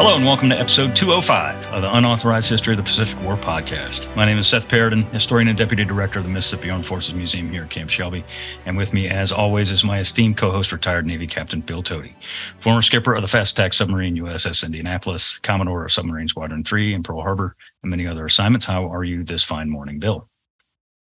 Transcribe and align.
Hello 0.00 0.16
and 0.16 0.24
welcome 0.24 0.48
to 0.48 0.58
episode 0.58 0.96
205 0.96 1.66
of 1.74 1.82
the 1.82 1.94
Unauthorized 1.94 2.48
History 2.48 2.72
of 2.72 2.78
the 2.78 2.82
Pacific 2.82 3.20
War 3.20 3.36
podcast. 3.36 4.16
My 4.16 4.24
name 4.24 4.38
is 4.38 4.46
Seth 4.46 4.66
Paradin, 4.66 5.04
historian 5.12 5.46
and 5.48 5.58
deputy 5.58 5.84
director 5.84 6.20
of 6.20 6.24
the 6.24 6.30
Mississippi 6.30 6.70
Armed 6.70 6.86
Forces 6.86 7.12
Museum 7.12 7.50
here 7.50 7.64
at 7.64 7.70
Camp 7.70 7.90
Shelby. 7.90 8.24
And 8.64 8.78
with 8.78 8.94
me, 8.94 9.10
as 9.10 9.30
always, 9.30 9.70
is 9.70 9.84
my 9.84 9.98
esteemed 9.98 10.38
co 10.38 10.52
host, 10.52 10.72
retired 10.72 11.04
Navy 11.04 11.26
Captain 11.26 11.60
Bill 11.60 11.82
Toti, 11.82 12.14
former 12.56 12.80
skipper 12.80 13.14
of 13.14 13.20
the 13.20 13.28
fast 13.28 13.52
attack 13.52 13.74
submarine 13.74 14.16
USS 14.16 14.64
Indianapolis, 14.64 15.38
Commodore 15.42 15.84
of 15.84 15.92
Submarine 15.92 16.28
Squadron 16.28 16.64
3 16.64 16.94
in 16.94 17.02
Pearl 17.02 17.20
Harbor, 17.20 17.54
and 17.82 17.90
many 17.90 18.06
other 18.06 18.24
assignments. 18.24 18.64
How 18.64 18.90
are 18.90 19.04
you 19.04 19.22
this 19.22 19.44
fine 19.44 19.68
morning, 19.68 19.98
Bill? 19.98 20.30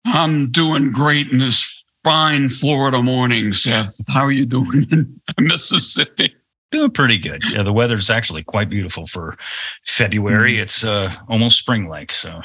I'm 0.06 0.51
doing 0.51 0.91
great 0.91 1.31
in 1.31 1.37
this 1.37 1.84
fine 2.03 2.48
Florida 2.48 3.03
morning, 3.03 3.53
Seth. 3.53 3.95
How 4.09 4.25
are 4.25 4.33
you 4.33 4.47
doing 4.47 4.87
in 4.91 5.20
Mississippi? 5.39 6.34
Doing 6.70 6.91
pretty 6.92 7.19
good. 7.19 7.42
Yeah, 7.51 7.62
the 7.65 7.73
weather's 7.73 8.10
actually 8.10 8.45
quite 8.45 8.70
beautiful 8.70 9.06
for 9.06 9.37
February. 9.84 10.56
Mm. 10.56 10.62
It's 10.62 10.84
uh, 10.84 11.12
almost 11.28 11.59
spring 11.59 11.88
like, 11.88 12.12
so 12.12 12.41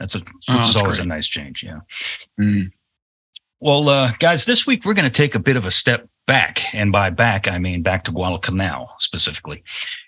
that's 0.00 0.16
a 0.16 0.22
oh, 0.48 0.58
always 0.58 0.74
great. 0.82 1.00
a 1.00 1.04
nice 1.04 1.28
change. 1.28 1.62
Yeah. 1.62 1.80
Mm. 2.40 2.72
Well, 3.60 3.88
uh, 3.88 4.12
guys, 4.18 4.44
this 4.44 4.66
week 4.66 4.84
we're 4.84 4.94
going 4.94 5.08
to 5.08 5.10
take 5.10 5.36
a 5.36 5.38
bit 5.38 5.56
of 5.56 5.66
a 5.66 5.70
step 5.70 6.08
back, 6.26 6.72
and 6.74 6.92
by 6.92 7.10
back 7.10 7.48
I 7.48 7.58
mean 7.58 7.82
back 7.82 8.04
to 8.04 8.12
Guadalcanal 8.12 8.90
specifically, 8.98 9.62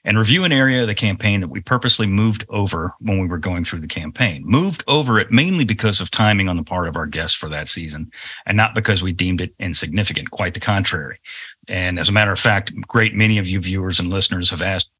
and 0.04 0.18
review 0.18 0.44
an 0.44 0.52
area 0.52 0.82
of 0.82 0.86
the 0.86 0.94
campaign 0.94 1.40
that 1.40 1.48
we 1.48 1.60
purposely 1.60 2.06
moved 2.06 2.44
over 2.48 2.94
when 3.00 3.18
we 3.18 3.26
were 3.26 3.38
going 3.38 3.64
through 3.64 3.80
the 3.80 3.86
campaign. 3.86 4.42
Moved 4.44 4.84
over 4.86 5.18
it 5.18 5.30
mainly 5.30 5.64
because 5.64 6.00
of 6.00 6.10
timing 6.10 6.48
on 6.48 6.56
the 6.56 6.62
part 6.62 6.88
of 6.88 6.96
our 6.96 7.06
guests 7.06 7.36
for 7.36 7.48
that 7.48 7.68
season, 7.68 8.10
and 8.46 8.56
not 8.56 8.74
because 8.74 9.02
we 9.02 9.12
deemed 9.12 9.40
it 9.40 9.54
insignificant. 9.58 10.30
Quite 10.30 10.54
the 10.54 10.60
contrary. 10.60 11.20
And 11.68 11.98
as 11.98 12.08
a 12.08 12.12
matter 12.12 12.32
of 12.32 12.40
fact, 12.40 12.72
great 12.88 13.14
many 13.14 13.38
of 13.38 13.46
you 13.46 13.60
viewers 13.60 13.98
and 14.00 14.10
listeners 14.10 14.50
have 14.50 14.62
asked, 14.62 14.90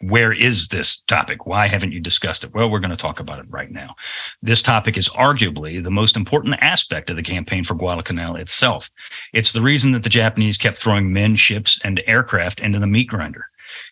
where 0.00 0.32
is 0.32 0.68
this 0.68 1.02
topic? 1.08 1.46
Why 1.46 1.68
haven't 1.68 1.92
you 1.92 2.00
discussed 2.00 2.44
it? 2.44 2.54
Well, 2.54 2.70
we're 2.70 2.80
going 2.80 2.90
to 2.90 2.96
talk 2.96 3.20
about 3.20 3.38
it 3.38 3.46
right 3.48 3.70
now. 3.70 3.94
This 4.42 4.62
topic 4.62 4.96
is 4.96 5.08
arguably 5.10 5.82
the 5.82 5.90
most 5.90 6.16
important 6.16 6.56
aspect 6.60 7.10
of 7.10 7.16
the 7.16 7.22
campaign 7.22 7.64
for 7.64 7.74
Guadalcanal 7.74 8.36
itself. 8.36 8.90
It's 9.32 9.52
the 9.52 9.62
reason 9.62 9.92
that 9.92 10.02
the 10.02 10.08
Japanese 10.08 10.56
kept 10.56 10.78
throwing 10.78 11.12
men, 11.12 11.36
ships, 11.36 11.78
and 11.84 12.02
aircraft 12.06 12.60
into 12.60 12.78
the 12.78 12.86
meat 12.86 13.08
grinder. 13.08 13.46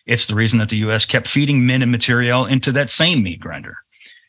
It's 0.05 0.27
the 0.27 0.35
reason 0.35 0.59
that 0.59 0.69
the 0.69 0.77
U.S. 0.77 1.05
kept 1.05 1.27
feeding 1.27 1.65
men 1.65 1.81
and 1.81 1.91
material 1.91 2.45
into 2.45 2.71
that 2.73 2.89
same 2.89 3.23
meat 3.23 3.39
grinder. 3.39 3.77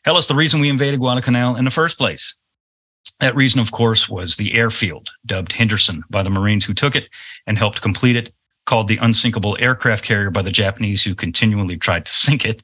Hell, 0.03 0.17
it's 0.17 0.27
the 0.27 0.35
reason 0.35 0.59
we 0.59 0.69
invaded 0.69 0.99
Guadalcanal 0.99 1.55
in 1.55 1.65
the 1.65 1.71
first 1.71 1.97
place. 1.97 2.35
That 3.19 3.35
reason, 3.35 3.59
of 3.59 3.71
course, 3.71 4.09
was 4.09 4.35
the 4.35 4.57
airfield, 4.57 5.09
dubbed 5.25 5.51
Henderson 5.51 6.03
by 6.09 6.23
the 6.23 6.29
Marines 6.29 6.65
who 6.65 6.73
took 6.73 6.95
it 6.95 7.09
and 7.47 7.57
helped 7.57 7.81
complete 7.81 8.15
it, 8.15 8.33
called 8.65 8.87
the 8.87 8.97
unsinkable 8.97 9.57
aircraft 9.59 10.03
carrier 10.03 10.29
by 10.29 10.41
the 10.41 10.51
Japanese 10.51 11.03
who 11.03 11.15
continually 11.15 11.77
tried 11.77 12.05
to 12.05 12.13
sink 12.13 12.45
it, 12.45 12.63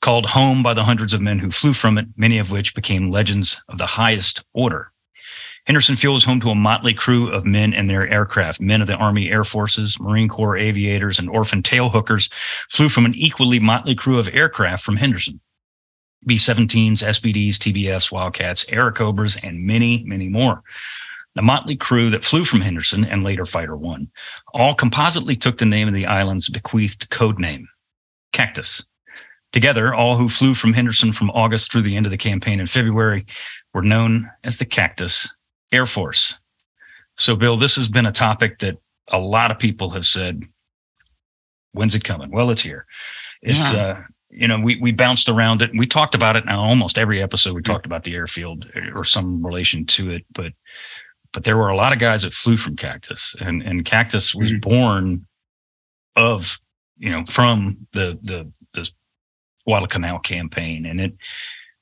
called 0.00 0.26
home 0.26 0.62
by 0.62 0.74
the 0.74 0.84
hundreds 0.84 1.14
of 1.14 1.20
men 1.20 1.38
who 1.38 1.50
flew 1.50 1.72
from 1.72 1.98
it, 1.98 2.06
many 2.16 2.38
of 2.38 2.50
which 2.50 2.74
became 2.74 3.10
legends 3.10 3.60
of 3.68 3.78
the 3.78 3.86
highest 3.86 4.42
order. 4.54 4.90
Henderson 5.66 5.96
Field 5.96 6.14
was 6.14 6.24
home 6.24 6.40
to 6.40 6.50
a 6.50 6.54
motley 6.54 6.92
crew 6.92 7.30
of 7.30 7.46
men 7.46 7.72
and 7.72 7.88
their 7.88 8.06
aircraft. 8.06 8.60
Men 8.60 8.82
of 8.82 8.86
the 8.86 8.96
Army 8.96 9.30
Air 9.30 9.44
Forces, 9.44 9.98
Marine 9.98 10.28
Corps 10.28 10.58
aviators, 10.58 11.18
and 11.18 11.28
orphan 11.30 11.62
tail 11.62 11.88
hookers 11.88 12.28
flew 12.68 12.90
from 12.90 13.06
an 13.06 13.14
equally 13.14 13.58
motley 13.58 13.94
crew 13.94 14.18
of 14.18 14.28
aircraft 14.28 14.84
from 14.84 14.96
Henderson. 14.96 15.40
B-17s, 16.26 17.02
SBDs, 17.02 17.56
TBFs, 17.56 18.10
Wildcats, 18.10 18.64
Airacobras, 18.66 19.38
and 19.42 19.64
many, 19.64 20.04
many 20.04 20.28
more. 20.28 20.62
The 21.34 21.42
motley 21.42 21.76
crew 21.76 22.10
that 22.10 22.24
flew 22.24 22.44
from 22.44 22.60
Henderson 22.60 23.04
and 23.04 23.24
later 23.24 23.44
Fighter 23.44 23.76
One 23.76 24.08
all 24.52 24.74
compositely 24.74 25.34
took 25.34 25.58
the 25.58 25.64
name 25.64 25.88
of 25.88 25.94
the 25.94 26.06
island's 26.06 26.48
bequeathed 26.48 27.10
code 27.10 27.38
name, 27.38 27.68
Cactus. 28.32 28.84
Together, 29.52 29.94
all 29.94 30.16
who 30.16 30.28
flew 30.28 30.54
from 30.54 30.72
Henderson 30.72 31.12
from 31.12 31.30
August 31.30 31.70
through 31.70 31.82
the 31.82 31.96
end 31.96 32.06
of 32.06 32.10
the 32.10 32.18
campaign 32.18 32.60
in 32.60 32.66
February 32.66 33.24
were 33.72 33.82
known 33.82 34.30
as 34.42 34.58
the 34.58 34.64
Cactus 34.64 35.28
Air 35.70 35.86
Force. 35.86 36.34
So, 37.16 37.36
Bill, 37.36 37.56
this 37.56 37.76
has 37.76 37.88
been 37.88 38.06
a 38.06 38.12
topic 38.12 38.58
that 38.60 38.78
a 39.08 39.18
lot 39.18 39.50
of 39.50 39.58
people 39.58 39.90
have 39.90 40.06
said, 40.06 40.42
when's 41.72 41.94
it 41.94 42.02
coming? 42.02 42.30
Well, 42.32 42.50
it's 42.50 42.62
here. 42.62 42.86
It's 43.42 43.72
yeah. 43.72 43.80
uh, 43.80 44.02
you 44.30 44.48
know, 44.48 44.58
we 44.58 44.76
we 44.80 44.90
bounced 44.90 45.28
around 45.28 45.62
it. 45.62 45.70
And 45.70 45.78
we 45.78 45.86
talked 45.86 46.14
about 46.14 46.34
it 46.34 46.44
now 46.44 46.60
almost 46.60 46.98
every 46.98 47.22
episode. 47.22 47.54
We 47.54 47.62
talked 47.62 47.86
about 47.86 48.02
the 48.02 48.14
airfield 48.14 48.66
or 48.94 49.04
some 49.04 49.44
relation 49.46 49.86
to 49.86 50.10
it, 50.10 50.24
but 50.32 50.52
but 51.34 51.44
there 51.44 51.58
were 51.58 51.68
a 51.68 51.76
lot 51.76 51.92
of 51.92 51.98
guys 51.98 52.22
that 52.22 52.32
flew 52.32 52.56
from 52.56 52.76
Cactus, 52.76 53.36
and 53.40 53.62
and 53.62 53.84
Cactus 53.84 54.34
was 54.34 54.52
mm-hmm. 54.52 54.60
born 54.60 55.26
of 56.16 56.58
you 56.96 57.10
know 57.10 57.24
from 57.26 57.86
the 57.92 58.18
the 58.22 58.50
the 58.72 58.88
Guadalcanal 59.66 60.20
campaign, 60.20 60.86
and 60.86 61.00
it 61.00 61.14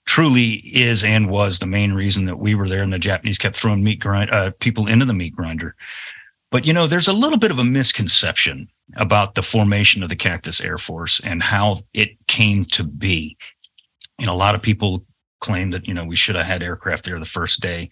truly 0.06 0.54
is 0.54 1.04
and 1.04 1.30
was 1.30 1.58
the 1.58 1.66
main 1.66 1.92
reason 1.92 2.24
that 2.24 2.38
we 2.38 2.54
were 2.54 2.68
there, 2.68 2.82
and 2.82 2.92
the 2.92 2.98
Japanese 2.98 3.38
kept 3.38 3.56
throwing 3.56 3.84
meat 3.84 4.00
grind 4.00 4.30
uh, 4.30 4.50
people 4.58 4.88
into 4.88 5.04
the 5.04 5.14
meat 5.14 5.36
grinder. 5.36 5.76
But 6.50 6.66
you 6.66 6.72
know, 6.72 6.86
there's 6.86 7.08
a 7.08 7.12
little 7.12 7.38
bit 7.38 7.50
of 7.50 7.58
a 7.58 7.64
misconception 7.64 8.68
about 8.96 9.34
the 9.34 9.42
formation 9.42 10.02
of 10.02 10.08
the 10.08 10.16
Cactus 10.16 10.60
Air 10.60 10.78
Force 10.78 11.20
and 11.22 11.42
how 11.42 11.80
it 11.92 12.10
came 12.26 12.64
to 12.66 12.84
be. 12.84 13.36
You 14.18 14.26
know, 14.26 14.34
a 14.34 14.36
lot 14.36 14.54
of 14.54 14.62
people 14.62 15.04
claim 15.40 15.70
that, 15.70 15.86
you 15.86 15.92
know, 15.92 16.04
we 16.04 16.16
should 16.16 16.36
have 16.36 16.46
had 16.46 16.62
aircraft 16.62 17.04
there 17.04 17.18
the 17.18 17.24
first 17.24 17.60
day, 17.60 17.90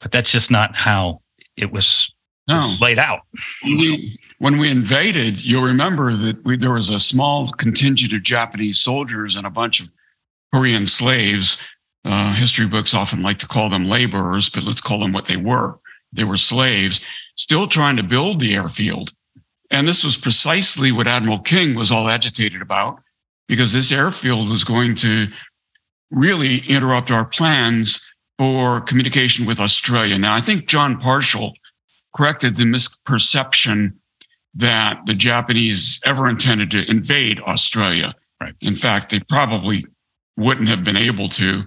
but 0.00 0.12
that's 0.12 0.30
just 0.30 0.50
not 0.50 0.76
how 0.76 1.20
it 1.56 1.72
was 1.72 2.12
no. 2.46 2.74
laid 2.80 2.98
out. 2.98 3.20
When 3.62 3.78
we, 3.78 4.18
when 4.38 4.58
we 4.58 4.70
invaded, 4.70 5.44
you'll 5.44 5.64
remember 5.64 6.16
that 6.16 6.44
we, 6.44 6.56
there 6.56 6.72
was 6.72 6.90
a 6.90 6.98
small 6.98 7.50
contingent 7.50 8.12
of 8.12 8.22
Japanese 8.22 8.78
soldiers 8.80 9.36
and 9.36 9.46
a 9.46 9.50
bunch 9.50 9.80
of 9.80 9.90
Korean 10.52 10.86
slaves. 10.86 11.58
Uh, 12.04 12.34
history 12.34 12.66
books 12.66 12.94
often 12.94 13.22
like 13.22 13.38
to 13.40 13.48
call 13.48 13.68
them 13.68 13.88
laborers, 13.88 14.48
but 14.48 14.62
let's 14.62 14.80
call 14.80 15.00
them 15.00 15.12
what 15.12 15.26
they 15.26 15.36
were. 15.36 15.78
They 16.12 16.24
were 16.24 16.38
slaves, 16.38 17.00
still 17.34 17.66
trying 17.66 17.96
to 17.96 18.02
build 18.02 18.40
the 18.40 18.54
airfield 18.54 19.12
and 19.70 19.86
this 19.86 20.04
was 20.04 20.16
precisely 20.16 20.92
what 20.92 21.06
Admiral 21.06 21.40
King 21.40 21.74
was 21.74 21.92
all 21.92 22.08
agitated 22.08 22.62
about, 22.62 23.00
because 23.46 23.72
this 23.72 23.92
airfield 23.92 24.48
was 24.48 24.64
going 24.64 24.94
to 24.96 25.28
really 26.10 26.58
interrupt 26.68 27.10
our 27.10 27.24
plans 27.24 28.00
for 28.38 28.80
communication 28.82 29.46
with 29.46 29.58
Australia. 29.58 30.16
Now, 30.16 30.34
I 30.34 30.40
think 30.40 30.66
John 30.66 31.00
Parshall 31.00 31.52
corrected 32.14 32.56
the 32.56 32.64
misperception 32.64 33.94
that 34.54 35.00
the 35.06 35.14
Japanese 35.14 36.00
ever 36.04 36.28
intended 36.28 36.70
to 36.70 36.88
invade 36.88 37.40
Australia. 37.40 38.14
Right. 38.40 38.54
In 38.60 38.76
fact, 38.76 39.10
they 39.10 39.20
probably 39.20 39.84
wouldn't 40.36 40.68
have 40.68 40.84
been 40.84 40.96
able 40.96 41.28
to. 41.30 41.64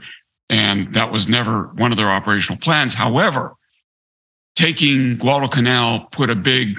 And 0.49 0.93
that 0.93 1.11
was 1.11 1.27
never 1.27 1.67
one 1.75 1.91
of 1.91 1.97
their 1.97 2.09
operational 2.09 2.59
plans. 2.59 2.93
However, 2.93 3.55
taking 4.55 5.17
Guadalcanal 5.17 6.07
put 6.11 6.29
a 6.29 6.35
big 6.35 6.77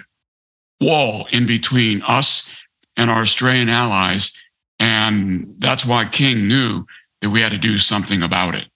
wall 0.80 1.26
in 1.30 1.47
between 1.47 2.03
us 2.03 2.50
and 2.97 3.10
our 3.10 3.22
Australian 3.22 3.69
allies. 3.69 4.32
And 4.78 5.54
that's 5.59 5.84
why 5.84 6.06
King 6.06 6.48
knew 6.48 6.84
that 7.20 7.30
we 7.30 7.41
had 7.41 7.53
to 7.53 7.59
do 7.59 7.78
something 7.78 8.22
about 8.22 8.54
it. 8.54 8.66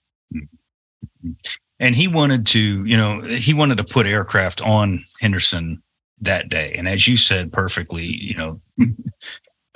And 1.79 1.95
he 1.95 2.07
wanted 2.07 2.45
to, 2.47 2.85
you 2.85 2.97
know, 2.97 3.21
he 3.21 3.53
wanted 3.53 3.77
to 3.77 3.83
put 3.83 4.07
aircraft 4.07 4.61
on 4.61 5.05
Henderson 5.19 5.81
that 6.21 6.49
day. 6.49 6.73
And 6.77 6.87
as 6.87 7.07
you 7.07 7.17
said 7.17 7.53
perfectly, 7.53 8.05
you 8.05 8.35
know, 8.35 8.61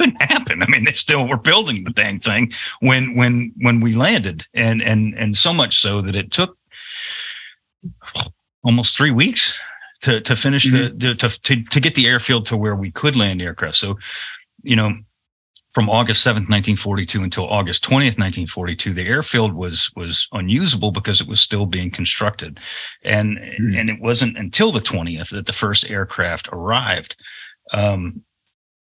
couldn't 0.02 0.22
happen. 0.22 0.64
I 0.64 0.68
mean, 0.68 0.86
they 0.86 0.94
still 0.94 1.28
were 1.28 1.38
building 1.38 1.84
the 1.84 1.92
dang 1.92 2.20
thing 2.20 2.52
when 2.80 3.16
when 3.16 3.54
when 3.62 3.80
we 3.82 3.94
landed, 3.94 4.44
and 4.54 4.82
and 4.82 5.14
and 5.18 5.36
so 5.38 5.54
much 5.54 5.80
so 5.80 6.02
that 6.02 6.16
it 6.16 6.32
took 6.32 6.58
almost 8.64 8.98
three 8.98 9.12
weeks 9.12 9.60
to 10.02 10.22
to 10.22 10.36
finish 10.36 10.66
mm-hmm. 10.66 10.98
the, 10.98 11.10
the 11.10 11.16
to, 11.16 11.42
to 11.42 11.64
to 11.64 11.80
get 11.80 11.96
the 11.96 12.08
airfield 12.08 12.46
to 12.48 12.58
where 12.58 12.76
we 12.76 12.92
could 12.92 13.16
land 13.16 13.42
aircraft. 13.42 13.78
So, 13.78 14.00
you 14.64 14.76
know, 14.76 14.96
from 15.74 15.90
August 15.90 16.26
7th, 16.26 16.50
1942 16.50 17.24
until 17.24 17.48
August 17.48 17.84
20th, 17.84 18.18
1942, 18.18 18.94
the 18.94 19.04
airfield 19.04 19.54
was 19.54 19.90
was 19.96 20.28
unusable 20.34 20.92
because 20.92 21.22
it 21.22 21.28
was 21.28 21.40
still 21.40 21.66
being 21.66 21.90
constructed. 21.90 22.60
And 23.04 23.38
mm-hmm. 23.38 23.76
and 23.78 23.90
it 23.90 24.02
wasn't 24.02 24.38
until 24.38 24.72
the 24.72 24.80
20th 24.80 25.30
that 25.30 25.46
the 25.46 25.54
first 25.54 25.90
aircraft 25.90 26.50
arrived. 26.52 27.16
Um, 27.74 28.24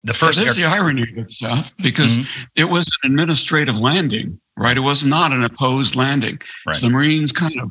the 0.03 0.15
first 0.15 0.39
that's 0.39 0.59
air- 0.59 0.69
the 0.69 0.75
irony 0.75 1.03
of 1.03 1.19
it, 1.19 1.33
Seth, 1.33 1.77
because 1.77 2.19
mm-hmm. 2.19 2.43
it 2.57 2.65
was 2.65 2.87
an 3.03 3.13
administrative 3.13 3.79
landing, 3.79 4.41
right? 4.57 4.77
It 4.77 4.81
was 4.81 5.05
not 5.05 5.33
an 5.33 5.45
opposed 5.45 5.95
landing. 5.95 6.41
Right. 6.67 6.75
So 6.75 6.87
the 6.87 6.93
Marines 6.93 7.33
kind 7.33 7.61
of 7.61 7.71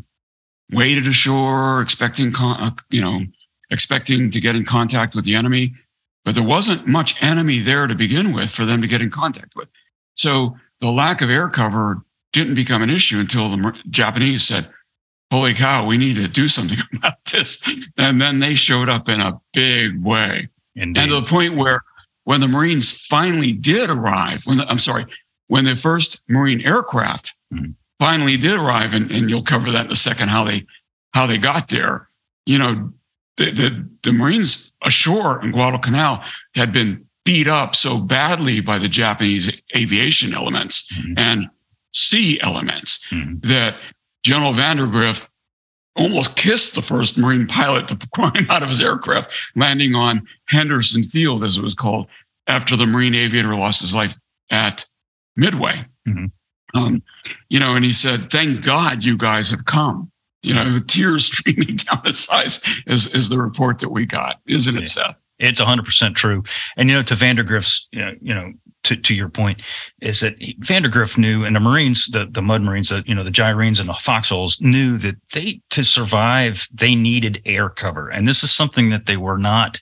waded 0.72 1.08
ashore, 1.08 1.82
expecting, 1.82 2.32
con- 2.32 2.62
uh, 2.62 2.72
you 2.92 3.02
know, 3.02 3.22
expecting 3.72 4.30
to 4.32 4.40
get 4.40 4.56
in 4.56 4.64
contact 4.64 5.16
with 5.16 5.26
the 5.26 5.36
enemy, 5.36 5.74
but 6.26 6.36
there 6.36 6.44
wasn't 6.44 6.88
much 6.88 7.22
enemy 7.22 7.60
there 7.60 7.88
to 7.88 7.96
begin 7.96 8.34
with 8.34 8.52
for 8.52 8.66
them 8.66 8.82
to 8.82 8.88
get 8.88 9.02
in 9.02 9.10
contact 9.10 9.56
with. 9.56 9.70
So 10.16 10.58
the 10.80 10.92
lack 10.92 11.22
of 11.22 11.30
air 11.30 11.50
cover 11.50 12.04
didn't 12.34 12.56
become 12.56 12.82
an 12.82 12.90
issue 12.90 13.20
until 13.20 13.50
the 13.50 13.74
Japanese 13.90 14.44
said, 14.44 14.70
Holy 15.32 15.54
cow, 15.54 15.86
we 15.86 15.98
need 15.98 16.16
to 16.16 16.28
do 16.28 16.48
something 16.48 16.78
about 16.96 17.24
this. 17.26 17.62
And 17.98 18.20
then 18.20 18.40
they 18.40 18.56
showed 18.56 18.90
up 18.90 19.08
in 19.10 19.22
a 19.22 19.40
big 19.54 20.04
way. 20.04 20.50
Indeed. 20.76 21.02
And 21.02 21.10
to 21.10 21.20
the 21.20 21.28
point 21.28 21.56
where 21.56 21.82
when 22.24 22.42
the 22.42 22.48
Marines 22.48 22.92
finally 22.92 23.54
did 23.54 23.90
arrive, 23.90 24.46
when 24.46 24.58
the, 24.58 24.68
I'm 24.68 24.80
sorry, 24.80 25.06
when 25.48 25.66
the 25.66 25.76
first 25.76 26.22
Marine 26.28 26.62
aircraft 26.62 27.34
mm-hmm. 27.54 27.72
finally 28.00 28.38
did 28.38 28.56
arrive, 28.56 28.94
and, 28.94 29.12
and 29.12 29.30
you'll 29.30 29.44
cover 29.44 29.72
that 29.72 29.86
in 29.86 29.92
a 29.92 29.96
second 29.96 30.30
how 30.30 30.44
they 30.44 30.66
how 31.12 31.26
they 31.26 31.38
got 31.38 31.70
there. 31.70 32.08
You 32.46 32.58
know, 32.58 32.94
the, 33.40 33.52
the, 33.52 33.90
the 34.04 34.12
Marines 34.12 34.74
ashore 34.84 35.42
in 35.44 35.52
Guadalcanal 35.52 36.22
had 36.56 36.72
been 36.72 37.06
beat 37.24 37.48
up 37.48 37.74
so 37.74 37.98
badly 37.98 38.60
by 38.60 38.78
the 38.78 38.90
Japanese 38.90 39.50
aviation 39.76 40.34
elements 40.34 40.92
mm-hmm. 40.94 41.14
and 41.18 41.50
sea 41.94 42.40
elements 42.42 43.06
mm-hmm. 43.10 43.48
that 43.48 43.78
General 44.24 44.54
Vandegrift 44.54 45.28
almost 45.96 46.36
kissed 46.36 46.76
the 46.76 46.82
first 46.82 47.18
Marine 47.18 47.48
pilot 47.48 47.88
to 47.88 47.98
climb 48.14 48.46
out 48.50 48.62
of 48.62 48.70
his 48.70 48.82
aircraft, 48.82 49.32
landing 49.56 49.96
on 49.96 50.22
Henderson 50.48 51.04
Field, 51.04 51.44
as 51.44 51.58
it 51.58 51.64
was 51.64 51.76
called, 51.76 52.08
after 52.48 52.76
the 52.76 52.86
Marine 52.86 53.16
aviator 53.16 53.56
lost 53.56 53.82
his 53.82 53.94
life 53.94 54.14
at 54.52 54.86
Midway. 55.36 55.86
Mm-hmm. 56.08 56.26
Um, 56.78 57.02
you 57.50 57.60
know, 57.60 57.76
and 57.76 57.84
he 57.84 57.94
said, 57.94 58.30
"Thank 58.30 58.64
God 58.64 59.04
you 59.04 59.18
guys 59.18 59.50
have 59.50 59.66
come." 59.66 60.12
You 60.42 60.54
know, 60.54 60.74
the 60.74 60.80
tears 60.88 61.26
streaming 61.26 61.76
down 61.76 62.02
his 62.06 62.28
eyes 62.30 62.60
is 62.88 63.08
is 63.08 63.30
the 63.30 63.38
report 63.38 63.80
that 63.80 63.90
we 63.90 64.06
got, 64.06 64.40
isn't 64.48 64.76
it, 64.76 64.82
yeah. 64.82 64.86
Seth? 64.86 65.16
It's 65.40 65.62
100% 65.62 66.16
true. 66.16 66.44
And, 66.76 66.90
you 66.90 66.96
know, 66.98 67.04
to 67.04 67.16
Vandegrift's, 67.16 67.88
you 67.92 68.02
know, 68.02 68.12
you 68.22 68.36
know 68.36 68.52
to, 68.84 68.96
to 68.96 69.16
your 69.16 69.30
point, 69.30 69.62
is 70.02 70.20
that 70.20 70.36
he, 70.40 70.56
Vandegrift 70.60 71.18
knew, 71.18 71.46
and 71.46 71.56
the 71.56 71.60
Marines, 71.60 72.08
the, 72.08 72.28
the 72.30 72.42
Mud 72.42 72.62
Marines, 72.62 72.90
the, 72.90 73.04
you 73.06 73.16
know, 73.16 73.24
the 73.24 73.32
Gyrenes 73.32 73.80
and 73.80 73.90
the 73.90 73.94
Foxholes 73.94 74.60
knew 74.62 74.98
that 74.98 75.16
they, 75.34 75.62
to 75.72 75.84
survive, 75.84 76.68
they 76.74 76.94
needed 76.94 77.42
air 77.46 77.70
cover. 77.70 78.10
And 78.10 78.28
this 78.28 78.44
is 78.44 78.52
something 78.52 78.90
that 78.90 79.06
they 79.06 79.18
were 79.18 79.38
not 79.38 79.82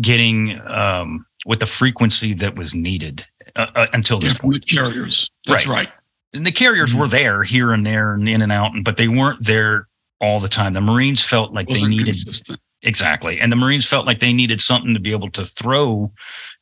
getting 0.00 0.60
um, 0.66 1.24
with 1.44 1.60
the 1.60 1.66
frequency 1.66 2.32
that 2.34 2.56
was 2.56 2.74
needed 2.74 3.24
uh, 3.56 3.66
uh, 3.74 3.86
until 3.92 4.18
this 4.18 4.32
yeah, 4.34 4.38
point. 4.40 4.66
The 4.66 4.74
carriers. 4.74 5.30
That's 5.46 5.66
right. 5.66 5.86
right. 5.86 5.92
And 6.34 6.46
the 6.46 6.52
carriers 6.52 6.90
mm-hmm. 6.90 7.00
were 7.00 7.08
there 7.08 7.42
here 7.42 7.72
and 7.72 7.84
there 7.84 8.14
and 8.14 8.28
in 8.28 8.42
and 8.42 8.52
out, 8.52 8.72
but 8.84 8.96
they 8.96 9.08
weren't 9.08 9.44
there 9.44 9.88
all 10.20 10.40
the 10.40 10.48
time. 10.48 10.72
The 10.72 10.80
Marines 10.80 11.22
felt 11.22 11.52
like 11.52 11.68
they 11.68 11.82
needed 11.82 12.14
consistent. 12.14 12.60
exactly, 12.82 13.38
and 13.40 13.52
the 13.52 13.56
Marines 13.56 13.86
felt 13.86 14.06
like 14.06 14.20
they 14.20 14.32
needed 14.32 14.60
something 14.60 14.94
to 14.94 15.00
be 15.00 15.12
able 15.12 15.30
to 15.32 15.44
throw 15.44 16.10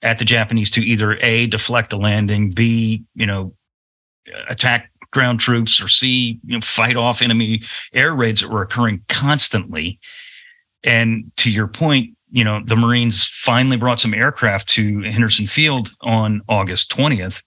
at 0.02 0.18
the 0.18 0.24
Japanese 0.24 0.70
to 0.72 0.80
either 0.80 1.18
a 1.18 1.46
deflect 1.46 1.90
the 1.90 1.98
landing, 1.98 2.50
b 2.50 3.04
you 3.14 3.26
know 3.26 3.54
attack 4.48 4.90
ground 5.12 5.40
troops, 5.40 5.80
or 5.80 5.88
c 5.88 6.40
you 6.44 6.54
know 6.54 6.60
fight 6.60 6.96
off 6.96 7.22
enemy 7.22 7.62
air 7.94 8.14
raids 8.14 8.40
that 8.40 8.50
were 8.50 8.62
occurring 8.62 9.04
constantly. 9.08 10.00
And 10.82 11.30
to 11.36 11.50
your 11.50 11.68
point, 11.68 12.16
you 12.30 12.44
know, 12.44 12.62
the 12.64 12.76
Marines 12.76 13.26
finally 13.26 13.76
brought 13.76 14.00
some 14.00 14.14
aircraft 14.14 14.68
to 14.70 15.02
Henderson 15.02 15.46
Field 15.46 15.90
on 16.00 16.42
August 16.48 16.90
20th. 16.90 17.42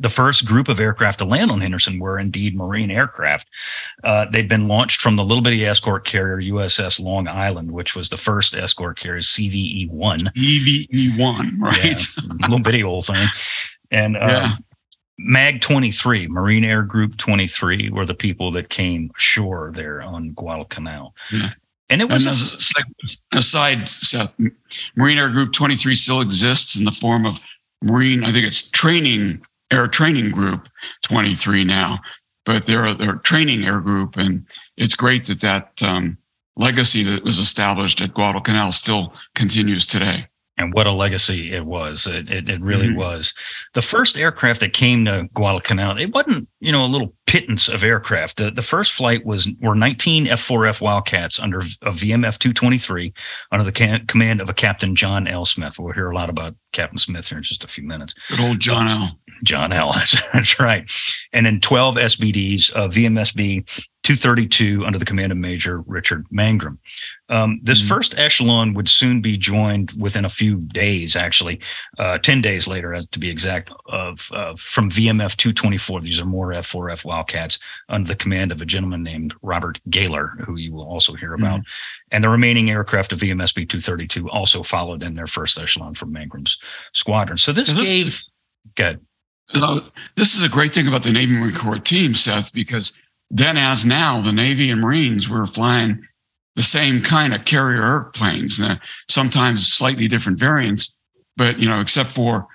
The 0.00 0.08
first 0.08 0.44
group 0.44 0.68
of 0.68 0.80
aircraft 0.80 1.18
to 1.20 1.24
land 1.24 1.50
on 1.50 1.60
Henderson 1.60 1.98
were 1.98 2.18
indeed 2.18 2.56
Marine 2.56 2.90
aircraft. 2.90 3.48
Uh, 4.04 4.26
they'd 4.30 4.48
been 4.48 4.68
launched 4.68 5.00
from 5.00 5.16
the 5.16 5.24
little 5.24 5.42
bitty 5.42 5.64
escort 5.64 6.04
carrier 6.04 6.52
USS 6.52 7.00
Long 7.00 7.28
Island, 7.28 7.70
which 7.70 7.94
was 7.94 8.08
the 8.08 8.16
first 8.16 8.54
escort 8.54 8.98
carrier, 8.98 9.20
CVE 9.20 9.90
1. 9.90 10.20
CVE 10.36 11.18
1, 11.18 11.60
right? 11.60 12.00
Yeah, 12.16 12.32
little 12.40 12.58
bitty 12.58 12.82
old 12.82 13.06
thing. 13.06 13.26
And 13.90 14.16
uh, 14.16 14.26
yeah. 14.28 14.56
MAG 15.18 15.60
23, 15.60 16.28
Marine 16.28 16.64
Air 16.64 16.82
Group 16.82 17.16
23, 17.16 17.90
were 17.90 18.06
the 18.06 18.14
people 18.14 18.50
that 18.52 18.68
came 18.68 19.10
ashore 19.16 19.72
there 19.74 20.02
on 20.02 20.32
Guadalcanal. 20.32 21.14
Yeah. 21.32 21.50
And 21.88 22.02
it 22.02 22.10
was 22.10 22.26
and 22.26 22.36
a, 23.32 23.38
aside, 23.38 23.88
Seth, 23.88 24.34
Marine 24.96 25.18
Air 25.18 25.28
Group 25.28 25.52
23 25.52 25.94
still 25.94 26.20
exists 26.20 26.74
in 26.76 26.84
the 26.84 26.90
form 26.90 27.24
of 27.24 27.38
Marine, 27.82 28.24
I 28.24 28.32
think 28.32 28.46
it's 28.46 28.68
training 28.70 29.42
air 29.70 29.86
training 29.86 30.30
group 30.30 30.68
23 31.02 31.64
now, 31.64 31.98
but 32.44 32.66
they're 32.66 32.94
they're 32.94 33.16
training 33.16 33.64
air 33.64 33.80
group, 33.80 34.16
and 34.16 34.46
it's 34.76 34.94
great 34.94 35.26
that 35.26 35.40
that 35.40 35.82
um, 35.82 36.18
legacy 36.56 37.02
that 37.02 37.24
was 37.24 37.38
established 37.38 38.00
at 38.00 38.14
Guadalcanal 38.14 38.72
still 38.72 39.12
continues 39.34 39.86
today 39.86 40.26
and 40.58 40.72
what 40.72 40.86
a 40.86 40.92
legacy 40.92 41.52
it 41.52 41.66
was. 41.66 42.06
It, 42.06 42.28
it, 42.30 42.48
it 42.48 42.60
really 42.60 42.88
mm-hmm. 42.88 42.98
was. 42.98 43.34
The 43.74 43.82
first 43.82 44.16
aircraft 44.16 44.60
that 44.60 44.72
came 44.72 45.04
to 45.04 45.28
Guadalcanal, 45.34 45.98
it 45.98 46.14
wasn't, 46.14 46.48
you 46.60 46.72
know, 46.72 46.84
a 46.84 46.88
little 46.88 47.14
pittance 47.26 47.68
of 47.68 47.82
aircraft. 47.82 48.36
The, 48.36 48.50
the 48.50 48.62
first 48.62 48.92
flight 48.92 49.24
was 49.24 49.48
were 49.60 49.74
19 49.74 50.26
F4F 50.26 50.80
Wildcats 50.80 51.38
under 51.38 51.58
a 51.58 51.90
VMF 51.90 52.38
223 52.38 53.12
under 53.52 53.64
the 53.64 53.72
can, 53.72 54.06
command 54.06 54.40
of 54.40 54.48
a 54.48 54.54
Captain 54.54 54.94
John 54.94 55.26
L. 55.26 55.44
Smith. 55.44 55.78
We'll 55.78 55.92
hear 55.92 56.10
a 56.10 56.14
lot 56.14 56.30
about 56.30 56.54
Captain 56.72 56.98
Smith 56.98 57.28
here 57.28 57.38
in 57.38 57.44
just 57.44 57.64
a 57.64 57.68
few 57.68 57.84
minutes. 57.84 58.14
Good 58.28 58.40
old 58.40 58.60
John 58.60 58.86
L. 58.88 59.18
John 59.42 59.72
L. 59.72 59.92
That's 60.32 60.58
right. 60.60 60.90
And 61.32 61.46
then 61.46 61.60
12 61.60 61.96
SBDs, 61.96 62.74
uh, 62.74 62.88
VMSB 62.88 63.66
232 64.06 64.84
under 64.86 65.00
the 65.00 65.04
command 65.04 65.32
of 65.32 65.38
Major 65.38 65.80
Richard 65.80 66.26
Mangrum. 66.32 66.78
Um, 67.28 67.58
this 67.64 67.80
mm-hmm. 67.80 67.88
first 67.88 68.16
echelon 68.16 68.72
would 68.74 68.88
soon 68.88 69.20
be 69.20 69.36
joined 69.36 69.94
within 69.98 70.24
a 70.24 70.28
few 70.28 70.58
days, 70.58 71.16
actually, 71.16 71.58
uh, 71.98 72.18
10 72.18 72.40
days 72.40 72.68
later, 72.68 72.94
as 72.94 73.04
to 73.08 73.18
be 73.18 73.28
exact, 73.28 73.72
of 73.86 74.28
uh, 74.32 74.54
from 74.56 74.90
VMF 74.90 75.36
224. 75.36 76.02
These 76.02 76.20
are 76.20 76.24
more 76.24 76.50
F4F 76.50 77.04
Wildcats 77.04 77.16
under 77.88 78.08
the 78.08 78.16
command 78.16 78.52
of 78.52 78.60
a 78.60 78.66
gentleman 78.66 79.02
named 79.02 79.34
Robert 79.42 79.80
Galer, 79.90 80.28
who 80.44 80.56
you 80.56 80.72
will 80.72 80.86
also 80.86 81.14
hear 81.14 81.34
about. 81.34 81.60
Mm-hmm. 81.60 82.12
And 82.12 82.24
the 82.24 82.28
remaining 82.28 82.70
aircraft 82.70 83.12
of 83.12 83.20
VMSB 83.20 83.68
232 83.68 84.28
also 84.30 84.62
followed 84.62 85.02
in 85.02 85.14
their 85.14 85.26
first 85.26 85.58
echelon 85.58 85.94
from 85.94 86.12
Mangrum's 86.12 86.58
squadron. 86.92 87.38
So 87.38 87.52
this, 87.52 87.72
this 87.72 87.92
gave. 87.92 88.22
Good. 88.74 89.00
Uh, 89.54 89.80
this 90.16 90.34
is 90.34 90.42
a 90.42 90.48
great 90.48 90.74
thing 90.74 90.88
about 90.88 91.04
the 91.04 91.12
Navy 91.12 91.32
Marine 91.32 91.54
Corps 91.54 91.78
team, 91.78 92.14
Seth, 92.14 92.52
because 92.52 92.98
then 93.30 93.56
as 93.56 93.84
now, 93.84 94.20
the 94.20 94.32
Navy 94.32 94.70
and 94.70 94.80
Marines 94.80 95.28
were 95.28 95.46
flying 95.46 96.06
the 96.56 96.62
same 96.62 97.02
kind 97.02 97.34
of 97.34 97.44
carrier 97.44 97.84
airplanes, 97.84 98.60
uh, 98.60 98.76
sometimes 99.08 99.72
slightly 99.72 100.08
different 100.08 100.38
variants, 100.38 100.96
but 101.36 101.58
you 101.58 101.68
know, 101.68 101.80
except 101.80 102.12
for 102.12 102.46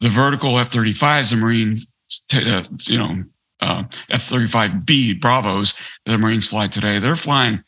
the 0.00 0.08
vertical 0.08 0.58
F-35s, 0.58 1.30
the 1.30 1.36
Marines, 1.36 1.86
uh, 2.34 2.64
you 2.82 2.98
know, 2.98 3.22
uh, 3.60 3.84
F-35B 4.10 5.20
Bravos 5.20 5.74
that 6.04 6.12
the 6.12 6.18
Marines 6.18 6.48
fly 6.48 6.68
today, 6.68 6.98
they're 6.98 7.16
flying 7.16 7.62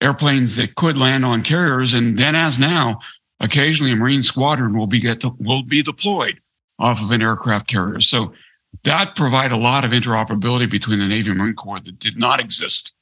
airplanes 0.00 0.56
that 0.56 0.74
could 0.74 0.98
land 0.98 1.24
on 1.24 1.42
carriers, 1.42 1.94
and 1.94 2.18
then 2.18 2.34
as 2.34 2.58
now, 2.58 2.98
occasionally 3.40 3.92
a 3.92 3.96
Marine 3.96 4.22
squadron 4.22 4.76
will 4.76 4.86
be 4.86 5.00
get 5.00 5.20
to, 5.20 5.30
will 5.38 5.62
be 5.62 5.82
deployed 5.82 6.40
off 6.78 7.00
of 7.02 7.10
an 7.10 7.22
aircraft 7.22 7.66
carrier. 7.66 8.00
So 8.00 8.32
that 8.82 9.16
provide 9.16 9.52
a 9.52 9.56
lot 9.56 9.84
of 9.84 9.92
interoperability 9.92 10.68
between 10.70 10.98
the 10.98 11.06
Navy 11.06 11.30
and 11.30 11.38
Marine 11.38 11.54
Corps 11.54 11.80
that 11.80 11.98
did 11.98 12.18
not 12.18 12.40
exist 12.40 12.94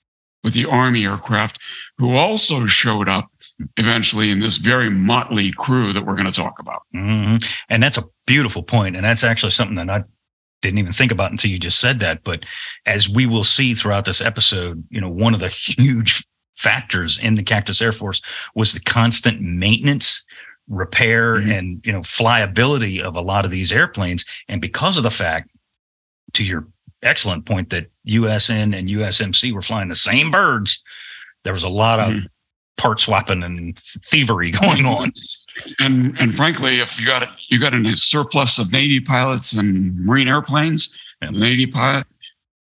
with 0.44 0.54
the 0.54 0.66
Army 0.66 1.04
aircraft, 1.06 1.58
who 1.98 2.14
also 2.16 2.66
showed 2.66 3.08
up 3.08 3.30
eventually 3.76 4.30
in 4.30 4.40
this 4.40 4.56
very 4.56 4.90
motley 4.90 5.52
crew 5.52 5.92
that 5.92 6.04
we're 6.04 6.16
going 6.16 6.26
to 6.26 6.32
talk 6.32 6.58
about. 6.58 6.82
Mm-hmm. 6.94 7.36
And 7.68 7.82
that's 7.82 7.98
a 7.98 8.04
beautiful 8.26 8.62
point, 8.62 8.96
and 8.96 9.04
that's 9.04 9.24
actually 9.24 9.50
something 9.50 9.76
that 9.76 9.88
I 9.88 10.04
didn't 10.62 10.78
even 10.78 10.92
think 10.92 11.12
about 11.12 11.30
until 11.30 11.50
you 11.50 11.58
just 11.58 11.80
said 11.80 12.00
that. 12.00 12.24
But 12.24 12.44
as 12.86 13.08
we 13.08 13.26
will 13.26 13.44
see 13.44 13.74
throughout 13.74 14.06
this 14.06 14.20
episode, 14.20 14.82
you 14.90 15.00
know, 15.00 15.10
one 15.10 15.34
of 15.34 15.40
the 15.40 15.48
huge 15.48 16.26
factors 16.56 17.18
in 17.18 17.34
the 17.34 17.42
Cactus 17.42 17.82
Air 17.82 17.92
Force 17.92 18.22
was 18.54 18.72
the 18.72 18.80
constant 18.80 19.40
maintenance 19.42 20.24
repair 20.68 21.36
mm-hmm. 21.36 21.50
and 21.50 21.82
you 21.84 21.92
know 21.92 22.00
flyability 22.00 23.02
of 23.02 23.16
a 23.16 23.20
lot 23.20 23.44
of 23.44 23.50
these 23.50 23.72
airplanes 23.72 24.24
and 24.48 24.60
because 24.60 24.96
of 24.96 25.02
the 25.02 25.10
fact 25.10 25.50
to 26.34 26.44
your 26.44 26.66
excellent 27.02 27.44
point 27.44 27.70
that 27.70 27.90
USN 28.08 28.76
and 28.76 28.88
USMC 28.88 29.52
were 29.52 29.62
flying 29.62 29.88
the 29.88 29.94
same 29.94 30.30
birds, 30.30 30.82
there 31.44 31.52
was 31.52 31.64
a 31.64 31.68
lot 31.68 32.00
of 32.00 32.08
mm-hmm. 32.08 32.26
Part 32.76 33.00
swapping 33.00 33.42
and 33.42 33.78
thievery 33.78 34.50
going 34.60 34.86
on. 34.86 35.12
And 35.78 36.16
and 36.18 36.34
frankly, 36.34 36.80
if 36.80 36.98
you 36.98 37.06
got 37.06 37.28
you 37.48 37.58
got 37.58 37.74
a 37.74 37.96
surplus 37.96 38.58
of 38.58 38.72
Navy 38.72 39.00
pilots 39.00 39.52
and 39.52 39.98
Marine 39.98 40.28
airplanes, 40.28 40.98
yeah. 41.20 41.30
the 41.30 41.38
Navy 41.38 41.66
pilot, 41.66 42.06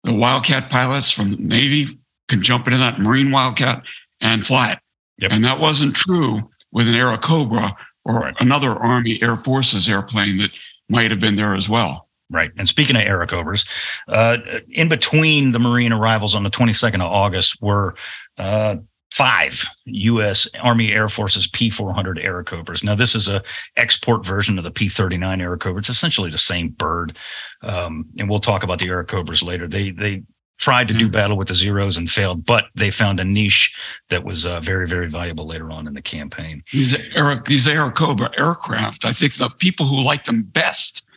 the 0.04 0.14
Wildcat 0.14 0.70
pilots 0.70 1.12
from 1.12 1.30
the 1.30 1.38
Navy 1.38 2.00
can 2.28 2.42
jump 2.42 2.68
into 2.68 2.78
that 2.78 3.00
Marine 3.00 3.32
Wildcat 3.32 3.84
and 4.20 4.46
fly 4.46 4.74
it. 4.74 4.80
Yep. 5.18 5.32
And 5.32 5.46
that 5.46 5.60
wasn't 5.60 5.96
true 5.96 6.50
with 6.72 6.88
an 6.88 6.96
Airacobra 6.96 7.76
or 8.06 8.20
right. 8.20 8.36
another 8.40 8.72
Army 8.72 9.22
Air 9.22 9.36
Forces 9.36 9.88
airplane 9.88 10.38
that 10.38 10.52
might 10.90 11.12
have 11.12 11.20
been 11.20 11.36
there 11.36 11.54
as 11.54 11.70
well. 11.70 12.08
Right. 12.30 12.52
And 12.58 12.68
speaking 12.68 12.96
of 12.96 13.02
Airacobras, 13.02 13.68
uh, 14.08 14.38
in 14.70 14.88
between 14.88 15.52
the 15.52 15.60
Marine 15.60 15.92
arrivals 15.92 16.34
on 16.34 16.44
the 16.44 16.50
22nd 16.50 16.96
of 16.96 17.12
August 17.12 17.62
were 17.62 17.96
uh, 18.38 18.78
five 19.12 19.64
U.S. 19.86 20.48
Army 20.62 20.92
Air 20.92 21.10
Force's 21.10 21.48
P-400 21.48 22.26
Airacobras. 22.26 22.84
Now, 22.84 22.96
this 22.96 23.14
is 23.14 23.28
a 23.28 23.44
export 23.78 24.26
version 24.26 24.58
of 24.58 24.64
the 24.64 24.72
P-39 24.72 25.42
Airacobra. 25.42 25.80
It's 25.80 25.90
essentially 25.90 26.32
the 26.32 26.38
same 26.38 26.70
bird, 26.70 27.18
um, 27.62 28.06
and 28.18 28.30
we'll 28.30 28.40
talk 28.40 28.64
about 28.64 28.80
the 28.80 28.88
Airacobras 28.88 29.44
later. 29.44 29.68
They 29.68 29.92
they 29.92 30.24
tried 30.62 30.88
to 30.88 30.94
do 30.94 31.06
mm-hmm. 31.06 31.14
battle 31.14 31.38
with 31.38 31.48
the 31.48 31.56
zeros 31.56 31.98
and 31.98 32.10
failed, 32.10 32.46
but 32.46 32.66
they 32.76 32.92
found 32.92 33.20
a 33.20 33.24
niche 33.24 33.74
that 34.12 34.24
was 34.24 34.46
uh, 34.46 34.60
very, 34.60 34.88
very 34.88 35.10
valuable 35.10 35.48
later 35.48 35.72
on 35.72 35.88
in 35.88 35.96
the 35.96 36.02
campaign. 36.02 36.64
These, 36.72 36.96
Air, 37.16 37.42
these 37.48 37.66
Airacobra 37.66 38.30
aircraft, 38.38 39.04
I 39.04 39.12
think 39.12 39.36
the 39.36 39.50
people 39.50 39.88
who 39.88 40.04
liked 40.04 40.28
them 40.28 40.44
best 40.44 41.08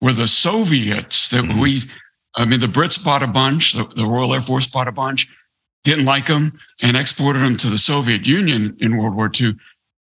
were 0.00 0.14
the 0.14 0.26
Soviets 0.26 1.28
that 1.28 1.44
mm-hmm. 1.44 1.60
we, 1.60 1.82
I 2.36 2.46
mean, 2.46 2.60
the 2.60 2.66
Brits 2.66 3.02
bought 3.02 3.22
a 3.22 3.26
bunch, 3.26 3.74
the, 3.74 3.84
the 3.94 4.06
Royal 4.06 4.32
Air 4.32 4.40
Force 4.40 4.66
bought 4.66 4.88
a 4.88 4.92
bunch, 4.92 5.28
didn't 5.86 6.04
like 6.04 6.26
them, 6.26 6.58
and 6.82 6.96
exported 6.96 7.38
them 7.38 7.56
to 7.58 7.70
the 7.70 7.78
Soviet 7.78 8.26
Union 8.26 8.76
in 8.80 8.96
World 8.96 9.14
War 9.14 9.30
II. 9.40 9.54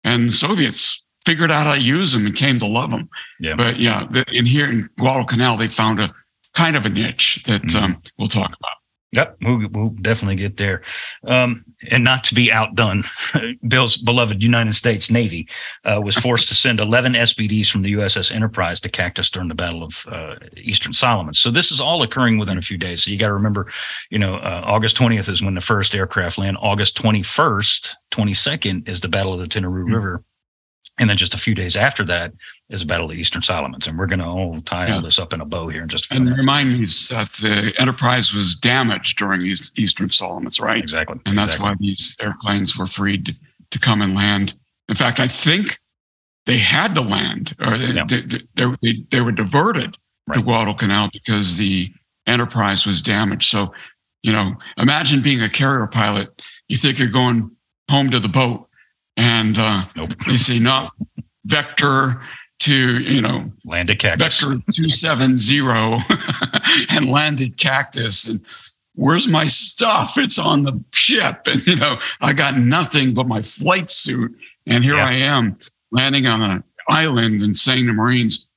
And 0.03 0.29
the 0.29 0.33
Soviets 0.33 1.03
figured 1.25 1.51
out 1.51 1.67
how 1.67 1.75
to 1.75 1.79
use 1.79 2.11
them 2.11 2.25
and 2.25 2.35
came 2.35 2.59
to 2.59 2.65
love 2.65 2.89
them. 2.89 3.07
Yeah. 3.39 3.55
But 3.55 3.79
yeah, 3.79 4.07
in 4.31 4.45
here 4.45 4.69
in 4.69 4.89
Guadalcanal, 4.97 5.57
they 5.57 5.67
found 5.67 5.99
a 5.99 6.13
kind 6.53 6.75
of 6.75 6.85
a 6.85 6.89
niche 6.89 7.43
that 7.45 7.61
mm-hmm. 7.61 7.83
um, 7.83 8.01
we'll 8.17 8.27
talk 8.27 8.47
about. 8.47 8.74
Yep, 9.15 9.37
we'll, 9.43 9.69
we'll 9.71 9.89
definitely 10.01 10.35
get 10.35 10.57
there. 10.57 10.81
Um, 11.25 11.63
and 11.89 12.03
not 12.03 12.25
to 12.25 12.35
be 12.35 12.51
outdone, 12.51 13.05
Bill's 13.67 13.95
beloved 13.95 14.43
United 14.43 14.73
States 14.73 15.09
Navy 15.09 15.47
uh, 15.85 16.01
was 16.03 16.17
forced 16.17 16.49
to 16.49 16.55
send 16.55 16.81
11 16.81 17.13
SBDs 17.13 17.69
from 17.69 17.81
the 17.81 17.93
USS 17.93 18.29
Enterprise 18.29 18.81
to 18.81 18.89
Cactus 18.89 19.29
during 19.29 19.47
the 19.47 19.55
Battle 19.55 19.83
of 19.83 20.05
uh, 20.11 20.35
Eastern 20.57 20.91
Solomon. 20.91 21.33
So 21.33 21.49
this 21.49 21.71
is 21.71 21.79
all 21.79 22.03
occurring 22.03 22.39
within 22.39 22.57
a 22.57 22.61
few 22.61 22.77
days. 22.77 23.05
So 23.05 23.11
you 23.11 23.17
got 23.17 23.27
to 23.27 23.33
remember, 23.33 23.71
you 24.09 24.19
know, 24.19 24.35
uh, 24.35 24.63
August 24.65 24.97
20th 24.97 25.29
is 25.29 25.41
when 25.41 25.55
the 25.55 25.61
first 25.61 25.95
aircraft 25.95 26.37
land. 26.37 26.57
August 26.59 26.97
21st, 26.97 27.93
22nd 28.11 28.89
is 28.89 28.99
the 28.99 29.07
Battle 29.07 29.33
of 29.33 29.39
the 29.39 29.47
Tenaru 29.47 29.85
mm-hmm. 29.85 29.93
River. 29.93 30.23
And 30.97 31.09
then 31.09 31.17
just 31.17 31.33
a 31.33 31.37
few 31.37 31.53
days 31.53 31.75
after 31.75 32.05
that 32.05 32.31
is 32.69 32.79
the 32.79 32.85
Battle 32.85 33.07
of 33.07 33.11
the 33.11 33.19
Eastern 33.19 33.41
Solomons. 33.41 33.85
And 33.85 33.97
we're 33.99 34.05
going 34.05 34.19
to 34.19 34.25
all 34.25 34.61
tie 34.61 34.87
yeah. 34.87 34.95
all 34.95 35.01
this 35.01 35.19
up 35.19 35.33
in 35.33 35.41
a 35.41 35.45
bow 35.45 35.67
here 35.67 35.83
in 35.83 35.89
just 35.89 36.05
a 36.05 36.07
few 36.09 36.17
And 36.17 36.25
minutes. 36.25 36.41
remind 36.41 36.73
me 36.73 36.85
that 36.85 37.31
the 37.41 37.73
Enterprise 37.77 38.33
was 38.33 38.55
damaged 38.55 39.17
during 39.17 39.41
these 39.41 39.71
Eastern 39.77 40.09
Solomons, 40.09 40.59
right? 40.59 40.81
Exactly. 40.81 41.19
And 41.25 41.37
that's 41.37 41.55
exactly. 41.55 41.69
why 41.69 41.75
these 41.79 42.15
airplanes 42.21 42.77
were 42.77 42.87
freed 42.87 43.25
to, 43.25 43.35
to, 43.71 43.79
come 43.79 44.01
and 44.01 44.15
land. 44.15 44.53
In 44.87 44.95
fact, 44.95 45.19
I 45.19 45.27
think 45.27 45.79
they 46.45 46.57
had 46.57 46.95
to 46.95 47.01
land 47.01 47.55
or 47.59 47.77
they, 47.77 47.87
yeah. 47.87 48.05
they, 48.07 48.21
they, 48.21 48.65
they, 48.81 49.05
they 49.11 49.21
were 49.21 49.33
diverted 49.33 49.97
right. 50.27 50.35
to 50.35 50.41
Guadalcanal 50.41 51.09
because 51.11 51.57
the 51.57 51.91
Enterprise 52.25 52.85
was 52.85 53.01
damaged. 53.01 53.49
So, 53.49 53.73
you 54.23 54.31
know, 54.31 54.55
imagine 54.77 55.21
being 55.21 55.43
a 55.43 55.49
carrier 55.49 55.87
pilot. 55.87 56.41
You 56.69 56.77
think 56.77 56.99
you're 56.99 57.09
going 57.09 57.51
home 57.89 58.09
to 58.09 58.19
the 58.19 58.27
boat 58.27 58.67
and 59.17 59.57
uh, 59.57 59.83
nope. 59.95 60.11
they 60.27 60.37
say 60.37 60.59
no 60.59 60.89
vector 61.45 62.21
to 62.59 62.99
you 62.99 63.21
know 63.21 63.51
landed 63.65 63.99
cactus. 63.99 64.41
vector 64.41 64.61
270 64.71 65.59
and 66.89 67.09
landed 67.09 67.57
cactus. 67.57 68.27
And 68.27 68.41
where's 68.93 69.27
my 69.27 69.45
stuff? 69.45 70.17
It's 70.17 70.39
on 70.39 70.63
the 70.63 70.83
ship. 70.93 71.47
And 71.47 71.65
you 71.65 71.75
know 71.75 71.99
i 72.21 72.33
got 72.33 72.57
nothing 72.57 73.13
but 73.13 73.27
my 73.27 73.41
flight 73.41 73.91
suit. 73.91 74.35
And 74.65 74.83
here 74.83 74.95
yeah. 74.95 75.07
i 75.07 75.13
am 75.13 75.57
landing 75.91 76.27
on 76.27 76.41
an 76.41 76.63
island 76.87 77.41
and 77.41 77.57
saying 77.57 77.87
to 77.87 77.93
marines 77.93 78.47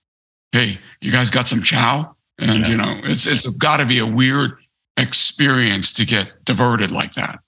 hey 0.53 0.79
you 1.01 1.13
guys 1.13 1.31
got 1.31 1.49
some 1.49 1.63
chow? 1.63 2.15
And 2.39 2.61
yeah. 2.61 2.69
you 2.69 2.77
know 2.77 3.01
it's 3.05 3.27
it's 3.27 3.47
got 3.47 3.79
to 3.79 3.87
be 3.87 3.99
a 3.99 4.07
weird 4.07 4.59
experience 4.97 5.93
to 5.93 6.05
get 6.05 6.45
diverted 6.45 6.91
like 6.91 7.15
that 7.15 7.41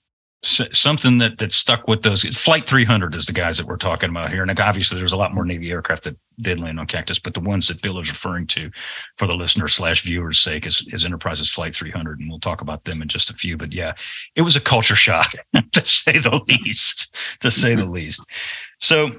something 0.43 1.19
that 1.19 1.37
that 1.37 1.53
stuck 1.53 1.87
with 1.87 2.01
those 2.01 2.23
flight 2.35 2.67
300 2.67 3.13
is 3.13 3.27
the 3.27 3.31
guys 3.31 3.57
that 3.57 3.67
we're 3.67 3.77
talking 3.77 4.09
about 4.09 4.31
here. 4.31 4.41
And 4.41 4.59
obviously 4.59 4.97
there's 4.97 5.13
a 5.13 5.17
lot 5.17 5.35
more 5.35 5.45
navy 5.45 5.69
aircraft 5.69 6.03
that 6.05 6.17
did 6.39 6.59
land 6.59 6.79
on 6.79 6.87
cactus 6.87 7.19
but 7.19 7.35
the 7.35 7.39
ones 7.39 7.67
that 7.67 7.83
bill 7.83 7.99
is 7.99 8.09
referring 8.09 8.47
to 8.47 8.71
for 9.17 9.27
the 9.27 9.33
listener 9.33 9.67
slash 9.67 10.01
viewers 10.01 10.39
sake 10.39 10.65
is, 10.65 10.87
is 10.91 11.05
enterprises 11.05 11.51
flight 11.51 11.75
300 11.75 12.19
and 12.19 12.27
we'll 12.27 12.39
talk 12.39 12.61
about 12.61 12.83
them 12.85 13.03
in 13.03 13.07
just 13.07 13.29
a 13.29 13.33
few 13.33 13.55
but 13.55 13.71
yeah 13.71 13.93
it 14.35 14.41
was 14.41 14.55
a 14.55 14.61
culture 14.61 14.95
shock 14.95 15.33
to 15.71 15.85
say 15.85 16.17
the 16.17 16.41
least 16.47 17.15
to 17.39 17.51
say 17.61 17.75
the 17.75 17.85
least. 17.85 18.21
So 18.79 19.11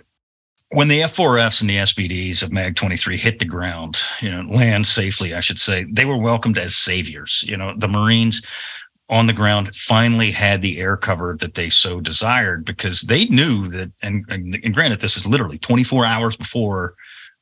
when 0.71 0.89
the 0.89 1.01
F4Fs 1.01 1.61
and 1.61 1.69
the 1.69 1.77
SBDs 1.77 2.43
of 2.43 2.51
MAG 2.51 2.77
23 2.77 3.19
hit 3.19 3.39
the 3.39 3.45
ground, 3.45 3.99
you 4.21 4.31
know, 4.31 4.43
land 4.51 4.87
safely, 4.87 5.35
I 5.35 5.41
should 5.41 5.61
say, 5.61 5.85
they 5.91 6.07
were 6.07 6.17
welcomed 6.17 6.57
as 6.57 6.77
saviors. 6.77 7.45
You 7.47 7.59
know, 7.59 7.75
the 7.77 7.89
Marines 7.89 8.43
on 9.13 9.27
the 9.27 9.33
ground 9.35 9.77
finally 9.77 10.33
had 10.33 10.63
the 10.63 10.79
air 10.79 10.97
cover 10.97 11.37
that 11.39 11.55
they 11.55 11.69
so 11.69 12.01
desired 12.01 12.65
because 12.65 13.03
they 13.03 13.27
knew 13.27 13.69
that 13.69 13.93
and 14.01 14.25
and, 14.31 14.59
and 14.65 14.75
granted 14.75 15.01
this 15.01 15.19
is 15.19 15.27
literally 15.27 15.59
24 15.59 16.07
hours 16.07 16.35
before 16.35 16.95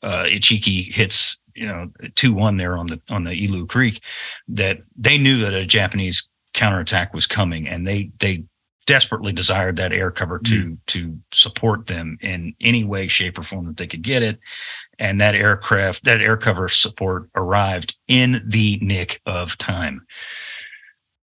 uh 0.03 0.25
Ichiki 0.25 0.93
hits 0.93 1.39
you 1.55 1.69
know 1.69 1.89
2-1 2.03 2.59
there 2.59 2.77
on 2.77 2.89
the 2.89 3.01
on 3.09 3.23
the 3.23 3.31
Ilu 3.31 3.67
Creek 3.69 4.03
that 4.49 4.79
they 4.97 5.17
knew 5.17 5.39
that 5.39 5.55
a 5.55 5.65
Japanese 5.65 6.29
counterattack 6.55 7.15
was 7.15 7.29
coming 7.29 7.69
and 7.69 7.87
they 7.87 8.11
they 8.19 8.43
desperately 8.87 9.31
desired 9.31 9.77
that 9.77 9.93
air 9.93 10.11
cover 10.11 10.41
to 10.41 10.65
mm. 10.65 10.79
to 10.89 11.17
support 11.31 11.87
them 11.87 12.19
in 12.21 12.53
any 12.61 12.83
way 12.83 13.07
shape 13.07 13.39
or 13.39 13.45
form 13.45 13.67
that 13.67 13.77
they 13.77 13.87
could 13.87 14.03
get 14.03 14.25
it 14.25 14.41
and 14.99 15.21
that 15.21 15.37
aircraft 15.37 16.03
that 16.03 16.21
air 16.21 16.37
cover 16.37 16.69
support 16.69 17.31
arrived 17.37 17.95
in 18.09 18.43
the 18.49 18.77
nick 18.83 19.21
of 19.25 19.57
time 19.59 20.05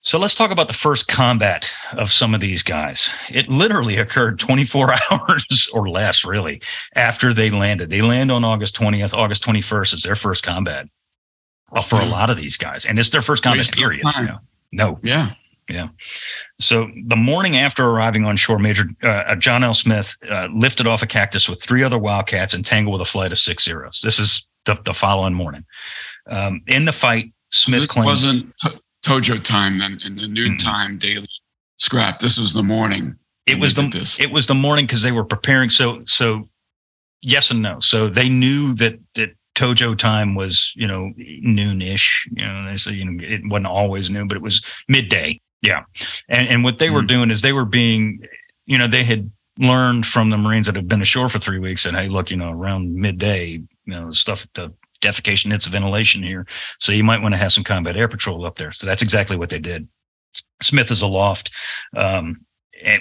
so 0.06 0.20
let's 0.20 0.36
talk 0.36 0.52
about 0.52 0.68
the 0.68 0.74
first 0.74 1.08
combat 1.08 1.74
of 1.94 2.12
some 2.12 2.36
of 2.36 2.40
these 2.40 2.62
guys. 2.62 3.10
It 3.30 3.50
literally 3.50 3.98
occurred 3.98 4.38
24 4.38 4.94
hours 5.12 5.70
or 5.74 5.90
less, 5.90 6.24
really, 6.24 6.62
after 6.96 7.34
they 7.34 7.50
landed. 7.50 7.90
They 7.90 8.04
land 8.04 8.32
on 8.32 8.44
August 8.44 8.76
20th. 8.78 9.16
August 9.16 9.44
21st 9.44 9.96
is 9.96 10.04
their 10.04 10.16
first 10.16 10.44
combat 10.44 10.88
well, 11.72 11.82
for 11.82 12.00
a 12.00 12.06
lot 12.06 12.30
of 12.30 12.38
these 12.38 12.56
guys. 12.56 12.86
And 12.86 13.00
it's 13.00 13.10
their 13.10 13.24
first 13.24 13.42
combat 13.42 13.72
period. 13.72 14.06
You 14.16 14.24
know? 14.26 14.38
No. 14.72 15.00
Yeah. 15.02 15.34
Yeah. 15.68 15.88
So 16.60 16.88
the 17.08 17.16
morning 17.16 17.58
after 17.58 17.84
arriving 17.84 18.26
on 18.26 18.38
shore, 18.38 18.60
Major 18.60 18.86
uh, 19.02 19.34
John 19.36 19.64
L. 19.64 19.74
Smith 19.74 20.16
uh, 20.30 20.50
lifted 20.54 20.86
off 20.86 21.02
a 21.02 21.08
cactus 21.08 21.50
with 21.50 21.64
three 21.64 21.84
other 21.84 21.98
Wildcats 21.98 22.54
and 22.54 22.64
tangled 22.64 23.00
with 23.00 23.08
a 23.08 23.12
flight 23.12 23.32
of 23.32 23.40
six 23.40 23.66
zeros. 23.66 24.02
This 24.04 24.20
is 24.20 24.46
the, 24.66 24.78
the 24.86 24.94
following 24.94 25.34
morning. 25.34 25.66
Um, 26.30 26.62
in 26.68 26.86
the 26.86 26.94
fight, 26.94 27.32
Smith 27.50 27.82
this 27.82 27.96
wasn't 27.96 28.54
Tojo 29.06 29.42
time 29.44 29.78
then 29.78 30.00
in 30.04 30.16
the 30.16 30.28
noontime 30.28 30.92
mm-hmm. 30.92 30.98
daily 30.98 31.30
scrap. 31.78 32.20
This 32.20 32.40
was 32.40 32.54
the 32.54 32.64
morning. 32.64 33.16
It 33.46 33.60
was 33.60 33.76
the 33.76 34.18
it 34.20 34.32
was 34.32 34.48
the 34.48 34.56
morning 34.56 34.88
because 34.88 35.04
they 35.04 35.12
were 35.12 35.24
preparing. 35.24 35.70
So 35.70 36.02
so 36.08 36.50
yes 37.22 37.52
and 37.52 37.62
no. 37.62 37.80
So 37.80 38.10
they 38.10 38.30
knew 38.30 38.74
that 38.76 39.00
that 39.14 39.36
Tojo 39.56 39.96
time 39.96 40.34
was 40.34 40.74
you 40.76 40.88
know 40.88 41.12
noonish. 41.20 42.10
You 42.32 42.46
know 42.46 42.66
they 42.66 42.78
say 42.78 42.94
you 42.94 43.06
know 43.06 43.24
it 43.24 43.42
wasn't 43.46 43.68
always 43.68 44.10
noon, 44.10 44.28
but 44.28 44.38
it 44.38 44.44
was 44.44 44.64
midday. 44.88 45.40
Yeah, 45.62 45.84
and 46.28 46.48
and 46.48 46.64
what 46.64 46.80
they 46.80 46.88
mm-hmm. 46.88 46.96
were 46.96 47.02
doing 47.04 47.30
is 47.30 47.44
they 47.44 47.54
were 47.54 47.66
being 47.66 48.26
you 48.66 48.80
know 48.80 48.88
they 48.88 49.04
had 49.04 49.32
learned 49.60 50.08
from 50.08 50.32
the 50.32 50.38
Marines 50.38 50.66
that 50.66 50.76
had 50.76 50.88
been 50.88 51.02
ashore 51.02 51.30
for 51.30 51.40
three 51.40 51.60
weeks 51.60 51.86
and 51.86 51.96
hey 51.96 52.08
look 52.08 52.30
you 52.30 52.36
know 52.36 52.52
around 52.52 52.94
midday 52.94 53.52
you 53.52 53.68
know 53.86 54.08
the 54.08 54.12
stuff 54.12 54.44
at 54.44 54.54
the 54.54 54.74
defecation 55.06 55.52
hits 55.52 55.68
ventilation 55.68 56.24
here. 56.24 56.46
So 56.80 56.92
you 56.92 57.04
might 57.04 57.22
want 57.22 57.34
to 57.34 57.38
have 57.38 57.54
some 57.54 57.64
combat 57.64 57.98
air 57.98 58.08
patrol 58.08 58.46
up 58.46 58.58
there. 58.58 58.72
So 58.72 58.88
that's 58.88 59.02
exactly 59.02 59.38
what 59.38 59.50
they 59.50 59.60
did. 59.60 59.88
Smith 60.62 60.92
is 60.92 61.02
aloft. 61.02 61.52
Um, 61.96 62.46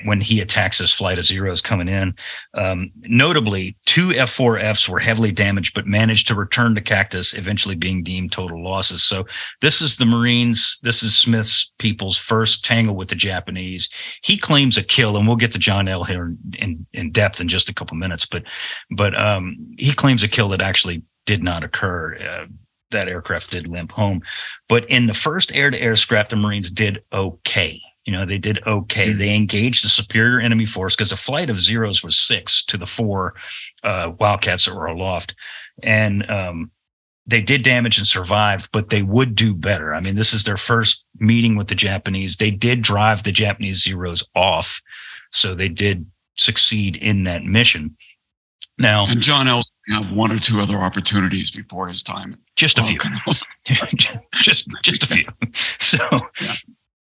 when 0.04 0.20
he 0.20 0.40
attacks 0.40 0.78
this 0.78 0.92
flight 0.92 1.18
of 1.18 1.24
zeros 1.24 1.60
coming 1.60 1.88
in. 1.88 2.14
Um, 2.54 2.92
notably, 3.02 3.76
two 3.86 4.08
F4Fs 4.08 4.88
were 4.88 5.00
heavily 5.00 5.32
damaged, 5.32 5.74
but 5.74 5.86
managed 5.86 6.28
to 6.28 6.34
return 6.34 6.74
to 6.74 6.80
Cactus, 6.80 7.34
eventually 7.34 7.74
being 7.74 8.02
deemed 8.02 8.32
total 8.32 8.62
losses. 8.62 9.02
So 9.04 9.26
this 9.60 9.82
is 9.82 9.96
the 9.96 10.06
Marines. 10.06 10.78
This 10.82 11.02
is 11.02 11.16
Smith's 11.16 11.72
people's 11.78 12.16
first 12.16 12.64
tangle 12.64 12.94
with 12.94 13.08
the 13.08 13.14
Japanese. 13.14 13.88
He 14.22 14.38
claims 14.38 14.78
a 14.78 14.82
kill, 14.82 15.16
and 15.16 15.26
we'll 15.26 15.36
get 15.36 15.52
to 15.52 15.58
John 15.58 15.88
L 15.88 16.04
here 16.04 16.34
in, 16.58 16.86
in 16.92 17.10
depth 17.10 17.40
in 17.40 17.48
just 17.48 17.68
a 17.68 17.74
couple 17.74 17.96
minutes. 17.96 18.26
But 18.26 18.44
but 18.90 19.18
um, 19.18 19.74
he 19.76 19.92
claims 19.92 20.22
a 20.22 20.28
kill 20.28 20.48
that 20.50 20.62
actually 20.62 21.02
did 21.26 21.42
not 21.42 21.64
occur. 21.64 22.16
Uh, 22.16 22.46
that 22.90 23.08
aircraft 23.08 23.50
did 23.50 23.66
limp 23.68 23.92
home. 23.92 24.22
But 24.68 24.88
in 24.88 25.06
the 25.06 25.14
first 25.14 25.52
air 25.54 25.70
to 25.70 25.80
air 25.80 25.96
scrap, 25.96 26.28
the 26.28 26.36
Marines 26.36 26.70
did 26.70 27.02
okay. 27.12 27.80
You 28.04 28.12
know, 28.12 28.26
they 28.26 28.38
did 28.38 28.60
okay. 28.66 29.08
Mm-hmm. 29.08 29.18
They 29.18 29.34
engaged 29.34 29.84
a 29.84 29.88
superior 29.88 30.40
enemy 30.40 30.66
force 30.66 30.94
because 30.94 31.10
the 31.10 31.16
flight 31.16 31.50
of 31.50 31.60
zeros 31.60 32.02
was 32.02 32.18
six 32.18 32.64
to 32.66 32.76
the 32.76 32.86
four 32.86 33.34
uh, 33.82 34.12
Wildcats 34.18 34.66
that 34.66 34.74
were 34.74 34.86
aloft. 34.86 35.34
And 35.82 36.30
um, 36.30 36.70
they 37.26 37.40
did 37.40 37.62
damage 37.62 37.96
and 37.96 38.06
survived, 38.06 38.68
but 38.72 38.90
they 38.90 39.02
would 39.02 39.34
do 39.34 39.54
better. 39.54 39.94
I 39.94 40.00
mean, 40.00 40.16
this 40.16 40.34
is 40.34 40.44
their 40.44 40.58
first 40.58 41.04
meeting 41.18 41.56
with 41.56 41.68
the 41.68 41.74
Japanese. 41.74 42.36
They 42.36 42.50
did 42.50 42.82
drive 42.82 43.22
the 43.22 43.32
Japanese 43.32 43.82
zeros 43.82 44.22
off. 44.34 44.80
So 45.32 45.54
they 45.54 45.68
did 45.68 46.06
succeed 46.36 46.96
in 46.96 47.24
that 47.24 47.44
mission. 47.44 47.96
Now, 48.78 49.06
and 49.06 49.20
John 49.20 49.48
L. 49.48 49.62
have 49.88 50.12
one 50.12 50.32
or 50.32 50.38
two 50.38 50.60
other 50.60 50.78
opportunities 50.78 51.50
before 51.50 51.88
his 51.88 52.02
time. 52.02 52.36
Just 52.56 52.78
a 52.78 52.82
few. 52.82 52.98
just 54.40 54.66
just 54.82 55.02
a 55.02 55.06
few. 55.06 55.26
So 55.78 55.98
yeah. 56.40 56.54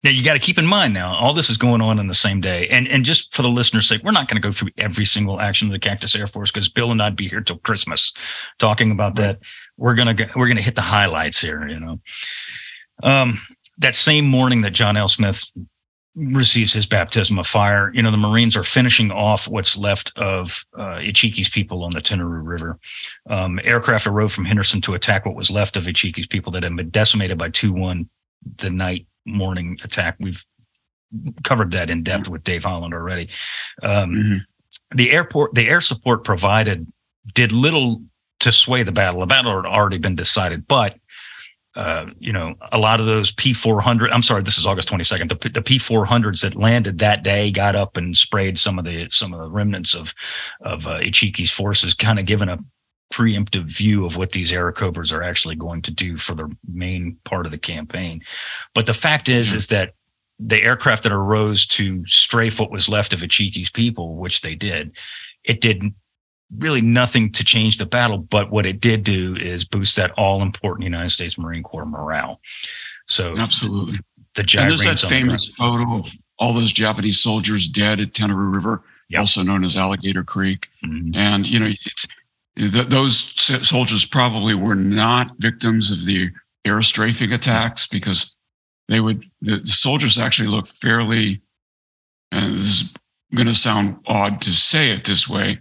now 0.02 0.10
you 0.10 0.24
got 0.24 0.32
to 0.32 0.38
keep 0.38 0.58
in 0.58 0.66
mind 0.66 0.94
now 0.94 1.14
all 1.14 1.34
this 1.34 1.50
is 1.50 1.56
going 1.56 1.80
on 1.80 1.98
in 1.98 2.06
the 2.06 2.14
same 2.14 2.40
day, 2.40 2.66
and 2.68 2.88
and 2.88 3.04
just 3.04 3.34
for 3.34 3.42
the 3.42 3.48
listeners' 3.48 3.88
sake, 3.88 4.02
we're 4.02 4.12
not 4.12 4.28
going 4.28 4.40
to 4.40 4.46
go 4.46 4.52
through 4.52 4.70
every 4.78 5.04
single 5.04 5.40
action 5.40 5.68
of 5.68 5.72
the 5.72 5.78
Cactus 5.78 6.16
Air 6.16 6.26
Force 6.26 6.50
because 6.50 6.68
Bill 6.68 6.90
and 6.90 7.02
I'd 7.02 7.16
be 7.16 7.28
here 7.28 7.40
till 7.40 7.58
Christmas 7.58 8.12
talking 8.58 8.90
about 8.90 9.18
right. 9.18 9.34
that. 9.34 9.40
We're 9.76 9.94
gonna 9.94 10.14
we're 10.36 10.48
gonna 10.48 10.60
hit 10.60 10.74
the 10.74 10.82
highlights 10.82 11.40
here, 11.40 11.66
you 11.68 11.80
know. 11.80 12.00
Um, 13.02 13.40
that 13.78 13.94
same 13.94 14.26
morning 14.26 14.62
that 14.62 14.70
John 14.70 14.96
L. 14.96 15.08
Smith 15.08 15.44
receives 16.14 16.72
his 16.72 16.86
baptism 16.86 17.38
of 17.38 17.46
fire. 17.46 17.90
You 17.94 18.02
know, 18.02 18.10
the 18.10 18.16
Marines 18.16 18.56
are 18.56 18.64
finishing 18.64 19.10
off 19.10 19.48
what's 19.48 19.76
left 19.76 20.12
of 20.16 20.64
uh, 20.76 20.98
Ichiki's 20.98 21.48
people 21.48 21.82
on 21.84 21.92
the 21.92 22.00
Tenaru 22.00 22.46
River. 22.46 22.78
Um, 23.30 23.58
aircraft 23.64 24.06
arrived 24.06 24.32
from 24.32 24.44
Henderson 24.44 24.80
to 24.82 24.94
attack 24.94 25.24
what 25.24 25.34
was 25.34 25.50
left 25.50 25.76
of 25.76 25.84
Ichiki's 25.84 26.26
people 26.26 26.52
that 26.52 26.62
had 26.62 26.76
been 26.76 26.90
decimated 26.90 27.38
by 27.38 27.48
2 27.48 27.72
1 27.72 28.08
the 28.58 28.70
night 28.70 29.06
morning 29.24 29.78
attack. 29.82 30.16
We've 30.20 30.44
covered 31.44 31.70
that 31.72 31.90
in 31.90 32.02
depth 32.02 32.28
with 32.28 32.44
Dave 32.44 32.64
Holland 32.64 32.94
already. 32.94 33.28
Um, 33.82 34.10
mm-hmm. 34.10 34.96
The 34.96 35.12
airport, 35.12 35.54
the 35.54 35.68
air 35.68 35.80
support 35.80 36.24
provided 36.24 36.90
did 37.34 37.52
little 37.52 38.02
to 38.40 38.52
sway 38.52 38.82
the 38.82 38.92
battle. 38.92 39.20
The 39.20 39.26
battle 39.26 39.54
had 39.56 39.66
already 39.66 39.98
been 39.98 40.16
decided, 40.16 40.66
but 40.66 40.96
uh, 41.74 42.06
you 42.18 42.32
know, 42.32 42.54
a 42.72 42.78
lot 42.78 43.00
of 43.00 43.06
those 43.06 43.32
P400, 43.32 44.10
I'm 44.12 44.22
sorry, 44.22 44.42
this 44.42 44.58
is 44.58 44.66
August 44.66 44.88
22nd. 44.88 45.28
The, 45.28 45.48
the 45.48 45.62
P400s 45.62 46.42
that 46.42 46.54
landed 46.54 46.98
that 46.98 47.22
day 47.22 47.50
got 47.50 47.74
up 47.74 47.96
and 47.96 48.16
sprayed 48.16 48.58
some 48.58 48.78
of 48.78 48.84
the 48.84 49.08
some 49.08 49.32
of 49.32 49.40
the 49.40 49.48
remnants 49.48 49.94
of 49.94 50.14
of 50.60 50.86
uh, 50.86 50.98
Ichiki's 51.00 51.50
forces, 51.50 51.94
kind 51.94 52.18
of 52.18 52.26
given 52.26 52.48
a 52.48 52.58
preemptive 53.12 53.64
view 53.64 54.04
of 54.04 54.16
what 54.16 54.32
these 54.32 54.52
Airacobras 54.52 55.12
are 55.12 55.22
actually 55.22 55.56
going 55.56 55.82
to 55.82 55.90
do 55.90 56.16
for 56.16 56.34
the 56.34 56.50
main 56.66 57.16
part 57.24 57.46
of 57.46 57.52
the 57.52 57.58
campaign. 57.58 58.22
But 58.74 58.86
the 58.86 58.94
fact 58.94 59.28
is, 59.28 59.48
mm-hmm. 59.48 59.56
is 59.56 59.66
that 59.68 59.94
the 60.38 60.62
aircraft 60.62 61.04
that 61.04 61.12
arose 61.12 61.66
to 61.66 62.04
strafe 62.06 62.58
what 62.58 62.70
was 62.70 62.88
left 62.88 63.12
of 63.12 63.20
Ichiki's 63.20 63.70
people, 63.70 64.16
which 64.16 64.40
they 64.40 64.54
did, 64.54 64.96
it 65.44 65.60
did 65.60 65.94
really 66.58 66.80
nothing 66.80 67.32
to 67.32 67.44
change 67.44 67.78
the 67.78 67.86
battle. 67.86 68.18
But 68.18 68.50
what 68.50 68.66
it 68.66 68.80
did 68.80 69.04
do 69.04 69.36
is 69.36 69.64
boost 69.64 69.96
that 69.96 70.10
all 70.12 70.42
important 70.42 70.84
United 70.84 71.10
States 71.10 71.38
Marine 71.38 71.62
Corps 71.62 71.86
morale. 71.86 72.40
So 73.06 73.36
absolutely, 73.36 74.00
the 74.34 74.42
and 74.58 74.70
there's 74.70 74.84
that 74.84 75.00
famous 75.00 75.46
the 75.46 75.52
photo 75.54 75.96
of 75.96 76.06
all 76.38 76.52
those 76.52 76.72
Japanese 76.72 77.20
soldiers 77.20 77.68
dead 77.68 78.00
at 78.00 78.12
Tenaru 78.12 78.52
River, 78.52 78.82
yep. 79.08 79.20
also 79.20 79.42
known 79.42 79.64
as 79.64 79.76
Alligator 79.76 80.24
Creek, 80.24 80.68
mm-hmm. 80.84 81.14
and 81.14 81.46
you 81.46 81.58
know 81.58 81.66
it's 81.84 82.06
th- 82.56 82.88
those 82.88 83.34
soldiers 83.66 84.04
probably 84.04 84.54
were 84.54 84.74
not 84.74 85.32
victims 85.38 85.90
of 85.90 86.04
the 86.04 86.30
air 86.64 86.80
strafing 86.82 87.32
attacks 87.32 87.86
because 87.86 88.34
they 88.88 89.00
would 89.00 89.24
the, 89.40 89.58
the 89.58 89.66
soldiers 89.66 90.18
actually 90.18 90.48
look 90.48 90.66
fairly 90.66 91.40
and 92.30 92.54
this 92.56 92.62
is 92.62 92.92
going 93.34 93.46
to 93.46 93.54
sound 93.54 93.96
odd 94.06 94.40
to 94.42 94.52
say 94.52 94.90
it 94.90 95.04
this 95.04 95.28
way 95.28 95.58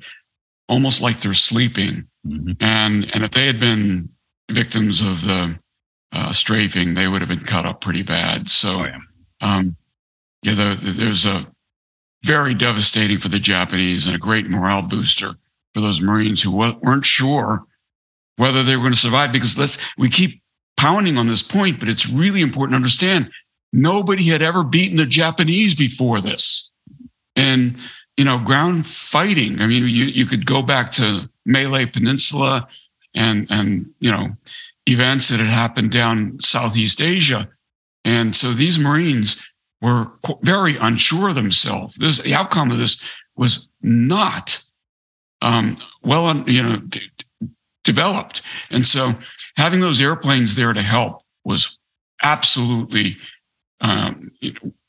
almost 0.71 1.01
like 1.01 1.21
they're 1.21 1.33
sleeping 1.33 2.07
mm-hmm. 2.25 2.53
and 2.59 3.13
and 3.13 3.23
if 3.23 3.31
they 3.31 3.45
had 3.45 3.59
been 3.59 4.09
victims 4.51 5.01
of 5.01 5.21
the 5.21 5.59
uh, 6.13 6.33
strafing 6.33 6.95
they 6.95 7.07
would 7.07 7.21
have 7.21 7.29
been 7.29 7.39
cut 7.39 7.65
up 7.65 7.81
pretty 7.81 8.01
bad 8.01 8.49
so 8.49 8.79
oh, 8.79 8.85
yeah. 8.85 8.97
um 9.41 9.75
yeah 10.41 10.55
the, 10.55 10.79
the, 10.83 10.91
there's 10.91 11.25
a 11.25 11.45
very 12.23 12.55
devastating 12.55 13.19
for 13.19 13.29
the 13.29 13.39
japanese 13.39 14.07
and 14.07 14.15
a 14.15 14.19
great 14.19 14.49
morale 14.49 14.81
booster 14.81 15.35
for 15.75 15.81
those 15.81 16.01
marines 16.01 16.41
who 16.41 16.51
weren't 16.51 17.05
sure 17.05 17.63
whether 18.37 18.63
they 18.63 18.75
were 18.75 18.81
going 18.81 18.93
to 18.93 18.99
survive 18.99 19.31
because 19.31 19.57
let's 19.57 19.77
we 19.97 20.09
keep 20.09 20.41
pounding 20.81 21.15
on 21.15 21.27
this 21.27 21.43
point, 21.43 21.79
but 21.79 21.87
it's 21.87 22.09
really 22.09 22.41
important 22.41 22.73
to 22.73 22.77
understand 22.77 23.29
nobody 23.71 24.23
had 24.23 24.41
ever 24.41 24.63
beaten 24.63 24.97
the 24.97 25.05
Japanese 25.05 25.75
before 25.75 26.19
this. 26.21 26.71
And, 27.35 27.77
you 28.21 28.25
know, 28.25 28.37
ground 28.37 28.85
fighting, 28.85 29.59
I 29.61 29.65
mean, 29.65 29.87
you, 29.87 30.05
you 30.05 30.27
could 30.27 30.45
go 30.45 30.61
back 30.61 30.91
to 30.91 31.27
Malay 31.43 31.87
Peninsula 31.87 32.67
and, 33.15 33.47
and, 33.49 33.89
you 33.99 34.11
know, 34.11 34.27
events 34.85 35.29
that 35.29 35.39
had 35.39 35.49
happened 35.49 35.91
down 35.91 36.37
Southeast 36.39 37.01
Asia. 37.01 37.49
And 38.05 38.35
so 38.35 38.53
these 38.53 38.77
Marines 38.77 39.41
were 39.81 40.11
very 40.43 40.77
unsure 40.77 41.29
of 41.29 41.35
themselves. 41.35 41.95
This, 41.95 42.19
the 42.19 42.35
outcome 42.35 42.69
of 42.69 42.77
this 42.77 43.01
was 43.35 43.69
not 43.81 44.63
um, 45.41 45.77
well, 46.03 46.47
you 46.47 46.61
know, 46.61 46.79
developed. 47.83 48.43
And 48.69 48.85
so 48.85 49.15
having 49.57 49.79
those 49.79 49.99
airplanes 49.99 50.55
there 50.55 50.73
to 50.73 50.83
help 50.83 51.23
was 51.43 51.75
absolutely 52.21 53.17
um, 53.79 54.31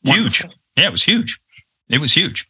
huge. 0.03 0.45
Yeah, 0.77 0.89
it 0.89 0.93
was 0.93 1.05
huge. 1.05 1.41
It 1.89 1.99
was 1.99 2.13
huge. 2.13 2.47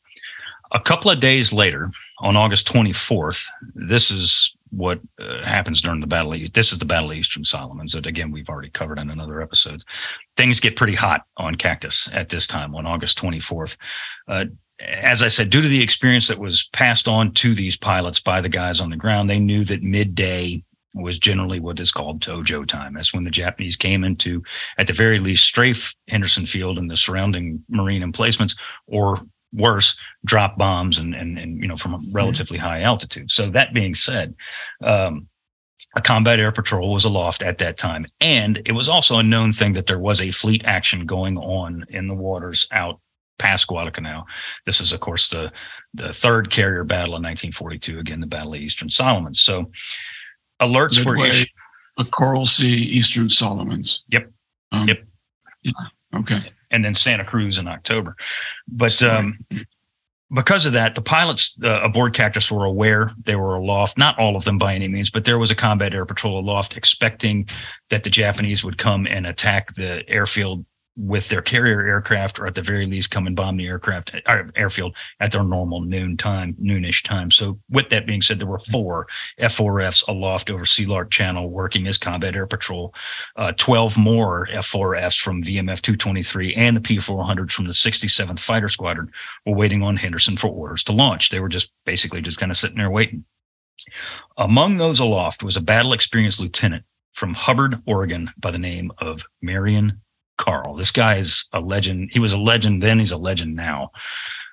A 0.72 0.80
couple 0.80 1.11
of 1.11 1.20
days 1.20 1.52
later, 1.52 1.90
on 2.20 2.37
August 2.37 2.66
24th, 2.66 3.46
this 3.74 4.11
is 4.11 4.54
what 4.70 5.00
uh, 5.20 5.44
happens 5.44 5.82
during 5.82 6.00
the 6.00 6.06
battle. 6.06 6.35
This 6.54 6.72
is 6.72 6.78
the 6.78 6.87
Battle 6.87 7.11
of 7.11 7.16
Eastern 7.16 7.44
Solomons 7.44 7.92
that, 7.92 8.06
again, 8.06 8.30
we've 8.30 8.48
already 8.48 8.70
covered 8.70 8.98
in 8.98 9.11
another 9.11 9.42
episode. 9.42 9.85
Things 10.37 10.61
get 10.61 10.76
pretty 10.76 10.94
hot 10.94 11.22
on 11.37 11.56
Cactus 11.56 12.08
at 12.12 12.30
this 12.30 12.46
time 12.46 12.74
on 12.74 12.87
August 12.87 13.18
24th. 13.18 13.76
Uh, 14.28 14.46
as 14.80 15.22
I 15.22 15.28
said, 15.28 15.50
due 15.50 15.61
to 15.61 15.68
the 15.68 15.82
experience 15.82 16.28
that 16.28 16.38
was 16.38 16.68
passed 16.72 17.06
on 17.06 17.32
to 17.35 17.54
these 17.54 17.76
pilots 17.76 18.18
by 18.18 18.40
the 18.40 18.48
guys 18.48 18.80
on 18.80 18.90
the 18.90 18.96
ground, 18.96 19.28
they 19.28 19.38
knew 19.38 19.64
that 19.64 19.82
midday 19.82 20.64
was 20.94 21.18
generally 21.18 21.61
what 21.61 21.80
is 21.80 21.92
called 21.92 22.20
tojo 22.20 22.66
time. 22.66 22.94
That's 22.94 23.14
when 23.14 23.22
the 23.24 23.30
Japanese 23.30 23.76
came 23.76 24.04
into, 24.04 24.42
at 24.78 24.87
the 24.87 24.92
very 24.92 25.18
least, 25.18 25.44
strafe 25.44 25.94
Henderson 26.08 26.46
Field 26.46 26.78
and 26.78 26.90
the 26.90 26.96
surrounding 26.96 27.64
marine 27.68 28.02
emplacements, 28.02 28.54
or 28.87 29.20
worse, 29.52 29.96
drop 30.24 30.56
bombs 30.56 30.98
and 30.98 31.14
and, 31.14 31.38
and 31.38 31.60
you 31.60 31.68
know 31.68 31.76
from 31.76 31.94
a 31.94 31.98
mm-hmm. 31.98 32.12
relatively 32.12 32.58
high 32.58 32.82
altitude. 32.82 33.30
So 33.30 33.50
that 33.50 33.74
being 33.74 33.94
said, 33.94 34.34
um, 34.82 35.28
a 35.96 36.00
combat 36.00 36.38
air 36.38 36.52
patrol 36.52 36.92
was 36.92 37.04
aloft 37.04 37.42
at 37.42 37.58
that 37.58 37.76
time, 37.76 38.06
and 38.20 38.60
it 38.64 38.72
was 38.72 38.88
also 38.88 39.18
a 39.18 39.22
known 39.22 39.52
thing 39.52 39.72
that 39.74 39.86
there 39.86 39.98
was 39.98 40.20
a 40.20 40.30
fleet 40.30 40.62
action 40.64 41.06
going 41.06 41.36
on 41.38 41.84
in 41.88 42.08
the 42.08 42.14
waters 42.14 42.66
out 42.72 43.00
past 43.38 43.66
Guadalcanal. 43.66 44.24
This 44.66 44.80
is, 44.80 44.92
of 44.92 45.00
course, 45.00 45.28
the 45.28 45.52
the 45.94 46.12
third 46.12 46.50
carrier 46.50 46.84
battle 46.84 47.16
in 47.16 47.22
1942. 47.22 47.98
Again, 47.98 48.20
the 48.20 48.26
Battle 48.26 48.54
of 48.54 48.60
Eastern 48.60 48.88
Solomons. 48.88 49.40
So 49.40 49.70
alerts 50.60 50.98
Midway, 50.98 51.16
were 51.18 51.26
issued. 51.26 51.48
A 51.98 52.04
Coral 52.06 52.46
Sea, 52.46 52.72
Eastern 52.72 53.28
Solomons. 53.28 54.04
Yep. 54.08 54.30
Um, 54.70 54.88
yep. 54.88 55.04
Yeah. 55.62 55.72
Okay. 56.14 56.50
And 56.72 56.85
then 56.85 56.94
Santa 56.94 57.24
Cruz 57.24 57.58
in 57.58 57.68
October. 57.68 58.16
But 58.66 59.02
um, 59.02 59.38
because 60.32 60.64
of 60.64 60.72
that, 60.72 60.94
the 60.94 61.02
pilots 61.02 61.58
uh, 61.62 61.82
aboard 61.82 62.14
Cactus 62.14 62.50
were 62.50 62.64
aware 62.64 63.11
they 63.24 63.37
were 63.37 63.54
aloft. 63.54 63.98
Not 63.98 64.18
all 64.18 64.35
of 64.35 64.44
them 64.44 64.58
by 64.58 64.74
any 64.74 64.88
means, 64.88 65.11
but 65.11 65.24
there 65.24 65.38
was 65.38 65.50
a 65.50 65.54
combat 65.54 65.94
air 65.94 66.06
patrol 66.06 66.38
aloft, 66.38 66.76
expecting 66.76 67.48
that 67.90 68.02
the 68.02 68.11
Japanese 68.11 68.64
would 68.64 68.78
come 68.78 69.06
and 69.06 69.26
attack 69.26 69.74
the 69.74 70.08
airfield 70.08 70.64
with 70.96 71.28
their 71.28 71.42
carrier 71.42 71.87
aircraft, 71.87 72.38
or 72.38 72.46
at 72.46 72.55
the 72.55 72.62
very 72.62 72.87
least, 72.87 73.11
come 73.11 73.26
and 73.26 73.35
bomb 73.35 73.57
the 73.57 73.66
aircraft 73.66 74.14
uh, 74.26 74.42
airfield 74.57 74.94
at 75.20 75.33
their 75.33 75.42
normal 75.42 75.81
noon 75.81 76.16
time, 76.16 76.55
noonish 76.61 77.02
time. 77.02 77.31
So, 77.31 77.59
with 77.70 77.88
that 77.90 78.07
being 78.07 78.20
said, 78.20 78.38
there 78.38 78.46
were 78.46 78.59
four 78.59 79.07
F4Fs 79.40 80.07
aloft 80.09 80.50
over 80.50 80.64
Sealark 80.64 81.11
Channel 81.11 81.48
working 81.50 81.87
as 81.87 81.96
combat 81.98 82.37
air 82.37 82.46
patrol. 82.46 82.94
Uh, 83.37 83.52
Twelve 83.52 83.96
more 83.96 84.46
F4Fs 84.48 85.18
from 85.18 85.42
VMF 85.42 85.81
223 85.81 86.55
and 86.55 86.76
the 86.76 86.81
P400s 86.81 87.52
from 87.52 87.66
the 87.66 87.72
67th 87.72 88.40
Fighter 88.40 88.68
Squadron 88.68 89.11
were 89.46 89.55
waiting 89.55 89.83
on 89.83 89.96
Henderson 89.96 90.37
for 90.37 90.48
orders 90.48 90.85
to 90.85 90.92
launch. 90.92 91.31
They 91.31 91.40
were 91.40 91.48
just 91.48 91.72
basically 91.87 92.20
just 92.20 92.38
kind 92.38 92.52
of 92.52 92.59
sitting 92.59 92.76
there 92.76 92.90
waiting. 92.90 93.24
Among 94.37 94.76
those 94.76 95.00
aloft 95.00 95.42
was 95.42 95.57
a 95.57 95.61
battle 95.61 95.92
experienced 95.92 96.40
lieutenant 96.40 96.85
from 97.14 97.35
Hubbard, 97.35 97.83
Oregon, 97.87 98.31
by 98.38 98.50
the 98.50 98.59
name 98.59 98.92
of 98.98 99.24
Marion 99.40 100.01
Carl. 100.42 100.74
This 100.74 100.90
guy 100.90 101.18
is 101.18 101.46
a 101.52 101.61
legend. 101.61 102.11
He 102.12 102.18
was 102.18 102.33
a 102.33 102.38
legend 102.38 102.83
then, 102.83 102.98
he's 102.98 103.12
a 103.12 103.16
legend 103.16 103.55
now. 103.55 103.92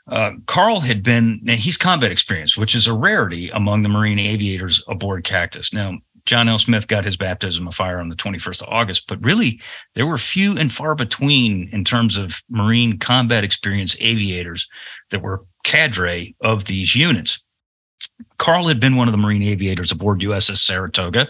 Uh, 0.07 0.31
Carl 0.45 0.79
had 0.79 1.03
been, 1.03 1.41
he's 1.47 1.77
combat 1.77 2.11
experienced, 2.11 2.57
which 2.57 2.75
is 2.75 2.87
a 2.87 2.93
rarity 2.93 3.49
among 3.49 3.81
the 3.81 3.89
Marine 3.89 4.19
aviators 4.19 4.83
aboard 4.87 5.23
Cactus. 5.23 5.73
Now, 5.73 5.97
John 6.25 6.47
L. 6.47 6.59
Smith 6.59 6.87
got 6.87 7.05
his 7.05 7.17
baptism 7.17 7.67
of 7.67 7.73
fire 7.73 7.99
on 7.99 8.09
the 8.09 8.15
21st 8.15 8.61
of 8.61 8.67
August, 8.69 9.07
but 9.07 9.23
really 9.23 9.59
there 9.95 10.05
were 10.05 10.17
few 10.17 10.55
and 10.57 10.71
far 10.71 10.93
between 10.93 11.69
in 11.71 11.83
terms 11.83 12.17
of 12.17 12.41
Marine 12.49 12.99
combat 12.99 13.43
experienced 13.43 13.97
aviators 13.99 14.67
that 15.09 15.23
were 15.23 15.45
cadre 15.63 16.35
of 16.41 16.65
these 16.65 16.95
units. 16.95 17.41
Carl 18.37 18.67
had 18.67 18.79
been 18.79 18.95
one 18.95 19.07
of 19.07 19.11
the 19.11 19.17
Marine 19.17 19.43
aviators 19.43 19.91
aboard 19.91 20.21
USS 20.21 20.57
Saratoga 20.57 21.29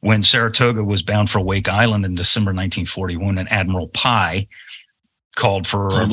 when 0.00 0.22
Saratoga 0.22 0.82
was 0.82 1.02
bound 1.02 1.30
for 1.30 1.40
Wake 1.40 1.68
Island 1.68 2.04
in 2.04 2.14
December 2.14 2.50
1941, 2.50 3.38
and 3.38 3.52
Admiral 3.52 3.88
Pye 3.88 4.46
called 5.36 5.66
for 5.66 6.06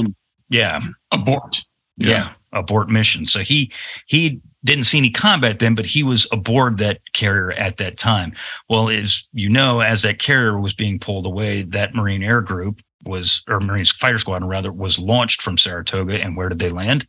yeah 0.50 0.80
abort 1.12 1.64
yeah. 1.98 2.10
yeah 2.10 2.30
abort 2.54 2.90
mission. 2.90 3.26
So 3.26 3.40
he 3.42 3.72
he 4.08 4.42
didn't 4.66 4.86
see 4.86 4.98
any 4.98 5.12
combat 5.12 5.60
then, 5.60 5.76
but 5.76 5.86
he 5.86 6.04
was 6.04 6.28
aboard 6.32 6.80
that 6.80 7.00
carrier 7.14 7.52
at 7.52 7.78
that 7.78 7.98
time. 7.98 8.34
Well, 8.68 8.90
as 8.90 9.28
you 9.32 9.48
know, 9.48 9.80
as 9.80 10.02
that 10.02 10.20
carrier 10.20 10.60
was 10.60 10.74
being 10.74 11.00
pulled 11.00 11.26
away, 11.26 11.62
that 11.64 11.94
Marine 11.94 12.24
Air 12.24 12.42
Group 12.42 12.82
was, 13.06 13.44
or 13.48 13.60
Marine 13.60 13.86
Fighter 13.86 14.18
Squadron 14.18 14.50
rather, 14.50 14.72
was 14.72 14.98
launched 14.98 15.44
from 15.44 15.58
Saratoga. 15.58 16.20
And 16.20 16.36
where 16.36 16.50
did 16.50 16.60
they 16.60 16.72
land? 16.72 17.08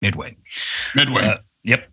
Midway. 0.00 0.36
Midway. 0.96 1.24
Uh, 1.24 1.38
yep. 1.62 1.88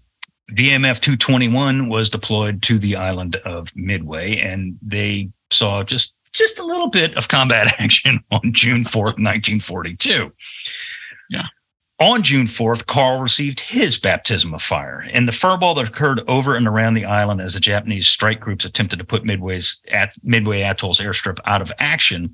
VMF 0.56 1.00
221 1.00 1.90
was 1.90 2.10
deployed 2.10 2.62
to 2.64 2.80
the 2.80 2.96
island 2.96 3.36
of 3.38 3.72
Midway, 3.76 4.38
and 4.38 4.78
they 4.82 5.30
saw 5.52 5.84
just 5.84 6.14
just 6.32 6.60
a 6.60 6.66
little 6.66 6.90
bit 6.90 7.16
of 7.18 7.28
combat 7.28 7.76
action 7.80 8.24
on 8.32 8.54
June 8.54 8.84
4th, 8.84 9.18
1942. 9.18 10.32
Yeah. 11.30 11.46
On 12.00 12.24
June 12.24 12.48
4th, 12.48 12.86
Carl 12.86 13.20
received 13.20 13.60
his 13.60 13.98
baptism 13.98 14.54
of 14.54 14.62
fire. 14.62 15.02
In 15.02 15.26
the 15.26 15.34
furball 15.34 15.76
that 15.76 15.90
occurred 15.90 16.22
over 16.30 16.56
and 16.56 16.66
around 16.66 16.94
the 16.94 17.04
island 17.04 17.42
as 17.42 17.56
the 17.56 17.60
Japanese 17.60 18.08
strike 18.08 18.40
groups 18.40 18.64
attempted 18.64 19.00
to 19.00 19.06
put 19.06 19.26
Midway's 19.26 19.80
at 19.92 20.14
Midway 20.24 20.62
Atoll's 20.62 21.02
airstrip 21.02 21.40
out 21.46 21.62
of 21.62 21.74
action, 21.80 22.34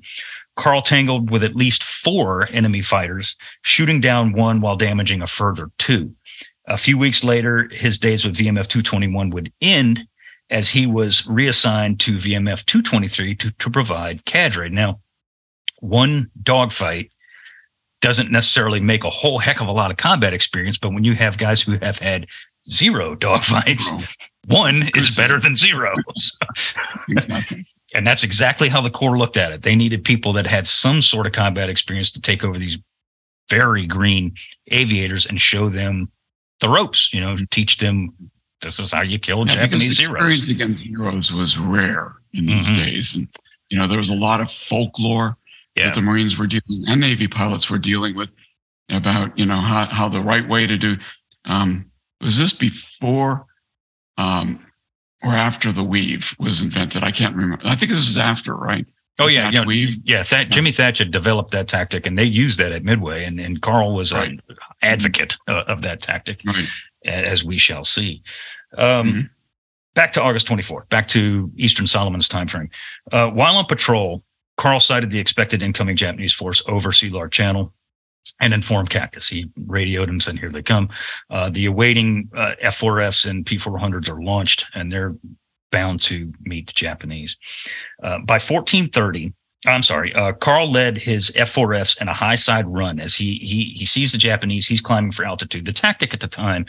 Carl 0.54 0.82
tangled 0.82 1.30
with 1.30 1.42
at 1.42 1.56
least 1.56 1.82
four 1.82 2.48
enemy 2.52 2.80
fighters, 2.80 3.34
shooting 3.62 4.00
down 4.00 4.32
one 4.32 4.60
while 4.60 4.76
damaging 4.76 5.20
a 5.20 5.26
further 5.26 5.70
two. 5.78 6.14
A 6.68 6.76
few 6.76 6.98
weeks 6.98 7.22
later, 7.22 7.68
his 7.70 7.98
days 7.98 8.24
with 8.24 8.36
VMF 8.36 8.66
221 8.66 9.30
would 9.30 9.52
end 9.60 10.06
as 10.50 10.68
he 10.68 10.86
was 10.86 11.26
reassigned 11.26 12.00
to 12.00 12.16
VMF 12.16 12.64
223 12.66 13.34
to, 13.36 13.50
to 13.50 13.70
provide 13.70 14.24
cadre. 14.24 14.68
Now, 14.68 15.00
one 15.80 16.30
dogfight 16.42 17.10
doesn't 18.00 18.30
necessarily 18.30 18.80
make 18.80 19.04
a 19.04 19.10
whole 19.10 19.38
heck 19.38 19.60
of 19.60 19.68
a 19.68 19.72
lot 19.72 19.90
of 19.90 19.96
combat 19.96 20.32
experience, 20.32 20.78
but 20.78 20.92
when 20.92 21.04
you 21.04 21.14
have 21.14 21.38
guys 21.38 21.60
who 21.60 21.78
have 21.82 21.98
had 21.98 22.26
zero 22.68 23.16
dogfights, 23.16 24.16
one 24.46 24.82
is 24.94 25.16
better 25.16 25.40
than 25.40 25.56
zero. 25.56 25.94
and 27.94 28.06
that's 28.06 28.22
exactly 28.22 28.68
how 28.68 28.80
the 28.80 28.90
Corps 28.90 29.18
looked 29.18 29.36
at 29.36 29.52
it. 29.52 29.62
They 29.62 29.74
needed 29.74 30.04
people 30.04 30.32
that 30.34 30.46
had 30.46 30.66
some 30.66 31.02
sort 31.02 31.26
of 31.26 31.32
combat 31.32 31.68
experience 31.68 32.10
to 32.12 32.20
take 32.20 32.44
over 32.44 32.58
these 32.58 32.78
very 33.48 33.86
green 33.86 34.34
aviators 34.68 35.26
and 35.26 35.40
show 35.40 35.68
them 35.68 36.10
the 36.60 36.68
ropes, 36.68 37.12
you 37.12 37.20
know, 37.20 37.36
to 37.36 37.46
teach 37.46 37.78
them 37.78 38.12
this 38.62 38.78
is 38.78 38.92
how 38.92 39.02
you 39.02 39.18
kill 39.18 39.46
yeah, 39.46 39.54
Japanese 39.54 40.00
experience 40.00 40.46
zeros. 40.46 40.48
against 40.48 40.82
heroes 40.82 41.32
was 41.32 41.58
rare 41.58 42.14
in 42.32 42.46
these 42.46 42.66
mm-hmm. 42.66 42.82
days. 42.82 43.14
And, 43.14 43.28
you 43.68 43.78
know, 43.78 43.86
there 43.86 43.98
was 43.98 44.08
a 44.08 44.14
lot 44.14 44.40
of 44.40 44.50
folklore 44.50 45.36
yeah. 45.74 45.86
that 45.86 45.94
the 45.94 46.00
Marines 46.00 46.38
were 46.38 46.46
dealing 46.46 46.84
and 46.88 47.00
Navy 47.00 47.28
pilots 47.28 47.68
were 47.68 47.78
dealing 47.78 48.16
with 48.16 48.32
about, 48.90 49.38
you 49.38 49.46
know, 49.46 49.60
how, 49.60 49.86
how 49.86 50.08
the 50.08 50.20
right 50.20 50.48
way 50.48 50.66
to 50.66 50.76
do. 50.78 50.96
Um, 51.44 51.90
was 52.20 52.38
this 52.38 52.52
before 52.52 53.46
um, 54.16 54.64
or 55.22 55.32
after 55.32 55.70
the 55.70 55.84
weave 55.84 56.34
was 56.38 56.62
invented? 56.62 57.04
I 57.04 57.10
can't 57.10 57.36
remember. 57.36 57.66
I 57.66 57.76
think 57.76 57.92
this 57.92 58.08
is 58.08 58.18
after, 58.18 58.54
right? 58.54 58.86
Oh 59.18 59.28
yeah, 59.28 59.50
yeah, 59.50 59.64
weave. 59.64 59.96
yeah. 60.04 60.22
Jimmy 60.22 60.72
Thach 60.72 61.10
developed 61.10 61.50
that 61.52 61.68
tactic, 61.68 62.06
and 62.06 62.18
they 62.18 62.24
used 62.24 62.58
that 62.60 62.72
at 62.72 62.84
Midway, 62.84 63.24
and, 63.24 63.40
and 63.40 63.62
Carl 63.62 63.94
was 63.94 64.12
right. 64.12 64.28
an 64.28 64.42
advocate 64.82 65.38
uh, 65.48 65.64
of 65.66 65.80
that 65.82 66.02
tactic. 66.02 66.40
Right 66.44 66.66
as 67.06 67.44
we 67.44 67.58
shall 67.58 67.84
see. 67.84 68.22
Um, 68.76 69.08
mm-hmm. 69.08 69.20
Back 69.94 70.12
to 70.14 70.22
August 70.22 70.46
24th, 70.46 70.88
back 70.90 71.08
to 71.08 71.50
Eastern 71.56 71.86
Solomon's 71.86 72.28
timeframe. 72.28 72.68
Uh, 73.12 73.28
while 73.30 73.56
on 73.56 73.64
patrol, 73.64 74.22
Carl 74.58 74.78
sighted 74.78 75.10
the 75.10 75.18
expected 75.18 75.62
incoming 75.62 75.96
Japanese 75.96 76.34
force 76.34 76.62
over 76.68 76.90
Sealark 76.90 77.30
Channel 77.30 77.72
and 78.40 78.52
informed 78.52 78.90
Cactus. 78.90 79.28
He 79.28 79.50
radioed 79.66 80.10
and 80.10 80.22
said, 80.22 80.38
Here 80.38 80.50
they 80.50 80.62
come. 80.62 80.90
Uh, 81.30 81.48
the 81.48 81.64
awaiting 81.64 82.28
uh, 82.36 82.52
F 82.60 82.78
4Fs 82.78 83.24
and 83.30 83.46
P 83.46 83.56
400s 83.56 84.10
are 84.10 84.20
launched, 84.20 84.66
and 84.74 84.92
they're 84.92 85.14
bound 85.70 86.02
to 86.02 86.32
meet 86.40 86.66
the 86.66 86.72
Japanese. 86.72 87.36
Uh, 88.02 88.18
by 88.18 88.34
1430, 88.34 89.32
I'm 89.66 89.82
sorry. 89.82 90.14
Uh, 90.14 90.32
Carl 90.32 90.70
led 90.70 90.98
his 90.98 91.30
F4Fs 91.30 92.00
in 92.00 92.08
a 92.08 92.14
high 92.14 92.34
side 92.34 92.66
run 92.68 93.00
as 93.00 93.14
he 93.14 93.38
he 93.38 93.72
he 93.76 93.86
sees 93.86 94.12
the 94.12 94.18
Japanese. 94.18 94.66
He's 94.66 94.80
climbing 94.80 95.12
for 95.12 95.24
altitude. 95.24 95.66
The 95.66 95.72
tactic 95.72 96.12
at 96.14 96.20
the 96.20 96.28
time, 96.28 96.66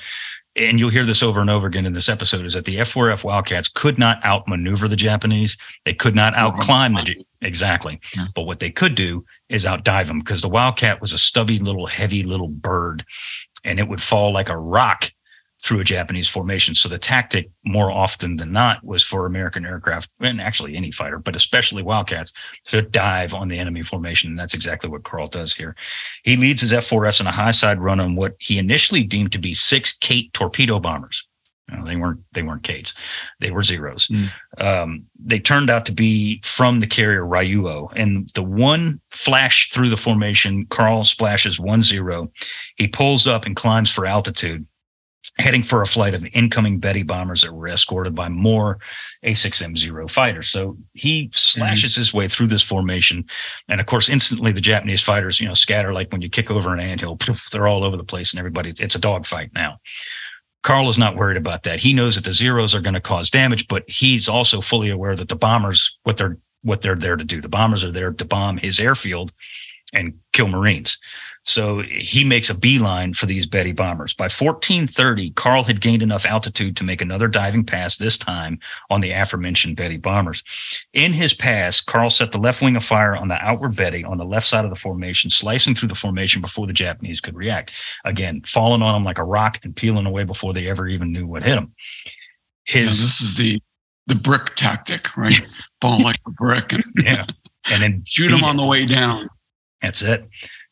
and 0.56 0.80
you'll 0.80 0.90
hear 0.90 1.06
this 1.06 1.22
over 1.22 1.42
and 1.42 1.50
over 1.50 1.68
again 1.68 1.86
in 1.86 1.94
this 1.94 2.10
episode, 2.10 2.46
is 2.46 2.54
that 2.54 2.66
the 2.66 2.78
F4F 2.78 3.24
Wildcats 3.24 3.68
could 3.68 4.00
not 4.00 4.26
outmaneuver 4.26 4.88
the 4.88 4.96
Japanese. 4.96 5.58
They 5.86 5.94
could 5.94 6.16
not 6.16 6.34
outclimb 6.34 6.96
the 7.06 7.24
exactly. 7.46 8.00
Yeah. 8.16 8.28
But 8.34 8.44
what 8.44 8.60
they 8.60 8.72
could 8.72 8.96
do 8.96 9.26
is 9.50 9.68
outdive 9.68 10.08
them 10.08 10.20
because 10.20 10.42
the 10.42 10.50
Wildcat 10.50 11.02
was 11.02 11.14
a 11.14 11.18
stubby 11.18 11.60
little 11.60 11.88
heavy 11.88 12.24
little 12.24 12.50
bird, 12.50 13.06
and 13.64 13.80
it 13.80 13.88
would 13.88 14.02
fall 14.02 14.34
like 14.34 14.50
a 14.50 14.58
rock 14.58 15.12
through 15.68 15.82
a 15.82 15.84
Japanese 15.84 16.30
formation. 16.30 16.74
So 16.74 16.88
the 16.88 16.98
tactic, 16.98 17.50
more 17.66 17.92
often 17.92 18.38
than 18.38 18.54
not, 18.54 18.82
was 18.86 19.04
for 19.04 19.26
American 19.26 19.66
aircraft 19.66 20.10
and 20.22 20.40
actually 20.40 20.78
any 20.78 20.92
fighter, 20.92 21.20
but 21.20 21.36
especially 21.36 21.84
Wildcats, 21.84 22.32
to 22.68 22.82
dive 22.82 23.34
on 23.34 23.50
the 23.50 23.60
enemy 23.60 23.84
formation. 23.84 24.30
And 24.30 24.40
that's 24.40 24.54
exactly 24.54 24.90
what 24.90 25.04
Carl 25.04 25.28
does 25.28 25.54
here. 25.54 25.76
He 26.24 26.38
leads 26.38 26.62
his 26.62 26.72
F4S 26.72 27.20
in 27.20 27.28
a 27.28 27.34
high 27.34 27.52
side 27.52 27.82
run 27.82 28.00
on 28.00 28.16
what 28.16 28.36
he 28.40 28.58
initially 28.58 29.04
deemed 29.04 29.34
to 29.34 29.40
be 29.40 29.54
six 29.54 29.92
Kate 30.00 30.32
torpedo 30.34 30.80
bombers. 30.80 31.28
No, 31.70 31.84
they 31.84 31.98
weren't. 31.98 32.22
They 32.32 32.44
weren't 32.44 32.64
Kates. 32.64 32.94
They 33.42 33.52
were 33.52 33.62
zeros. 33.62 34.08
Mm. 34.08 34.30
Um, 34.58 35.06
they 35.20 35.38
turned 35.38 35.70
out 35.70 35.86
to 35.88 35.92
be 35.92 36.42
from 36.46 36.80
the 36.80 36.88
carrier 36.88 37.24
Ryujo, 37.24 37.92
and 37.94 38.32
the 38.36 38.44
one 38.44 39.02
flash 39.12 39.70
through 39.70 39.90
the 39.90 39.98
formation. 39.98 40.66
Carl 40.68 41.04
splashes 41.04 41.60
one 41.60 41.82
zero. 41.82 42.32
He 42.78 42.88
pulls 42.88 43.28
up 43.28 43.46
and 43.46 43.54
climbs 43.54 43.92
for 43.92 44.06
altitude 44.06 44.66
heading 45.38 45.64
for 45.64 45.82
a 45.82 45.88
flight 45.88 46.14
of 46.14 46.26
incoming 46.34 46.80
Betty 46.80 47.04
bombers 47.04 47.42
that 47.42 47.54
were 47.54 47.68
escorted 47.68 48.16
by 48.16 48.30
more 48.30 48.80
A6M0 49.24 50.10
fighters. 50.10 50.50
So 50.50 50.78
he 50.94 51.30
slashes 51.34 51.94
mm-hmm. 51.94 52.02
his 52.02 52.14
way 52.14 52.28
through 52.28 52.48
this 52.48 52.64
formation. 52.64 53.26
And 53.68 53.80
of 53.80 53.88
course, 53.88 54.10
instantly 54.10 54.52
the 54.52 54.62
Japanese 54.62 55.02
fighters, 55.02 55.40
you 55.40 55.48
know, 55.48 55.54
scatter 55.54 55.94
like 55.94 56.12
when 56.12 56.22
you 56.22 56.30
kick 56.30 56.50
over 56.52 56.74
an 56.74 56.80
anthill, 56.80 57.18
poof, 57.18 57.50
they're 57.52 57.68
all 57.68 57.84
over 57.84 57.98
the 57.98 58.04
place 58.04 58.32
and 58.32 58.40
everybody, 58.40 58.74
it's 58.80 58.96
a 58.96 59.00
dogfight 59.00 59.52
now. 59.54 59.80
Carl 60.64 60.90
is 60.90 60.98
not 60.98 61.16
worried 61.16 61.38
about 61.38 61.64
that. 61.64 61.80
He 61.80 61.94
knows 61.94 62.16
that 62.16 62.26
the 62.26 62.34
zeros 62.34 62.76
are 62.76 62.82
going 62.82 62.94
to 62.94 63.02
cause 63.02 63.30
damage, 63.30 63.68
but 63.68 63.84
he's 63.88 64.28
also 64.28 64.60
fully 64.60 64.90
aware 64.90 65.16
that 65.16 65.30
the 65.30 65.36
bombers, 65.36 65.98
what 66.04 66.18
they're 66.18 66.38
what 66.64 66.82
they're 66.82 66.96
there 66.96 67.16
to 67.16 67.24
do. 67.24 67.40
The 67.40 67.48
bombers 67.48 67.86
are 67.86 67.92
there 67.92 68.12
to 68.12 68.26
bomb 68.26 68.58
his 68.58 68.80
airfield 68.80 69.32
and 69.94 70.14
kill 70.34 70.48
Marines. 70.48 70.98
So 71.48 71.82
he 71.90 72.26
makes 72.26 72.50
a 72.50 72.54
beeline 72.54 73.14
for 73.14 73.26
these 73.26 73.46
Betty 73.46 73.72
bombers. 73.72 74.14
By 74.14 74.26
1430, 74.26 75.32
Carl 75.32 75.64
had 75.64 75.80
gained 75.80 76.04
enough 76.04 76.26
altitude 76.26 76.76
to 76.76 76.84
make 76.84 77.02
another 77.02 77.30
diving 77.30 77.64
pass, 77.66 77.98
this 77.98 78.18
time 78.18 78.60
on 78.90 79.00
the 79.00 79.12
aforementioned 79.12 79.78
Betty 79.78 79.96
bombers. 79.96 80.44
In 80.94 81.14
his 81.14 81.34
pass, 81.34 81.80
Carl 81.80 82.10
set 82.10 82.34
the 82.34 82.38
left 82.38 82.62
wing 82.62 82.76
of 82.76 82.84
fire 82.84 83.16
on 83.16 83.30
the 83.30 83.36
outward 83.36 83.78
Betty 83.78 84.04
on 84.04 84.18
the 84.18 84.26
left 84.26 84.46
side 84.46 84.66
of 84.66 84.70
the 84.70 84.76
formation, 84.76 85.30
slicing 85.30 85.74
through 85.74 85.88
the 85.88 85.96
formation 85.96 86.42
before 86.42 86.68
the 86.68 86.74
Japanese 86.74 87.22
could 87.22 87.36
react. 87.36 87.72
Again, 88.04 88.42
falling 88.46 88.82
on 88.82 88.94
them 88.94 89.06
like 89.06 89.18
a 89.18 89.24
rock 89.24 89.60
and 89.64 89.74
peeling 89.74 90.06
away 90.06 90.26
before 90.26 90.54
they 90.54 90.68
ever 90.68 90.86
even 90.90 91.14
knew 91.14 91.26
what 91.26 91.44
hit 91.44 91.56
them. 91.56 91.74
His 92.66 93.00
yeah, 93.00 93.06
this 93.06 93.22
is 93.22 93.38
the 93.38 93.62
the 94.08 94.16
brick 94.16 94.56
tactic, 94.56 95.16
right? 95.16 95.48
Fall 95.82 96.02
like 96.04 96.20
a 96.28 96.32
brick 96.32 96.74
and 96.74 96.84
yeah, 96.98 97.26
and 97.70 97.82
then 97.82 98.04
shoot 98.06 98.32
them 98.32 98.44
on 98.44 98.58
the 98.58 98.66
way 98.66 98.86
down. 98.86 99.30
That's 99.82 100.02
it. 100.02 100.28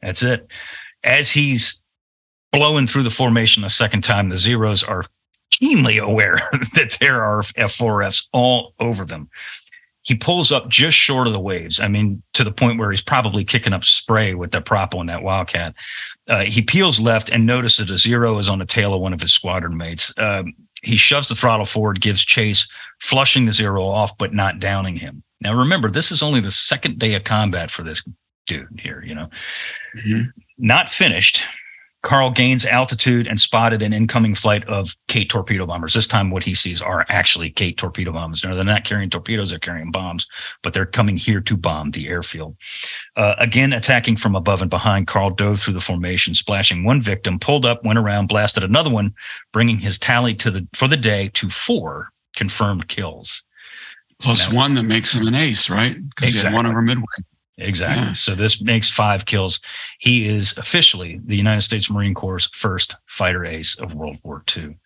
That's 0.05 0.21
it. 0.21 0.47
As 1.03 1.31
he's 1.31 1.81
blowing 2.51 2.87
through 2.87 3.03
the 3.03 3.09
formation 3.09 3.63
a 3.63 3.69
second 3.69 4.03
time, 4.03 4.29
the 4.29 4.35
Zeros 4.35 4.83
are 4.83 5.03
keenly 5.51 5.97
aware 5.97 6.35
that 6.75 6.97
there 6.99 7.23
are 7.23 7.41
F4Fs 7.41 8.27
all 8.31 8.73
over 8.79 9.03
them. 9.03 9.29
He 10.03 10.13
pulls 10.13 10.51
up 10.51 10.69
just 10.69 10.95
short 10.95 11.25
of 11.25 11.33
the 11.33 11.39
waves. 11.39 11.79
I 11.79 11.87
mean, 11.87 12.21
to 12.33 12.43
the 12.43 12.51
point 12.51 12.77
where 12.77 12.91
he's 12.91 13.01
probably 13.01 13.43
kicking 13.43 13.73
up 13.73 13.83
spray 13.83 14.35
with 14.35 14.51
the 14.51 14.61
prop 14.61 14.93
on 14.93 15.07
that 15.07 15.23
Wildcat. 15.23 15.73
Uh, 16.27 16.43
he 16.43 16.61
peels 16.61 16.99
left 16.99 17.31
and 17.31 17.47
notices 17.47 17.89
a 17.89 17.97
zero 17.97 18.37
is 18.37 18.47
on 18.47 18.59
the 18.59 18.65
tail 18.65 18.93
of 18.93 19.01
one 19.01 19.13
of 19.13 19.21
his 19.21 19.33
squadron 19.33 19.75
mates. 19.75 20.13
Um, 20.17 20.53
he 20.83 20.95
shoves 20.95 21.27
the 21.27 21.33
throttle 21.33 21.65
forward, 21.65 22.01
gives 22.01 22.23
chase, 22.23 22.67
flushing 23.01 23.47
the 23.47 23.51
zero 23.51 23.87
off, 23.87 24.15
but 24.19 24.31
not 24.31 24.59
downing 24.59 24.95
him. 24.95 25.23
Now, 25.41 25.55
remember, 25.55 25.89
this 25.89 26.11
is 26.11 26.21
only 26.21 26.39
the 26.39 26.51
second 26.51 26.99
day 26.99 27.15
of 27.15 27.23
combat 27.23 27.71
for 27.71 27.81
this 27.81 28.03
dude 28.45 28.79
here, 28.79 29.03
you 29.05 29.15
know. 29.15 29.29
Mm-hmm. 29.97 30.29
Not 30.57 30.89
finished. 30.89 31.41
Carl 32.05 32.29
gains 32.29 32.67
altitude 32.67 33.25
and 33.25 33.41
spotted 33.41 33.81
an 33.81 33.91
incoming 33.91 34.35
flight 34.35 34.63
of 34.65 34.95
Kate 35.07 35.27
torpedo 35.27 35.65
bombers. 35.65 35.95
This 35.95 36.05
time, 36.05 36.29
what 36.29 36.43
he 36.43 36.53
sees 36.53 36.79
are 36.79 37.03
actually 37.09 37.49
Kate 37.49 37.77
torpedo 37.77 38.11
bombers. 38.11 38.43
No, 38.43 38.53
they're 38.53 38.63
not 38.63 38.83
carrying 38.83 39.09
torpedoes; 39.09 39.49
they're 39.49 39.57
carrying 39.57 39.89
bombs, 39.89 40.27
but 40.61 40.71
they're 40.71 40.85
coming 40.85 41.17
here 41.17 41.41
to 41.41 41.57
bomb 41.57 41.89
the 41.91 42.07
airfield. 42.07 42.55
Uh, 43.15 43.33
again, 43.39 43.73
attacking 43.73 44.17
from 44.17 44.35
above 44.35 44.61
and 44.61 44.69
behind, 44.69 45.07
Carl 45.07 45.31
dove 45.31 45.59
through 45.59 45.73
the 45.73 45.81
formation, 45.81 46.35
splashing 46.35 46.83
one 46.83 47.01
victim, 47.01 47.39
pulled 47.39 47.65
up, 47.65 47.83
went 47.83 47.97
around, 47.97 48.27
blasted 48.27 48.63
another 48.63 48.91
one, 48.91 49.11
bringing 49.51 49.79
his 49.79 49.97
tally 49.97 50.35
to 50.35 50.51
the 50.51 50.67
for 50.75 50.87
the 50.87 50.97
day 50.97 51.31
to 51.33 51.49
four 51.49 52.11
confirmed 52.35 52.87
kills. 52.87 53.41
Plus 54.19 54.47
now, 54.47 54.55
one 54.55 54.75
that 54.75 54.83
makes 54.83 55.11
him 55.11 55.27
an 55.27 55.33
ace, 55.33 55.71
right? 55.71 55.97
Because 56.09 56.35
exactly. 56.35 56.39
he 56.39 56.45
had 56.45 56.55
one 56.55 56.67
over 56.67 56.83
midway. 56.83 57.05
Exactly. 57.57 58.03
Yeah. 58.03 58.13
So 58.13 58.35
this 58.35 58.61
makes 58.61 58.89
five 58.89 59.25
kills. 59.25 59.59
He 59.99 60.27
is 60.27 60.57
officially 60.57 61.21
the 61.25 61.37
United 61.37 61.61
States 61.61 61.89
Marine 61.89 62.13
Corps' 62.13 62.49
first 62.53 62.97
fighter 63.05 63.45
ace 63.45 63.75
of 63.79 63.93
World 63.93 64.17
War 64.23 64.43
II. 64.55 64.77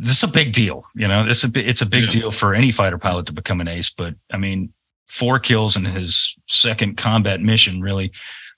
This 0.00 0.18
is 0.18 0.22
a 0.22 0.28
big 0.28 0.52
deal. 0.52 0.84
You 0.94 1.08
know, 1.08 1.26
it's 1.26 1.44
a 1.44 1.50
it's 1.54 1.80
a 1.80 1.86
big 1.86 2.04
yes. 2.04 2.12
deal 2.12 2.30
for 2.32 2.54
any 2.54 2.70
fighter 2.70 2.98
pilot 2.98 3.26
to 3.26 3.32
become 3.32 3.60
an 3.60 3.68
ace. 3.68 3.90
But 3.90 4.14
I 4.30 4.36
mean, 4.36 4.72
four 5.08 5.38
kills 5.38 5.76
in 5.76 5.84
his 5.84 6.36
second 6.46 6.96
combat 6.96 7.40
mission 7.40 7.80
really, 7.80 8.12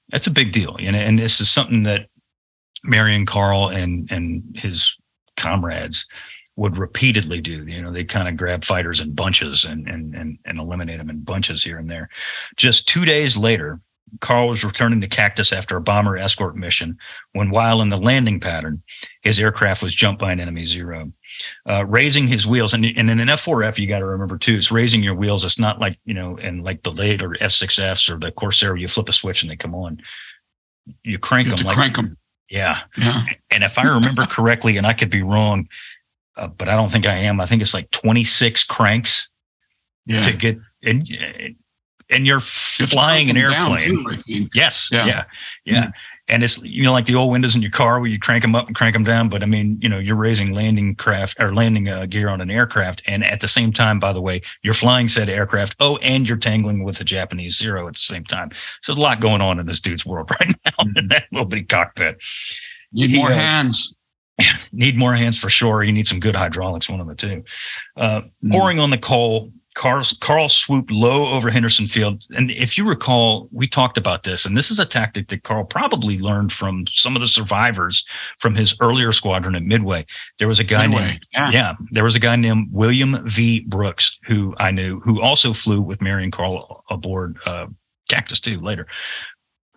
that's 0.08 0.26
a 0.26 0.32
big 0.32 0.52
deal. 0.52 0.76
You 0.78 0.90
know, 0.90 0.98
and 0.98 1.18
this 1.18 1.40
is 1.40 1.50
something 1.50 1.84
that 1.84 2.08
Marion 2.82 3.26
Carl 3.26 3.68
and 3.68 4.10
and 4.10 4.42
his 4.54 4.96
comrades 5.36 6.06
would 6.60 6.76
repeatedly 6.76 7.40
do. 7.40 7.66
You 7.66 7.80
know, 7.80 7.90
they 7.90 8.04
kind 8.04 8.28
of 8.28 8.36
grab 8.36 8.66
fighters 8.66 9.00
in 9.00 9.14
bunches 9.14 9.64
and 9.64 9.88
and 9.88 10.14
and 10.14 10.38
and 10.44 10.60
eliminate 10.60 10.98
them 10.98 11.08
in 11.08 11.22
bunches 11.22 11.64
here 11.64 11.78
and 11.78 11.90
there. 11.90 12.10
Just 12.56 12.86
two 12.86 13.06
days 13.06 13.38
later, 13.38 13.80
Carl 14.20 14.48
was 14.48 14.62
returning 14.62 15.00
to 15.00 15.08
Cactus 15.08 15.54
after 15.54 15.78
a 15.78 15.80
bomber 15.80 16.18
escort 16.18 16.56
mission 16.56 16.98
when, 17.32 17.48
while 17.50 17.80
in 17.80 17.88
the 17.88 17.96
landing 17.96 18.40
pattern, 18.40 18.82
his 19.22 19.38
aircraft 19.38 19.82
was 19.82 19.94
jumped 19.94 20.20
by 20.20 20.32
an 20.32 20.40
enemy 20.40 20.66
zero. 20.66 21.10
Uh, 21.66 21.86
raising 21.86 22.28
his 22.28 22.46
wheels, 22.46 22.74
and, 22.74 22.84
and 22.84 23.08
in 23.08 23.20
an 23.20 23.28
F4F, 23.28 23.78
you 23.78 23.86
got 23.86 24.00
to 24.00 24.04
remember 24.04 24.36
too, 24.36 24.56
it's 24.56 24.70
raising 24.70 25.02
your 25.02 25.14
wheels. 25.14 25.44
It's 25.44 25.58
not 25.58 25.80
like, 25.80 25.98
you 26.04 26.12
know, 26.12 26.36
and 26.36 26.62
like 26.62 26.82
the 26.82 26.90
later 26.90 27.30
F6Fs 27.40 28.10
or 28.10 28.18
the 28.18 28.32
Corsair, 28.32 28.76
you 28.76 28.88
flip 28.88 29.08
a 29.08 29.12
switch 29.12 29.42
and 29.42 29.50
they 29.50 29.56
come 29.56 29.74
on. 29.74 30.02
You 31.04 31.18
crank 31.18 31.48
you 31.48 31.56
them. 31.56 31.66
Like, 31.66 31.76
crank 31.76 31.96
them. 31.96 32.18
Yeah. 32.50 32.80
yeah. 32.98 33.24
And 33.50 33.62
if 33.62 33.78
I 33.78 33.84
remember 33.84 34.26
correctly, 34.26 34.76
and 34.76 34.86
I 34.86 34.92
could 34.92 35.10
be 35.10 35.22
wrong, 35.22 35.68
uh, 36.36 36.46
but 36.46 36.68
I 36.68 36.76
don't 36.76 36.90
think 36.90 37.06
I 37.06 37.16
am, 37.16 37.40
I 37.40 37.46
think 37.46 37.62
it's 37.62 37.74
like 37.74 37.90
26 37.90 38.64
cranks 38.64 39.30
yeah. 40.06 40.22
to 40.22 40.32
get, 40.32 40.58
and 40.82 41.06
and 42.10 42.26
you're 42.26 42.40
flying 42.40 43.30
an 43.30 43.36
airplane. 43.36 43.80
Too, 43.80 44.48
yes, 44.52 44.88
yeah, 44.90 45.06
yeah, 45.06 45.24
yeah. 45.64 45.82
Mm-hmm. 45.82 45.90
And 46.28 46.44
it's 46.44 46.62
you 46.62 46.84
know 46.84 46.92
like 46.92 47.06
the 47.06 47.16
old 47.16 47.32
windows 47.32 47.56
in 47.56 47.62
your 47.62 47.72
car 47.72 47.98
where 47.98 48.08
you 48.08 48.18
crank 48.18 48.42
them 48.42 48.54
up 48.54 48.68
and 48.68 48.76
crank 48.76 48.92
them 48.92 49.02
down. 49.02 49.28
But 49.28 49.42
I 49.42 49.46
mean, 49.46 49.78
you 49.82 49.88
know, 49.88 49.98
you're 49.98 50.16
raising 50.16 50.52
landing 50.52 50.94
craft 50.94 51.36
or 51.40 51.52
landing 51.52 51.88
uh, 51.88 52.06
gear 52.06 52.28
on 52.28 52.40
an 52.40 52.50
aircraft, 52.50 53.02
and 53.06 53.24
at 53.24 53.40
the 53.40 53.48
same 53.48 53.72
time, 53.72 53.98
by 53.98 54.12
the 54.12 54.20
way, 54.20 54.40
you're 54.62 54.74
flying 54.74 55.08
said 55.08 55.28
aircraft. 55.28 55.74
Oh, 55.80 55.96
and 55.98 56.28
you're 56.28 56.36
tangling 56.36 56.84
with 56.84 57.00
a 57.00 57.04
Japanese 57.04 57.56
zero 57.56 57.88
at 57.88 57.94
the 57.94 58.00
same 58.00 58.24
time. 58.24 58.50
So 58.80 58.92
there's 58.92 58.98
a 58.98 59.02
lot 59.02 59.20
going 59.20 59.40
on 59.40 59.58
in 59.58 59.66
this 59.66 59.80
dude's 59.80 60.06
world 60.06 60.30
right 60.40 60.54
now 60.64 60.84
mm-hmm. 60.84 60.98
in 60.98 61.08
that 61.08 61.24
little 61.32 61.46
bitty 61.46 61.64
cockpit. 61.64 62.20
Need 62.92 63.14
more 63.14 63.30
uh, 63.30 63.34
hands 63.34 63.96
need 64.72 64.96
more 64.96 65.14
hands 65.14 65.38
for 65.38 65.48
sure. 65.48 65.82
You 65.82 65.92
need 65.92 66.08
some 66.08 66.20
good 66.20 66.34
hydraulics, 66.34 66.88
one 66.88 67.00
of 67.00 67.06
the 67.06 67.14
two. 67.14 67.44
Uh, 67.96 68.22
mm. 68.44 68.52
Pouring 68.52 68.80
on 68.80 68.90
the 68.90 68.98
coal, 68.98 69.52
Carl, 69.74 70.04
Carl 70.20 70.48
swooped 70.48 70.90
low 70.90 71.32
over 71.32 71.48
Henderson 71.48 71.86
Field. 71.86 72.24
And 72.30 72.50
if 72.50 72.76
you 72.76 72.86
recall, 72.86 73.48
we 73.52 73.68
talked 73.68 73.96
about 73.96 74.24
this, 74.24 74.44
and 74.44 74.56
this 74.56 74.70
is 74.70 74.78
a 74.78 74.86
tactic 74.86 75.28
that 75.28 75.44
Carl 75.44 75.64
probably 75.64 76.18
learned 76.18 76.52
from 76.52 76.86
some 76.88 77.14
of 77.14 77.22
the 77.22 77.28
survivors 77.28 78.04
from 78.38 78.54
his 78.54 78.74
earlier 78.80 79.12
squadron 79.12 79.54
at 79.54 79.62
Midway. 79.62 80.06
There 80.38 80.48
was 80.48 80.58
a 80.58 80.64
guy 80.64 80.86
Midway. 80.86 81.06
named, 81.06 81.26
yeah. 81.32 81.50
yeah, 81.50 81.72
there 81.92 82.04
was 82.04 82.16
a 82.16 82.20
guy 82.20 82.36
named 82.36 82.68
William 82.72 83.26
V. 83.28 83.60
Brooks, 83.60 84.18
who 84.26 84.54
I 84.58 84.70
knew, 84.70 85.00
who 85.00 85.20
also 85.20 85.52
flew 85.52 85.80
with 85.80 86.02
Marion 86.02 86.30
Carl 86.30 86.84
aboard 86.90 87.38
uh, 87.46 87.66
Cactus 88.08 88.40
2 88.40 88.60
later 88.60 88.86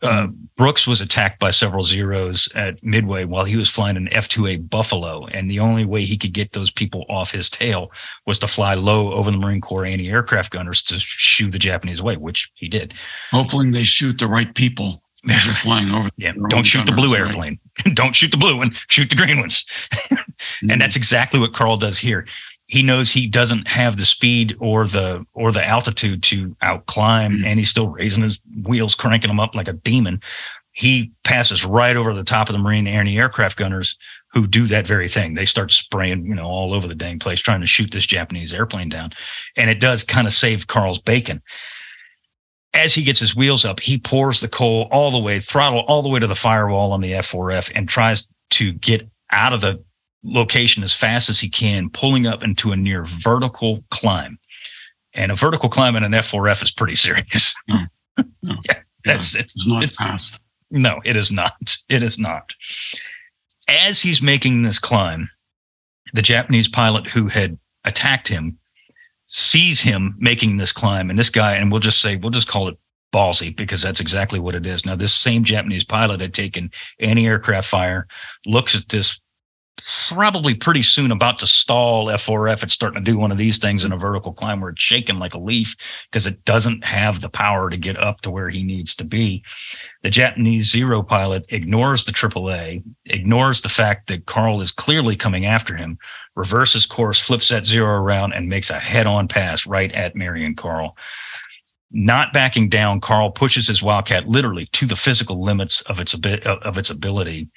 uh, 0.04 0.28
Brooks 0.58 0.86
was 0.86 1.02
attacked 1.02 1.40
by 1.40 1.50
several 1.50 1.84
Zeros 1.84 2.50
at 2.56 2.84
Midway 2.84 3.24
while 3.24 3.46
he 3.46 3.56
was 3.56 3.70
flying 3.70 3.98
an 3.98 4.10
F 4.12 4.28
2A 4.30 4.70
Buffalo. 4.70 5.26
And 5.28 5.50
the 5.50 5.60
only 5.60 5.86
way 5.86 6.04
he 6.04 6.18
could 6.18 6.34
get 6.34 6.54
those 6.54 6.70
people 6.70 7.06
off 7.10 7.32
his 7.32 7.50
tail 7.50 7.92
was 8.26 8.38
to 8.40 8.48
fly 8.48 8.74
low 8.74 9.14
over 9.14 9.32
the 9.32 9.38
Marine 9.38 9.62
Corps 9.62 9.86
anti 9.86 10.10
aircraft 10.10 10.52
gunners 10.52 10.84
to 10.84 11.00
shoo 11.00 11.50
the 11.50 11.60
Japanese 11.60 12.00
away, 12.00 12.18
which 12.18 12.52
he 12.56 12.68
did. 12.68 12.94
Hopefully, 13.32 13.72
they 13.72 13.84
shoot 13.84 14.20
the 14.20 14.28
right 14.28 14.54
people 14.54 15.02
you're 15.24 15.40
flying 15.40 15.90
over. 15.90 16.10
Yeah, 16.18 16.34
don't 16.50 16.66
shoot 16.66 16.86
the 16.86 16.92
blue 16.92 17.16
airplane. 17.16 17.58
don't 17.94 18.14
shoot 18.14 18.32
the 18.32 18.38
blue 18.38 18.58
one, 18.58 18.74
shoot 18.90 19.10
the 19.10 19.16
green 19.16 19.40
ones. 19.40 19.66
mm-hmm. 19.94 20.70
And 20.70 20.82
that's 20.82 20.98
exactly 20.98 21.40
what 21.40 21.54
Carl 21.54 21.78
does 21.78 21.98
here 21.98 22.28
he 22.68 22.82
knows 22.82 23.12
he 23.12 23.28
doesn't 23.28 23.68
have 23.68 23.98
the 23.98 24.06
speed 24.06 24.56
or 24.60 24.88
the 24.88 25.26
or 25.34 25.52
the 25.52 25.66
altitude 25.66 26.24
to 26.24 26.56
out 26.62 26.86
climb 26.86 27.34
mm-hmm. 27.34 27.46
and 27.46 27.60
he's 27.60 27.70
still 27.70 27.90
raising 27.90 28.24
his 28.24 28.40
wheels 28.64 28.96
cranking 28.96 29.28
them 29.28 29.40
up 29.40 29.56
like 29.56 29.68
a 29.68 29.74
demon. 29.74 30.22
He 30.72 31.12
passes 31.24 31.66
right 31.66 31.96
over 31.96 32.14
the 32.14 32.24
top 32.24 32.50
of 32.50 32.54
the 32.54 32.60
marine 32.60 32.88
anti-aircraft 32.88 33.58
gunners 33.58 33.96
who 34.32 34.48
do 34.48 34.66
that 34.66 34.88
very 34.88 35.08
thing. 35.08 35.36
They 35.36 35.46
start 35.46 35.72
spraying 35.72 36.26
you 36.26 36.36
know 36.36 36.46
all 36.46 36.74
over 36.74 36.88
the 36.88 36.96
dang 36.96 37.20
place 37.20 37.40
trying 37.40 37.62
to 37.62 37.68
shoot 37.68 37.92
this 37.92 38.06
japanese 38.06 38.54
airplane 38.54 38.90
down. 38.90 39.12
And 39.58 39.70
it 39.70 39.80
does 39.80 40.04
kind 40.04 40.26
of 40.26 40.34
save 40.34 40.68
carl's 40.68 41.00
bacon. 41.00 41.42
As 42.74 42.96
he 42.96 43.04
gets 43.04 43.20
his 43.20 43.36
wheels 43.36 43.66
up 43.66 43.82
he 43.82 43.98
pours 43.98 44.40
the 44.40 44.48
coal 44.48 44.88
all 44.92 45.12
the 45.12 45.20
way 45.20 45.40
throttle 45.40 45.82
all 45.82 46.02
the 46.02 46.10
way 46.10 46.20
to 46.20 46.28
the 46.28 46.34
firewall 46.34 46.94
on 46.94 47.02
the 47.02 47.12
f4f 47.12 47.72
and 47.76 47.88
tries 47.88 48.28
to 48.52 48.72
get 48.74 49.08
out 49.32 49.54
of 49.54 49.62
the 49.62 49.84
location 50.24 50.84
as 50.84 50.94
fast 50.94 51.30
as 51.30 51.40
he 51.40 51.50
can, 51.50 51.90
pulling 51.90 52.26
up 52.26 52.44
into 52.44 52.72
a 52.72 52.78
near 52.78 53.04
vertical 53.04 53.84
climb. 53.90 54.38
And 55.14 55.32
a 55.32 55.36
vertical 55.36 55.70
climb 55.70 55.96
in 55.96 56.04
an 56.04 56.12
F4F 56.12 56.64
is 56.64 56.72
pretty 56.72 56.96
serious. 56.96 57.54
No, 57.68 58.24
no. 58.44 58.56
yeah, 58.66 58.80
that's 59.06 59.34
yeah, 59.34 59.42
it's, 59.42 59.56
it's 59.56 59.68
not 59.68 59.84
it's, 59.84 59.98
fast. 59.98 60.40
No, 60.70 61.02
it 61.04 61.16
is 61.16 61.32
not. 61.32 61.78
It 61.90 62.04
is 62.04 62.20
not. 62.20 62.54
As 63.68 64.02
he's 64.02 64.22
making 64.22 64.62
this 64.62 64.78
climb, 64.78 65.30
the 66.14 66.22
Japanese 66.22 66.68
pilot 66.68 67.08
who 67.08 67.28
had 67.28 67.58
attacked 67.86 68.28
him 68.28 68.60
sees 69.26 69.82
him 69.82 70.16
making 70.20 70.58
this 70.58 70.72
climb. 70.72 71.10
And 71.10 71.18
this 71.18 71.32
guy, 71.32 71.56
and 71.56 71.72
we'll 71.72 71.80
just 71.80 72.02
say, 72.02 72.18
we'll 72.18 72.30
just 72.30 72.48
call 72.48 72.68
it 72.68 72.78
ballsy 73.14 73.56
because 73.56 73.82
that's 73.82 74.00
exactly 74.00 74.40
what 74.40 74.56
it 74.56 74.66
is. 74.66 74.86
Now, 74.86 74.96
this 74.96 75.14
same 75.14 75.44
Japanese 75.44 75.84
pilot 75.84 76.22
had 76.22 76.34
taken 76.34 76.72
anti 77.00 77.26
aircraft 77.26 77.68
fire, 77.68 78.08
looks 78.46 78.76
at 78.76 78.90
this 78.90 79.20
probably 80.10 80.54
pretty 80.54 80.82
soon 80.82 81.12
about 81.12 81.40
to 81.40 81.48
stall 81.48 82.08
F4F. 82.08 82.64
It's 82.64 82.74
starting 82.74 83.04
to 83.04 83.12
do 83.12 83.18
one 83.18 83.32
of 83.32 83.38
these 83.38 83.58
things 83.58 83.84
in 83.84 83.92
a 83.92 83.98
vertical 83.98 84.34
climb 84.34 84.62
where 84.62 84.72
it's 84.72 84.82
shaking 84.82 85.18
like 85.18 85.34
a 85.34 85.40
leaf 85.40 85.76
because 86.10 86.28
it 86.28 86.44
doesn't 86.46 86.84
have 86.84 87.22
the 87.22 87.30
power 87.30 87.70
to 87.70 87.78
get 87.78 87.98
up 87.98 88.22
to 88.22 88.32
where 88.32 88.50
he 88.50 88.64
needs 88.64 88.96
to 88.96 89.04
be. 89.04 89.44
The 90.04 90.10
Japanese 90.10 90.70
Zero 90.70 91.04
pilot 91.04 91.46
ignores 91.50 92.06
the 92.06 92.12
AAA, 92.12 92.84
ignores 93.06 93.62
the 93.62 93.70
fact 93.70 94.08
that 94.08 94.26
Carl 94.26 94.62
is 94.62 94.72
clearly 94.72 95.16
coming 95.16 95.46
after 95.46 95.76
him, 95.76 95.98
reverses 96.36 96.86
course, 96.86 97.20
flips 97.20 97.50
that 97.50 97.66
Zero 97.66 97.96
around, 97.96 98.34
and 98.34 98.50
makes 98.50 98.70
a 98.70 98.80
head 98.80 99.08
on 99.08 99.28
pass 99.28 99.66
right 99.66 99.92
at 99.94 100.16
Marion 100.16 100.56
Carl. 100.56 100.96
Not 101.96 102.34
backing 102.34 102.70
down, 102.70 103.02
Carl 103.02 103.30
pushes 103.30 103.68
his 103.68 103.84
Wildcat 103.84 104.28
literally 104.28 104.68
to 104.74 104.88
the 104.88 104.96
physical 104.96 105.44
limits 105.44 105.82
of 105.82 106.00
its, 106.00 106.16
of 106.16 106.78
its 106.78 106.90
ability 106.90 107.50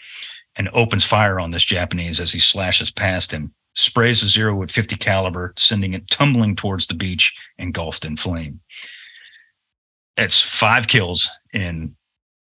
and 0.57 0.69
opens 0.73 1.05
fire 1.05 1.39
on 1.39 1.51
this 1.51 1.65
Japanese 1.65 2.21
as 2.21 2.33
he 2.33 2.39
slashes 2.39 2.91
past 2.91 3.33
him, 3.33 3.53
sprays 3.75 4.23
the 4.23 4.29
zero 4.29 4.55
with 4.55 4.71
50 4.71 4.97
caliber, 4.97 5.53
sending 5.57 5.95
it 5.95 6.11
tumbling 6.11 6.57
towards 6.57 6.87
the 6.87 6.95
beach, 6.95 7.35
engulfed 7.59 8.05
in 8.05 8.17
flame. 8.17 8.61
It's 10.17 10.41
five 10.41 10.89
kills 10.89 11.29
in 11.53 11.95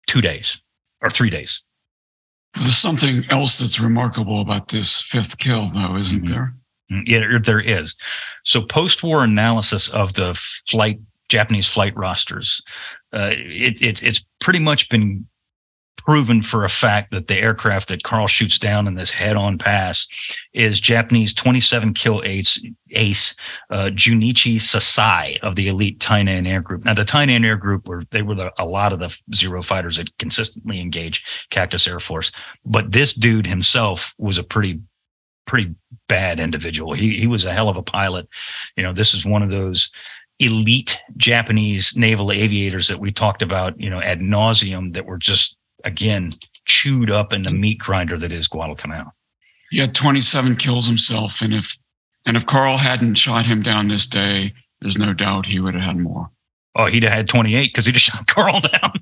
two 0.07 0.21
days 0.21 0.61
or 1.01 1.09
three 1.09 1.29
days. 1.29 1.61
There's 2.55 2.77
something 2.77 3.25
else 3.29 3.57
that's 3.57 3.81
remarkable 3.81 4.39
about 4.39 4.69
this 4.69 5.01
fifth 5.01 5.37
kill, 5.37 5.69
though, 5.69 5.97
isn't 5.97 6.21
mm-hmm. 6.21 6.29
there? 6.29 6.55
Mm, 6.91 7.03
yeah, 7.05 7.37
there 7.43 7.59
is. 7.59 7.95
So, 8.43 8.61
post-war 8.61 9.25
analysis 9.25 9.89
of 9.89 10.13
the 10.13 10.39
flight 10.69 10.99
Japanese 11.27 11.67
flight 11.67 11.95
rosters, 11.97 12.61
uh, 13.11 13.31
it, 13.31 13.81
it, 13.81 14.03
it's 14.03 14.23
pretty 14.39 14.59
much 14.59 14.87
been 14.89 15.27
proven 15.97 16.41
for 16.41 16.63
a 16.63 16.69
fact 16.69 17.11
that 17.11 17.27
the 17.27 17.35
aircraft 17.35 17.89
that 17.89 18.03
Carl 18.03 18.27
shoots 18.27 18.59
down 18.59 18.87
in 18.87 18.95
this 18.95 19.09
head-on 19.09 19.57
pass 19.57 20.07
is 20.53 20.79
Japanese 20.79 21.33
27 21.33 21.93
kill 21.93 22.21
ace, 22.23 22.61
ace 22.91 23.35
uh, 23.71 23.89
Junichi 23.93 24.57
Sasai 24.57 25.39
of 25.39 25.55
the 25.55 25.67
elite 25.67 25.99
Tainan 25.99 26.47
Air 26.47 26.61
Group. 26.61 26.85
Now, 26.85 26.93
the 26.93 27.05
Tainan 27.05 27.45
Air 27.45 27.57
Group 27.57 27.87
were 27.87 28.03
they 28.11 28.21
were 28.21 28.35
the, 28.35 28.51
a 28.59 28.65
lot 28.65 28.93
of 28.93 28.99
the 28.99 29.15
Zero 29.33 29.61
fighters 29.61 29.97
that 29.97 30.15
consistently 30.17 30.79
engage 30.79 31.47
Cactus 31.49 31.87
Air 31.87 31.99
Force, 31.99 32.31
but 32.65 32.91
this 32.91 33.13
dude 33.13 33.47
himself 33.47 34.13
was 34.17 34.37
a 34.37 34.43
pretty 34.43 34.79
pretty 35.47 35.75
bad 36.07 36.39
individual. 36.39 36.93
He 36.93 37.19
he 37.19 37.27
was 37.27 37.45
a 37.45 37.53
hell 37.53 37.69
of 37.69 37.77
a 37.77 37.83
pilot. 37.83 38.27
You 38.75 38.83
know, 38.83 38.93
this 38.93 39.13
is 39.13 39.25
one 39.25 39.43
of 39.43 39.49
those 39.49 39.91
elite 40.39 40.99
Japanese 41.17 41.95
naval 41.95 42.31
aviators 42.31 42.87
that 42.89 42.99
we 42.99 43.11
talked 43.11 43.41
about, 43.41 43.79
you 43.79 43.89
know, 43.89 44.01
ad 44.01 44.19
nauseum 44.19 44.93
that 44.93 45.05
were 45.05 45.17
just 45.17 45.57
again 45.85 46.33
chewed 46.65 47.11
up 47.11 47.31
in 47.31 47.43
the 47.43 47.51
meat 47.51 47.79
grinder 47.79 48.17
that 48.17 48.31
is 48.31 48.47
Guadalcanal. 48.47 49.13
He 49.71 49.79
had 49.79 49.95
27 49.95 50.55
kills 50.55 50.87
himself, 50.87 51.41
and 51.41 51.53
if 51.53 51.77
and 52.25 52.35
if 52.35 52.45
Carl 52.45 52.77
hadn't 52.77 53.15
shot 53.15 53.45
him 53.45 53.61
down 53.61 53.87
this 53.87 54.07
day, 54.07 54.53
there's 54.81 54.97
no 54.97 55.13
doubt 55.13 55.45
he 55.45 55.59
would 55.59 55.75
have 55.75 55.83
had 55.83 55.97
more. 55.97 56.29
Oh, 56.75 56.87
he'd 56.87 57.03
have 57.03 57.13
had 57.13 57.29
28 57.29 57.67
because 57.67 57.85
he 57.85 57.91
just 57.91 58.05
shot 58.11 58.27
Carl 58.27 58.59
down. 58.59 58.93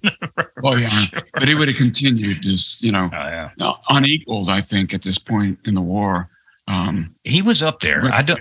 oh 0.63 0.75
yeah, 0.75 0.89
sure. 0.89 1.21
but 1.33 1.47
he 1.47 1.55
would 1.55 1.67
have 1.67 1.77
continued, 1.77 2.41
just 2.41 2.83
you 2.83 2.91
know, 2.91 3.09
oh, 3.11 3.49
yeah. 3.57 3.73
unequaled. 3.89 4.49
I 4.49 4.61
think 4.61 4.93
at 4.93 5.01
this 5.01 5.17
point 5.17 5.59
in 5.65 5.73
the 5.73 5.81
war, 5.81 6.29
um, 6.67 7.15
he 7.23 7.41
was 7.41 7.63
up 7.63 7.79
there. 7.79 8.09
I 8.13 8.21
don't. 8.21 8.39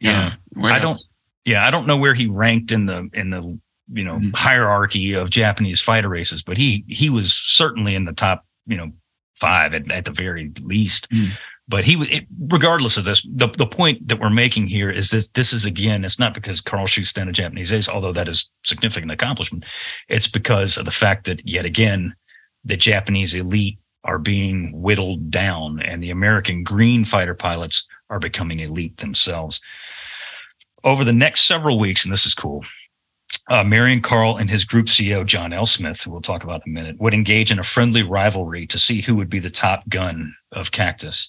Yeah, 0.00 0.34
yeah 0.56 0.64
I 0.64 0.78
don't. 0.78 0.98
Yeah, 1.44 1.66
I 1.66 1.70
don't 1.70 1.86
know 1.86 1.96
where 1.96 2.14
he 2.14 2.26
ranked 2.26 2.72
in 2.72 2.86
the 2.86 3.08
in 3.12 3.30
the 3.30 3.58
you 3.92 4.04
know 4.04 4.16
mm-hmm. 4.16 4.30
hierarchy 4.34 5.12
of 5.12 5.30
Japanese 5.30 5.80
fighter 5.80 6.08
races, 6.08 6.42
but 6.42 6.56
he 6.56 6.84
he 6.88 7.10
was 7.10 7.34
certainly 7.34 7.94
in 7.94 8.04
the 8.04 8.12
top 8.12 8.44
you 8.66 8.76
know 8.76 8.90
five 9.34 9.74
at, 9.74 9.90
at 9.90 10.04
the 10.04 10.10
very 10.10 10.52
least. 10.62 11.08
Mm. 11.10 11.30
But 11.66 11.84
he 11.84 11.96
was, 11.96 12.08
regardless 12.48 12.98
of 12.98 13.04
this, 13.04 13.26
the, 13.34 13.48
the 13.48 13.66
point 13.66 14.06
that 14.08 14.20
we're 14.20 14.28
making 14.28 14.66
here 14.66 14.90
is 14.90 15.10
that 15.10 15.32
this 15.32 15.54
is 15.54 15.64
again, 15.64 16.04
it's 16.04 16.18
not 16.18 16.34
because 16.34 16.60
Carl 16.60 16.86
shoots 16.86 17.12
down 17.12 17.28
a 17.28 17.32
Japanese 17.32 17.72
ace, 17.72 17.88
although 17.88 18.12
that 18.12 18.28
is 18.28 18.50
significant 18.64 19.10
accomplishment. 19.10 19.64
It's 20.08 20.28
because 20.28 20.76
of 20.76 20.84
the 20.84 20.90
fact 20.90 21.24
that 21.24 21.46
yet 21.48 21.64
again, 21.64 22.14
the 22.64 22.76
Japanese 22.76 23.34
elite 23.34 23.78
are 24.04 24.18
being 24.18 24.72
whittled 24.74 25.30
down, 25.30 25.80
and 25.80 26.02
the 26.02 26.10
American 26.10 26.64
green 26.64 27.02
fighter 27.02 27.34
pilots 27.34 27.86
are 28.10 28.18
becoming 28.18 28.60
elite 28.60 28.98
themselves. 28.98 29.58
Over 30.84 31.02
the 31.02 31.14
next 31.14 31.46
several 31.46 31.78
weeks, 31.78 32.04
and 32.04 32.12
this 32.12 32.26
is 32.26 32.34
cool, 32.34 32.62
uh, 33.48 33.64
Marion 33.64 34.00
Carl 34.00 34.36
and 34.36 34.50
his 34.50 34.64
group 34.64 34.86
CEO, 34.86 35.24
John 35.24 35.52
L. 35.52 35.66
Smith, 35.66 36.02
who 36.02 36.10
we'll 36.10 36.20
talk 36.20 36.44
about 36.44 36.62
in 36.66 36.72
a 36.72 36.74
minute, 36.74 37.00
would 37.00 37.14
engage 37.14 37.50
in 37.50 37.58
a 37.58 37.62
friendly 37.62 38.02
rivalry 38.02 38.66
to 38.68 38.78
see 38.78 39.00
who 39.00 39.14
would 39.16 39.30
be 39.30 39.38
the 39.38 39.50
top 39.50 39.88
gun 39.88 40.34
of 40.52 40.72
Cactus. 40.72 41.28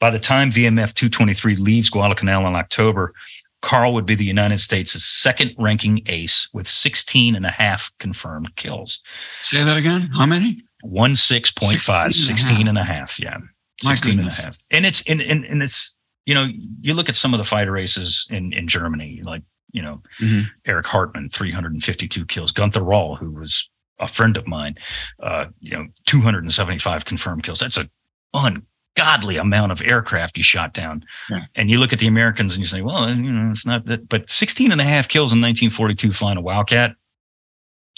By 0.00 0.10
the 0.10 0.18
time 0.18 0.50
VMF 0.50 0.94
223 0.94 1.56
leaves 1.56 1.88
Guadalcanal 1.88 2.46
in 2.46 2.54
October, 2.54 3.14
Carl 3.62 3.94
would 3.94 4.06
be 4.06 4.16
the 4.16 4.24
United 4.24 4.58
States' 4.58 5.02
second 5.04 5.54
ranking 5.56 6.02
ace 6.06 6.48
with 6.52 6.66
16 6.66 7.36
and 7.36 7.46
a 7.46 7.52
half 7.52 7.90
confirmed 7.98 8.54
kills. 8.56 9.00
Say 9.42 9.62
that 9.62 9.76
again. 9.76 10.10
How 10.14 10.26
many? 10.26 10.62
16.5, 10.84 12.12
16 12.12 12.68
and 12.68 12.76
a 12.76 12.82
half. 12.82 13.20
Yeah. 13.20 13.38
16 13.80 14.18
and 14.18 14.28
a 14.28 14.32
half. 14.32 14.58
And 14.70 14.84
it's, 14.84 15.02
and, 15.08 15.22
and, 15.22 15.44
and 15.44 15.62
it's, 15.62 15.96
you 16.26 16.34
know, 16.34 16.46
you 16.80 16.94
look 16.94 17.08
at 17.08 17.14
some 17.14 17.32
of 17.32 17.38
the 17.38 17.44
fighter 17.44 17.72
races 17.72 18.26
in, 18.30 18.52
in 18.52 18.66
Germany, 18.66 19.20
like, 19.24 19.42
you 19.72 19.82
know, 19.82 20.00
mm-hmm. 20.20 20.42
Erich 20.66 20.86
Hartmann, 20.86 21.30
352 21.30 22.26
kills. 22.26 22.52
Gunther 22.52 22.82
Rall, 22.82 23.16
who 23.16 23.30
was 23.30 23.68
a 23.98 24.08
friend 24.08 24.36
of 24.36 24.46
mine, 24.46 24.76
uh, 25.22 25.46
you 25.60 25.76
know, 25.76 25.86
275 26.06 27.04
confirmed 27.04 27.42
kills. 27.42 27.60
That's 27.60 27.78
a 27.78 27.88
ungodly 28.34 29.36
amount 29.36 29.72
of 29.72 29.82
aircraft 29.82 30.36
you 30.36 30.44
shot 30.44 30.74
down. 30.74 31.04
Yeah. 31.30 31.42
And 31.54 31.70
you 31.70 31.78
look 31.78 31.92
at 31.92 31.98
the 31.98 32.06
Americans 32.06 32.54
and 32.54 32.60
you 32.60 32.66
say, 32.66 32.82
well, 32.82 33.08
you 33.08 33.32
know, 33.32 33.50
it's 33.50 33.66
not 33.66 33.86
that, 33.86 34.08
but 34.08 34.28
16 34.30 34.72
and 34.72 34.80
a 34.80 34.84
half 34.84 35.08
kills 35.08 35.32
in 35.32 35.40
1942 35.40 36.12
flying 36.12 36.38
a 36.38 36.40
Wildcat, 36.40 36.94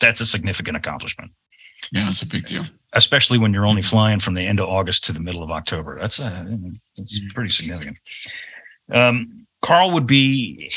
that's 0.01 0.21
a 0.21 0.27
significant 0.27 0.77
accomplishment. 0.77 1.33
Yeah, 1.93 2.07
that's 2.07 2.23
a 2.23 2.27
big 2.27 2.47
deal. 2.47 2.65
Especially 2.93 3.39
when 3.39 3.53
you're 3.53 3.67
only 3.67 3.83
flying 3.83 4.21
from 4.21 4.35
the 4.35 4.43
end 4.43 4.61
of 4.61 4.69
August 4.69 5.05
to 5.05 5.13
the 5.13 5.21
middle 5.21 5.43
of 5.43 5.51
October. 5.51 5.99
That's, 6.01 6.21
uh, 6.21 6.45
that's 6.97 7.19
mm-hmm. 7.19 7.29
pretty 7.35 7.51
significant. 7.51 7.97
Um, 8.93 9.47
Carl 9.63 9.91
would 9.93 10.07
be 10.07 10.73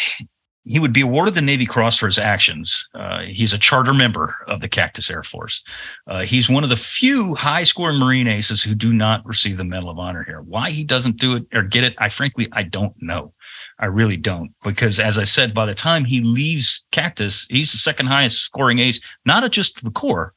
he 0.67 0.79
would 0.79 0.93
be 0.93 1.01
awarded 1.01 1.33
the 1.33 1.41
Navy 1.41 1.65
Cross 1.65 1.97
for 1.97 2.07
his 2.07 2.19
actions. 2.19 2.87
Uh, 2.93 3.21
he's 3.21 3.53
a 3.53 3.57
charter 3.57 3.93
member 3.93 4.35
of 4.47 4.59
the 4.59 4.67
Cactus 4.67 5.09
Air 5.09 5.23
Force. 5.23 5.63
Uh, 6.07 6.25
he's 6.25 6.49
one 6.49 6.63
of 6.63 6.69
the 6.69 6.75
few 6.75 7.35
high 7.35 7.63
scoring 7.63 7.97
Marine 7.97 8.27
aces 8.27 8.61
who 8.61 8.75
do 8.75 8.93
not 8.93 9.25
receive 9.25 9.57
the 9.57 9.63
Medal 9.63 9.89
of 9.89 9.97
Honor 9.97 10.23
here. 10.23 10.41
Why 10.41 10.69
he 10.71 10.83
doesn't 10.83 11.17
do 11.17 11.35
it 11.35 11.45
or 11.53 11.63
get 11.63 11.83
it, 11.83 11.95
I 11.97 12.09
frankly, 12.09 12.49
I 12.51 12.63
don't 12.63 12.93
know. 13.01 13.33
I 13.79 13.85
really 13.85 14.17
don't. 14.17 14.53
Because 14.63 14.99
as 14.99 15.17
I 15.17 15.23
said, 15.23 15.53
by 15.53 15.65
the 15.65 15.75
time 15.75 16.03
he 16.03 16.21
leaves 16.21 16.83
Cactus, 16.91 17.47
he's 17.49 17.71
the 17.71 17.77
second 17.77 18.07
highest 18.07 18.41
scoring 18.41 18.79
ace, 18.79 18.99
not 19.25 19.49
just 19.51 19.83
the 19.83 19.91
Corps, 19.91 20.33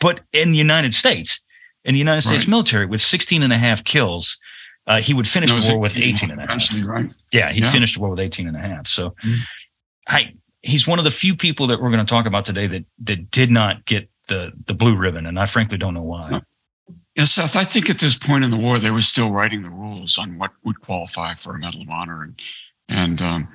but 0.00 0.20
in 0.32 0.52
the 0.52 0.58
United 0.58 0.94
States, 0.94 1.40
in 1.84 1.94
the 1.94 1.98
United 1.98 2.22
States 2.22 2.44
right. 2.44 2.50
military 2.50 2.86
with 2.86 3.00
16 3.00 3.42
and 3.42 3.52
a 3.52 3.58
half 3.58 3.84
kills. 3.84 4.38
Uh, 4.86 5.00
he 5.00 5.14
would 5.14 5.28
finish 5.28 5.50
no, 5.50 5.60
the 5.60 5.72
war 5.72 5.80
with 5.80 5.96
18 5.96 6.30
and 6.30 6.40
a 6.40 6.46
half. 6.46 6.80
Right. 6.84 7.14
Yeah, 7.30 7.52
he 7.52 7.60
yeah. 7.60 7.70
finished 7.70 7.94
the 7.94 8.00
war 8.00 8.10
with 8.10 8.18
18 8.18 8.48
and 8.48 8.56
a 8.56 8.60
half. 8.60 8.86
So 8.86 9.10
mm-hmm. 9.10 9.34
I 10.08 10.32
he's 10.62 10.86
one 10.86 10.98
of 10.98 11.04
the 11.04 11.10
few 11.10 11.36
people 11.36 11.66
that 11.68 11.80
we're 11.80 11.90
going 11.90 12.04
to 12.04 12.10
talk 12.10 12.26
about 12.26 12.44
today 12.44 12.66
that 12.66 12.84
that 13.04 13.30
did 13.30 13.50
not 13.50 13.84
get 13.84 14.08
the 14.28 14.52
the 14.66 14.74
blue 14.74 14.96
ribbon, 14.96 15.26
and 15.26 15.38
I 15.38 15.46
frankly 15.46 15.78
don't 15.78 15.94
know 15.94 16.02
why. 16.02 16.40
Yeah, 17.14 17.24
Seth, 17.24 17.56
I 17.56 17.64
think 17.64 17.90
at 17.90 17.98
this 17.98 18.16
point 18.16 18.42
in 18.42 18.50
the 18.50 18.56
war, 18.56 18.78
they 18.78 18.90
were 18.90 19.02
still 19.02 19.30
writing 19.30 19.62
the 19.62 19.70
rules 19.70 20.16
on 20.16 20.38
what 20.38 20.52
would 20.64 20.80
qualify 20.80 21.34
for 21.34 21.54
a 21.54 21.58
Medal 21.58 21.82
of 21.82 21.90
Honor. 21.90 22.22
And, 22.22 22.40
and 22.88 23.20
um, 23.20 23.48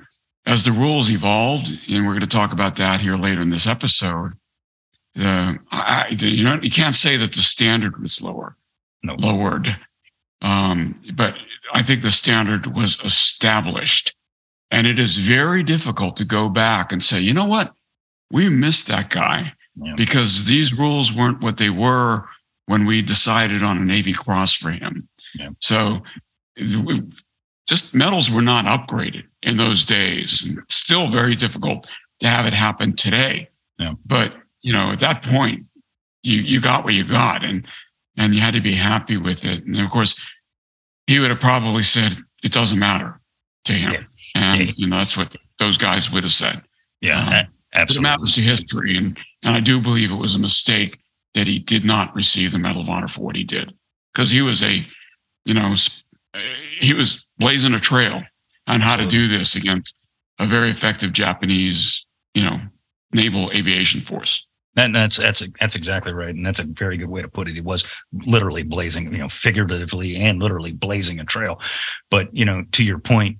as 0.46 0.64
the 0.64 0.70
rules 0.70 1.10
evolved, 1.10 1.72
and 1.88 2.06
we're 2.06 2.12
going 2.12 2.20
to 2.20 2.28
talk 2.28 2.52
about 2.52 2.76
that 2.76 3.00
here 3.00 3.16
later 3.16 3.42
in 3.42 3.50
this 3.50 3.66
episode, 3.66 4.34
the, 5.16 5.58
I, 5.72 6.14
the, 6.16 6.28
you 6.28 6.44
know, 6.44 6.60
you 6.62 6.70
can't 6.70 6.94
say 6.94 7.16
that 7.16 7.32
the 7.32 7.40
standard 7.40 8.00
was 8.00 8.22
lower, 8.22 8.56
no. 9.02 9.14
lowered. 9.14 9.76
Um, 10.40 11.00
but 11.14 11.34
I 11.74 11.82
think 11.82 12.02
the 12.02 12.12
standard 12.12 12.74
was 12.74 12.98
established. 13.04 14.14
And 14.70 14.86
it 14.86 14.98
is 14.98 15.16
very 15.16 15.62
difficult 15.62 16.16
to 16.18 16.24
go 16.24 16.48
back 16.48 16.92
and 16.92 17.02
say, 17.02 17.20
you 17.20 17.32
know 17.32 17.46
what? 17.46 17.72
We 18.30 18.48
missed 18.48 18.86
that 18.88 19.08
guy 19.08 19.54
yeah. 19.76 19.94
because 19.96 20.44
these 20.44 20.74
rules 20.74 21.12
weren't 21.12 21.40
what 21.40 21.56
they 21.56 21.70
were 21.70 22.26
when 22.66 22.84
we 22.84 23.00
decided 23.00 23.62
on 23.62 23.78
a 23.78 23.84
Navy 23.84 24.12
Cross 24.12 24.52
for 24.54 24.70
him. 24.70 25.08
Yeah. 25.34 25.50
So 25.60 26.02
just 27.66 27.94
medals 27.94 28.30
were 28.30 28.42
not 28.42 28.66
upgraded 28.66 29.24
in 29.42 29.56
those 29.56 29.86
days. 29.86 30.44
And 30.44 30.58
it's 30.58 30.74
still 30.74 31.10
very 31.10 31.34
difficult 31.34 31.88
to 32.20 32.28
have 32.28 32.44
it 32.44 32.52
happen 32.52 32.94
today. 32.94 33.48
Yeah. 33.78 33.94
But, 34.04 34.34
you 34.60 34.74
know, 34.74 34.92
at 34.92 34.98
that 35.00 35.22
point, 35.22 35.64
you, 36.22 36.42
you 36.42 36.60
got 36.60 36.84
what 36.84 36.92
you 36.92 37.04
got 37.04 37.42
and, 37.42 37.66
and 38.18 38.34
you 38.34 38.40
had 38.42 38.54
to 38.54 38.60
be 38.60 38.74
happy 38.74 39.16
with 39.16 39.44
it. 39.44 39.64
And 39.64 39.80
of 39.80 39.90
course, 39.90 40.20
he 41.06 41.18
would 41.18 41.30
have 41.30 41.40
probably 41.40 41.82
said, 41.82 42.18
it 42.42 42.52
doesn't 42.52 42.78
matter 42.78 43.18
to 43.64 43.72
him. 43.72 43.92
Yeah. 43.92 44.02
And, 44.34 44.60
yeah. 44.60 44.72
you 44.76 44.86
know, 44.86 44.98
that's 44.98 45.16
what 45.16 45.34
those 45.58 45.78
guys 45.78 46.10
would 46.12 46.24
have 46.24 46.32
said. 46.32 46.62
Yeah, 47.00 47.26
um, 47.26 47.46
absolutely. 47.74 48.08
It 48.08 48.10
matters 48.10 48.34
to 48.34 48.42
history. 48.42 48.96
And, 48.96 49.18
and 49.42 49.56
I 49.56 49.60
do 49.60 49.80
believe 49.80 50.10
it 50.10 50.16
was 50.16 50.34
a 50.34 50.38
mistake 50.38 50.98
that 51.34 51.46
he 51.46 51.58
did 51.58 51.84
not 51.84 52.14
receive 52.14 52.52
the 52.52 52.58
Medal 52.58 52.82
of 52.82 52.88
Honor 52.88 53.08
for 53.08 53.22
what 53.22 53.36
he 53.36 53.44
did. 53.44 53.72
Because 54.12 54.30
he 54.30 54.42
was 54.42 54.62
a, 54.62 54.82
you 55.44 55.54
know, 55.54 55.74
he 56.80 56.92
was 56.92 57.24
blazing 57.38 57.74
a 57.74 57.80
trail 57.80 58.22
on 58.66 58.80
how 58.80 58.94
absolutely. 58.94 59.18
to 59.18 59.28
do 59.28 59.38
this 59.38 59.54
against 59.54 59.96
a 60.40 60.46
very 60.46 60.70
effective 60.70 61.12
Japanese, 61.12 62.06
you 62.34 62.42
know, 62.42 62.56
naval 63.12 63.50
aviation 63.52 64.00
force. 64.00 64.46
And 64.78 64.94
that's 64.94 65.16
that's 65.16 65.42
that's 65.60 65.74
exactly 65.74 66.12
right, 66.12 66.34
and 66.34 66.46
that's 66.46 66.60
a 66.60 66.64
very 66.64 66.96
good 66.96 67.08
way 67.08 67.20
to 67.20 67.28
put 67.28 67.48
it. 67.48 67.54
He 67.54 67.60
was 67.60 67.84
literally 68.12 68.62
blazing, 68.62 69.12
you 69.12 69.18
know, 69.18 69.28
figuratively 69.28 70.16
and 70.16 70.40
literally 70.40 70.72
blazing 70.72 71.18
a 71.18 71.24
trail. 71.24 71.60
But 72.10 72.34
you 72.34 72.44
know, 72.44 72.64
to 72.72 72.84
your 72.84 72.98
point, 72.98 73.38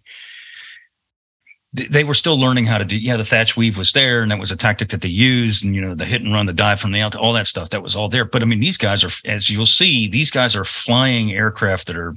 they 1.72 2.02
were 2.02 2.14
still 2.14 2.38
learning 2.38 2.66
how 2.66 2.78
to 2.78 2.84
do. 2.84 2.96
Yeah, 2.96 3.16
the 3.16 3.22
Thach 3.22 3.56
weave 3.56 3.78
was 3.78 3.92
there, 3.92 4.22
and 4.22 4.32
that 4.32 4.40
was 4.40 4.50
a 4.50 4.56
tactic 4.56 4.88
that 4.88 5.02
they 5.02 5.08
used. 5.08 5.64
And 5.64 5.76
you 5.76 5.80
know, 5.80 5.94
the 5.94 6.06
hit 6.06 6.22
and 6.22 6.32
run, 6.32 6.46
the 6.46 6.52
dive 6.52 6.80
from 6.80 6.90
the 6.90 7.00
out, 7.00 7.14
all 7.14 7.34
that 7.34 7.46
stuff 7.46 7.70
that 7.70 7.82
was 7.84 7.94
all 7.94 8.08
there. 8.08 8.24
But 8.24 8.42
I 8.42 8.44
mean, 8.44 8.60
these 8.60 8.76
guys 8.76 9.04
are, 9.04 9.10
as 9.24 9.48
you'll 9.48 9.64
see, 9.64 10.08
these 10.08 10.32
guys 10.32 10.56
are 10.56 10.64
flying 10.64 11.30
aircraft 11.30 11.86
that 11.86 11.96
are 11.96 12.16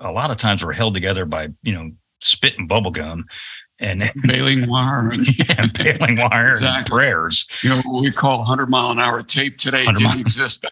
a 0.00 0.12
lot 0.12 0.30
of 0.30 0.36
times 0.36 0.62
were 0.62 0.74
held 0.74 0.92
together 0.92 1.24
by 1.24 1.48
you 1.62 1.72
know 1.72 1.90
spit 2.20 2.58
and 2.58 2.68
bubble 2.68 2.90
gum 2.90 3.24
and 3.80 4.10
baling 4.22 4.68
wire 4.68 5.10
and, 5.10 5.72
baling 5.74 6.16
wire 6.16 6.54
exactly. 6.54 6.78
and 6.78 6.86
prayers. 6.86 7.48
You 7.62 7.70
know, 7.70 7.82
what 7.84 8.02
we 8.02 8.10
call 8.10 8.38
100 8.38 8.68
mile 8.68 8.90
an 8.90 8.98
hour 8.98 9.22
tape 9.22 9.58
today 9.58 9.86
didn't 9.86 10.02
mile. 10.02 10.20
exist 10.20 10.64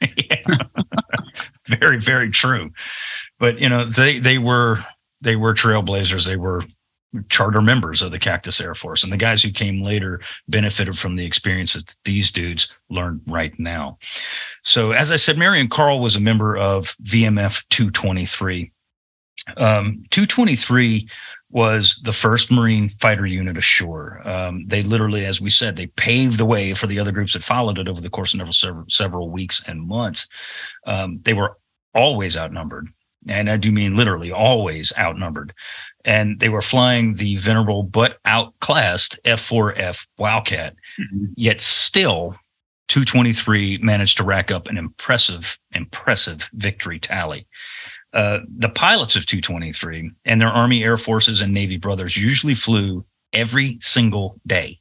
very, 1.66 2.00
very 2.00 2.30
true. 2.30 2.70
But 3.38 3.58
you 3.58 3.68
know, 3.68 3.84
they 3.84 4.18
they 4.18 4.38
were 4.38 4.78
they 5.20 5.36
were 5.36 5.54
trailblazers. 5.54 6.26
They 6.26 6.36
were 6.36 6.64
charter 7.28 7.62
members 7.62 8.02
of 8.02 8.10
the 8.10 8.18
Cactus 8.18 8.60
Air 8.60 8.74
Force, 8.74 9.02
and 9.02 9.12
the 9.12 9.16
guys 9.16 9.42
who 9.42 9.50
came 9.50 9.82
later 9.82 10.20
benefited 10.48 10.98
from 10.98 11.16
the 11.16 11.24
experiences 11.24 11.84
that 11.84 11.96
these 12.04 12.30
dudes 12.30 12.68
learned 12.90 13.20
right 13.26 13.58
now. 13.58 13.98
So, 14.62 14.92
as 14.92 15.12
I 15.12 15.16
said, 15.16 15.38
Marion 15.38 15.68
Carl 15.68 16.00
was 16.00 16.16
a 16.16 16.20
member 16.20 16.56
of 16.56 16.96
VMF 17.04 17.62
223. 17.70 18.72
Um, 19.58 20.04
223 20.10 21.08
was 21.50 22.00
the 22.04 22.12
first 22.12 22.50
Marine 22.50 22.90
fighter 23.00 23.26
unit 23.26 23.56
ashore. 23.56 24.26
Um, 24.28 24.66
they 24.66 24.82
literally, 24.82 25.24
as 25.24 25.40
we 25.40 25.50
said, 25.50 25.76
they 25.76 25.86
paved 25.86 26.38
the 26.38 26.46
way 26.46 26.74
for 26.74 26.86
the 26.86 26.98
other 26.98 27.12
groups 27.12 27.34
that 27.34 27.44
followed 27.44 27.78
it 27.78 27.88
over 27.88 28.00
the 28.00 28.10
course 28.10 28.34
of 28.34 28.54
several, 28.54 28.84
several 28.88 29.30
weeks 29.30 29.62
and 29.66 29.86
months. 29.86 30.26
Um, 30.86 31.20
they 31.22 31.34
were 31.34 31.56
always 31.94 32.36
outnumbered. 32.36 32.88
And 33.28 33.50
I 33.50 33.56
do 33.56 33.72
mean 33.72 33.96
literally 33.96 34.30
always 34.30 34.92
outnumbered. 34.98 35.52
And 36.04 36.38
they 36.38 36.48
were 36.48 36.62
flying 36.62 37.14
the 37.14 37.36
venerable 37.36 37.82
but 37.82 38.18
outclassed 38.24 39.18
F 39.24 39.48
4F 39.48 40.06
Wildcat. 40.18 40.74
Mm-hmm. 41.00 41.26
Yet 41.36 41.60
still, 41.60 42.36
223 42.88 43.78
managed 43.78 44.16
to 44.18 44.24
rack 44.24 44.52
up 44.52 44.68
an 44.68 44.78
impressive, 44.78 45.58
impressive 45.72 46.48
victory 46.52 47.00
tally. 47.00 47.46
Uh, 48.16 48.40
the 48.56 48.70
pilots 48.70 49.14
of 49.14 49.26
223 49.26 50.10
and 50.24 50.40
their 50.40 50.48
Army, 50.48 50.82
Air 50.82 50.96
Forces, 50.96 51.42
and 51.42 51.52
Navy 51.52 51.76
brothers 51.76 52.16
usually 52.16 52.54
flew 52.54 53.04
every 53.34 53.76
single 53.82 54.40
day, 54.46 54.80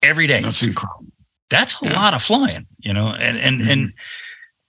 every 0.00 0.28
day. 0.28 0.40
That's 0.40 0.62
incredible. 0.62 1.06
That's 1.50 1.82
a 1.82 1.86
yeah. 1.86 2.00
lot 2.00 2.14
of 2.14 2.22
flying, 2.22 2.66
you 2.78 2.92
know, 2.92 3.08
and 3.08 3.36
and 3.36 3.60
mm-hmm. 3.60 3.70
and 3.70 3.92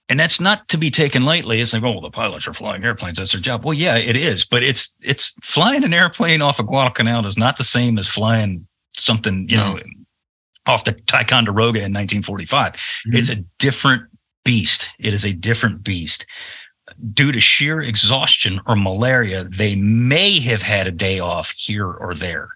and 0.09 0.19
that's 0.19 0.39
not 0.39 0.67
to 0.69 0.77
be 0.79 0.89
taken 0.89 1.23
lightly. 1.23 1.61
It's 1.61 1.71
like, 1.71 1.83
oh, 1.83 1.91
well, 1.91 2.01
the 2.01 2.09
pilots 2.09 2.47
are 2.47 2.53
flying 2.53 2.83
airplanes. 2.83 3.19
That's 3.19 3.31
their 3.31 3.41
job. 3.41 3.63
Well, 3.63 3.75
yeah, 3.75 3.95
it 3.95 4.15
is, 4.15 4.43
but 4.43 4.63
it's 4.63 4.91
it's 5.03 5.35
flying 5.43 5.83
an 5.83 5.93
airplane 5.93 6.41
off 6.41 6.59
of 6.59 6.65
Guadalcanal 6.65 7.27
is 7.27 7.37
not 7.37 7.57
the 7.57 7.63
same 7.63 7.99
as 7.99 8.07
flying 8.07 8.65
something, 8.97 9.47
you 9.47 9.57
no. 9.57 9.73
know, 9.73 9.79
off 10.65 10.83
the 10.83 10.93
Ticonderoga 10.93 11.77
in 11.77 11.93
1945. 11.93 12.73
Mm-hmm. 12.73 13.17
It's 13.17 13.29
a 13.29 13.35
different 13.59 14.05
beast. 14.43 14.89
It 14.97 15.13
is 15.13 15.25
a 15.25 15.33
different 15.33 15.83
beast 15.83 16.25
due 17.13 17.31
to 17.31 17.39
sheer 17.39 17.81
exhaustion 17.81 18.59
or 18.67 18.75
malaria, 18.75 19.45
they 19.45 19.75
may 19.75 20.39
have 20.39 20.61
had 20.61 20.87
a 20.87 20.91
day 20.91 21.19
off 21.19 21.53
here 21.57 21.87
or 21.87 22.13
there. 22.13 22.49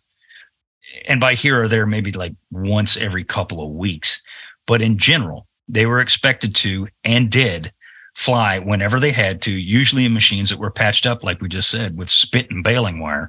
And 1.07 1.19
by 1.19 1.33
here 1.33 1.63
or 1.63 1.67
there, 1.67 1.85
maybe 1.85 2.11
like 2.11 2.33
once 2.51 2.97
every 2.97 3.23
couple 3.23 3.65
of 3.65 3.71
weeks. 3.71 4.21
But 4.67 4.81
in 4.81 4.97
general, 4.97 5.47
they 5.67 5.85
were 5.85 5.99
expected 5.99 6.55
to 6.55 6.87
and 7.03 7.29
did 7.29 7.73
fly 8.15 8.59
whenever 8.59 8.99
they 8.99 9.11
had 9.11 9.41
to, 9.41 9.51
usually 9.51 10.05
in 10.05 10.13
machines 10.13 10.49
that 10.49 10.59
were 10.59 10.69
patched 10.69 11.07
up, 11.07 11.23
like 11.23 11.41
we 11.41 11.49
just 11.49 11.69
said, 11.69 11.97
with 11.97 12.09
spit 12.09 12.49
and 12.51 12.63
baling 12.63 12.99
wire. 12.99 13.27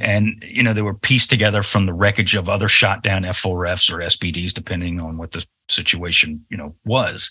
And, 0.00 0.42
you 0.46 0.62
know, 0.62 0.72
they 0.72 0.82
were 0.82 0.94
pieced 0.94 1.30
together 1.30 1.62
from 1.62 1.86
the 1.86 1.92
wreckage 1.92 2.36
of 2.36 2.48
other 2.48 2.68
shot 2.68 3.02
down 3.02 3.22
F4Fs 3.22 3.92
or 3.92 3.98
SBDs, 3.98 4.52
depending 4.52 5.00
on 5.00 5.16
what 5.16 5.32
the 5.32 5.44
situation, 5.68 6.44
you 6.48 6.56
know, 6.56 6.76
was. 6.84 7.30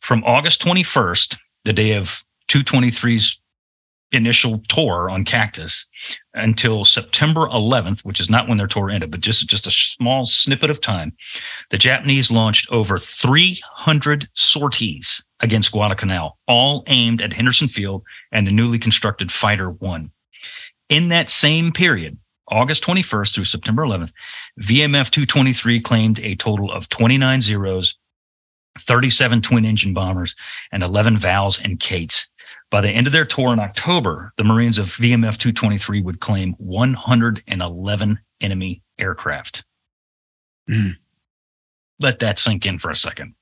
From 0.00 0.24
August 0.24 0.62
21st, 0.62 1.36
the 1.64 1.72
day 1.72 1.92
of 1.92 2.22
223's 2.48 3.40
initial 4.12 4.62
tour 4.68 5.10
on 5.10 5.24
Cactus 5.24 5.86
until 6.34 6.84
September 6.84 7.48
11th, 7.48 8.00
which 8.04 8.20
is 8.20 8.30
not 8.30 8.48
when 8.48 8.58
their 8.58 8.68
tour 8.68 8.90
ended, 8.90 9.10
but 9.10 9.20
just, 9.20 9.48
just 9.48 9.66
a 9.66 9.70
small 9.70 10.24
snippet 10.24 10.70
of 10.70 10.80
time, 10.80 11.12
the 11.70 11.78
Japanese 11.78 12.30
launched 12.30 12.70
over 12.70 12.98
300 12.98 14.28
sorties 14.34 15.22
against 15.40 15.72
Guadalcanal, 15.72 16.38
all 16.46 16.84
aimed 16.86 17.20
at 17.20 17.32
Henderson 17.32 17.68
Field 17.68 18.02
and 18.32 18.46
the 18.46 18.52
newly 18.52 18.78
constructed 18.78 19.32
Fighter 19.32 19.70
1. 19.70 20.10
In 20.88 21.08
that 21.08 21.30
same 21.30 21.72
period, 21.72 22.18
August 22.48 22.84
21st 22.84 23.34
through 23.34 23.44
September 23.44 23.82
11th, 23.82 24.12
VMF 24.60 25.10
223 25.10 25.80
claimed 25.80 26.18
a 26.20 26.36
total 26.36 26.70
of 26.70 26.88
29 26.88 27.40
zeros, 27.40 27.96
37 28.80 29.40
twin 29.42 29.64
engine 29.64 29.94
bombers, 29.94 30.34
and 30.72 30.82
11 30.82 31.18
Vals 31.18 31.58
and 31.60 31.80
Kates. 31.80 32.26
By 32.70 32.80
the 32.80 32.90
end 32.90 33.06
of 33.06 33.12
their 33.12 33.24
tour 33.24 33.52
in 33.52 33.60
October, 33.60 34.32
the 34.36 34.44
Marines 34.44 34.78
of 34.78 34.86
VMF 34.86 35.38
223 35.38 36.02
would 36.02 36.20
claim 36.20 36.54
111 36.58 38.18
enemy 38.40 38.82
aircraft. 38.98 39.64
Mm. 40.68 40.96
Let 42.00 42.18
that 42.18 42.38
sink 42.38 42.66
in 42.66 42.78
for 42.78 42.90
a 42.90 42.96
second. 42.96 43.34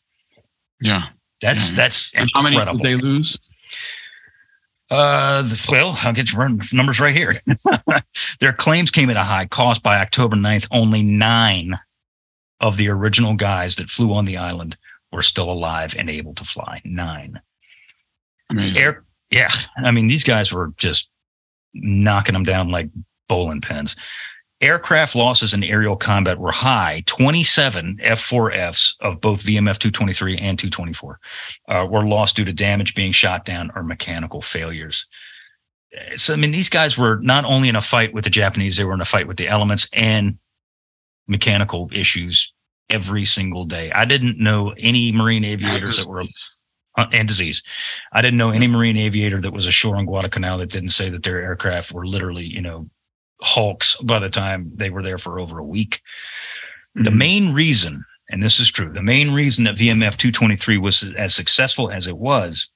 Yeah. 0.81 1.09
That's 1.41 1.71
yeah. 1.71 1.77
that's 1.77 2.13
and 2.15 2.31
how 2.35 2.43
many 2.43 2.57
did 2.57 2.81
they 2.81 2.95
lose? 2.97 3.39
Uh, 4.91 5.49
well, 5.71 5.99
I'll 6.03 6.13
get 6.13 6.31
your 6.31 6.51
numbers 6.73 7.01
right 7.01 7.15
here. 7.15 7.41
Their 8.41 8.53
claims 8.53 8.91
came 8.91 9.09
at 9.09 9.17
a 9.17 9.25
high 9.25 9.47
cost 9.47 9.83
by 9.83 9.97
October 9.99 10.37
9th. 10.37 10.67
Only 10.71 11.03
nine 11.03 11.79
of 12.61 12.77
the 12.77 12.89
original 12.89 13.35
guys 13.35 13.77
that 13.77 13.89
flew 13.89 14.13
on 14.13 14.27
the 14.27 14.37
island 14.37 14.77
were 15.11 15.23
still 15.23 15.51
alive 15.51 15.97
and 15.99 16.11
able 16.11 16.35
to 16.35 16.45
fly. 16.45 16.83
Nine. 16.85 17.41
Amazing. 18.51 18.83
Air, 18.83 19.05
yeah, 19.33 19.51
I 19.77 19.91
mean 19.91 20.07
these 20.07 20.25
guys 20.25 20.53
were 20.53 20.73
just 20.77 21.09
knocking 21.75 22.35
them 22.35 22.45
down 22.45 22.71
like 22.71 22.91
bowling 23.29 23.61
pins. 23.61 23.97
Aircraft 24.61 25.17
losses 25.17 25.55
in 25.55 25.65
aerial 25.65 25.97
combat 25.97 26.39
were 26.39 26.53
high. 26.53 27.03
27 27.07 27.99
F4Fs 28.05 28.93
of 29.01 29.21
both 29.21 29.43
VMF 29.43 29.79
223 29.79 30.39
and 30.39 30.57
224 30.57 31.19
uh, 31.69 31.87
were 31.91 32.07
lost 32.07 32.37
due 32.37 32.45
to 32.45 32.53
damage 32.53 32.95
being 32.95 33.11
shot 33.11 33.45
down 33.45 33.73
or 33.75 33.83
mechanical 33.83 34.41
failures. 34.41 35.05
So, 36.15 36.33
I 36.33 36.37
mean, 36.37 36.53
these 36.53 36.69
guys 36.69 36.97
were 36.97 37.19
not 37.23 37.45
only 37.45 37.69
in 37.69 37.77
a 37.77 37.83
fight 37.83 38.15
with 38.15 38.23
the 38.23 38.31
Japanese, 38.31 38.77
they 38.77 38.85
were 38.85 38.95
in 38.95 39.01
a 39.01 39.05
fight 39.05 39.27
with 39.27 39.37
the 39.37 39.49
elements 39.49 39.89
and 39.93 40.39
mechanical 41.27 41.91
issues 41.93 42.53
every 42.89 43.25
single 43.25 43.65
day. 43.65 43.91
I 43.93 44.05
didn't 44.05 44.39
know 44.39 44.75
any 44.79 45.11
Marine 45.11 45.45
aviators 45.45 45.99
that 45.99 46.09
were 46.09 46.25
and 46.97 47.27
disease. 47.29 47.63
I 48.13 48.23
didn't 48.23 48.39
know 48.39 48.51
any 48.51 48.67
Marine 48.67 48.97
aviator 48.97 49.41
that 49.41 49.53
was 49.53 49.67
ashore 49.67 49.97
on 49.97 50.07
Guadalcanal 50.07 50.59
that 50.59 50.71
didn't 50.71 50.91
say 50.91 51.11
that 51.11 51.23
their 51.23 51.41
aircraft 51.41 51.93
were 51.93 52.07
literally, 52.07 52.45
you 52.45 52.61
know, 52.61 52.89
hulks 53.41 53.97
by 53.97 54.19
the 54.19 54.29
time 54.29 54.71
they 54.75 54.91
were 54.91 55.03
there 55.03 55.19
for 55.19 55.39
over 55.39 55.59
a 55.59 55.65
week. 55.65 56.01
Mm-hmm. 56.97 57.05
The 57.05 57.11
main 57.11 57.53
reason, 57.53 58.05
and 58.31 58.43
this 58.43 58.61
is 58.61 58.71
true, 58.71 58.93
the 58.93 59.03
main 59.03 59.33
reason 59.33 59.65
that 59.65 59.77
VMF 59.77 60.17
223 60.17 60.79
was 60.79 61.13
as 61.17 61.35
successful 61.35 61.91
as 61.91 62.07
it 62.07 62.17
was 62.17 62.69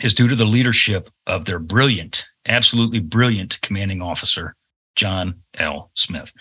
is 0.00 0.14
due 0.14 0.28
to 0.28 0.36
the 0.36 0.44
leadership 0.44 1.10
of 1.26 1.44
their 1.46 1.58
brilliant, 1.58 2.26
absolutely 2.46 3.00
brilliant 3.00 3.58
commanding 3.62 4.02
officer, 4.02 4.54
John 4.96 5.42
L. 5.58 5.90
Smith. 5.94 6.32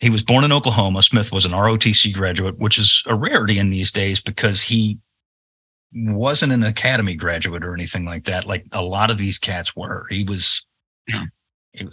He 0.00 0.10
was 0.10 0.22
born 0.22 0.44
in 0.44 0.52
Oklahoma. 0.52 1.02
Smith 1.02 1.32
was 1.32 1.44
an 1.44 1.52
ROTC 1.52 2.12
graduate, 2.12 2.58
which 2.58 2.78
is 2.78 3.02
a 3.06 3.14
rarity 3.14 3.58
in 3.58 3.70
these 3.70 3.92
days 3.92 4.20
because 4.20 4.60
he 4.60 4.98
wasn't 5.94 6.52
an 6.52 6.62
academy 6.62 7.14
graduate 7.14 7.64
or 7.64 7.74
anything 7.74 8.04
like 8.04 8.24
that. 8.24 8.46
Like 8.46 8.66
a 8.72 8.82
lot 8.82 9.10
of 9.10 9.18
these 9.18 9.38
cats 9.38 9.74
were. 9.76 10.06
He 10.10 10.24
was, 10.24 10.64
yeah. 11.06 11.24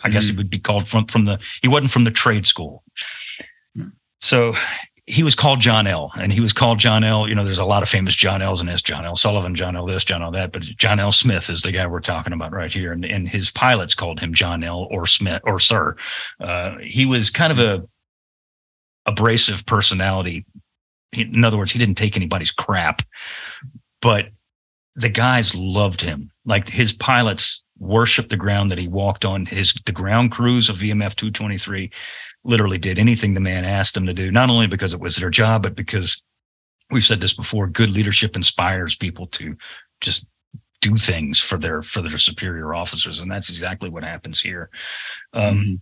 I 0.04 0.10
guess 0.10 0.26
mm-hmm. 0.26 0.32
he 0.32 0.38
would 0.38 0.50
be 0.50 0.60
called 0.60 0.88
from 0.88 1.06
from 1.06 1.26
the. 1.26 1.40
He 1.62 1.68
wasn't 1.68 1.92
from 1.92 2.04
the 2.04 2.12
trade 2.12 2.46
school, 2.46 2.84
mm-hmm. 3.76 3.90
so 4.20 4.54
he 5.08 5.24
was 5.24 5.36
called 5.36 5.60
John 5.60 5.88
L. 5.88 6.12
And 6.16 6.32
he 6.32 6.40
was 6.40 6.54
called 6.54 6.80
John 6.80 7.04
L. 7.04 7.28
You 7.28 7.36
know, 7.36 7.44
there's 7.44 7.60
a 7.60 7.66
lot 7.66 7.84
of 7.84 7.90
famous 7.90 8.16
John 8.16 8.42
L's 8.42 8.62
in 8.62 8.68
this. 8.68 8.82
John 8.82 9.06
L. 9.06 9.16
Sullivan, 9.16 9.56
John 9.56 9.76
L. 9.76 9.86
This, 9.86 10.04
John 10.04 10.22
L. 10.22 10.32
That, 10.32 10.52
but 10.52 10.62
John 10.62 11.00
L. 11.00 11.12
Smith 11.12 11.50
is 11.50 11.64
the 11.64 11.72
guy 11.72 11.86
we're 11.88 12.00
talking 12.00 12.34
about 12.34 12.54
right 12.54 12.72
here, 12.72 12.92
and, 12.94 13.04
and 13.04 13.28
his 13.28 13.52
pilots 13.52 13.96
called 13.96 14.20
him 14.20 14.34
John 14.34 14.64
L. 14.64 14.88
or 14.92 15.06
Smith 15.06 15.42
or 15.46 15.60
Sir. 15.60 15.96
Uh, 16.40 16.78
he 16.78 17.06
was 17.06 17.30
kind 17.30 17.52
of 17.52 17.60
a 17.60 17.84
abrasive 19.06 19.66
personality. 19.66 20.46
In 21.14 21.44
other 21.44 21.58
words, 21.58 21.72
he 21.72 21.80
didn't 21.80 21.96
take 21.96 22.16
anybody's 22.16 22.52
crap, 22.52 23.02
but 24.02 24.30
the 24.96 25.10
guys 25.10 25.56
loved 25.56 26.02
him. 26.02 26.32
Like 26.46 26.68
his 26.68 26.94
pilots 26.94 27.64
worshiped 27.80 28.30
the 28.30 28.38
ground 28.38 28.70
that 28.70 28.78
he 28.78 28.88
walked 28.88 29.26
on. 29.26 29.46
His 29.46 29.74
the 29.86 29.92
ground 29.92 30.32
crews 30.32 30.70
of 30.70 30.78
VMF 30.78 31.16
223 31.16 31.92
literally 32.44 32.78
did 32.78 33.00
anything 33.00 33.34
the 33.34 33.40
man 33.40 33.66
asked 33.66 33.94
them 33.94 34.06
to 34.06 34.14
do, 34.14 34.32
not 34.32 34.50
only 34.50 34.68
because 34.68 34.94
it 34.94 35.00
was 35.00 35.16
their 35.16 35.30
job, 35.30 35.64
but 35.64 35.76
because 35.76 36.22
we've 36.90 37.06
said 37.06 37.22
this 37.22 37.34
before, 37.34 37.68
good 37.68 37.90
leadership 37.90 38.36
inspires 38.36 38.96
people 38.96 39.28
to 39.28 39.56
just 40.02 40.26
do 40.82 40.98
things 40.98 41.40
for 41.40 41.58
their 41.58 41.82
for 41.82 42.02
their 42.02 42.18
superior 42.18 42.74
officers. 42.74 43.20
And 43.20 43.32
that's 43.32 43.50
exactly 43.50 43.90
what 43.90 44.04
happens 44.04 44.42
here. 44.42 44.70
Um, 45.34 45.58
mm-hmm. 45.58 45.76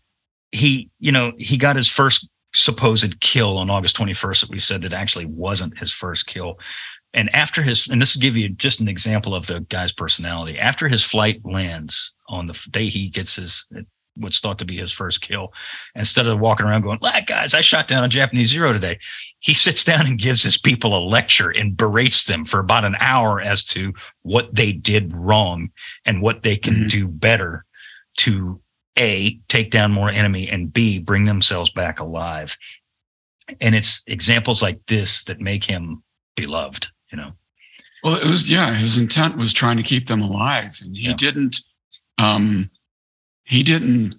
he, 0.51 0.89
you 0.99 1.11
know, 1.11 1.31
he 1.37 1.57
got 1.57 1.77
his 1.77 1.87
first 1.87 2.27
supposed 2.53 3.19
kill 3.21 3.57
on 3.57 3.69
August 3.69 3.95
21st 3.95 4.41
that 4.41 4.49
we 4.49 4.59
said 4.59 4.81
that 4.81 4.93
actually 4.93 5.25
wasn't 5.25 5.77
his 5.77 5.91
first 5.91 6.25
kill 6.27 6.57
and 7.13 7.33
after 7.35 7.63
his 7.63 7.87
and 7.87 8.01
this 8.01 8.15
will 8.15 8.21
give 8.21 8.37
you 8.37 8.49
just 8.49 8.79
an 8.79 8.87
example 8.87 9.33
of 9.33 9.47
the 9.47 9.61
guy's 9.61 9.91
personality. 9.91 10.57
After 10.57 10.87
his 10.87 11.03
flight 11.03 11.41
lands 11.43 12.13
on 12.27 12.47
the 12.47 12.59
day 12.71 12.87
he 12.87 13.09
gets 13.09 13.35
his 13.35 13.65
what's 14.15 14.41
thought 14.41 14.57
to 14.59 14.65
be 14.65 14.77
his 14.77 14.91
first 14.91 15.21
kill 15.21 15.53
instead 15.95 16.27
of 16.27 16.39
walking 16.39 16.65
around 16.65 16.81
going 16.81 16.97
like 17.01 17.25
guys 17.27 17.53
i 17.53 17.61
shot 17.61 17.87
down 17.87 18.03
a 18.03 18.07
japanese 18.09 18.49
zero 18.49 18.73
today 18.73 18.99
he 19.39 19.53
sits 19.53 19.81
down 19.81 20.05
and 20.05 20.19
gives 20.19 20.43
his 20.43 20.57
people 20.57 20.97
a 20.97 20.99
lecture 21.07 21.51
and 21.51 21.77
berates 21.77 22.25
them 22.25 22.43
for 22.43 22.59
about 22.59 22.83
an 22.83 22.97
hour 22.99 23.39
as 23.39 23.63
to 23.63 23.93
what 24.23 24.53
they 24.53 24.73
did 24.73 25.15
wrong 25.15 25.69
and 26.05 26.21
what 26.21 26.43
they 26.43 26.57
can 26.57 26.73
mm-hmm. 26.73 26.87
do 26.89 27.07
better 27.07 27.63
to 28.17 28.59
a 28.99 29.39
take 29.47 29.71
down 29.71 29.91
more 29.91 30.09
enemy 30.09 30.49
and 30.49 30.73
b 30.73 30.99
bring 30.99 31.25
themselves 31.25 31.69
back 31.69 31.99
alive. 31.99 32.57
And 33.61 33.73
it's 33.73 34.03
examples 34.05 34.61
like 34.61 34.79
this 34.87 35.23
that 35.23 35.39
make 35.39 35.63
him 35.63 36.03
beloved 36.35 36.87
you 37.11 37.17
know. 37.17 37.31
Well, 38.03 38.15
it 38.15 38.29
was 38.29 38.49
yeah. 38.49 38.75
His 38.75 38.97
intent 38.97 39.37
was 39.37 39.53
trying 39.53 39.77
to 39.77 39.83
keep 39.83 40.07
them 40.07 40.21
alive, 40.21 40.77
and 40.81 40.95
he 40.95 41.07
yeah. 41.07 41.13
didn't. 41.15 41.59
Um, 42.17 42.69
he 43.43 43.63
didn't 43.63 44.15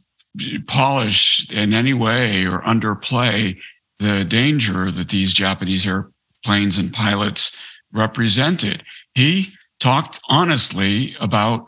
polish 0.67 1.51
in 1.51 1.75
any 1.75 1.95
way 1.95 2.45
or 2.45 2.61
underplay 2.63 3.57
the 3.99 4.25
danger 4.25 4.91
that 4.91 5.09
these 5.09 5.33
Japanese 5.33 5.87
airplanes 5.87 6.79
and 6.79 6.93
pilots 6.93 7.57
represented. 7.93 8.83
He 9.15 9.53
talked 9.81 10.21
honestly 10.29 11.17
about 11.21 11.67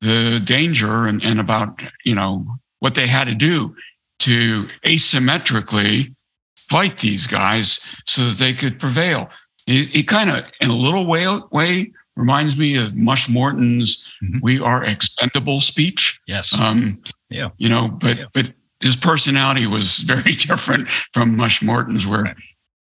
the 0.00 0.40
danger 0.40 1.06
and, 1.06 1.22
and 1.22 1.38
about 1.38 1.82
you 2.04 2.14
know 2.14 2.46
what 2.80 2.94
they 2.94 3.06
had 3.06 3.24
to 3.24 3.34
do 3.34 3.74
to 4.20 4.68
asymmetrically 4.84 6.14
fight 6.56 6.98
these 6.98 7.26
guys 7.26 7.80
so 8.06 8.28
that 8.28 8.38
they 8.38 8.52
could 8.54 8.78
prevail. 8.78 9.28
It, 9.72 10.08
kind 10.08 10.30
of, 10.30 10.44
in 10.60 10.70
a 10.70 10.74
little 10.74 11.06
way, 11.06 11.26
way, 11.52 11.92
reminds 12.16 12.56
me 12.56 12.76
of 12.76 12.96
Mush 12.96 13.28
Morton's 13.28 14.04
mm-hmm. 14.22 14.38
"We 14.42 14.60
Are 14.60 14.84
Expendable" 14.84 15.60
speech. 15.60 16.20
Yes. 16.26 16.52
Um, 16.58 17.00
yeah. 17.28 17.50
You 17.58 17.68
know, 17.68 17.88
but 17.88 18.18
yeah. 18.18 18.24
but 18.34 18.52
his 18.80 18.96
personality 18.96 19.66
was 19.66 19.98
very 19.98 20.32
different 20.32 20.90
from 21.14 21.36
Mush 21.36 21.62
Morton's, 21.62 22.06
where 22.06 22.22
right. 22.22 22.36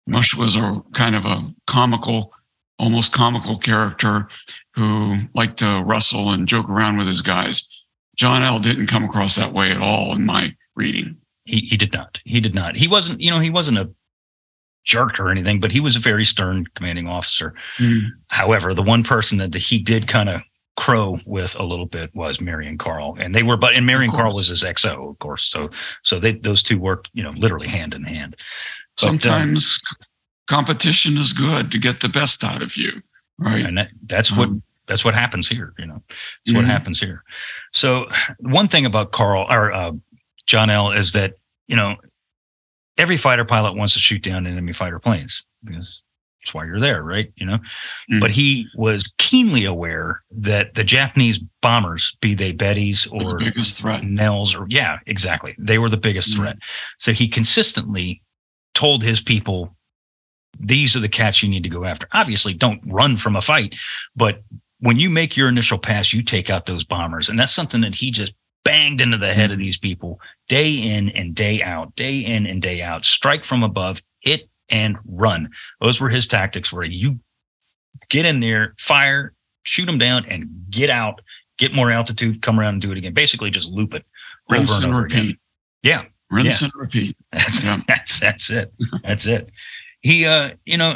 Mush 0.08 0.34
was 0.36 0.56
a 0.56 0.82
kind 0.94 1.16
of 1.16 1.26
a 1.26 1.54
comical, 1.66 2.34
almost 2.80 3.12
comical 3.12 3.58
character 3.58 4.30
who 4.74 5.18
liked 5.34 5.60
to 5.60 5.84
wrestle 5.86 6.32
and 6.32 6.48
joke 6.48 6.70
around 6.70 6.98
with 6.98 7.08
his 7.08 7.22
guys. 7.22 7.68
John 8.16 8.44
L. 8.44 8.60
didn't 8.60 8.88
come 8.88 9.04
across 9.04 9.36
that 9.36 9.54
way 9.54 9.72
at 9.72 9.82
all 9.82 10.16
in 10.16 10.26
my 10.26 10.56
reading. 10.76 11.18
He, 11.46 11.60
he 11.60 11.78
did 11.78 11.94
not. 11.94 12.22
He 12.26 12.42
did 12.42 12.56
not. 12.56 12.76
He 12.76 12.88
wasn't, 12.88 13.22
you 13.22 13.30
know, 13.30 13.40
he 13.40 13.50
wasn't 13.50 13.78
a 13.78 13.90
jerk 14.88 15.20
or 15.20 15.30
anything, 15.30 15.60
but 15.60 15.72
he 15.72 15.80
was 15.80 15.96
a 15.96 16.00
very 16.00 16.26
stern 16.26 16.66
commanding 16.76 17.08
officer. 17.08 17.54
Mm. 17.78 18.08
However, 18.30 18.74
the 18.74 18.82
one 18.82 19.04
person 19.04 19.38
that 19.38 19.54
he 19.54 19.78
did 19.78 20.08
kind 20.08 20.30
of 20.30 20.42
crow 20.78 21.20
with 21.26 21.60
a 21.60 21.64
little 21.64 21.86
bit 21.86 22.10
was 22.16 22.40
Marion 22.40 22.78
Carl, 22.78 23.18
and 23.20 23.36
they 23.36 23.44
were, 23.44 23.58
but 23.58 23.74
and 23.74 23.86
Marion 23.86 24.12
Carl 24.12 24.34
was 24.34 24.48
his 24.48 24.64
XO, 24.64 25.12
of 25.12 25.20
course. 25.20 25.44
So, 25.50 25.70
so 26.04 26.20
they 26.20 26.34
those 26.34 26.64
two 26.64 26.80
worked, 26.80 27.10
you 27.14 27.22
know, 27.22 27.32
literally 27.32 27.68
hand 27.68 27.94
in 27.94 28.04
hand. 28.04 28.38
But, 28.96 29.10
um, 29.10 29.18
Sometimes 29.18 29.80
um, 29.92 30.08
competition 30.48 31.18
is 31.18 31.34
good 31.34 31.70
to 31.72 31.78
get 31.78 32.00
the 32.00 32.10
best 32.10 32.44
out 32.44 32.62
of 32.62 32.78
you, 32.78 33.02
right? 33.38 33.66
And 33.66 33.78
that, 33.78 33.90
that's 34.06 34.32
um, 34.32 34.38
what 34.38 34.50
that's 34.88 35.04
what 35.04 35.16
happens 35.16 35.50
here. 35.50 35.74
You 35.78 35.88
know, 35.88 36.02
that's 36.08 36.20
mm-hmm. 36.48 36.56
what 36.58 36.66
happens 36.66 37.00
here. 37.00 37.24
So 37.74 38.08
one 38.40 38.70
thing 38.70 38.86
about 38.86 39.12
Carl 39.12 39.48
or 39.50 39.74
uh, 39.74 39.92
John 40.46 40.70
L 40.70 40.94
is 40.94 41.12
that 41.12 41.34
you 41.68 41.76
know 41.76 41.98
every 42.98 43.18
fighter 43.18 43.46
pilot 43.46 43.76
wants 43.76 43.94
to 43.94 44.00
shoot 44.00 44.24
down 44.24 44.48
enemy 44.48 44.74
fighter 44.74 45.00
planes 45.00 45.44
because 45.64 46.02
that's 46.48 46.54
why 46.54 46.66
you're 46.66 46.80
there, 46.80 47.04
right? 47.04 47.32
You 47.36 47.46
know, 47.46 47.58
mm-hmm. 47.58 48.20
but 48.20 48.32
he 48.32 48.68
was 48.76 49.12
keenly 49.18 49.66
aware 49.66 50.22
that 50.32 50.76
the 50.76 50.84
Japanese 50.84 51.40
bombers, 51.62 52.16
be 52.22 52.34
they 52.34 52.54
Bettys 52.54 53.12
or 53.12 53.38
the 53.38 53.44
biggest 53.44 53.78
threat, 53.78 54.02
Nells, 54.02 54.58
or 54.58 54.66
yeah, 54.70 55.00
exactly, 55.08 55.56
they 55.60 55.78
were 55.78 55.90
the 55.90 55.98
biggest 55.98 56.32
mm-hmm. 56.32 56.44
threat. 56.44 56.58
So 57.00 57.12
he 57.12 57.28
consistently 57.28 58.22
told 58.76 59.04
his 59.04 59.22
people, 59.22 59.76
"These 60.60 60.96
are 60.96 61.02
the 61.02 61.10
cats 61.10 61.44
you 61.44 61.50
need 61.50 61.64
to 61.64 61.70
go 61.70 61.84
after." 61.84 62.08
Obviously, 62.14 62.54
don't 62.54 62.82
run 62.86 63.18
from 63.18 63.36
a 63.36 63.42
fight, 63.42 63.76
but 64.16 64.42
when 64.80 65.00
you 65.00 65.10
make 65.10 65.36
your 65.36 65.50
initial 65.50 65.80
pass, 65.80 66.14
you 66.14 66.24
take 66.24 66.50
out 66.50 66.66
those 66.66 66.86
bombers, 66.86 67.28
and 67.30 67.38
that's 67.38 67.54
something 67.54 67.82
that 67.82 67.96
he 67.96 68.10
just 68.10 68.34
banged 68.64 69.02
into 69.02 69.18
the 69.18 69.34
head 69.34 69.52
of 69.52 69.58
mm-hmm. 69.58 69.66
these 69.66 69.78
people 69.78 70.20
day 70.48 70.72
in 70.72 71.10
and 71.10 71.36
day 71.36 71.62
out, 71.62 71.96
day 71.96 72.20
in 72.20 72.46
and 72.46 72.62
day 72.62 72.82
out. 72.82 73.06
Strike 73.06 73.44
from 73.44 73.64
above, 73.64 74.02
hit 74.22 74.50
and 74.70 74.98
run. 75.06 75.50
Those 75.82 76.00
were 76.00 76.10
his 76.10 76.28
tactics 76.28 76.72
where 76.72 76.84
you 76.84 77.20
get 78.10 78.26
in 78.26 78.40
there, 78.40 78.76
fire, 78.78 79.34
shoot 79.64 79.86
them 79.86 79.98
down, 79.98 80.26
and 80.26 80.50
get 80.70 80.90
out, 80.90 81.22
get 81.58 81.74
more 81.74 81.92
altitude, 81.92 82.42
come 82.42 82.60
around 82.60 82.76
and 82.76 82.82
do 82.82 82.92
it 82.92 82.98
again. 82.98 83.14
Basically, 83.14 83.50
just 83.50 83.72
loop 83.72 83.94
it 83.94 84.06
Rinse 84.50 84.72
over 84.72 84.84
and, 84.84 84.94
over 84.94 85.04
repeat. 85.04 85.18
Again. 85.18 85.38
Yeah. 85.84 86.04
Rinse 86.30 86.62
yeah. 86.62 86.66
and 86.66 86.74
repeat. 86.76 87.18
That's, 87.32 87.64
yeah. 87.64 87.82
that's, 87.88 88.20
that's 88.20 88.50
it. 88.50 88.74
That's 89.04 89.26
it. 89.26 89.50
He, 90.02 90.26
uh, 90.26 90.52
you 90.66 90.78
know, 90.78 90.96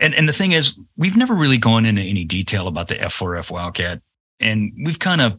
and, 0.00 0.14
and 0.14 0.28
the 0.28 0.32
thing 0.32 0.52
is, 0.52 0.78
we've 0.96 1.16
never 1.16 1.34
really 1.34 1.58
gone 1.58 1.86
into 1.86 2.02
any 2.02 2.24
detail 2.24 2.66
about 2.66 2.88
the 2.88 2.96
F4F 2.96 3.50
Wildcat. 3.50 4.00
And 4.40 4.72
we've 4.84 4.98
kind 4.98 5.20
of 5.20 5.38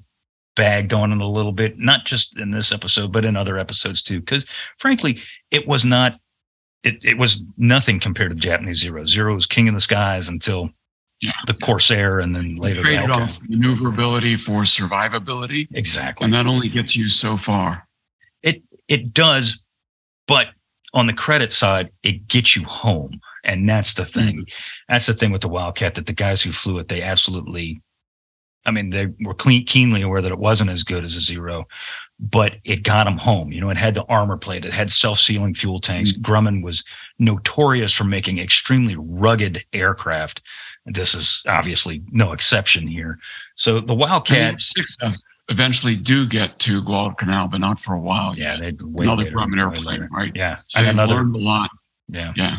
bagged 0.56 0.94
on 0.94 1.12
it 1.12 1.22
a 1.22 1.28
little 1.28 1.52
bit, 1.52 1.78
not 1.78 2.06
just 2.06 2.38
in 2.38 2.52
this 2.52 2.72
episode, 2.72 3.12
but 3.12 3.26
in 3.26 3.36
other 3.36 3.58
episodes 3.58 4.02
too. 4.02 4.20
Because 4.20 4.46
frankly, 4.78 5.20
it 5.52 5.68
was 5.68 5.86
not 5.86 6.20
it, 6.84 7.04
it 7.04 7.18
was 7.18 7.44
nothing 7.58 8.00
compared 8.00 8.32
to 8.32 8.36
Japanese 8.36 8.80
Zero. 8.80 9.06
Zero 9.06 9.34
was 9.34 9.48
king 9.48 9.68
in 9.68 9.74
the 9.74 9.80
skies 9.80 10.30
until 10.30 10.70
yeah. 11.20 11.32
the 11.48 11.54
Corsair 11.54 12.20
and 12.20 12.36
then 12.36 12.56
later 12.56 12.84
traded 12.84 13.10
off 13.10 13.40
maneuverability 13.48 14.36
for 14.36 14.62
survivability. 14.62 15.68
Exactly. 15.74 16.24
And 16.26 16.34
that 16.34 16.46
only 16.46 16.70
gets 16.70 16.96
you 16.96 17.10
so 17.10 17.38
far. 17.38 17.88
It 18.44 18.62
it 18.88 19.14
does, 19.14 19.60
but 20.28 20.50
on 20.94 21.08
the 21.08 21.14
credit 21.14 21.52
side, 21.52 21.90
it 22.04 22.28
gets 22.28 22.56
you 22.56 22.64
home. 22.64 23.20
And 23.44 23.68
that's 23.68 23.94
the 23.94 24.06
thing. 24.06 24.38
Mm-hmm. 24.38 24.94
That's 24.94 25.06
the 25.06 25.14
thing 25.14 25.32
with 25.32 25.42
the 25.42 25.50
Wildcat 25.50 25.96
that 25.96 26.08
the 26.08 26.14
guys 26.14 26.42
who 26.42 26.52
flew 26.52 26.80
it, 26.80 26.88
they 26.88 27.02
absolutely 27.02 27.82
I 28.66 28.72
mean, 28.72 28.90
they 28.90 29.08
were 29.22 29.34
clean, 29.34 29.66
keenly 29.66 30.02
aware 30.02 30.22
that 30.22 30.32
it 30.32 30.40
wasn't 30.40 30.70
as 30.72 30.84
good 30.84 31.04
as 31.04 31.16
a 31.16 31.22
zero, 31.22 31.68
but 32.20 32.56
it 32.64 32.84
got 32.84 33.06
them 33.06 33.18
home. 33.18 33.52
You 33.52 33.62
know, 33.62 33.70
it 33.70 33.78
had 33.78 33.94
the 33.94 34.06
armor 34.06 34.38
plate, 34.38 34.66
it 34.66 34.74
had 34.74 34.92
self 34.92 35.20
sealing 35.20 35.54
fuel 35.54 35.80
tanks. 35.80 36.12
Mm-hmm. 36.12 36.22
Grumman 36.22 36.64
was 36.64 36.84
notorious 37.20 37.92
for 37.92 38.04
making 38.04 38.40
extremely 38.40 38.96
rugged 38.98 39.64
aircraft. 39.74 40.42
This 40.86 41.16
is 41.16 41.42
obviously 41.48 42.04
no 42.12 42.32
exception 42.32 42.88
here. 42.88 43.20
So 43.56 43.82
the 43.82 43.94
Wildcat. 43.94 44.60
eventually 45.50 45.96
do 45.96 46.26
get 46.26 46.58
to 46.60 46.82
Guadalcanal, 46.82 47.48
but 47.48 47.60
not 47.60 47.80
for 47.80 47.94
a 47.94 48.00
while. 48.00 48.36
Yeah, 48.36 48.58
they 48.60 48.70
another 48.70 49.26
Grumman 49.26 49.60
airplane, 49.60 50.08
right? 50.12 50.32
Yeah, 50.36 50.60
so 50.68 50.80
and 50.80 50.88
another, 50.90 51.16
learned 51.16 51.36
a 51.36 51.40
lot. 51.40 51.70
Yeah, 52.08 52.34
yeah. 52.36 52.58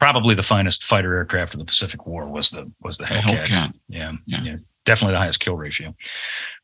Probably 0.00 0.34
the 0.34 0.42
finest 0.42 0.84
fighter 0.84 1.16
aircraft 1.16 1.54
of 1.54 1.58
the 1.58 1.64
Pacific 1.64 2.06
War 2.06 2.28
was 2.28 2.50
the 2.50 2.70
was 2.82 2.98
the 2.98 3.04
Hellcat. 3.04 3.46
Hellcat. 3.46 3.72
Yeah, 3.88 4.12
yeah, 4.26 4.42
yeah, 4.42 4.56
definitely 4.88 5.14
the 5.14 5.18
highest 5.18 5.40
kill 5.40 5.56
ratio. 5.56 5.94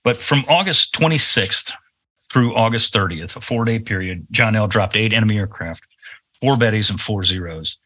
But 0.03 0.17
from 0.17 0.45
August 0.49 0.95
26th 0.95 1.73
through 2.33 2.57
August 2.57 2.93
30th, 2.93 3.37
a 3.37 3.41
four 3.41 3.65
day 3.65 3.79
period, 3.79 4.27
John 4.31 4.57
L. 4.57 4.67
dropped 4.67 4.97
eight 4.97 5.13
enemy 5.13 5.37
aircraft, 5.37 5.87
four 6.41 6.57
Bettys 6.57 6.91
and 6.91 7.01
four 7.01 7.23
Zeros. 7.23 7.77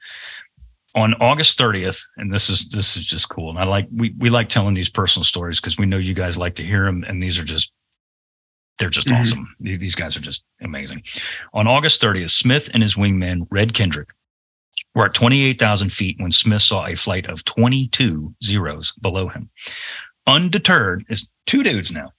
On 0.95 1.13
August 1.15 1.59
30th, 1.59 2.01
and 2.17 2.33
this 2.33 2.49
is 2.49 2.69
this 2.71 2.97
is 2.97 3.05
just 3.05 3.29
cool. 3.29 3.51
And 3.51 3.59
I 3.59 3.65
like 3.65 3.87
we 3.95 4.15
we 4.19 4.31
like 4.31 4.49
telling 4.49 4.75
these 4.75 4.89
personal 4.89 5.25
stories 5.25 5.61
because 5.61 5.77
we 5.77 5.87
know 5.87 5.99
you 5.99 6.15
guys 6.15 6.39
like 6.39 6.55
to 6.57 6.65
hear 6.65 6.87
them, 6.87 7.05
and 7.07 7.23
these 7.23 7.39
are 7.39 7.45
just 7.45 7.71
they're 8.79 8.89
just 8.89 9.09
mm-hmm. 9.09 9.21
awesome. 9.21 9.57
These 9.61 9.95
guys 9.95 10.17
are 10.17 10.21
just 10.21 10.45
amazing. 10.63 11.03
On 11.53 11.67
August 11.67 12.01
30th, 12.01 12.31
Smith 12.31 12.71
and 12.73 12.83
his 12.83 12.95
wingman, 12.95 13.47
Red 13.51 13.75
Kendrick, 13.75 14.09
were 14.95 15.07
at 15.07 15.15
28,000 15.15 15.93
feet 15.93 16.17
when 16.21 16.33
Smith 16.33 16.63
saw 16.63 16.87
a 16.87 16.95
flight 16.95 17.27
of 17.27 17.45
22 17.45 18.35
zeros 18.43 18.93
below 19.01 19.29
him. 19.29 19.51
Undeterred, 20.29 21.07
is 21.09 21.27
two 21.47 21.63
dudes 21.63 21.91
now. 21.91 22.13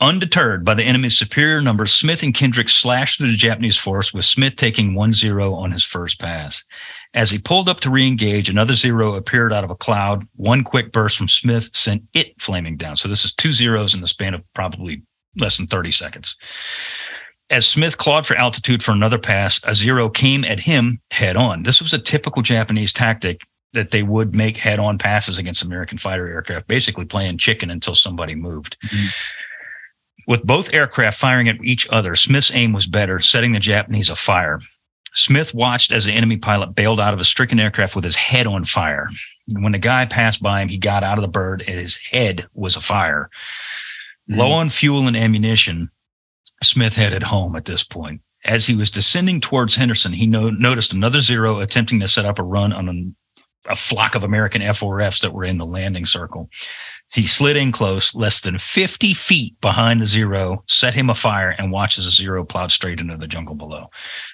Undeterred 0.00 0.64
by 0.64 0.74
the 0.74 0.84
enemy's 0.84 1.18
superior 1.18 1.60
numbers, 1.62 1.92
Smith 1.92 2.22
and 2.22 2.34
Kendrick 2.34 2.68
slashed 2.68 3.18
through 3.18 3.30
the 3.30 3.36
Japanese 3.36 3.78
force, 3.78 4.12
with 4.12 4.26
Smith 4.26 4.54
taking 4.54 4.94
1 4.94 5.12
0 5.12 5.54
on 5.54 5.72
his 5.72 5.82
first 5.82 6.20
pass. 6.20 6.62
As 7.14 7.30
he 7.30 7.38
pulled 7.38 7.68
up 7.68 7.80
to 7.80 7.90
re 7.90 8.06
engage, 8.06 8.48
another 8.48 8.74
zero 8.74 9.14
appeared 9.14 9.52
out 9.52 9.64
of 9.64 9.70
a 9.70 9.74
cloud. 9.74 10.24
One 10.36 10.62
quick 10.62 10.92
burst 10.92 11.16
from 11.16 11.26
Smith 11.26 11.74
sent 11.74 12.02
it 12.12 12.40
flaming 12.40 12.76
down. 12.76 12.96
So 12.96 13.08
this 13.08 13.24
is 13.24 13.32
two 13.32 13.50
zeros 13.50 13.94
in 13.94 14.02
the 14.02 14.08
span 14.08 14.34
of 14.34 14.44
probably 14.54 15.02
less 15.36 15.56
than 15.56 15.66
30 15.66 15.90
seconds. 15.90 16.36
As 17.50 17.66
Smith 17.66 17.96
clawed 17.96 18.26
for 18.26 18.36
altitude 18.36 18.82
for 18.82 18.92
another 18.92 19.18
pass, 19.18 19.58
a 19.64 19.72
zero 19.72 20.10
came 20.10 20.44
at 20.44 20.60
him 20.60 21.00
head 21.10 21.34
on. 21.34 21.62
This 21.62 21.80
was 21.80 21.94
a 21.94 21.98
typical 21.98 22.42
Japanese 22.42 22.92
tactic 22.92 23.40
that 23.72 23.90
they 23.90 24.02
would 24.02 24.34
make 24.34 24.56
head 24.56 24.78
on 24.78 24.98
passes 24.98 25.38
against 25.38 25.62
American 25.62 25.98
fighter 25.98 26.26
aircraft, 26.26 26.66
basically 26.66 27.04
playing 27.04 27.38
chicken 27.38 27.70
until 27.70 27.94
somebody 27.94 28.34
moved. 28.34 28.76
Mm-hmm. 28.86 29.06
With 30.26 30.44
both 30.44 30.72
aircraft 30.74 31.18
firing 31.18 31.48
at 31.48 31.62
each 31.64 31.88
other, 31.88 32.14
Smith's 32.14 32.50
aim 32.52 32.72
was 32.72 32.86
better, 32.86 33.18
setting 33.18 33.52
the 33.52 33.58
Japanese 33.58 34.10
afire. 34.10 34.60
Smith 35.14 35.54
watched 35.54 35.90
as 35.90 36.04
the 36.04 36.12
enemy 36.12 36.36
pilot 36.36 36.74
bailed 36.74 37.00
out 37.00 37.14
of 37.14 37.20
a 37.20 37.24
stricken 37.24 37.58
aircraft 37.58 37.96
with 37.96 38.04
his 38.04 38.16
head 38.16 38.46
on 38.46 38.64
fire. 38.64 39.08
When 39.46 39.72
the 39.72 39.78
guy 39.78 40.04
passed 40.04 40.42
by 40.42 40.60
him, 40.60 40.68
he 40.68 40.76
got 40.76 41.02
out 41.02 41.18
of 41.18 41.22
the 41.22 41.28
bird 41.28 41.64
and 41.66 41.78
his 41.78 41.96
head 41.96 42.46
was 42.52 42.76
afire. 42.76 43.30
Mm-hmm. 44.30 44.38
Low 44.38 44.52
on 44.52 44.70
fuel 44.70 45.06
and 45.06 45.16
ammunition, 45.16 45.90
Smith 46.62 46.94
headed 46.94 47.22
home 47.22 47.56
at 47.56 47.64
this 47.64 47.82
point. 47.82 48.20
As 48.44 48.66
he 48.66 48.76
was 48.76 48.90
descending 48.90 49.40
towards 49.40 49.74
Henderson, 49.74 50.12
he 50.12 50.26
no- 50.26 50.50
noticed 50.50 50.92
another 50.92 51.20
Zero 51.20 51.60
attempting 51.60 52.00
to 52.00 52.08
set 52.08 52.26
up 52.26 52.38
a 52.38 52.42
run 52.42 52.72
on 52.72 53.16
a 53.66 53.76
flock 53.76 54.14
of 54.14 54.24
American 54.24 54.62
F4Fs 54.62 55.20
that 55.20 55.32
were 55.32 55.44
in 55.44 55.58
the 55.58 55.66
landing 55.66 56.06
circle. 56.06 56.48
He 57.12 57.26
slid 57.26 57.56
in 57.56 57.72
close, 57.72 58.14
less 58.14 58.40
than 58.40 58.58
50 58.58 59.14
feet 59.14 59.60
behind 59.60 60.00
the 60.00 60.06
zero, 60.06 60.62
set 60.66 60.94
him 60.94 61.10
afire, 61.10 61.50
and 61.50 61.72
watches 61.72 62.04
the 62.04 62.10
zero 62.10 62.44
plowed 62.44 62.70
straight 62.70 63.00
into 63.00 63.16
the 63.16 63.26
jungle 63.26 63.54
below. 63.54 63.88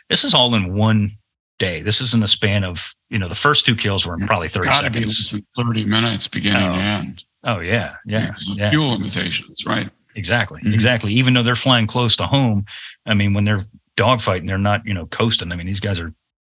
This 0.09 0.25
is 0.25 0.35
all 0.35 0.55
in 0.55 0.75
one 0.75 1.16
day. 1.59 1.83
This 1.83 2.01
is 2.01 2.14
in 2.14 2.20
the 2.20 2.29
span 2.29 2.64
of, 2.64 2.93
you 3.11 3.18
know, 3.18 3.29
the 3.29 3.35
first 3.35 3.64
two 3.64 3.77
kills 3.77 4.07
were 4.07 4.14
in 4.14 4.27
probably 4.27 4.49
30 4.49 4.72
seconds. 4.72 5.41
30 5.57 5.85
minutes 5.85 6.27
beginning 6.27 6.68
oh. 6.68 6.75
to 6.75 6.81
end. 6.81 7.25
Oh, 7.45 7.61
yeah. 7.61 7.95
Yeah. 8.07 8.35
yeah. 8.55 8.70
Fuel 8.70 8.93
limitations, 8.93 9.64
right? 9.66 9.91
Exactly. 10.16 10.61
Mm-hmm. 10.61 10.75
Exactly. 10.75 11.12
Even 11.12 11.35
though 11.35 11.43
they're 11.43 11.57
flying 11.57 11.87
close 11.87 12.16
to 12.16 12.27
home, 12.27 12.64
I 13.07 13.14
mean, 13.14 13.35
when 13.35 13.45
they're 13.45 13.64
dogfighting, 13.97 14.47
they're 14.47 14.59
not, 14.59 14.85
you 14.87 14.95
know, 14.95 15.07
coasting. 15.07 15.53
I 15.53 15.57
mean, 15.57 15.66
these 15.66 15.81
guys 15.81 16.01
are, 16.01 16.12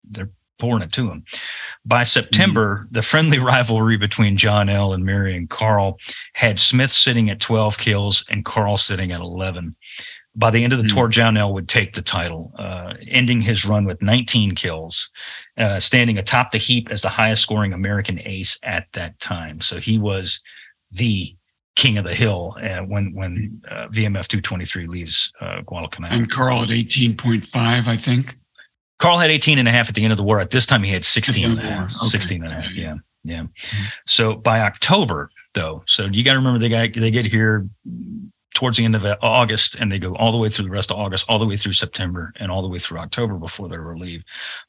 they're 0.08 0.30
pouring 0.58 0.82
it 0.82 0.92
to 0.92 1.10
him. 1.10 1.24
By 1.84 2.02
September, 2.02 2.84
mm-hmm. 2.84 2.94
the 2.94 3.02
friendly 3.02 3.38
rivalry 3.52 3.96
between 3.96 4.36
John 4.36 4.68
L. 4.68 4.92
and 4.92 5.04
Marion 5.04 5.46
Carl 5.46 5.98
had 6.34 6.58
Smith 6.58 6.90
sitting 6.90 7.30
at 7.30 7.40
12 7.40 7.78
kills 7.78 8.24
and 8.28 8.44
Carl 8.44 8.76
sitting 8.76 9.12
at 9.12 9.20
11. 9.20 9.76
By 10.34 10.50
the 10.50 10.62
end 10.62 10.74
of 10.74 10.78
the 10.78 10.84
mm-hmm. 10.84 10.96
tour, 10.96 11.08
John 11.08 11.36
L. 11.36 11.54
would 11.54 11.68
take 11.68 11.94
the 11.94 12.02
title, 12.02 12.52
uh, 12.58 12.92
ending 13.08 13.40
his 13.40 13.64
run 13.64 13.86
with 13.86 14.02
19 14.02 14.54
kills, 14.54 15.10
uh, 15.56 15.80
standing 15.80 16.18
atop 16.18 16.50
the 16.50 16.58
heap 16.58 16.90
as 16.90 17.02
the 17.02 17.08
highest 17.08 17.42
scoring 17.42 17.72
American 17.72 18.20
ace 18.20 18.58
at 18.62 18.86
that 18.92 19.18
time. 19.18 19.62
So 19.62 19.80
he 19.80 19.98
was 19.98 20.40
the 20.92 21.34
king 21.74 21.98
of 21.98 22.04
the 22.04 22.14
hill 22.14 22.56
uh, 22.62 22.80
when 22.80 23.14
when 23.14 23.62
uh, 23.70 23.88
VMF 23.88 24.28
223 24.28 24.86
leaves 24.86 25.32
uh, 25.40 25.60
Guadalcanal. 25.62 26.10
And 26.10 26.30
Carl 26.30 26.62
at 26.62 26.68
18.5, 26.68 27.86
I 27.86 27.96
think. 27.96 28.36
Carl 28.98 29.18
had 29.18 29.30
18 29.30 29.58
and 29.58 29.68
a 29.68 29.70
half 29.70 29.88
at 29.88 29.94
the 29.94 30.04
end 30.04 30.12
of 30.12 30.16
the 30.16 30.22
war. 30.22 30.40
At 30.40 30.50
this 30.50 30.66
time, 30.66 30.82
he 30.82 30.90
had 30.90 31.04
16 31.04 31.44
and 31.44 31.58
a 31.58 31.62
half. 31.62 31.96
Okay. 31.96 32.08
16 32.08 32.42
and 32.42 32.52
a 32.52 32.60
half. 32.60 32.74
Yeah. 32.74 32.96
Yeah. 33.24 33.42
Mm-hmm. 33.42 33.84
So 34.06 34.34
by 34.34 34.60
October, 34.60 35.30
though, 35.54 35.82
so 35.86 36.06
you 36.06 36.22
got 36.24 36.32
to 36.32 36.38
remember 36.38 36.58
they 36.58 36.68
got, 36.68 36.94
they 36.94 37.10
get 37.10 37.26
here 37.26 37.68
towards 38.54 38.78
the 38.78 38.84
end 38.84 38.96
of 38.96 39.04
August 39.20 39.74
and 39.74 39.92
they 39.92 39.98
go 39.98 40.16
all 40.16 40.32
the 40.32 40.38
way 40.38 40.48
through 40.48 40.64
the 40.64 40.70
rest 40.70 40.90
of 40.90 40.96
August, 40.96 41.26
all 41.28 41.38
the 41.38 41.46
way 41.46 41.58
through 41.58 41.74
September 41.74 42.32
and 42.36 42.50
all 42.50 42.62
the 42.62 42.68
way 42.68 42.78
through 42.78 42.98
October 42.98 43.34
before 43.34 43.68
they 43.68 43.76
relieve. 43.76 44.22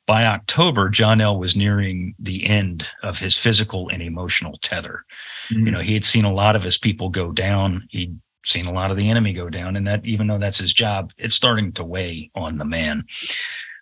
By 0.06 0.26
October, 0.26 0.90
John 0.90 1.22
L 1.22 1.40
was 1.40 1.56
nearing 1.56 2.14
the 2.20 2.46
end 2.46 2.86
of 3.02 3.18
his 3.18 3.38
physical 3.38 3.88
and 3.90 4.02
emotional 4.02 4.58
tether. 4.62 5.06
Mm-hmm. 5.50 5.68
You 5.68 5.72
know, 5.72 5.80
he 5.80 5.94
had 5.94 6.04
seen 6.04 6.26
a 6.26 6.34
lot 6.34 6.58
of 6.58 6.64
his 6.64 6.78
people 6.78 7.10
go 7.10 7.32
down. 7.32 7.88
He'd 7.90 8.20
seen 8.46 8.66
a 8.66 8.74
lot 8.74 8.92
of 8.92 8.98
the 8.98 9.10
enemy 9.10 9.32
go 9.32 9.50
down. 9.50 9.78
And 9.78 9.88
that, 9.88 10.06
even 10.06 10.28
though 10.28 10.38
that's 10.38 10.58
his 10.58 10.74
job, 10.74 11.14
it's 11.18 11.36
starting 11.36 11.72
to 11.74 11.84
weigh 11.86 12.30
on 12.36 12.58
the 12.58 12.66
man. 12.66 13.06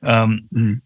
Um, 0.05 0.47
mm. 0.53 0.81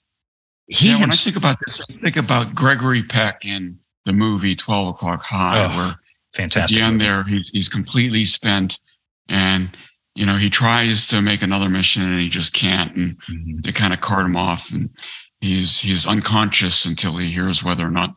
He 0.67 0.89
yeah, 0.89 0.99
when 0.99 1.11
I 1.11 1.15
think 1.15 1.35
about 1.35 1.57
this, 1.65 1.81
I 1.89 1.93
think 2.01 2.15
about 2.15 2.55
Gregory 2.55 3.03
Peck 3.03 3.43
in 3.43 3.79
the 4.05 4.13
movie 4.13 4.55
Twelve 4.55 4.89
O'clock 4.89 5.23
High, 5.23 5.65
oh, 5.65 5.75
where 5.75 5.95
fantastic. 6.33 6.77
At 6.77 6.79
the 6.79 6.85
end 6.85 7.01
there, 7.01 7.23
he's, 7.23 7.49
he's 7.49 7.69
completely 7.69 8.25
spent 8.25 8.79
and, 9.27 9.75
you 10.15 10.25
know, 10.25 10.37
he 10.37 10.49
tries 10.49 11.07
to 11.07 11.21
make 11.21 11.41
another 11.41 11.69
mission 11.69 12.03
and 12.03 12.21
he 12.21 12.29
just 12.29 12.53
can't. 12.53 12.95
And 12.95 13.17
mm-hmm. 13.23 13.61
they 13.63 13.71
kind 13.71 13.93
of 13.93 14.01
cart 14.01 14.25
him 14.25 14.35
off 14.35 14.71
and 14.71 14.89
he's, 15.41 15.79
he's 15.79 16.05
unconscious 16.05 16.85
until 16.85 17.17
he 17.17 17.31
hears 17.31 17.63
whether 17.63 17.85
or 17.85 17.91
not 17.91 18.11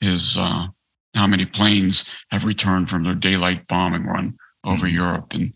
his, 0.00 0.36
uh, 0.36 0.66
how 1.14 1.26
many 1.26 1.46
planes 1.46 2.10
have 2.30 2.44
returned 2.44 2.90
from 2.90 3.04
their 3.04 3.14
daylight 3.14 3.66
bombing 3.68 4.04
run 4.04 4.36
over 4.64 4.86
mm-hmm. 4.86 4.96
Europe. 4.96 5.32
And, 5.32 5.54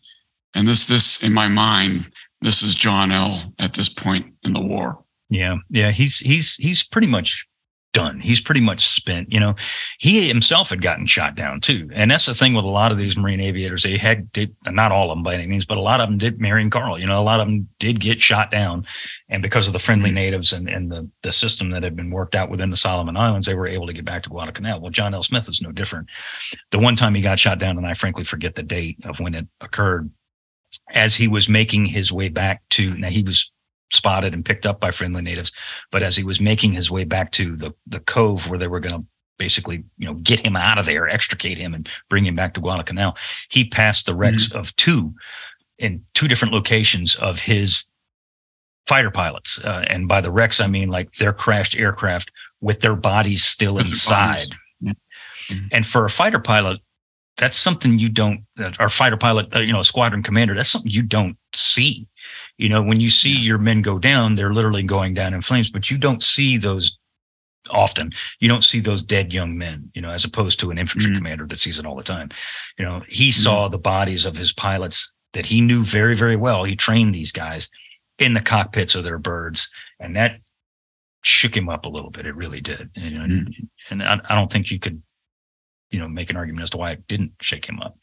and 0.54 0.66
this, 0.66 0.86
this 0.86 1.22
in 1.22 1.34
my 1.34 1.48
mind, 1.48 2.10
this 2.42 2.62
is 2.62 2.74
John 2.74 3.12
L 3.12 3.52
at 3.58 3.74
this 3.74 3.88
point 3.88 4.34
in 4.42 4.52
the 4.52 4.60
war. 4.60 5.04
Yeah. 5.28 5.56
Yeah. 5.68 5.90
He's, 5.90 6.18
he's, 6.18 6.54
he's 6.56 6.82
pretty 6.82 7.06
much 7.06 7.46
done. 7.92 8.20
He's 8.20 8.40
pretty 8.40 8.60
much 8.60 8.86
spent. 8.86 9.32
You 9.32 9.40
know, 9.40 9.54
he 9.98 10.28
himself 10.28 10.70
had 10.70 10.82
gotten 10.82 11.06
shot 11.06 11.34
down 11.34 11.60
too, 11.60 11.88
and 11.92 12.10
that's 12.10 12.26
the 12.26 12.34
thing 12.34 12.54
with 12.54 12.64
a 12.64 12.68
lot 12.68 12.92
of 12.92 12.98
these 12.98 13.16
Marine 13.16 13.40
aviators. 13.40 13.82
They 13.82 13.98
had 13.98 14.30
did 14.32 14.54
not 14.66 14.92
all 14.92 15.10
of 15.10 15.16
them 15.16 15.22
by 15.22 15.34
any 15.34 15.46
means, 15.46 15.64
but 15.64 15.78
a 15.78 15.82
lot 15.82 16.00
of 16.00 16.08
them 16.08 16.18
did. 16.18 16.40
Marion 16.40 16.70
Carl, 16.70 16.98
you 16.98 17.06
know, 17.06 17.20
a 17.20 17.22
lot 17.22 17.40
of 17.40 17.46
them 17.46 17.68
did 17.78 18.00
get 18.00 18.20
shot 18.20 18.50
down, 18.50 18.86
and 19.28 19.42
because 19.42 19.66
of 19.66 19.72
the 19.72 19.78
friendly 19.78 20.10
mm-hmm. 20.10 20.16
natives 20.16 20.52
and 20.52 20.68
and 20.68 20.90
the 20.90 21.08
the 21.22 21.32
system 21.32 21.70
that 21.70 21.82
had 21.82 21.96
been 21.96 22.10
worked 22.10 22.34
out 22.34 22.50
within 22.50 22.70
the 22.70 22.76
Solomon 22.76 23.16
Islands, 23.16 23.46
they 23.46 23.54
were 23.54 23.68
able 23.68 23.86
to 23.86 23.92
get 23.92 24.04
back 24.04 24.22
to 24.22 24.30
Guadalcanal. 24.30 24.80
Well, 24.80 24.90
John 24.90 25.14
L. 25.14 25.22
Smith 25.22 25.48
is 25.48 25.60
no 25.60 25.72
different. 25.72 26.08
The 26.70 26.78
one 26.78 26.96
time 26.96 27.14
he 27.14 27.22
got 27.22 27.38
shot 27.38 27.58
down, 27.58 27.76
and 27.76 27.86
I 27.86 27.94
frankly 27.94 28.24
forget 28.24 28.54
the 28.54 28.62
date 28.62 28.98
of 29.04 29.20
when 29.20 29.34
it 29.34 29.46
occurred. 29.60 30.10
As 30.92 31.16
he 31.16 31.28
was 31.28 31.48
making 31.48 31.86
his 31.86 32.12
way 32.12 32.28
back 32.28 32.62
to 32.70 32.94
now, 32.94 33.10
he 33.10 33.22
was 33.22 33.50
spotted 33.92 34.34
and 34.34 34.44
picked 34.44 34.66
up 34.66 34.80
by 34.80 34.90
friendly 34.90 35.22
natives. 35.22 35.52
But 35.90 36.02
as 36.02 36.16
he 36.16 36.24
was 36.24 36.40
making 36.40 36.72
his 36.72 36.90
way 36.90 37.04
back 37.04 37.32
to 37.32 37.56
the 37.56 37.72
the 37.86 38.00
cove 38.00 38.48
where 38.48 38.58
they 38.58 38.68
were 38.68 38.80
going 38.80 39.00
to 39.00 39.06
basically, 39.38 39.82
you 39.96 40.06
know, 40.06 40.14
get 40.14 40.44
him 40.44 40.54
out 40.54 40.78
of 40.78 40.86
there, 40.86 41.08
extricate 41.08 41.56
him, 41.58 41.74
and 41.74 41.88
bring 42.08 42.26
him 42.26 42.36
back 42.36 42.54
to 42.54 42.60
Guadalcanal, 42.60 43.16
he 43.48 43.64
passed 43.64 44.06
the 44.06 44.14
wrecks 44.14 44.48
mm-hmm. 44.48 44.58
of 44.58 44.76
two 44.76 45.14
in 45.78 46.04
two 46.14 46.28
different 46.28 46.52
locations 46.52 47.16
of 47.16 47.38
his 47.38 47.84
fighter 48.86 49.10
pilots. 49.10 49.58
Uh, 49.64 49.84
and 49.88 50.06
by 50.06 50.20
the 50.20 50.30
wrecks, 50.30 50.60
I 50.60 50.66
mean 50.66 50.90
like 50.90 51.14
their 51.14 51.32
crashed 51.32 51.74
aircraft 51.74 52.30
with 52.60 52.80
their 52.80 52.96
bodies 52.96 53.44
still 53.44 53.74
with 53.74 53.86
inside. 53.86 54.54
Mm-hmm. 54.82 55.66
And 55.72 55.86
for 55.86 56.04
a 56.04 56.10
fighter 56.10 56.38
pilot, 56.38 56.80
that's 57.40 57.56
something 57.56 57.98
you 57.98 58.10
don't, 58.10 58.44
our 58.78 58.90
fighter 58.90 59.16
pilot, 59.16 59.48
uh, 59.56 59.60
you 59.60 59.72
know, 59.72 59.80
a 59.80 59.84
squadron 59.84 60.22
commander, 60.22 60.54
that's 60.54 60.68
something 60.68 60.90
you 60.90 61.02
don't 61.02 61.36
see. 61.54 62.06
You 62.58 62.68
know, 62.68 62.82
when 62.82 63.00
you 63.00 63.08
see 63.08 63.32
your 63.32 63.56
men 63.56 63.80
go 63.80 63.98
down, 63.98 64.34
they're 64.34 64.52
literally 64.52 64.82
going 64.82 65.14
down 65.14 65.32
in 65.32 65.40
flames, 65.40 65.70
but 65.70 65.90
you 65.90 65.96
don't 65.96 66.22
see 66.22 66.58
those 66.58 66.98
often. 67.70 68.12
You 68.40 68.48
don't 68.48 68.62
see 68.62 68.80
those 68.80 69.02
dead 69.02 69.32
young 69.32 69.56
men, 69.56 69.90
you 69.94 70.02
know, 70.02 70.10
as 70.10 70.24
opposed 70.24 70.60
to 70.60 70.70
an 70.70 70.78
infantry 70.78 71.10
mm-hmm. 71.10 71.18
commander 71.18 71.46
that 71.46 71.58
sees 71.58 71.78
it 71.78 71.86
all 71.86 71.96
the 71.96 72.02
time. 72.02 72.28
You 72.78 72.84
know, 72.84 73.00
he 73.08 73.30
mm-hmm. 73.30 73.42
saw 73.42 73.68
the 73.68 73.78
bodies 73.78 74.26
of 74.26 74.36
his 74.36 74.52
pilots 74.52 75.10
that 75.32 75.46
he 75.46 75.62
knew 75.62 75.82
very, 75.82 76.14
very 76.14 76.36
well. 76.36 76.64
He 76.64 76.76
trained 76.76 77.14
these 77.14 77.32
guys 77.32 77.70
in 78.18 78.34
the 78.34 78.40
cockpits 78.40 78.94
of 78.94 79.04
their 79.04 79.18
birds, 79.18 79.70
and 79.98 80.14
that 80.16 80.40
shook 81.22 81.56
him 81.56 81.68
up 81.70 81.86
a 81.86 81.88
little 81.88 82.10
bit. 82.10 82.26
It 82.26 82.36
really 82.36 82.60
did. 82.60 82.90
You 82.94 83.10
know, 83.10 83.24
mm-hmm. 83.24 83.64
and, 83.90 84.02
and 84.02 84.02
I, 84.02 84.20
I 84.28 84.34
don't 84.34 84.52
think 84.52 84.70
you 84.70 84.78
could, 84.78 85.02
you 85.90 85.98
know, 85.98 86.08
make 86.08 86.30
an 86.30 86.36
argument 86.36 86.62
as 86.62 86.70
to 86.70 86.76
why 86.76 86.92
it 86.92 87.06
didn't 87.08 87.32
shake 87.40 87.66
him 87.66 87.80
up 87.80 87.96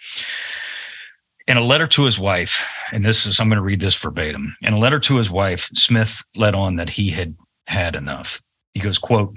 in 1.47 1.57
a 1.57 1.63
letter 1.63 1.87
to 1.87 2.03
his 2.03 2.19
wife, 2.19 2.63
and 2.91 3.05
this 3.05 3.25
is, 3.25 3.39
I'm 3.39 3.47
going 3.47 3.57
to 3.57 3.63
read 3.63 3.79
this 3.79 3.95
verbatim. 3.95 4.55
In 4.61 4.73
a 4.73 4.79
letter 4.79 4.99
to 4.99 5.15
his 5.15 5.29
wife, 5.29 5.69
Smith 5.73 6.23
let 6.35 6.53
on 6.53 6.75
that 6.75 6.89
he 6.89 7.09
had 7.09 7.35
had 7.67 7.95
enough. 7.95 8.41
He 8.73 8.81
goes, 8.81 8.97
quote, 8.97 9.33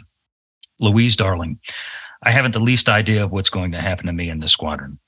Louise, 0.80 1.14
darling, 1.14 1.60
I 2.22 2.32
haven't 2.32 2.52
the 2.52 2.60
least 2.60 2.88
idea 2.88 3.24
of 3.24 3.30
what's 3.30 3.50
going 3.50 3.72
to 3.72 3.80
happen 3.80 4.06
to 4.06 4.12
me 4.12 4.28
in 4.28 4.40
this 4.40 4.52
squadron. 4.52 4.98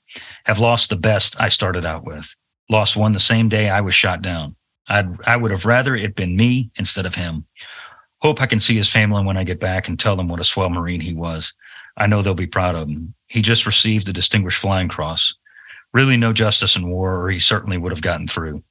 Have 0.45 0.59
lost 0.59 0.89
the 0.89 0.95
best 0.95 1.35
I 1.39 1.49
started 1.49 1.85
out 1.85 2.05
with. 2.05 2.33
Lost 2.69 2.95
one 2.95 3.11
the 3.11 3.19
same 3.19 3.49
day 3.49 3.69
I 3.69 3.81
was 3.81 3.93
shot 3.93 4.21
down. 4.21 4.55
I'd, 4.87 5.09
I 5.25 5.35
would 5.35 5.51
have 5.51 5.65
rather 5.65 5.95
it 5.95 6.15
been 6.15 6.35
me 6.35 6.71
instead 6.75 7.05
of 7.05 7.15
him. 7.15 7.45
Hope 8.21 8.41
I 8.41 8.45
can 8.45 8.59
see 8.59 8.75
his 8.75 8.89
family 8.89 9.23
when 9.23 9.37
I 9.37 9.43
get 9.43 9.59
back 9.59 9.87
and 9.87 9.99
tell 9.99 10.15
them 10.15 10.29
what 10.29 10.39
a 10.39 10.45
swell 10.45 10.69
Marine 10.69 11.01
he 11.01 11.13
was. 11.13 11.53
I 11.97 12.07
know 12.07 12.21
they'll 12.21 12.33
be 12.33 12.47
proud 12.47 12.75
of 12.75 12.87
him. 12.87 13.13
He 13.27 13.41
just 13.41 13.65
received 13.65 14.07
the 14.07 14.13
Distinguished 14.13 14.59
Flying 14.59 14.89
Cross 14.89 15.35
really 15.93 16.17
no 16.17 16.33
justice 16.33 16.75
in 16.75 16.89
war, 16.89 17.21
or 17.21 17.29
he 17.29 17.39
certainly 17.39 17.77
would 17.77 17.91
have 17.91 18.01
gotten 18.01 18.27
through. 18.27 18.63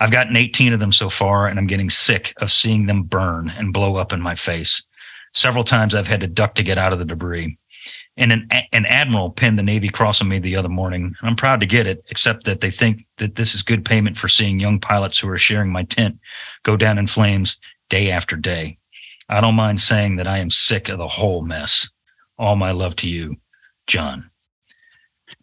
I've 0.00 0.12
gotten 0.12 0.36
18 0.36 0.72
of 0.72 0.80
them 0.80 0.92
so 0.92 1.08
far, 1.08 1.48
and 1.48 1.58
I'm 1.58 1.66
getting 1.66 1.90
sick 1.90 2.34
of 2.36 2.52
seeing 2.52 2.86
them 2.86 3.02
burn 3.02 3.48
and 3.48 3.72
blow 3.72 3.96
up 3.96 4.12
in 4.12 4.20
my 4.20 4.34
face. 4.34 4.82
Several 5.34 5.64
times 5.64 5.94
I've 5.94 6.06
had 6.06 6.20
to 6.20 6.26
duck 6.26 6.54
to 6.54 6.62
get 6.62 6.78
out 6.78 6.92
of 6.92 6.98
the 6.98 7.04
debris. 7.04 7.58
And 8.16 8.32
an, 8.32 8.48
an 8.72 8.86
admiral 8.86 9.30
pinned 9.30 9.58
the 9.58 9.62
Navy 9.62 9.88
Cross 9.88 10.20
on 10.20 10.28
me 10.28 10.38
the 10.38 10.56
other 10.56 10.68
morning. 10.68 11.14
I'm 11.22 11.36
proud 11.36 11.60
to 11.60 11.66
get 11.66 11.86
it, 11.86 12.04
except 12.10 12.44
that 12.44 12.60
they 12.60 12.70
think 12.70 13.06
that 13.18 13.36
this 13.36 13.54
is 13.54 13.62
good 13.62 13.84
payment 13.84 14.16
for 14.16 14.28
seeing 14.28 14.60
young 14.60 14.78
pilots 14.78 15.18
who 15.18 15.28
are 15.28 15.38
sharing 15.38 15.70
my 15.70 15.84
tent 15.84 16.18
go 16.64 16.76
down 16.76 16.98
in 16.98 17.06
flames 17.06 17.58
day 17.88 18.10
after 18.10 18.36
day. 18.36 18.78
I 19.28 19.40
don't 19.40 19.54
mind 19.54 19.80
saying 19.80 20.16
that 20.16 20.26
I 20.26 20.38
am 20.38 20.50
sick 20.50 20.88
of 20.88 20.98
the 20.98 21.08
whole 21.08 21.42
mess. 21.42 21.88
All 22.38 22.56
my 22.56 22.70
love 22.70 22.96
to 22.96 23.08
you, 23.08 23.36
John. 23.86 24.30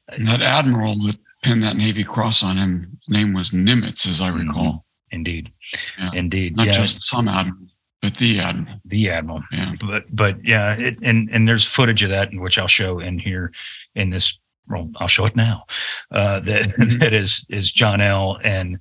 And 0.10 0.28
that 0.28 0.42
admiral 0.42 0.96
that 1.06 1.18
pinned 1.44 1.64
that 1.64 1.78
Navy 1.78 2.04
Cross 2.04 2.44
on 2.44 2.58
him, 2.58 3.00
name 3.08 3.34
was 3.34 3.52
Nimitz, 3.52 4.08
as 4.08 4.22
I 4.22 4.30
mm-hmm. 4.30 4.48
recall. 4.48 4.86
Indeed, 5.12 5.52
yeah. 5.98 6.12
indeed. 6.14 6.58
Not 6.58 6.68
yeah. 6.68 6.74
just 6.74 7.06
some 7.06 7.28
admiral, 7.28 7.68
but 8.02 8.16
the 8.16 8.40
admiral. 8.40 8.80
The 8.86 9.10
admiral. 9.10 9.44
Yeah. 9.52 9.74
But 9.80 10.04
but 10.14 10.44
yeah, 10.44 10.74
it, 10.74 10.98
and 11.02 11.30
and 11.32 11.48
there's 11.48 11.66
footage 11.66 12.04
of 12.04 12.10
that, 12.10 12.30
which 12.34 12.58
I'll 12.58 12.68
show 12.68 13.00
in 13.00 13.20
here 13.20 13.52
in 13.96 14.10
this. 14.10 14.38
Well, 14.68 14.90
I'll 14.98 15.08
show 15.08 15.26
it 15.26 15.36
now. 15.36 15.66
Uh, 16.12 16.40
that 16.42 16.64
mm-hmm. 16.78 16.98
that 16.98 17.14
is 17.14 17.46
is 17.50 17.72
John 17.72 18.02
L. 18.02 18.40
and 18.44 18.80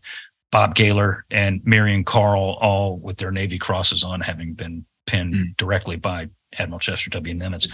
Bob 0.51 0.75
Galer 0.75 1.25
and 1.31 1.61
Marion 1.65 2.05
Carl, 2.05 2.57
all 2.61 2.97
with 2.97 3.19
their 3.19 3.33
Navy 3.33 3.59
crosses 3.59 4.03
on, 4.03 4.21
having 4.21 4.55
been 4.55 4.85
pinned 5.07 5.35
mm. 5.35 5.57
directly 5.57 5.97
by 5.97 6.29
Admiral 6.59 6.81
Chester 6.81 7.11
W. 7.11 7.35
Nimitz. 7.35 7.69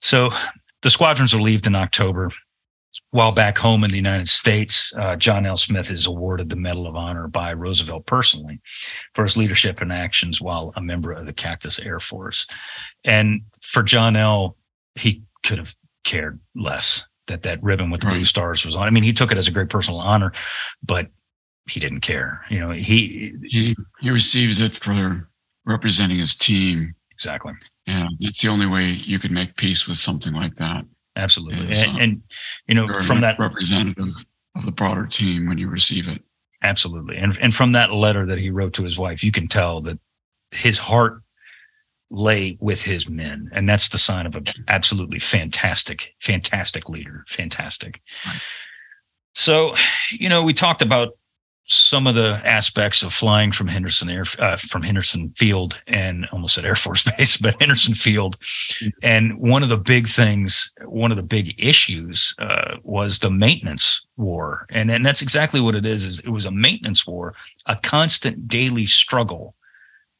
So 0.00 0.30
the 0.82 0.90
squadrons 0.90 1.34
are 1.34 1.38
relieved 1.38 1.66
in 1.66 1.74
October. 1.74 2.30
While 3.10 3.32
back 3.32 3.58
home 3.58 3.84
in 3.84 3.90
the 3.90 3.96
United 3.96 4.28
States, 4.28 4.92
uh, 4.98 5.14
John 5.16 5.46
L. 5.46 5.56
Smith 5.56 5.90
is 5.90 6.06
awarded 6.06 6.48
the 6.48 6.56
Medal 6.56 6.86
of 6.86 6.96
Honor 6.96 7.28
by 7.28 7.52
Roosevelt 7.52 8.06
personally 8.06 8.60
for 9.14 9.24
his 9.24 9.36
leadership 9.36 9.80
and 9.80 9.92
actions 9.92 10.40
while 10.40 10.72
a 10.74 10.80
member 10.80 11.12
of 11.12 11.26
the 11.26 11.32
Cactus 11.32 11.78
Air 11.78 12.00
Force. 12.00 12.46
And 13.04 13.42
for 13.62 13.82
John 13.82 14.16
L., 14.16 14.56
he 14.94 15.22
could 15.44 15.58
have 15.58 15.76
cared 16.04 16.40
less 16.56 17.04
that 17.28 17.42
that 17.42 17.62
ribbon 17.62 17.90
with 17.90 18.00
the 18.00 18.06
right. 18.06 18.14
blue 18.14 18.24
stars 18.24 18.64
was 18.64 18.74
on. 18.74 18.86
I 18.86 18.90
mean, 18.90 19.04
he 19.04 19.12
took 19.12 19.30
it 19.30 19.38
as 19.38 19.48
a 19.48 19.52
great 19.52 19.68
personal 19.68 20.00
honor, 20.00 20.32
but 20.82 21.08
he 21.68 21.80
didn't 21.80 22.00
care. 22.00 22.40
You 22.50 22.58
know, 22.58 22.70
he 22.70 23.34
he 23.44 23.76
he 24.00 24.10
received 24.10 24.60
it 24.60 24.74
for 24.74 25.28
representing 25.64 26.18
his 26.18 26.34
team. 26.34 26.94
Exactly. 27.12 27.52
Yeah, 27.88 28.06
it's 28.20 28.42
the 28.42 28.48
only 28.48 28.66
way 28.66 28.90
you 29.06 29.18
can 29.18 29.32
make 29.32 29.56
peace 29.56 29.88
with 29.88 29.96
something 29.96 30.34
like 30.34 30.56
that 30.56 30.84
absolutely. 31.16 31.74
and, 31.76 31.96
uh, 31.96 32.00
and, 32.00 32.22
you 32.66 32.74
know, 32.74 33.00
from 33.02 33.20
that 33.22 33.38
representative 33.38 34.14
of 34.54 34.64
the 34.64 34.72
broader 34.72 35.06
team 35.06 35.48
when 35.48 35.58
you 35.58 35.68
receive 35.68 36.08
it. 36.08 36.22
Absolutely. 36.62 37.16
And 37.16 37.36
and 37.38 37.54
from 37.54 37.72
that 37.72 37.92
letter 37.92 38.26
that 38.26 38.38
he 38.38 38.50
wrote 38.50 38.72
to 38.74 38.84
his 38.84 38.98
wife, 38.98 39.22
you 39.22 39.32
can 39.32 39.46
tell 39.46 39.80
that 39.82 39.98
his 40.50 40.78
heart 40.78 41.22
lay 42.10 42.56
with 42.60 42.82
his 42.82 43.08
men. 43.08 43.48
And 43.52 43.68
that's 43.68 43.88
the 43.88 43.98
sign 43.98 44.26
of 44.26 44.34
an 44.34 44.48
absolutely 44.68 45.18
fantastic, 45.18 46.14
fantastic 46.20 46.88
leader. 46.88 47.24
Fantastic. 47.28 48.00
Right. 48.26 48.40
So, 49.34 49.74
you 50.10 50.28
know, 50.28 50.42
we 50.42 50.52
talked 50.52 50.82
about 50.82 51.17
some 51.68 52.06
of 52.06 52.14
the 52.14 52.40
aspects 52.44 53.02
of 53.02 53.12
flying 53.12 53.52
from 53.52 53.68
Henderson 53.68 54.08
Air 54.08 54.24
uh, 54.38 54.56
from 54.56 54.82
Henderson 54.82 55.30
Field 55.36 55.80
and 55.86 56.26
almost 56.32 56.56
at 56.56 56.64
Air 56.64 56.74
Force 56.74 57.04
Base, 57.18 57.36
but 57.36 57.60
Henderson 57.60 57.94
Field. 57.94 58.38
And 59.02 59.38
one 59.38 59.62
of 59.62 59.68
the 59.68 59.76
big 59.76 60.08
things, 60.08 60.72
one 60.86 61.10
of 61.10 61.18
the 61.18 61.22
big 61.22 61.54
issues, 61.62 62.34
uh, 62.38 62.76
was 62.82 63.18
the 63.18 63.30
maintenance 63.30 64.04
war, 64.16 64.66
and 64.70 64.90
and 64.90 65.04
that's 65.04 65.22
exactly 65.22 65.60
what 65.60 65.74
it 65.74 65.84
is. 65.84 66.06
Is 66.06 66.20
it 66.20 66.30
was 66.30 66.46
a 66.46 66.50
maintenance 66.50 67.06
war, 67.06 67.34
a 67.66 67.76
constant 67.76 68.48
daily 68.48 68.86
struggle 68.86 69.54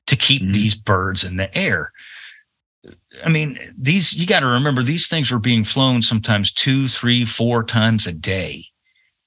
to 0.06 0.16
keep 0.16 0.42
mm-hmm. 0.42 0.52
these 0.52 0.74
birds 0.74 1.24
in 1.24 1.36
the 1.36 1.54
air. 1.56 1.92
I 3.24 3.30
mean, 3.30 3.58
these 3.76 4.12
you 4.12 4.26
got 4.26 4.40
to 4.40 4.46
remember 4.46 4.82
these 4.82 5.08
things 5.08 5.30
were 5.30 5.38
being 5.38 5.64
flown 5.64 6.02
sometimes 6.02 6.52
two, 6.52 6.88
three, 6.88 7.24
four 7.24 7.64
times 7.64 8.06
a 8.06 8.12
day 8.12 8.67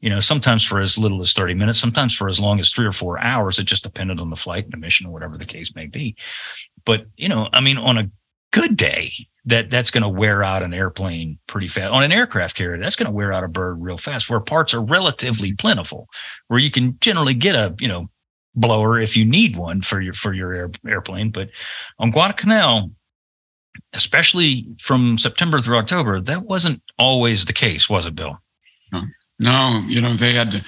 you 0.02 0.10
know, 0.10 0.20
sometimes 0.20 0.66
for 0.66 0.80
as 0.80 0.98
little 0.98 1.22
as 1.22 1.34
30 1.34 1.54
minutes, 1.54 1.80
sometimes 1.80 2.16
for 2.16 2.28
as 2.28 2.40
long 2.40 2.60
as 2.60 2.72
three 2.72 2.86
or 2.86 2.92
four 2.92 3.20
hours. 3.20 3.60
It 3.60 3.66
just 3.66 3.84
depended 3.84 4.20
on 4.20 4.30
the 4.30 4.36
flight 4.36 4.66
and 4.66 4.74
the 4.74 4.78
mission 4.78 5.08
or 5.08 5.12
whatever 5.12 5.38
the 5.38 5.46
case 5.46 5.74
may 5.76 5.86
be. 5.86 6.16
But, 6.86 7.06
you 7.16 7.30
know, 7.30 7.48
I 7.54 7.62
mean, 7.62 7.78
on 7.78 7.98
a 7.98 8.10
good 8.52 8.76
day, 8.76 9.14
that 9.46 9.70
that's 9.70 9.92
going 9.92 10.04
to 10.04 10.10
wear 10.10 10.44
out 10.44 10.64
an 10.64 10.74
airplane 10.74 11.40
pretty 11.48 11.68
fast. 11.68 11.92
On 11.92 12.04
an 12.04 12.12
aircraft 12.12 12.56
carrier, 12.56 12.80
that's 12.80 12.96
going 12.96 13.06
to 13.06 13.12
wear 13.12 13.32
out 13.32 13.44
a 13.44 13.48
bird 13.48 13.82
real 13.82 13.98
fast, 13.98 14.30
where 14.30 14.40
parts 14.40 14.74
are 14.74 14.82
relatively 14.82 15.54
plentiful, 15.54 16.08
where 16.48 16.60
you 16.60 16.70
can 16.70 16.98
generally 17.00 17.34
get 17.34 17.56
a, 17.56 17.74
you 17.80 17.88
know, 17.88 18.10
blower 18.54 19.00
if 19.00 19.16
you 19.16 19.26
need 19.26 19.56
one 19.56 19.82
for 19.82 20.02
your 20.02 20.14
for 20.14 20.34
your 20.34 20.54
air, 20.54 20.72
airplane. 20.88 21.32
But 21.32 21.50
on 22.00 22.12
Guadalcanal, 22.12 22.92
especially 23.94 24.68
from 24.80 25.18
September 25.18 25.60
through 25.60 25.78
October, 25.78 26.20
that 26.22 26.44
wasn't 26.44 26.82
always 27.00 27.46
the 27.46 27.54
case, 27.54 27.90
was 27.90 28.06
it, 28.06 28.16
Bill? 28.16 28.38
No 29.42 29.84
you 29.88 30.02
know, 30.02 30.16
they 30.16 30.34
had 30.34 30.52
to, 30.52 30.66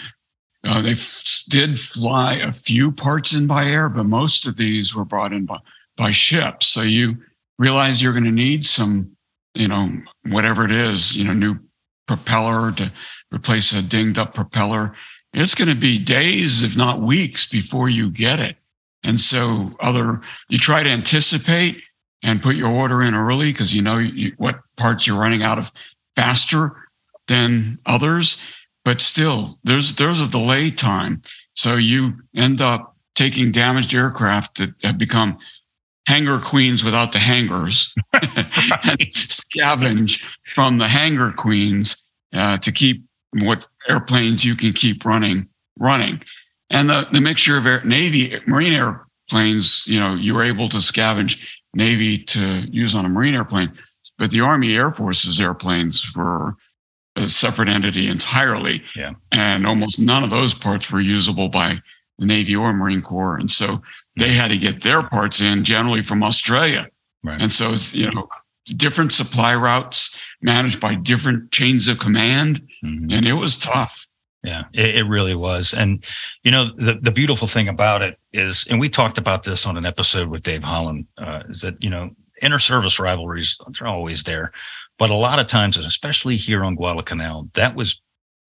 uh, 0.65 0.81
they 0.81 0.91
f- 0.91 1.43
did 1.49 1.79
fly 1.79 2.35
a 2.35 2.51
few 2.51 2.91
parts 2.91 3.33
in 3.33 3.47
by 3.47 3.65
air, 3.65 3.89
but 3.89 4.05
most 4.05 4.47
of 4.47 4.57
these 4.57 4.95
were 4.95 5.05
brought 5.05 5.33
in 5.33 5.45
by, 5.45 5.57
by 5.97 6.11
ship. 6.11 6.63
So 6.63 6.81
you 6.81 7.17
realize 7.59 8.01
you're 8.01 8.13
going 8.13 8.23
to 8.25 8.31
need 8.31 8.65
some, 8.65 9.15
you 9.53 9.67
know, 9.67 9.91
whatever 10.27 10.65
it 10.65 10.71
is, 10.71 11.15
you 11.15 11.23
know, 11.23 11.33
new 11.33 11.57
propeller 12.07 12.71
to 12.73 12.91
replace 13.33 13.73
a 13.73 13.81
dinged 13.81 14.17
up 14.17 14.33
propeller. 14.33 14.93
It's 15.33 15.55
going 15.55 15.69
to 15.69 15.75
be 15.75 15.97
days, 15.97 16.63
if 16.63 16.75
not 16.75 17.01
weeks, 17.01 17.47
before 17.47 17.89
you 17.89 18.09
get 18.09 18.39
it. 18.39 18.57
And 19.03 19.19
so, 19.19 19.71
other 19.81 20.21
you 20.47 20.57
try 20.57 20.83
to 20.83 20.89
anticipate 20.89 21.81
and 22.23 22.41
put 22.41 22.55
your 22.55 22.71
order 22.71 23.01
in 23.01 23.13
early 23.13 23.51
because 23.51 23.73
you 23.73 23.81
know 23.81 23.97
you, 23.97 24.33
what 24.37 24.61
parts 24.77 25.05
you're 25.05 25.19
running 25.19 25.43
out 25.43 25.59
of 25.59 25.71
faster 26.15 26.71
than 27.27 27.79
others. 27.85 28.37
But 28.85 28.99
still, 28.99 29.57
there's 29.63 29.95
there's 29.95 30.19
a 30.19 30.27
delay 30.27 30.69
time, 30.69 31.21
so 31.53 31.75
you 31.75 32.13
end 32.35 32.61
up 32.61 32.95
taking 33.15 33.51
damaged 33.51 33.93
aircraft 33.93 34.57
that 34.57 34.73
have 34.83 34.97
become 34.97 35.37
hangar 36.07 36.39
queens 36.39 36.83
without 36.83 37.11
the 37.11 37.19
hangars 37.19 37.93
and 38.13 38.99
scavenge 39.13 40.19
from 40.53 40.77
the 40.77 40.87
hangar 40.87 41.31
queens 41.31 41.95
uh, 42.33 42.57
to 42.57 42.71
keep 42.71 43.05
what 43.39 43.67
airplanes 43.89 44.43
you 44.43 44.55
can 44.55 44.73
keep 44.73 45.05
running 45.05 45.47
running. 45.79 46.21
And 46.69 46.89
the, 46.89 47.07
the 47.11 47.21
mixture 47.21 47.57
of 47.57 47.65
air, 47.65 47.83
navy 47.83 48.39
marine 48.47 48.73
airplanes 48.73 49.83
you 49.85 49.99
know 49.99 50.15
you 50.15 50.33
were 50.33 50.43
able 50.43 50.67
to 50.69 50.77
scavenge 50.77 51.39
navy 51.73 52.17
to 52.17 52.65
use 52.71 52.95
on 52.95 53.05
a 53.05 53.09
marine 53.09 53.33
airplane 53.33 53.71
but 54.17 54.29
the 54.29 54.41
army 54.41 54.75
air 54.75 54.91
force's 54.93 55.39
airplanes 55.39 56.05
were 56.15 56.55
a 57.15 57.27
separate 57.27 57.69
entity 57.69 58.07
entirely. 58.07 58.83
Yeah. 58.95 59.13
and 59.31 59.67
almost 59.67 59.99
none 59.99 60.23
of 60.23 60.29
those 60.29 60.53
parts 60.53 60.91
were 60.91 61.01
usable 61.01 61.49
by 61.49 61.79
the 62.17 62.25
navy 62.25 62.55
or 62.55 62.73
marine 62.73 63.01
corps. 63.01 63.37
And 63.37 63.49
so 63.49 63.81
they 64.17 64.33
had 64.33 64.49
to 64.49 64.57
get 64.57 64.81
their 64.81 65.03
parts 65.03 65.41
in 65.41 65.63
generally 65.63 66.03
from 66.03 66.23
australia. 66.23 66.87
Right. 67.23 67.41
and 67.41 67.51
so 67.51 67.71
it's 67.71 67.93
you 67.93 68.11
know 68.11 68.27
different 68.75 69.13
supply 69.13 69.55
routes 69.55 70.17
managed 70.41 70.79
by 70.79 70.95
different 70.95 71.51
chains 71.51 71.87
of 71.87 71.99
command. 71.99 72.61
Mm-hmm. 72.83 73.11
and 73.11 73.25
it 73.25 73.33
was 73.33 73.55
tough. 73.57 74.07
Yeah 74.43 74.63
it, 74.73 74.95
it, 74.95 75.03
really 75.03 75.35
was. 75.35 75.73
And 75.73 76.03
you 76.43 76.51
know 76.51 76.71
the, 76.75 76.99
the 77.01 77.11
beautiful 77.11 77.47
thing 77.47 77.69
about 77.69 78.01
it 78.01 78.19
is 78.33 78.65
and 78.69 78.79
we 78.79 78.89
talked 78.89 79.17
about 79.17 79.43
this 79.43 79.65
on 79.65 79.77
an 79.77 79.85
episode 79.85 80.27
with 80.27 80.43
dave 80.43 80.63
holland 80.63 81.05
uh, 81.17 81.43
is 81.49 81.61
that 81.61 81.81
you 81.81 81.89
know 81.89 82.09
inter-service 82.41 82.99
rivalries 82.99 83.57
they're 83.71 83.87
always 83.87 84.23
there 84.23 84.51
but 84.99 85.09
a 85.09 85.15
lot 85.15 85.39
of 85.39 85.47
times 85.47 85.77
especially 85.77 86.35
here 86.35 86.63
on 86.63 86.75
guadalcanal 86.75 87.49
that 87.53 87.75
was 87.75 88.01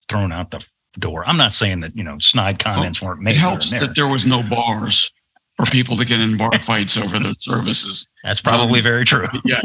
thrown 0.09 0.31
out 0.31 0.51
the 0.51 0.65
door 0.99 1.23
i'm 1.27 1.37
not 1.37 1.53
saying 1.53 1.81
that 1.81 1.95
you 1.95 2.03
know 2.03 2.17
snide 2.19 2.59
comments 2.59 3.01
well, 3.01 3.11
weren't 3.11 3.21
made 3.21 3.35
it 3.35 3.39
helps 3.39 3.71
there. 3.71 3.81
that 3.81 3.95
there 3.95 4.07
was 4.07 4.25
no 4.25 4.41
bars 4.43 5.11
for 5.55 5.65
people 5.67 5.95
to 5.97 6.05
get 6.05 6.19
in 6.19 6.37
bar 6.37 6.57
fights 6.59 6.97
over 6.97 7.17
the 7.17 7.35
services. 7.39 8.07
That's 8.23 8.41
probably 8.41 8.79
um, 8.79 8.83
very 8.83 9.05
true. 9.05 9.27
yeah, 9.45 9.61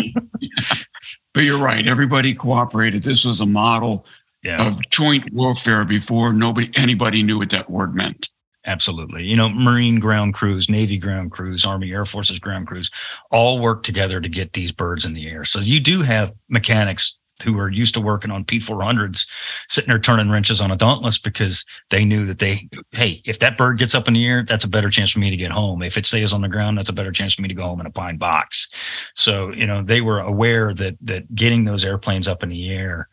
But 1.35 1.45
you're 1.45 1.59
right. 1.59 1.87
Everybody 1.87 2.35
cooperated. 2.35 3.03
This 3.03 3.24
was 3.24 3.41
a 3.41 3.47
model 3.47 4.05
yeah. 4.43 4.66
of 4.66 4.81
joint 4.91 5.33
warfare 5.33 5.85
before 5.85 6.33
nobody 6.33 6.70
anybody 6.74 7.22
knew 7.22 7.39
what 7.39 7.51
that 7.51 7.70
word 7.70 7.95
meant. 7.95 8.28
Absolutely. 8.67 9.25
You 9.25 9.37
know, 9.37 9.49
Marine 9.49 10.01
ground 10.01 10.35
crews, 10.35 10.69
Navy 10.69 10.99
ground 10.99 11.31
crews, 11.31 11.65
Army 11.65 11.93
Air 11.93 12.05
Forces 12.05 12.39
ground 12.39 12.67
crews 12.67 12.91
all 13.31 13.59
work 13.59 13.83
together 13.83 14.21
to 14.21 14.29
get 14.29 14.53
these 14.53 14.71
birds 14.71 15.05
in 15.05 15.15
the 15.15 15.27
air. 15.29 15.45
So 15.45 15.61
you 15.61 15.81
do 15.81 16.03
have 16.03 16.33
mechanics 16.49 17.17
who 17.43 17.59
are 17.59 17.71
used 17.71 17.95
to 17.95 18.03
working 18.03 18.31
on 18.31 18.45
P400s 18.45 19.27
sitting 19.69 19.89
there 19.89 19.99
turning 19.99 20.29
wrenches 20.31 20.61
on 20.61 20.71
a 20.71 20.77
Dauntless 20.77 21.17
because 21.17 21.65
they 21.89 22.05
knew 22.05 22.27
that 22.27 22.39
they, 22.39 22.69
hey, 22.91 23.23
if 23.25 23.39
that 23.39 23.57
bird 23.57 23.79
gets 23.79 23.95
up 23.95 24.09
in 24.09 24.15
the 24.15 24.27
air, 24.27 24.45
that's 24.47 24.65
a 24.65 24.69
better 24.69 24.91
chance 24.91 25.11
for 25.11 25.21
me 25.21 25.31
to 25.31 25.37
get 25.37 25.51
home. 25.51 25.83
If 25.83 25.97
it 25.97 26.05
stays 26.05 26.35
on 26.35 26.43
the 26.43 26.49
ground, 26.49 26.77
that's 26.77 26.91
a 26.91 26.95
better 26.95 27.13
chance 27.13 27.35
for 27.35 27.41
me 27.41 27.49
to 27.49 27.55
go 27.55 27.63
home 27.63 27.81
in 27.81 27.87
a 27.87 27.91
pine 27.91 28.19
box. 28.19 28.69
So, 29.15 29.53
you 29.53 29.67
know, 29.67 29.83
they 29.83 30.03
were 30.03 30.21
aware 30.21 30.75
that 30.75 30.97
that 31.03 31.35
getting 31.35 31.65
those 31.65 31.85
airplanes 31.85 32.29
up 32.29 32.43
in 32.43 32.51
the 32.51 32.71
air 32.71 33.09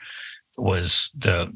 was 0.58 1.12
the 1.18 1.56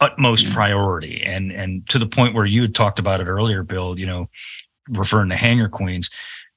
utmost 0.00 0.52
priority. 0.52 1.22
And 1.24 1.50
and 1.52 1.88
to 1.88 1.98
the 1.98 2.06
point 2.06 2.34
where 2.34 2.46
you 2.46 2.62
had 2.62 2.74
talked 2.74 2.98
about 2.98 3.20
it 3.20 3.26
earlier, 3.26 3.62
Bill, 3.62 3.98
you 3.98 4.06
know, 4.06 4.28
referring 4.88 5.30
to 5.30 5.36
hangar 5.36 5.68
queens 5.68 6.10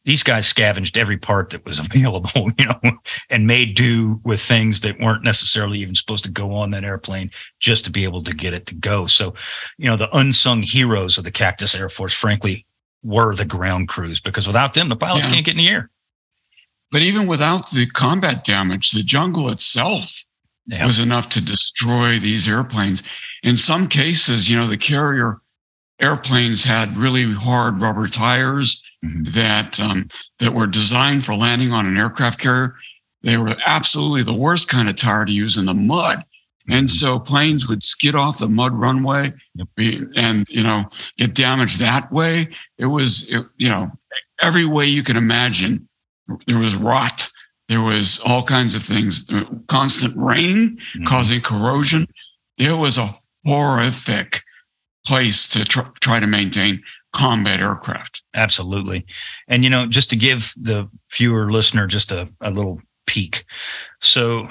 these 0.06 0.24
guys 0.24 0.48
scavenged 0.48 0.98
every 0.98 1.18
part 1.18 1.52
that 1.52 1.66
was 1.66 1.80
available, 1.94 2.50
you 2.58 2.66
know, 2.66 2.98
and 3.30 3.46
made 3.46 3.76
do 3.76 4.20
with 4.24 4.42
things 4.42 4.82
that 4.82 5.00
weren't 5.00 5.24
necessarily 5.24 5.80
even 5.80 5.96
supposed 5.96 6.24
to 6.24 6.32
go 6.32 6.54
on 6.54 6.72
that 6.72 6.84
airplane 6.84 7.30
just 7.60 7.86
to 7.86 7.92
be 7.92 8.04
able 8.04 8.22
to 8.22 8.34
get 8.34 8.54
it 8.54 8.66
to 8.68 8.76
go. 8.76 9.06
So, 9.06 9.34
you 9.78 9.86
know, 9.86 9.98
the 9.98 10.16
unsung 10.18 10.64
heroes 10.64 11.18
of 11.18 11.24
the 11.24 11.32
Cactus 11.32 11.76
Air 11.76 11.90
Force, 11.90 12.14
frankly, 12.14 12.66
were 13.04 13.36
the 13.36 13.46
ground 13.46 13.88
crews 13.88 14.20
because 14.20 14.48
without 14.48 14.74
them, 14.74 14.90
the 14.90 14.96
pilots 14.96 15.28
yeah. 15.28 15.34
can't 15.34 15.46
get 15.46 15.52
in 15.52 15.58
the 15.58 15.70
air. 15.70 15.90
But 16.92 17.04
even 17.04 17.28
without 17.28 17.70
the 17.70 17.86
combat 17.86 18.44
damage, 18.44 18.92
the 18.92 19.04
jungle 19.04 19.50
itself 19.50 20.26
yeah. 20.66 20.86
was 20.86 20.98
enough 20.98 21.30
to 21.30 21.42
destroy 21.42 22.20
these 22.20 22.48
airplanes. 22.48 23.04
In 23.44 23.58
some 23.58 23.88
cases, 23.88 24.50
you 24.50 24.58
know, 24.58 24.68
the 24.68 24.78
carrier 24.78 25.42
airplanes 26.00 26.64
had 26.64 26.98
really 26.98 27.34
hard 27.34 27.82
rubber 27.82 28.08
tires 28.08 28.82
mm-hmm. 29.04 29.32
that 29.32 29.80
um, 29.80 30.08
that 30.40 30.54
were 30.54 30.68
designed 30.68 31.26
for 31.26 31.36
landing 31.36 31.72
on 31.72 31.86
an 31.86 31.98
aircraft 31.98 32.40
carrier. 32.40 32.76
They 33.22 33.38
were 33.38 33.58
absolutely 33.66 34.24
the 34.24 34.34
worst 34.34 34.70
kind 34.70 34.88
of 34.90 34.96
tire 34.96 35.26
to 35.26 35.32
use 35.32 35.58
in 35.58 35.66
the 35.66 35.74
mud. 35.74 36.24
And 36.70 36.88
mm-hmm. 36.88 36.96
so 36.96 37.20
planes 37.20 37.68
would 37.68 37.84
skid 37.84 38.16
off 38.16 38.40
the 38.40 38.48
mud 38.48 38.74
runway 38.74 39.34
yep. 39.56 39.68
and, 40.16 40.48
you 40.50 40.64
know, 40.64 40.86
get 41.18 41.34
damaged 41.34 41.80
that 41.80 42.12
way. 42.12 42.50
It 42.78 42.86
was, 42.86 43.30
it, 43.30 43.46
you 43.58 43.70
know, 43.70 43.92
every 44.42 44.66
way 44.66 44.86
you 44.86 45.04
can 45.04 45.18
imagine. 45.18 45.88
There 46.46 46.60
was 46.60 46.76
rot. 46.76 47.28
There 47.68 47.82
was 47.82 48.20
all 48.20 48.44
kinds 48.44 48.76
of 48.76 48.84
things, 48.84 49.28
constant 49.68 50.16
rain 50.16 50.78
mm-hmm. 50.78 51.06
causing 51.06 51.42
corrosion. 51.42 52.08
It 52.58 52.72
was 52.74 52.98
a 52.98 53.19
horrific 53.50 54.42
place 55.06 55.48
to 55.50 55.66
tr- 55.66 55.82
try 56.02 56.20
to 56.20 56.28
maintain 56.28 56.82
combat 57.14 57.60
aircraft. 57.60 58.22
Absolutely. 58.36 59.06
And, 59.48 59.64
you 59.64 59.70
know, 59.70 59.88
just 59.88 60.10
to 60.12 60.16
give 60.16 60.54
the 60.56 60.90
viewer 61.14 61.52
listener 61.52 61.88
just 61.88 62.12
a, 62.12 62.30
a 62.42 62.52
little 62.52 62.82
peek. 63.08 63.46
So, 64.02 64.48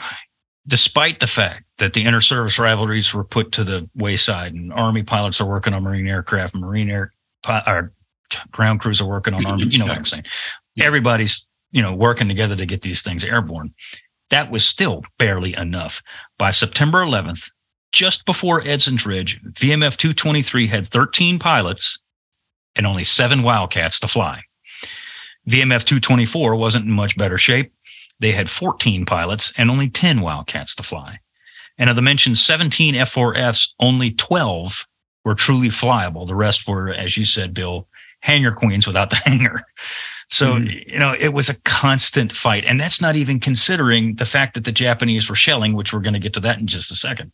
despite 0.66 1.20
the 1.20 1.26
fact 1.26 1.64
that 1.78 1.94
the 1.94 2.05
inter 2.05 2.20
service 2.20 2.59
rivalries 2.59 3.14
were 3.14 3.24
put 3.24 3.53
to 3.53 3.64
the 3.64 3.88
wayside 3.94 4.53
and 4.53 4.72
Army 4.72 5.03
pilots 5.03 5.40
are 5.40 5.46
working 5.46 5.72
on 5.72 5.82
Marine 5.82 6.09
aircraft, 6.09 6.55
Marine 6.55 6.90
air, 6.90 7.12
or 7.49 7.92
ground 8.51 8.80
crews 8.80 9.01
are 9.01 9.09
working 9.09 9.32
on 9.32 9.46
Army, 9.46 9.64
you 9.66 9.78
know 9.78 9.86
what 9.86 9.96
I'm 9.96 10.05
saying? 10.05 10.24
Everybody's, 10.78 11.49
you 11.70 11.80
know, 11.80 11.94
working 11.94 12.28
together 12.28 12.57
to 12.57 12.66
get 12.66 12.82
these 12.82 13.03
things 13.03 13.24
airborne. 13.24 13.72
That 14.30 14.51
was 14.51 14.66
still 14.66 15.05
barely 15.18 15.55
enough. 15.55 16.03
By 16.38 16.51
September 16.51 16.99
11th, 16.99 17.51
just 17.99 18.24
before 18.24 18.61
Edson's 18.61 19.05
Ridge, 19.05 19.40
VMF 19.55 19.96
223 19.96 20.68
had 20.68 20.88
13 20.88 21.40
pilots 21.40 21.99
and 22.76 22.86
only 22.86 23.03
seven 23.03 23.42
Wildcats 23.42 23.99
to 23.99 24.07
fly. 24.07 24.44
VMF 25.49 25.82
224 25.82 26.55
wasn't 26.55 26.84
in 26.84 26.92
much 26.92 27.16
better 27.16 27.36
shape. 27.36 27.72
They 28.20 28.30
had 28.30 28.49
14 28.49 29.05
pilots 29.05 29.53
and 29.57 29.68
only 29.68 29.88
10 29.88 30.20
Wildcats 30.20 30.76
to 30.76 30.84
fly. 30.84 31.18
And 31.76 31.90
of 31.90 31.96
the 31.96 32.03
mentioned 32.03 32.38
17 32.38 32.94
F4Fs, 32.94 33.70
only 33.80 34.12
12 34.12 34.86
were 35.24 35.34
truly 35.34 35.68
flyable. 35.68 36.24
The 36.24 36.36
rest 36.36 36.68
were, 36.68 36.90
as 36.90 37.16
you 37.16 37.24
said, 37.24 37.53
Bill, 37.53 37.88
hangar 38.20 38.53
queens 38.53 38.86
without 38.86 39.11
the 39.11 39.16
hangar. 39.24 39.64
So, 40.28 40.53
mm. 40.53 40.86
you 40.86 41.01
know, 41.01 41.16
it 41.18 41.32
was 41.32 41.49
a 41.49 41.61
constant 41.62 42.32
fight. 42.32 42.64
And 42.64 42.80
that's 42.80 43.01
not 43.01 43.16
even 43.16 43.40
considering 43.40 44.14
the 44.16 44.24
fact 44.24 44.55
that 44.55 44.64
the 44.64 44.72
Japanese 44.72 45.28
were 45.28 45.34
shelling, 45.34 45.74
which 45.74 45.92
we're 45.92 46.01
going 46.01 46.14
to 46.14 46.20
get 46.20 46.34
to 46.34 46.40
that 46.40 46.61
in 46.61 46.68
just 46.68 46.92
a 46.92 46.96
second. 46.96 47.32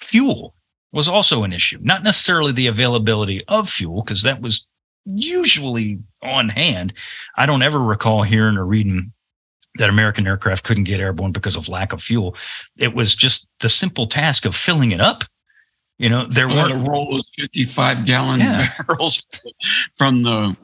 Fuel 0.00 0.54
was 0.92 1.08
also 1.08 1.44
an 1.44 1.52
issue, 1.52 1.78
not 1.82 2.02
necessarily 2.02 2.52
the 2.52 2.66
availability 2.66 3.44
of 3.48 3.70
fuel, 3.70 4.02
because 4.02 4.22
that 4.22 4.40
was 4.40 4.66
usually 5.04 5.98
on 6.22 6.48
hand. 6.48 6.92
I 7.36 7.46
don't 7.46 7.62
ever 7.62 7.78
recall 7.78 8.22
hearing 8.22 8.56
or 8.56 8.66
reading 8.66 9.12
that 9.76 9.88
American 9.88 10.26
aircraft 10.26 10.64
couldn't 10.64 10.84
get 10.84 11.00
airborne 11.00 11.32
because 11.32 11.56
of 11.56 11.68
lack 11.68 11.92
of 11.92 12.02
fuel. 12.02 12.36
It 12.76 12.94
was 12.94 13.14
just 13.14 13.46
the 13.60 13.68
simple 13.68 14.06
task 14.06 14.44
of 14.44 14.56
filling 14.56 14.90
it 14.90 15.00
up. 15.00 15.24
You 15.98 16.08
know, 16.08 16.24
there 16.24 16.48
were 16.48 16.72
a 16.72 16.78
roll 16.78 17.20
of 17.20 17.26
55 17.38 18.06
gallon 18.06 18.40
yeah. 18.40 18.70
barrels 18.86 19.26
from 19.96 20.22
the 20.22 20.56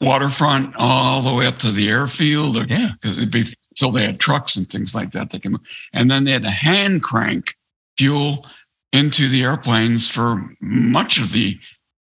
waterfront 0.00 0.74
all 0.76 1.20
the 1.20 1.34
way 1.34 1.46
up 1.46 1.58
to 1.58 1.72
the 1.72 1.88
airfield. 1.88 2.56
Or, 2.56 2.64
yeah. 2.64 2.92
Because 2.92 3.18
it'd 3.18 3.32
be 3.32 3.52
until 3.70 3.90
they 3.90 4.06
had 4.06 4.20
trucks 4.20 4.56
and 4.56 4.68
things 4.68 4.94
like 4.94 5.10
that. 5.12 5.30
They 5.30 5.40
can, 5.40 5.58
and 5.92 6.10
then 6.10 6.24
they 6.24 6.30
had 6.30 6.44
a 6.44 6.50
hand 6.50 7.02
crank 7.02 7.56
fuel 7.96 8.46
into 8.92 9.28
the 9.28 9.42
airplanes 9.42 10.08
for 10.08 10.48
much 10.60 11.18
of 11.20 11.32
the 11.32 11.58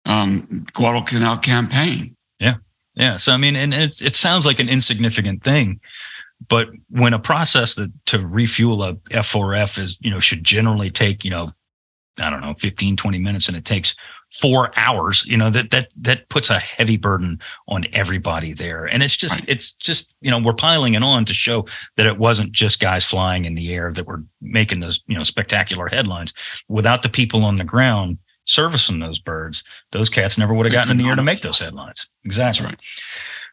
um, 0.07 0.66
Guadalcanal 0.72 1.37
campaign. 1.39 2.16
Yeah, 2.39 2.57
yeah. 2.95 3.16
So 3.18 3.33
I 3.33 3.37
mean, 3.37 3.57
and 3.57 3.74
it 3.74 4.01
it 4.01 4.16
sounds 4.16 4.47
like 4.47 4.59
an 4.59 4.68
insignificant 4.68 5.43
thing, 5.45 5.81
But 6.49 6.68
when 6.89 7.12
a 7.12 7.18
process 7.18 7.74
that, 7.74 7.93
to 8.07 8.26
refuel 8.26 8.83
a 8.83 8.95
F4F 9.11 9.78
is, 9.78 9.97
you 10.01 10.11
know, 10.11 10.20
should 10.20 10.45
generally 10.45 10.91
take, 10.91 11.24
you 11.24 11.31
know, 11.31 11.51
I 12.18 12.31
don't 12.31 12.41
know, 12.41 12.55
15, 12.55 12.97
20 12.97 13.18
minutes 13.18 13.49
and 13.49 13.57
it 13.57 13.64
takes 13.64 13.95
four 14.33 14.70
hours, 14.76 15.24
you 15.26 15.37
know, 15.37 15.51
that, 15.51 15.70
that, 15.70 15.89
that 15.97 16.28
puts 16.28 16.51
a 16.51 16.59
heavy 16.59 16.97
burden 16.97 17.41
on 17.68 17.85
everybody 17.93 18.53
there. 18.53 18.85
And 18.85 19.03
it's 19.03 19.16
just, 19.16 19.37
right. 19.37 19.49
it's 19.49 19.72
just, 19.74 20.12
you 20.20 20.31
know, 20.31 20.41
we're 20.41 20.53
piling 20.53 20.95
it 20.95 21.03
on 21.03 21.24
to 21.24 21.35
show 21.35 21.66
that 21.97 22.07
it 22.07 22.18
wasn't 22.18 22.53
just 22.53 22.81
guys 22.81 23.05
flying 23.05 23.45
in 23.45 23.55
the 23.55 23.72
air 23.72 23.93
that 23.93 24.07
were 24.07 24.22
making 24.41 24.81
those, 24.81 25.03
you 25.07 25.16
know, 25.16 25.24
spectacular 25.24 25.89
headlines 25.89 26.33
without 26.68 27.03
the 27.03 27.09
people 27.09 27.45
on 27.45 27.57
the 27.57 27.64
ground 27.64 28.18
servicing 28.47 29.01
those 29.01 29.18
birds. 29.18 29.64
Those 29.93 30.09
cats 30.09 30.39
never 30.39 30.55
would 30.55 30.66
have 30.66 30.72
gotten 30.72 30.91
in 30.91 30.97
the 30.97 31.09
air 31.09 31.16
to 31.16 31.22
make 31.22 31.41
those 31.41 31.59
headlines. 31.59 32.07
Exactly. 32.24 32.66
Right. 32.66 32.81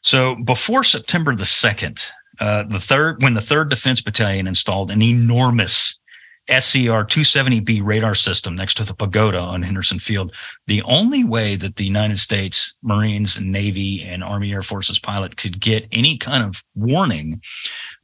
So 0.02 0.36
before 0.36 0.84
September 0.84 1.36
the 1.36 1.44
2nd, 1.44 2.04
uh, 2.40 2.64
the 2.70 2.80
third, 2.80 3.22
when 3.22 3.34
the 3.34 3.42
third 3.42 3.70
defense 3.70 4.02
battalion 4.02 4.48
installed 4.48 4.92
an 4.92 5.02
enormous 5.02 6.00
SCR 6.50 7.04
270B 7.04 7.82
radar 7.84 8.16
system 8.16 8.56
next 8.56 8.76
to 8.76 8.84
the 8.86 8.93
pagoda 8.93 9.39
on 9.39 9.62
Henderson 9.62 10.00
Field. 10.00 10.34
The 10.68 10.82
only 10.84 11.24
way 11.24 11.58
that 11.58 11.76
the 11.76 11.86
United 11.86 12.20
States 12.20 12.74
Marines 12.82 13.36
and 13.36 13.52
Navy 13.52 14.02
and 14.02 14.24
Army 14.24 14.54
Air 14.54 14.62
Forces 14.62 14.98
pilot 14.98 15.36
could 15.36 15.60
get 15.60 15.88
any 15.91 16.18
kind 16.18 16.43
of 16.43 16.64
warning 16.76 17.41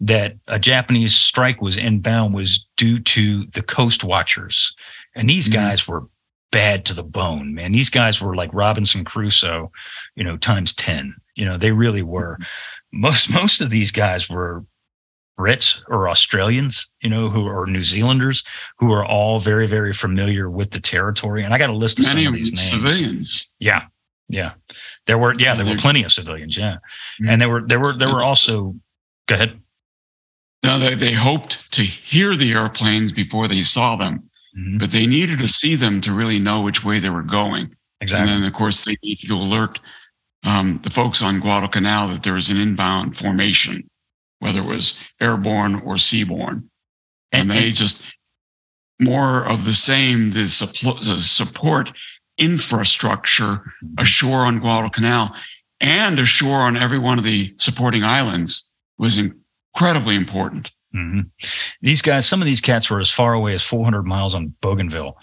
that 0.02 0.34
a 0.48 0.60
Japanese 0.60 1.16
strike 1.16 1.62
was 1.62 1.78
inbound 1.78 2.34
was 2.34 2.66
due 2.76 3.00
to 3.00 3.46
the 3.54 3.62
coast 3.62 4.04
watchers. 4.04 4.76
And 5.16 5.30
these 5.30 5.48
mm-hmm. 5.48 5.62
guys 5.62 5.88
were 5.88 6.08
bad 6.52 6.86
to 6.86 6.94
the 6.94 7.04
bone, 7.04 7.54
man. 7.54 7.72
These 7.72 7.90
guys 7.90 8.22
were 8.22 8.36
like 8.36 8.54
Robinson 8.54 9.06
Crusoe, 9.06 9.72
you 10.16 10.24
know, 10.24 10.38
times 10.38 10.74
10. 10.74 11.16
You 11.36 11.46
know, 11.46 11.58
they 11.58 11.72
really 11.72 12.04
were. 12.04 12.36
Mm-hmm. 12.36 13.02
Most 13.02 13.30
most 13.30 13.62
of 13.62 13.70
these 13.70 13.92
guys 13.92 14.30
were 14.30 14.66
Brits 15.38 15.80
or 15.88 16.10
Australians, 16.10 16.88
you 17.02 17.10
know, 17.10 17.28
who 17.28 17.48
are 17.48 17.66
New 17.66 17.82
Zealanders, 17.82 18.44
who 18.78 18.92
are 18.92 19.06
all 19.06 19.40
very, 19.40 19.68
very 19.68 19.94
familiar 19.94 20.50
with 20.50 20.72
the 20.72 20.80
territory. 20.80 21.44
And 21.44 21.54
I 21.54 21.58
got 21.58 21.70
a 21.70 21.76
list 21.76 22.00
of 22.00 22.06
Many 22.06 22.26
some 22.26 22.34
of 22.34 22.38
these 22.38 22.52
names. 22.52 22.72
Civilians. 22.72 23.48
Yeah, 23.60 23.86
yeah. 24.30 24.54
There 25.08 25.18
were, 25.18 25.34
yeah, 25.40 25.56
there 25.56 25.66
were 25.66 25.78
plenty 25.78 26.04
of 26.04 26.12
civilians. 26.12 26.56
Yeah, 26.56 26.76
mm-hmm. 26.76 27.30
and 27.30 27.42
there 27.42 27.50
were, 27.50 27.62
there 27.62 27.80
were, 27.80 27.94
there 27.94 28.14
were 28.14 28.24
also. 28.24 28.76
Go 29.28 29.36
ahead. 29.36 29.60
Now 30.64 30.78
they, 30.78 30.96
they 30.96 31.14
hoped 31.14 31.72
to 31.74 31.84
hear 31.84 32.36
the 32.36 32.52
airplanes 32.52 33.12
before 33.12 33.48
they 33.48 33.62
saw 33.62 33.96
them, 33.96 34.30
mm-hmm. 34.58 34.78
but 34.78 34.92
they 34.92 35.06
needed 35.08 35.40
to 35.40 35.48
see 35.48 35.76
them 35.76 36.00
to 36.02 36.14
really 36.14 36.40
know 36.40 36.62
which 36.62 36.84
way 36.84 37.00
they 37.00 37.10
were 37.10 37.24
going. 37.24 37.76
Exactly. 38.02 38.32
And 38.32 38.44
then, 38.44 38.48
of 38.48 38.54
course, 38.54 38.84
they 38.84 38.98
needed 39.02 39.28
to 39.28 39.36
alert 39.36 39.80
um, 40.44 40.80
the 40.84 40.90
folks 40.90 41.22
on 41.22 41.40
Guadalcanal 41.40 42.10
that 42.10 42.24
there 42.24 42.34
was 42.34 42.50
an 42.50 42.58
inbound 42.58 43.18
formation 43.18 43.90
whether 44.44 44.60
it 44.60 44.66
was 44.66 45.00
airborne 45.22 45.76
or 45.76 45.96
seaborne. 45.96 46.66
And 47.32 47.50
they 47.50 47.72
just 47.72 48.04
more 49.00 49.44
of 49.46 49.64
the 49.64 49.74
same, 49.74 50.32
the, 50.32 50.48
support 50.48 51.92
infrastructure 52.38 53.64
ashore 53.98 54.46
on 54.46 54.60
Guadalcanal 54.60 55.32
and 55.80 56.20
ashore 56.20 56.60
on 56.60 56.76
every 56.76 57.00
one 57.00 57.18
of 57.18 57.24
the 57.24 57.56
supporting 57.58 58.04
islands 58.04 58.70
was 58.98 59.18
incredibly 59.18 60.16
important. 60.16 60.72
Mm-hmm. 60.94 61.22
These 61.82 62.02
guys, 62.02 62.28
some 62.28 62.42
of 62.42 62.46
these 62.46 62.62
cats 62.62 62.90
were 62.90 63.00
as 63.00 63.10
far 63.10 63.34
away 63.34 63.54
as 63.54 63.64
400 63.64 64.04
miles 64.04 64.36
on 64.36 64.54
Bougainville, 64.62 65.18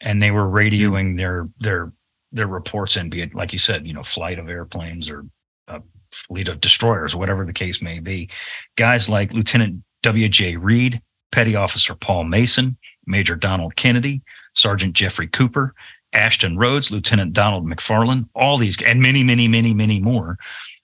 and 0.00 0.22
they 0.22 0.30
were 0.30 0.46
radioing 0.46 1.16
their 1.16 1.48
their 1.58 1.92
their 2.32 2.46
reports 2.46 2.96
in, 2.96 3.10
be 3.10 3.22
it 3.22 3.34
like 3.34 3.52
you 3.52 3.58
said, 3.58 3.86
you 3.86 3.92
know, 3.92 4.02
flight 4.02 4.38
of 4.38 4.48
airplanes 4.48 5.10
or 5.10 5.26
uh, 5.68 5.80
fleet 6.28 6.48
of 6.48 6.60
destroyers, 6.60 7.14
whatever 7.14 7.44
the 7.44 7.52
case 7.52 7.80
may 7.82 7.98
be. 8.00 8.28
Guys 8.76 9.08
like 9.08 9.32
Lieutenant 9.32 9.82
W.J. 10.02 10.56
Read, 10.56 11.00
Petty 11.32 11.54
Officer 11.56 11.94
Paul 11.94 12.24
Mason, 12.24 12.76
Major 13.06 13.36
Donald 13.36 13.76
Kennedy, 13.76 14.22
Sergeant 14.54 14.94
Geoffrey 14.94 15.28
Kuper, 15.28 15.70
Ashton 16.12 16.56
Rhoades, 16.56 16.90
Lieutenant 16.90 17.32
Donald 17.32 17.66
McFarland, 17.66 18.28
all 18.34 18.58
these, 18.58 18.76
and 18.82 19.00
many, 19.00 19.22
many, 19.22 19.46
many, 19.46 19.72
many 19.74 20.00
more 20.00 20.38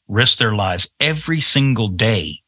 risk 0.08 0.38
their 0.38 0.54
lives 0.54 0.88
every 1.00 1.40
single 1.40 1.88
day 1.88 2.40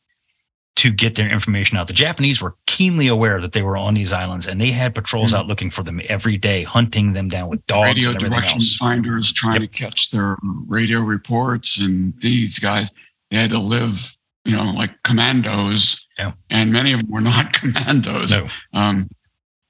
to 0.79 0.93
get 0.93 1.16
their 1.16 1.29
information 1.29 1.76
out. 1.76 1.89
The 1.89 1.93
Japanese 1.93 2.41
were 2.41 2.55
keenly 2.66 3.09
aware 3.09 3.41
that 3.41 3.51
they 3.51 3.62
were 3.62 3.76
on 3.76 3.95
these 3.95 4.12
islands 4.12 4.47
and 4.47 4.61
they 4.61 4.70
had 4.70 4.95
patrols 4.95 5.33
mm-hmm. 5.33 5.41
out 5.41 5.47
looking 5.47 5.70
for 5.70 5.83
them 5.83 6.01
every 6.09 6.37
day, 6.37 6.62
hunting 6.62 7.14
them 7.14 7.29
down 7.29 7.49
with 7.49 7.66
dogs 7.66 8.07
radio 8.07 8.11
and 8.11 8.20
direction 8.20 8.59
else. 8.59 8.76
finders 8.76 9.33
trying 9.33 9.61
yep. 9.61 9.72
to 9.72 9.79
catch 9.79 10.12
their 10.12 10.37
radio 10.68 11.01
reports. 11.01 11.81
And 11.81 12.14
these 12.20 12.61
guys, 12.61 12.93
they 13.33 13.39
had 13.39 13.51
to 13.51 13.59
live, 13.59 14.16
you 14.45 14.57
know, 14.57 14.66
like 14.66 15.03
commandos. 15.03 16.07
Yeah. 16.16 16.33
And 16.49 16.72
many 16.72 16.93
of 16.93 17.01
them 17.01 17.11
were 17.11 17.20
not 17.20 17.53
commandos. 17.61 18.31
No. 18.31 18.49
Um, 18.72 19.09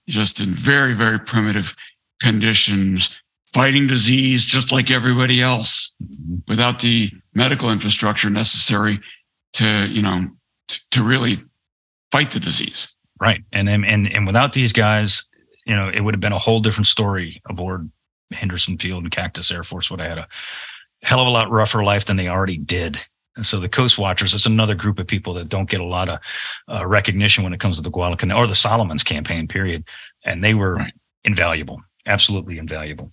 just 0.08 0.40
in 0.40 0.54
very, 0.54 0.92
very 0.92 1.18
primitive 1.18 1.74
conditions, 2.20 3.18
fighting 3.54 3.86
disease 3.86 4.44
just 4.44 4.72
like 4.72 4.90
everybody 4.90 5.40
else 5.40 5.94
mm-hmm. 6.02 6.36
without 6.48 6.80
the 6.80 7.10
medical 7.32 7.70
infrastructure 7.70 8.28
necessary 8.28 9.00
to, 9.54 9.86
you 9.86 10.02
know, 10.02 10.28
to 10.68 11.02
really 11.02 11.42
fight 12.12 12.30
the 12.30 12.40
disease. 12.40 12.88
Right. 13.20 13.42
And, 13.52 13.68
and 13.68 13.84
and 13.84 14.26
without 14.26 14.52
these 14.52 14.72
guys, 14.72 15.24
you 15.66 15.74
know, 15.74 15.88
it 15.88 16.00
would 16.00 16.14
have 16.14 16.20
been 16.20 16.32
a 16.32 16.38
whole 16.38 16.60
different 16.60 16.86
story 16.86 17.42
aboard 17.48 17.90
Henderson 18.32 18.78
Field 18.78 19.02
and 19.02 19.12
Cactus 19.12 19.50
Air 19.50 19.64
Force 19.64 19.90
would 19.90 20.00
have 20.00 20.08
had 20.08 20.18
a 20.18 20.28
hell 21.02 21.20
of 21.20 21.26
a 21.26 21.30
lot 21.30 21.50
rougher 21.50 21.82
life 21.82 22.04
than 22.04 22.16
they 22.16 22.28
already 22.28 22.58
did. 22.58 22.98
And 23.36 23.46
so 23.46 23.60
the 23.60 23.68
Coast 23.68 23.98
Watchers, 23.98 24.34
it's 24.34 24.46
another 24.46 24.74
group 24.74 24.98
of 24.98 25.06
people 25.06 25.34
that 25.34 25.48
don't 25.48 25.70
get 25.70 25.80
a 25.80 25.84
lot 25.84 26.08
of 26.08 26.18
uh, 26.68 26.86
recognition 26.86 27.44
when 27.44 27.52
it 27.52 27.60
comes 27.60 27.76
to 27.76 27.82
the 27.82 27.90
Guadalcanal 27.90 28.38
or 28.38 28.46
the 28.46 28.54
Solomons 28.54 29.04
campaign, 29.04 29.46
period. 29.46 29.84
And 30.24 30.42
they 30.42 30.54
were 30.54 30.74
right. 30.74 30.92
invaluable, 31.24 31.80
absolutely 32.06 32.58
invaluable. 32.58 33.12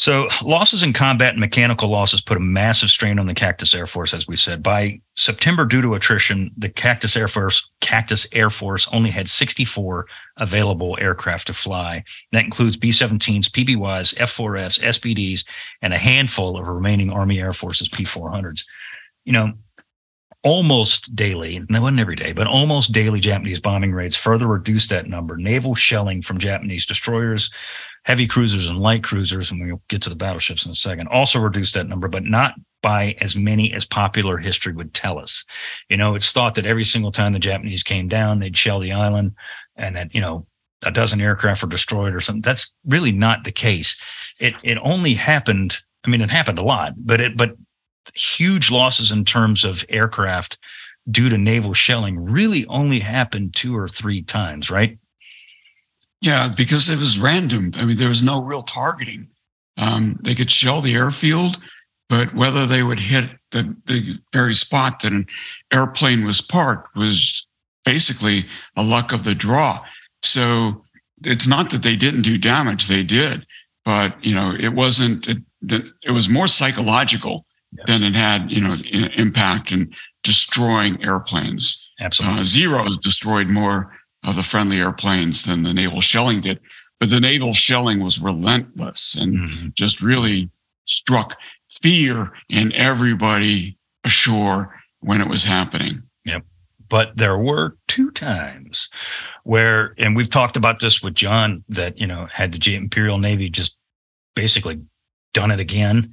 So 0.00 0.28
losses 0.40 0.82
in 0.82 0.94
combat 0.94 1.34
and 1.34 1.40
mechanical 1.40 1.90
losses 1.90 2.22
put 2.22 2.38
a 2.38 2.40
massive 2.40 2.88
strain 2.88 3.18
on 3.18 3.26
the 3.26 3.34
Cactus 3.34 3.74
Air 3.74 3.86
Force, 3.86 4.14
as 4.14 4.26
we 4.26 4.34
said. 4.34 4.62
By 4.62 5.02
September, 5.14 5.66
due 5.66 5.82
to 5.82 5.92
attrition, 5.92 6.52
the 6.56 6.70
Cactus 6.70 7.18
Air 7.18 7.28
Force 7.28 7.68
Cactus 7.82 8.26
Air 8.32 8.48
Force 8.48 8.88
only 8.92 9.10
had 9.10 9.28
64 9.28 10.06
available 10.38 10.96
aircraft 10.98 11.48
to 11.48 11.52
fly. 11.52 12.02
That 12.32 12.46
includes 12.46 12.78
B-17s, 12.78 13.50
PBYs, 13.50 14.14
F-4Fs, 14.16 14.80
SBDs, 14.80 15.44
and 15.82 15.92
a 15.92 15.98
handful 15.98 16.58
of 16.58 16.66
remaining 16.66 17.10
Army 17.10 17.38
Air 17.38 17.52
Forces 17.52 17.90
P-400s. 17.90 18.62
You 19.26 19.34
know, 19.34 19.52
almost 20.42 21.14
daily, 21.14 21.56
and 21.56 21.68
that 21.68 21.82
wasn't 21.82 22.00
every 22.00 22.16
day, 22.16 22.32
but 22.32 22.46
almost 22.46 22.92
daily 22.92 23.20
Japanese 23.20 23.60
bombing 23.60 23.92
raids 23.92 24.16
further 24.16 24.46
reduced 24.46 24.88
that 24.88 25.06
number. 25.06 25.36
Naval 25.36 25.74
shelling 25.74 26.22
from 26.22 26.38
Japanese 26.38 26.86
destroyers, 26.86 27.50
heavy 28.04 28.26
cruisers 28.26 28.68
and 28.68 28.78
light 28.78 29.04
cruisers, 29.04 29.50
and 29.50 29.60
we'll 29.60 29.82
get 29.88 30.02
to 30.02 30.08
the 30.08 30.16
battleships 30.16 30.64
in 30.64 30.72
a 30.72 30.74
second, 30.74 31.08
also 31.08 31.38
reduced 31.38 31.74
that 31.74 31.88
number, 31.88 32.08
but 32.08 32.24
not 32.24 32.54
by 32.82 33.14
as 33.20 33.36
many 33.36 33.72
as 33.74 33.84
popular 33.84 34.38
history 34.38 34.72
would 34.72 34.94
tell 34.94 35.18
us. 35.18 35.44
You 35.88 35.96
know, 35.96 36.14
it's 36.14 36.32
thought 36.32 36.54
that 36.54 36.66
every 36.66 36.84
single 36.84 37.12
time 37.12 37.32
the 37.32 37.38
Japanese 37.38 37.82
came 37.82 38.08
down, 38.08 38.38
they'd 38.38 38.56
shell 38.56 38.80
the 38.80 38.92
island 38.92 39.32
and 39.76 39.96
that, 39.96 40.14
you 40.14 40.20
know, 40.20 40.46
a 40.82 40.90
dozen 40.90 41.20
aircraft 41.20 41.62
were 41.62 41.68
destroyed 41.68 42.14
or 42.14 42.20
something. 42.20 42.42
That's 42.42 42.72
really 42.86 43.12
not 43.12 43.44
the 43.44 43.52
case. 43.52 43.96
It 44.38 44.54
it 44.62 44.78
only 44.82 45.12
happened, 45.12 45.76
I 46.06 46.08
mean, 46.08 46.22
it 46.22 46.30
happened 46.30 46.58
a 46.58 46.62
lot, 46.62 46.94
but 46.96 47.20
it 47.20 47.36
but 47.36 47.50
huge 48.14 48.70
losses 48.70 49.12
in 49.12 49.26
terms 49.26 49.64
of 49.64 49.84
aircraft 49.90 50.58
due 51.10 51.28
to 51.28 51.36
naval 51.36 51.74
shelling 51.74 52.18
really 52.18 52.66
only 52.66 52.98
happened 52.98 53.54
two 53.54 53.76
or 53.76 53.88
three 53.88 54.22
times, 54.22 54.70
right? 54.70 54.98
Yeah, 56.20 56.52
because 56.54 56.90
it 56.90 56.98
was 56.98 57.18
random. 57.18 57.72
I 57.76 57.84
mean, 57.84 57.96
there 57.96 58.08
was 58.08 58.22
no 58.22 58.42
real 58.42 58.62
targeting. 58.62 59.28
Um, 59.76 60.18
they 60.22 60.34
could 60.34 60.50
shell 60.50 60.82
the 60.82 60.94
airfield, 60.94 61.58
but 62.08 62.34
whether 62.34 62.66
they 62.66 62.82
would 62.82 62.98
hit 62.98 63.30
the, 63.52 63.74
the 63.86 64.18
very 64.32 64.54
spot 64.54 65.00
that 65.00 65.12
an 65.12 65.26
airplane 65.72 66.24
was 66.24 66.40
parked 66.40 66.94
was 66.94 67.46
basically 67.84 68.46
a 68.76 68.82
luck 68.82 69.12
of 69.12 69.24
the 69.24 69.34
draw. 69.34 69.82
So 70.22 70.84
it's 71.24 71.46
not 71.46 71.70
that 71.70 71.82
they 71.82 71.96
didn't 71.96 72.22
do 72.22 72.36
damage; 72.36 72.88
they 72.88 73.02
did, 73.02 73.46
but 73.84 74.22
you 74.22 74.34
know, 74.34 74.54
it 74.58 74.74
wasn't. 74.74 75.28
It, 75.28 75.38
it 76.02 76.10
was 76.10 76.28
more 76.28 76.48
psychological 76.48 77.46
yes. 77.72 77.86
than 77.86 78.02
it 78.02 78.14
had, 78.14 78.50
you 78.50 78.60
know, 78.60 78.74
impact 79.16 79.72
and 79.72 79.94
destroying 80.22 81.02
airplanes. 81.02 81.90
Absolutely, 82.00 82.40
uh, 82.40 82.44
Zero 82.44 82.86
destroyed 83.02 83.48
more 83.48 83.94
of 84.24 84.36
the 84.36 84.42
friendly 84.42 84.78
airplanes 84.78 85.44
than 85.44 85.62
the 85.62 85.72
naval 85.72 86.00
shelling 86.00 86.40
did. 86.40 86.60
But 86.98 87.10
the 87.10 87.20
naval 87.20 87.52
shelling 87.52 88.02
was 88.02 88.20
relentless 88.20 89.14
and 89.14 89.38
mm-hmm. 89.38 89.68
just 89.74 90.02
really 90.02 90.50
struck 90.84 91.36
fear 91.70 92.32
in 92.48 92.72
everybody 92.72 93.78
ashore 94.04 94.74
when 95.00 95.20
it 95.20 95.28
was 95.28 95.44
happening. 95.44 96.02
Yep. 96.24 96.44
But 96.88 97.16
there 97.16 97.38
were 97.38 97.76
two 97.88 98.10
times 98.10 98.88
where, 99.44 99.94
and 99.98 100.14
we've 100.14 100.28
talked 100.28 100.56
about 100.56 100.80
this 100.80 101.02
with 101.02 101.14
John, 101.14 101.64
that, 101.68 101.98
you 101.98 102.06
know, 102.06 102.26
had 102.32 102.52
the 102.52 102.74
Imperial 102.74 103.18
Navy 103.18 103.48
just 103.48 103.76
basically 104.34 104.80
done 105.32 105.50
it 105.50 105.60
again. 105.60 106.12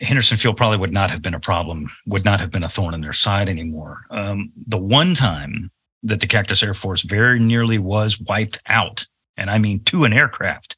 Henderson 0.00 0.36
Field 0.36 0.56
probably 0.56 0.78
would 0.78 0.92
not 0.92 1.10
have 1.10 1.22
been 1.22 1.34
a 1.34 1.40
problem, 1.40 1.90
would 2.06 2.24
not 2.24 2.40
have 2.40 2.50
been 2.50 2.64
a 2.64 2.68
thorn 2.68 2.94
in 2.94 3.02
their 3.02 3.12
side 3.12 3.48
anymore. 3.48 4.00
Um, 4.10 4.52
the 4.66 4.78
one 4.78 5.14
time 5.14 5.70
that 6.06 6.20
the 6.20 6.26
Cactus 6.26 6.62
Air 6.62 6.74
Force 6.74 7.02
very 7.02 7.38
nearly 7.38 7.78
was 7.78 8.20
wiped 8.20 8.58
out, 8.68 9.06
and 9.36 9.50
I 9.50 9.58
mean 9.58 9.82
to 9.84 10.04
an 10.04 10.12
aircraft, 10.12 10.76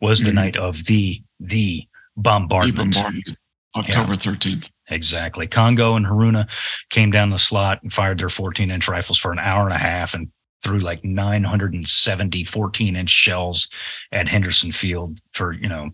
was 0.00 0.20
the 0.20 0.26
mm-hmm. 0.26 0.36
night 0.36 0.56
of 0.56 0.84
the 0.86 1.22
the 1.40 1.86
bombardment. 2.16 2.94
The 2.94 3.00
bombardment. 3.00 3.38
October 3.74 4.12
yeah, 4.12 4.18
13th. 4.18 4.70
Exactly. 4.88 5.46
Kongo 5.46 5.96
and 5.96 6.04
Haruna 6.04 6.46
came 6.90 7.10
down 7.10 7.30
the 7.30 7.38
slot 7.38 7.82
and 7.82 7.90
fired 7.90 8.18
their 8.18 8.28
14 8.28 8.70
inch 8.70 8.86
rifles 8.86 9.16
for 9.16 9.32
an 9.32 9.38
hour 9.38 9.64
and 9.64 9.74
a 9.74 9.78
half 9.78 10.12
and 10.12 10.30
threw 10.62 10.78
like 10.78 11.02
970 11.04 12.44
14 12.44 12.96
inch 12.96 13.10
shells 13.10 13.68
at 14.12 14.28
Henderson 14.28 14.72
Field 14.72 15.18
for, 15.32 15.52
you 15.52 15.68
know, 15.68 15.90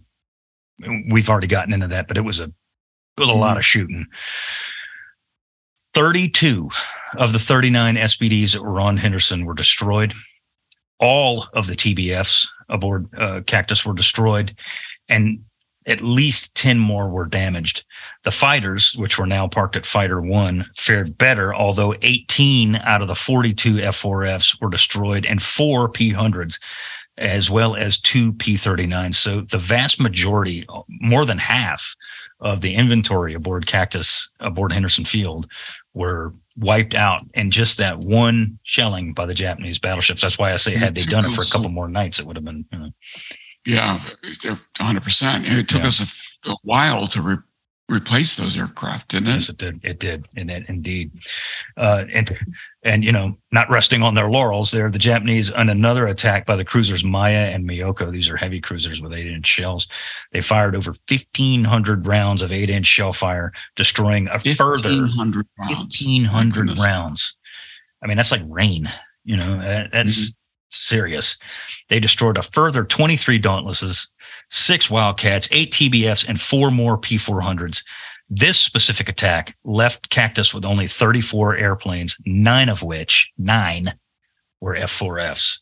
we've 1.10 1.30
already 1.30 1.46
gotten 1.46 1.72
into 1.72 1.88
that, 1.88 2.08
but 2.08 2.16
it 2.16 2.22
was 2.22 2.40
a 2.40 2.44
it 2.44 3.20
was 3.20 3.28
a 3.28 3.32
mm 3.32 3.40
lot 3.40 3.56
of 3.56 3.64
shooting. 3.64 4.06
32 5.94 6.68
of 7.16 7.32
the 7.32 7.38
39 7.38 7.96
SBDs 7.96 8.52
that 8.52 8.62
were 8.62 8.80
on 8.80 8.96
Henderson 8.96 9.44
were 9.44 9.54
destroyed. 9.54 10.14
All 11.00 11.46
of 11.54 11.66
the 11.66 11.74
TBFs 11.74 12.46
aboard 12.68 13.09
uh, 13.16 13.40
Cactus 13.46 13.84
were 13.86 13.94
destroyed, 13.94 14.56
and 15.09 15.40
at 15.86 16.02
least 16.02 16.54
10 16.54 16.78
more 16.78 17.09
were 17.09 17.24
damaged. 17.24 17.84
The 18.24 18.30
fighters, 18.30 18.94
which 18.96 19.18
were 19.18 19.26
now 19.26 19.48
parked 19.48 19.76
at 19.76 19.86
Fighter 19.86 20.20
One, 20.20 20.68
fared 20.76 21.16
better, 21.16 21.54
although 21.54 21.94
18 22.02 22.76
out 22.76 23.00
of 23.00 23.09
the 23.09 23.14
42 23.14 23.74
F4Fs 23.74 24.61
were 24.61 24.68
destroyed 24.68 25.24
and 25.24 25.42
four 25.42 25.88
P100s 25.88 26.59
as 27.18 27.50
well 27.50 27.74
as 27.74 27.98
two 27.98 28.32
P39s. 28.34 29.16
So 29.16 29.40
the 29.40 29.59
vast 29.59 30.00
majority, 30.00 30.66
more 30.88 31.24
than 31.24 31.38
half 31.38 31.94
of 32.40 32.61
the 32.61 32.74
inventory 32.74 33.34
aboard 33.34 33.66
Cactus, 33.66 34.30
aboard 34.40 34.72
Henderson 34.72 35.04
Field, 35.04 35.50
were 35.94 36.32
wiped 36.59 36.94
out 36.94 37.24
in 37.34 37.50
just 37.50 37.78
that 37.78 37.98
one 37.98 38.59
shelling 38.64 39.14
by 39.14 39.26
the 39.26 39.34
Japanese 39.34 39.78
battleships. 39.78 40.22
That's 40.22 40.38
why 40.38 40.52
I 40.52 40.56
say, 40.56 40.76
had 40.76 40.94
they 40.94 41.04
done 41.04 41.24
it 41.24 41.32
for 41.32 41.42
a 41.42 41.46
couple 41.46 41.70
more 41.70 41.88
nights, 41.88 42.18
it 42.18 42.26
would 42.26 42.36
have 42.36 42.44
been. 42.44 42.64
You 42.72 42.78
know. 42.78 42.90
Yeah, 43.66 44.00
100%. 44.24 45.59
It 45.59 45.68
took 45.68 45.82
yeah. 45.82 45.86
us 45.86 46.00
a, 46.00 46.50
a, 46.50 46.56
while 46.62 47.06
to 47.09 47.20
re- 47.20 47.36
replace 47.89 48.36
those 48.36 48.59
aircraft, 48.59 49.09
didn't 49.09 49.28
it? 49.28 49.32
Yes, 49.32 49.49
it 49.49 49.57
did. 49.57 49.80
It 49.82 49.99
did, 49.99 50.28
and 50.36 50.51
it, 50.51 50.64
indeed. 50.68 51.11
Uh, 51.76 52.05
and 52.12 52.36
and 52.82 53.03
you 53.03 53.12
know, 53.12 53.36
not 53.51 53.70
resting 53.70 54.03
on 54.03 54.14
their 54.14 54.30
laurels, 54.30 54.70
there 54.70 54.91
the 54.91 54.99
Japanese 54.99 55.51
on 55.51 55.68
another 55.68 56.07
attack 56.07 56.47
by 56.47 56.57
the 56.57 56.64
cruisers 56.64 57.05
Maya 57.05 57.51
and 57.53 57.68
Myoko. 57.68 58.12
These 58.12 58.28
are 58.28 58.36
heavy 58.36 58.61
cruisers 58.61 59.01
with 59.01 59.12
eight-inch 59.12 59.47
shells. 59.47 59.89
They 60.32 60.41
fired 60.41 60.76
over 60.76 60.95
fifteen 61.07 61.64
hundred 61.64 62.07
rounds 62.07 62.43
of 62.43 62.53
eight-inch 62.53 62.86
shell 62.86 63.12
fire, 63.12 63.53
destroying 63.76 64.28
a 64.28 64.39
1, 64.39 64.55
further 64.55 65.09
fifteen 65.68 66.24
hundred 66.24 66.78
rounds. 66.78 67.36
I 68.03 68.07
mean, 68.07 68.16
that's 68.16 68.32
like 68.32 68.43
rain. 68.47 68.89
You 69.24 69.36
know, 69.36 69.59
that's 69.93 70.20
mm-hmm. 70.20 70.32
serious. 70.70 71.39
They 71.89 72.01
destroyed 72.01 72.36
a 72.36 72.43
further 72.43 72.84
twenty-three 72.84 73.39
Dauntlesses 73.39 74.09
six 74.51 74.90
Wildcats, 74.90 75.49
eight 75.51 75.72
TBFs, 75.72 76.28
and 76.28 76.40
four 76.40 76.70
more 76.70 76.99
P400s. 76.99 77.82
This 78.30 78.59
specific 78.59 79.09
attack 79.09 79.57
left 79.64 80.11
Cactus 80.11 80.53
with 80.53 80.64
only 80.64 80.86
34 80.86 81.57
airplanes, 81.57 82.16
nine 82.26 82.68
of 82.68 82.82
which, 82.82 83.30
nine, 83.38 83.94
were 84.61 84.74
F4Fs. 84.74 85.59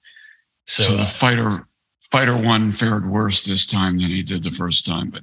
So, 0.66 0.82
so 0.82 0.97
the 0.97 1.03
uh, 1.03 1.07
fighter 1.07 1.68
fighter 2.11 2.37
one 2.37 2.72
fared 2.72 3.09
worse 3.09 3.45
this 3.45 3.66
time 3.66 3.99
than 3.99 4.11
he 4.11 4.22
did 4.22 4.43
the 4.43 4.51
first 4.51 4.87
time. 4.87 5.11
But 5.11 5.22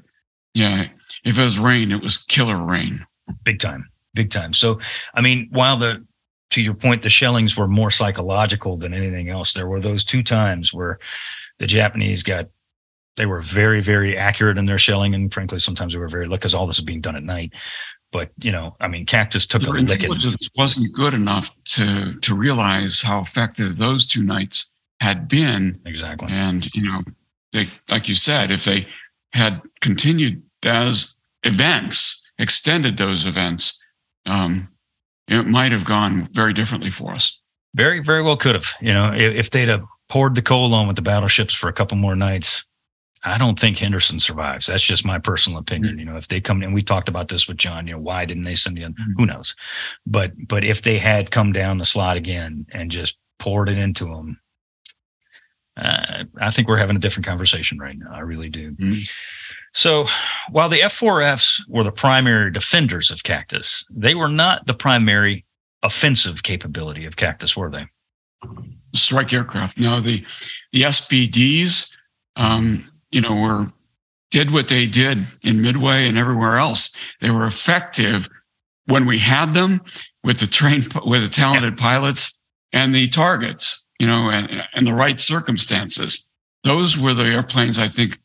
yeah, 0.53 0.87
if 1.25 1.37
it 1.37 1.43
was 1.43 1.59
rain, 1.59 1.91
it 1.91 2.01
was 2.01 2.17
killer 2.17 2.57
rain. 2.57 3.05
Big 3.43 3.59
time. 3.59 3.89
Big 4.13 4.31
time. 4.31 4.53
So 4.53 4.79
I 5.13 5.21
mean, 5.21 5.49
while 5.51 5.77
the 5.77 6.05
to 6.51 6.61
your 6.61 6.75
point, 6.75 7.01
the 7.01 7.09
shellings 7.09 7.57
were 7.57 7.67
more 7.67 7.89
psychological 7.89 8.77
than 8.77 8.93
anything 8.93 9.29
else. 9.29 9.53
There 9.53 9.67
were 9.67 9.81
those 9.81 10.05
two 10.05 10.23
times 10.23 10.71
where 10.71 10.99
the 11.59 11.67
Japanese 11.67 12.23
got 12.23 12.47
they 13.15 13.25
were 13.25 13.41
very, 13.41 13.81
very 13.81 14.17
accurate 14.17 14.57
in 14.57 14.65
their 14.65 14.77
shelling, 14.77 15.13
and 15.13 15.33
frankly, 15.33 15.59
sometimes 15.59 15.93
they 15.93 15.99
were 15.99 16.07
very 16.09 16.27
like 16.27 16.41
because 16.41 16.55
all 16.55 16.67
this 16.67 16.77
is 16.77 16.83
being 16.83 17.01
done 17.01 17.15
at 17.15 17.23
night. 17.23 17.51
But 18.11 18.31
you 18.39 18.51
know, 18.51 18.75
I 18.79 18.87
mean, 18.87 19.05
Cactus 19.05 19.45
took 19.45 19.61
Their 19.61 19.75
a 19.75 19.79
intelligence 19.79 20.49
wasn't 20.55 20.93
good 20.93 21.13
enough 21.13 21.51
to 21.65 22.19
to 22.19 22.35
realize 22.35 23.01
how 23.01 23.21
effective 23.21 23.77
those 23.77 24.05
two 24.05 24.23
nights 24.23 24.71
had 24.99 25.27
been. 25.27 25.79
Exactly. 25.85 26.31
And 26.31 26.67
you 26.73 26.83
know, 26.83 27.01
they 27.51 27.67
like 27.89 28.07
you 28.07 28.15
said, 28.15 28.51
if 28.51 28.65
they 28.65 28.87
had 29.33 29.61
continued 29.81 30.41
as 30.63 31.15
events, 31.43 32.23
extended 32.37 32.97
those 32.97 33.25
events, 33.25 33.77
um, 34.25 34.69
it 35.27 35.47
might 35.47 35.71
have 35.71 35.85
gone 35.85 36.29
very 36.31 36.53
differently 36.53 36.89
for 36.89 37.11
us. 37.11 37.37
Very, 37.75 38.01
very 38.01 38.21
well 38.21 38.37
could 38.37 38.55
have. 38.55 38.67
You 38.81 38.93
know, 38.93 39.11
if, 39.13 39.35
if 39.35 39.49
they'd 39.49 39.69
have 39.69 39.83
poured 40.09 40.35
the 40.35 40.41
coal 40.41 40.73
on 40.73 40.87
with 40.87 40.95
the 40.95 41.01
battleships 41.01 41.53
for 41.53 41.67
a 41.67 41.73
couple 41.73 41.97
more 41.97 42.15
nights, 42.15 42.63
I 43.25 43.37
don't 43.37 43.57
think 43.59 43.77
Henderson 43.77 44.19
survives. 44.19 44.65
That's 44.65 44.83
just 44.83 45.05
my 45.05 45.17
personal 45.17 45.59
opinion. 45.59 45.93
Mm-hmm. 45.93 45.99
You 45.99 46.05
know, 46.05 46.17
if 46.17 46.27
they 46.27 46.41
come 46.41 46.61
in, 46.61 46.73
we 46.73 46.81
talked 46.81 47.07
about 47.07 47.29
this 47.29 47.47
with 47.47 47.57
John. 47.57 47.87
You 47.87 47.93
know, 47.93 47.99
why 47.99 48.25
didn't 48.25 48.43
they 48.43 48.55
send 48.55 48.77
in? 48.77 48.93
Mm-hmm. 48.93 49.13
Who 49.17 49.25
knows? 49.25 49.55
But 50.05 50.31
but 50.47 50.63
if 50.63 50.81
they 50.81 50.99
had 50.99 51.31
come 51.31 51.53
down 51.53 51.77
the 51.77 51.85
slot 51.85 52.17
again 52.17 52.65
and 52.71 52.91
just 52.91 53.17
poured 53.39 53.69
it 53.69 53.77
into 53.77 54.05
them, 54.05 54.39
uh, 55.77 56.25
I 56.39 56.51
think 56.51 56.67
we're 56.67 56.77
having 56.77 56.97
a 56.97 56.99
different 56.99 57.25
conversation 57.25 57.79
right 57.79 57.97
now. 57.97 58.11
I 58.13 58.19
really 58.19 58.49
do. 58.49 58.71
Mm-hmm. 58.71 58.99
So 59.73 60.05
while 60.49 60.69
the 60.69 60.81
F4Fs 60.81 61.61
were 61.67 61.83
the 61.83 61.91
primary 61.91 62.51
defenders 62.51 63.09
of 63.09 63.23
Cactus, 63.23 63.85
they 63.89 64.15
were 64.15 64.29
not 64.29 64.67
the 64.67 64.73
primary 64.73 65.45
offensive 65.81 66.43
capability 66.43 67.05
of 67.05 67.15
Cactus, 67.15 67.57
were 67.57 67.71
they? 67.71 67.85
Strike 68.93 69.33
aircraft. 69.33 69.79
No, 69.79 70.01
the 70.01 70.25
the 70.73 70.83
SBDs. 70.83 71.89
Um, 72.35 72.89
you 73.13 73.21
know, 73.21 73.35
were 73.35 73.67
did 74.31 74.51
what 74.51 74.67
they 74.67 74.87
did 74.87 75.19
in 75.43 75.61
Midway 75.61 76.07
and 76.07 76.17
everywhere 76.17 76.57
else. 76.57 76.93
They 77.21 77.29
were 77.29 77.45
effective 77.45 78.27
when 78.87 79.05
we 79.05 79.19
had 79.19 79.53
them 79.53 79.81
with 80.23 80.39
the 80.39 80.47
trained, 80.47 80.87
with 81.05 81.21
the 81.21 81.29
talented 81.29 81.77
pilots 81.77 82.35
and 82.73 82.93
the 82.93 83.07
targets, 83.09 83.87
you 83.99 84.07
know, 84.07 84.29
and, 84.29 84.49
and 84.73 84.87
the 84.87 84.93
right 84.93 85.21
circumstances. 85.21 86.27
Those 86.63 86.97
were 86.97 87.13
the 87.13 87.25
airplanes 87.25 87.77
I 87.77 87.87
think, 87.87 88.17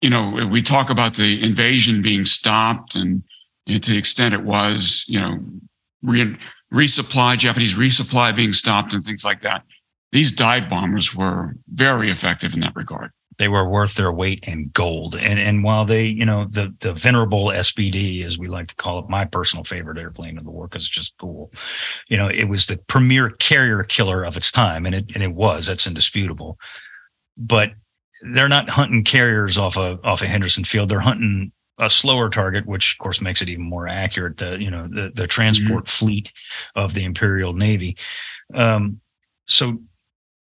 you 0.00 0.08
know, 0.08 0.48
we 0.50 0.62
talk 0.62 0.88
about 0.88 1.16
the 1.16 1.42
invasion 1.42 2.00
being 2.00 2.24
stopped 2.24 2.96
and, 2.96 3.22
to 3.68 3.78
the 3.78 3.98
extent 3.98 4.34
it 4.34 4.42
was, 4.42 5.04
you 5.06 5.20
know, 5.20 5.38
re- 6.02 6.36
resupply, 6.72 7.36
Japanese 7.36 7.74
resupply 7.74 8.34
being 8.34 8.54
stopped 8.54 8.94
and 8.94 9.04
things 9.04 9.24
like 9.24 9.42
that. 9.42 9.64
These 10.12 10.32
dive 10.32 10.70
bombers 10.70 11.14
were 11.14 11.56
very 11.68 12.10
effective 12.10 12.54
in 12.54 12.60
that 12.60 12.74
regard 12.74 13.10
they 13.38 13.48
were 13.48 13.68
worth 13.68 13.94
their 13.94 14.12
weight 14.12 14.44
in 14.44 14.70
gold. 14.74 15.16
And 15.16 15.38
and 15.38 15.64
while 15.64 15.84
they, 15.84 16.04
you 16.04 16.24
know, 16.24 16.46
the 16.50 16.74
the 16.80 16.92
venerable 16.92 17.46
SBD, 17.46 18.24
as 18.24 18.38
we 18.38 18.48
like 18.48 18.68
to 18.68 18.76
call 18.76 18.98
it, 19.00 19.08
my 19.08 19.24
personal 19.24 19.64
favorite 19.64 19.98
airplane 19.98 20.38
in 20.38 20.44
the 20.44 20.50
war 20.50 20.68
because 20.68 20.82
it's 20.82 20.90
just 20.90 21.14
cool. 21.18 21.52
You 22.08 22.16
know, 22.16 22.28
it 22.28 22.48
was 22.48 22.66
the 22.66 22.76
premier 22.76 23.30
carrier 23.30 23.82
killer 23.82 24.24
of 24.24 24.36
its 24.36 24.50
time, 24.50 24.86
and 24.86 24.94
it 24.94 25.10
and 25.14 25.22
it 25.22 25.32
was. 25.32 25.66
That's 25.66 25.86
indisputable. 25.86 26.58
But 27.36 27.72
they're 28.32 28.48
not 28.48 28.70
hunting 28.70 29.04
carriers 29.04 29.58
off 29.58 29.76
a 29.76 29.98
off 30.04 30.22
a 30.22 30.26
Henderson 30.26 30.64
Field. 30.64 30.88
They're 30.88 31.00
hunting 31.00 31.52
a 31.78 31.90
slower 31.90 32.30
target, 32.30 32.66
which 32.66 32.94
of 32.94 33.02
course 33.02 33.20
makes 33.20 33.42
it 33.42 33.48
even 33.48 33.64
more 33.64 33.88
accurate. 33.88 34.36
The 34.36 34.56
you 34.58 34.70
know 34.70 34.88
the 34.88 35.10
the 35.14 35.26
transport 35.26 35.84
mm-hmm. 35.84 36.04
fleet 36.04 36.32
of 36.74 36.94
the 36.94 37.04
Imperial 37.04 37.52
Navy. 37.52 37.96
Um, 38.54 39.00
so 39.46 39.78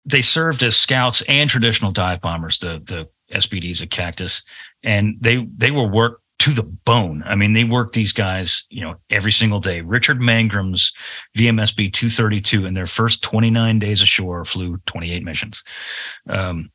they 0.05 0.21
served 0.21 0.63
as 0.63 0.77
scouts 0.77 1.21
and 1.27 1.49
traditional 1.49 1.91
dive 1.91 2.21
bombers, 2.21 2.59
the 2.59 2.81
the 2.85 3.07
SBDs 3.35 3.81
at 3.81 3.91
Cactus, 3.91 4.43
and 4.83 5.15
they 5.19 5.47
they 5.55 5.71
were 5.71 5.87
worked 5.87 6.21
to 6.39 6.53
the 6.53 6.63
bone. 6.63 7.21
I 7.27 7.35
mean, 7.35 7.53
they 7.53 7.63
worked 7.63 7.93
these 7.93 8.13
guys, 8.13 8.65
you 8.69 8.81
know, 8.81 8.95
every 9.11 9.31
single 9.31 9.59
day. 9.59 9.81
Richard 9.81 10.19
Mangrum's 10.19 10.91
VMSB 11.37 11.93
232 11.93 12.65
in 12.65 12.73
their 12.73 12.87
first 12.87 13.21
29 13.21 13.77
days 13.77 14.01
ashore 14.01 14.43
flew 14.43 14.77
28 14.87 15.23
missions. 15.23 15.63
Um, 16.27 16.71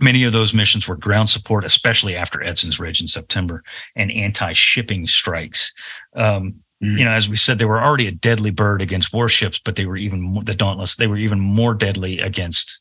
many 0.00 0.24
of 0.24 0.32
those 0.32 0.54
missions 0.54 0.88
were 0.88 0.96
ground 0.96 1.28
support, 1.28 1.66
especially 1.66 2.16
after 2.16 2.42
Edson's 2.42 2.80
Ridge 2.80 3.02
in 3.02 3.06
September, 3.06 3.62
and 3.94 4.10
anti-shipping 4.10 5.06
strikes. 5.06 5.70
Um, 6.16 6.63
Mm-hmm. 6.82 6.98
You 6.98 7.04
know, 7.04 7.12
as 7.12 7.28
we 7.28 7.36
said, 7.36 7.58
they 7.58 7.64
were 7.64 7.82
already 7.82 8.06
a 8.06 8.12
deadly 8.12 8.50
bird 8.50 8.82
against 8.82 9.12
warships, 9.12 9.60
but 9.64 9.76
they 9.76 9.86
were 9.86 9.96
even 9.96 10.20
more, 10.20 10.42
the 10.42 10.54
Dauntless. 10.54 10.96
They 10.96 11.06
were 11.06 11.16
even 11.16 11.40
more 11.40 11.74
deadly 11.74 12.20
against 12.20 12.80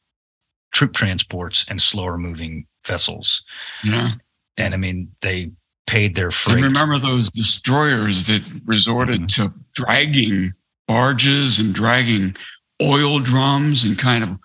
troop 0.74 0.94
transports 0.94 1.66
and 1.70 1.82
slower 1.82 2.18
moving 2.18 2.66
vessels. 2.86 3.44
Yeah, 3.84 4.08
and 4.58 4.74
I 4.74 4.78
mean 4.78 5.12
they 5.22 5.52
paid 5.88 6.16
their 6.16 6.32
freight. 6.32 6.58
And 6.58 6.66
remember 6.66 6.98
those 6.98 7.30
destroyers 7.30 8.28
that 8.28 8.42
resorted 8.66 9.22
mm-hmm. 9.22 9.44
to 9.44 9.54
dragging 9.74 10.54
barges 10.88 11.60
and 11.60 11.74
dragging 11.74 12.36
oil 12.82 13.20
drums 13.20 13.84
and 13.84 13.98
kind 13.98 14.24
of 14.24 14.38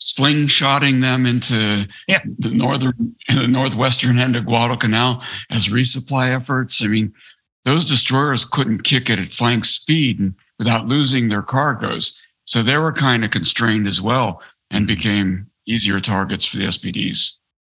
slingshotting 0.00 1.00
them 1.00 1.26
into 1.26 1.86
yeah. 2.06 2.20
the 2.38 2.50
northern 2.50 3.16
the 3.28 3.46
northwestern 3.46 4.18
end 4.18 4.36
of 4.36 4.46
Guadalcanal 4.46 5.22
as 5.50 5.68
resupply 5.68 6.34
efforts. 6.34 6.82
I 6.82 6.86
mean, 6.86 7.12
those 7.66 7.84
destroyers 7.84 8.44
couldn't 8.44 8.84
kick 8.84 9.10
it 9.10 9.18
at 9.18 9.34
flank 9.34 9.64
speed 9.64 10.32
without 10.58 10.86
losing 10.86 11.28
their 11.28 11.42
cargoes. 11.42 12.16
So 12.44 12.62
they 12.62 12.78
were 12.78 12.92
kind 12.92 13.24
of 13.24 13.32
constrained 13.32 13.88
as 13.88 14.00
well 14.00 14.40
and 14.70 14.82
mm-hmm. 14.82 14.94
became 14.94 15.50
easier 15.66 15.98
targets 15.98 16.46
for 16.46 16.58
the 16.58 16.66
SBDs. 16.66 17.32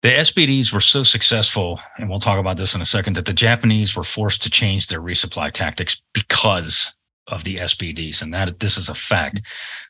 The 0.03 0.09
SBDs 0.09 0.72
were 0.72 0.80
so 0.80 1.05
successful, 1.05 1.80
and 1.99 2.11
we'll 2.11 2.18
talk 2.18 2.39
about 2.39 2.57
this 2.57 2.74
in 2.74 2.80
a 2.80 2.87
second, 2.87 3.14
that 3.14 3.26
the 3.26 3.32
Japanese 3.32 3.97
were 3.97 4.05
forced 4.05 4.43
to 4.43 4.51
change 4.51 4.89
their 4.89 5.01
resupply 5.01 5.53
tactics 5.53 6.03
because 6.12 6.93
of 7.28 7.45
the 7.45 7.57
SBDs, 7.57 8.22
and 8.22 8.34
that 8.34 8.61
this 8.61 8.76
is 8.76 8.89
a 8.89 8.95
fact. 8.95 9.41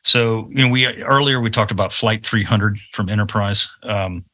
So, 0.03 0.47
you 0.49 0.63
know, 0.63 0.69
we 0.69 0.87
earlier 1.03 1.41
we 1.41 1.49
talked 1.49 1.71
about 1.71 1.91
Flight 1.91 2.25
300 2.25 2.79
from 2.93 3.09
Enterprise. 3.09 3.69
Um, 3.83 4.25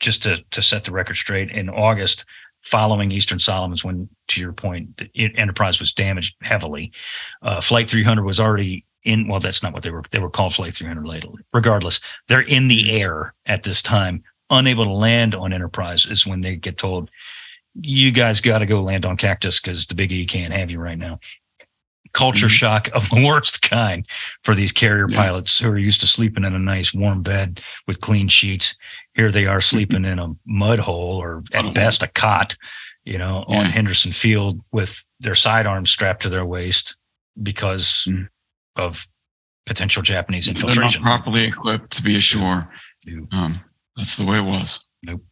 just 0.00 0.22
to 0.22 0.42
to 0.52 0.62
set 0.62 0.84
the 0.84 0.92
record 0.92 1.16
straight, 1.16 1.50
in 1.50 1.68
August, 1.68 2.24
following 2.62 3.10
Eastern 3.10 3.38
Solomons, 3.38 3.84
when 3.84 4.08
to 4.28 4.40
your 4.40 4.52
point, 4.52 4.96
the 4.96 5.10
Enterprise 5.36 5.80
was 5.80 5.92
damaged 5.92 6.36
heavily, 6.42 6.92
uh, 7.42 7.60
Flight 7.60 7.90
300 7.90 8.24
was 8.24 8.40
already 8.40 8.84
in. 9.04 9.28
Well, 9.28 9.40
that's 9.40 9.62
not 9.62 9.72
what 9.72 9.82
they 9.82 9.90
were. 9.90 10.04
They 10.10 10.18
were 10.18 10.30
called 10.30 10.54
Flight 10.54 10.74
300 10.74 11.06
later. 11.06 11.28
Regardless, 11.52 12.00
they're 12.28 12.40
in 12.40 12.68
the 12.68 12.90
air 12.90 13.34
at 13.46 13.62
this 13.62 13.82
time, 13.82 14.22
unable 14.50 14.84
to 14.84 14.92
land 14.92 15.34
on 15.34 15.52
Enterprise. 15.52 16.06
Is 16.06 16.26
when 16.26 16.40
they 16.40 16.56
get 16.56 16.78
told, 16.78 17.10
"You 17.74 18.12
guys 18.12 18.40
got 18.40 18.58
to 18.58 18.66
go 18.66 18.82
land 18.82 19.04
on 19.04 19.16
Cactus 19.16 19.60
because 19.60 19.86
the 19.86 19.94
Big 19.94 20.12
E 20.12 20.24
can't 20.24 20.52
have 20.52 20.70
you 20.70 20.78
right 20.78 20.98
now." 20.98 21.18
culture 22.12 22.46
mm-hmm. 22.46 22.52
shock 22.52 22.88
of 22.94 23.08
the 23.10 23.24
worst 23.24 23.62
kind 23.62 24.06
for 24.42 24.54
these 24.54 24.72
carrier 24.72 25.08
yeah. 25.08 25.16
pilots 25.16 25.58
who 25.58 25.68
are 25.68 25.78
used 25.78 26.00
to 26.00 26.06
sleeping 26.06 26.44
in 26.44 26.54
a 26.54 26.58
nice 26.58 26.94
warm 26.94 27.22
bed 27.22 27.60
with 27.86 28.00
clean 28.00 28.28
sheets. 28.28 28.76
Here 29.14 29.32
they 29.32 29.46
are 29.46 29.60
sleeping 29.60 30.04
in 30.04 30.18
a 30.18 30.32
mud 30.46 30.78
hole 30.78 31.20
or 31.20 31.42
at 31.52 31.64
oh. 31.64 31.72
best 31.72 32.02
a 32.02 32.08
cot, 32.08 32.56
you 33.08 33.16
know, 33.16 33.44
yeah. 33.48 33.60
on 33.60 33.64
Henderson 33.66 34.12
Field 34.12 34.60
with 34.70 35.02
their 35.18 35.34
sidearms 35.34 35.90
strapped 35.90 36.22
to 36.22 36.28
their 36.28 36.44
waist 36.44 36.94
because 37.42 38.06
mm-hmm. 38.06 38.24
of 38.76 39.08
potential 39.64 40.02
Japanese 40.02 40.46
infiltration. 40.46 41.02
They're 41.02 41.10
not 41.10 41.22
properly 41.22 41.44
equipped 41.44 41.90
to 41.94 42.02
be 42.02 42.16
ashore. 42.16 42.68
Um, 43.32 43.58
that's 43.96 44.18
the 44.18 44.26
way 44.26 44.36
it 44.36 44.42
was. 44.42 44.84
Nope. 45.02 45.22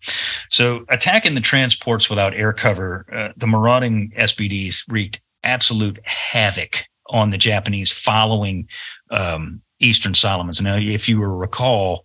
So 0.48 0.86
attacking 0.88 1.34
the 1.34 1.40
transports 1.42 2.08
without 2.08 2.32
air 2.32 2.54
cover, 2.54 3.04
uh, 3.14 3.32
the 3.36 3.46
marauding 3.46 4.10
SBDs 4.16 4.84
wreaked 4.88 5.20
absolute 5.44 5.98
havoc 6.04 6.84
on 7.10 7.28
the 7.28 7.38
Japanese 7.38 7.92
following 7.92 8.68
um, 9.10 9.60
Eastern 9.80 10.14
Solomons. 10.14 10.62
Now, 10.62 10.76
if 10.76 11.10
you 11.10 11.22
recall, 11.22 12.04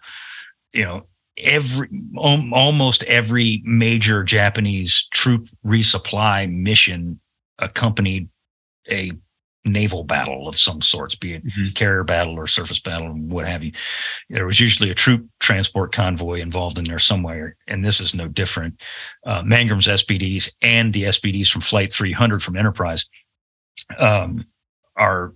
you 0.73 0.83
know, 0.83 1.05
every 1.41 1.89
almost 2.15 3.03
every 3.03 3.61
major 3.65 4.23
Japanese 4.23 5.07
troop 5.11 5.47
resupply 5.65 6.51
mission 6.51 7.19
accompanied 7.59 8.29
a 8.89 9.11
naval 9.63 10.03
battle 10.03 10.47
of 10.47 10.57
some 10.57 10.81
sorts, 10.81 11.15
be 11.15 11.33
it 11.33 11.45
mm-hmm. 11.45 11.69
carrier 11.75 12.03
battle 12.03 12.33
or 12.33 12.47
surface 12.47 12.79
battle, 12.79 13.07
and 13.07 13.31
what 13.31 13.47
have 13.47 13.63
you. 13.63 13.71
There 14.29 14.45
was 14.45 14.59
usually 14.59 14.89
a 14.89 14.95
troop 14.95 15.27
transport 15.39 15.91
convoy 15.91 16.41
involved 16.41 16.79
in 16.79 16.85
there 16.85 16.99
somewhere, 16.99 17.55
and 17.67 17.83
this 17.83 17.99
is 17.99 18.13
no 18.13 18.27
different. 18.27 18.81
Uh, 19.25 19.43
Mangrum's 19.43 19.87
SBDs 19.87 20.51
and 20.61 20.93
the 20.93 21.03
SBDs 21.03 21.51
from 21.51 21.61
Flight 21.61 21.93
300 21.93 22.41
from 22.41 22.57
Enterprise 22.57 23.05
um, 23.97 24.45
are 24.95 25.33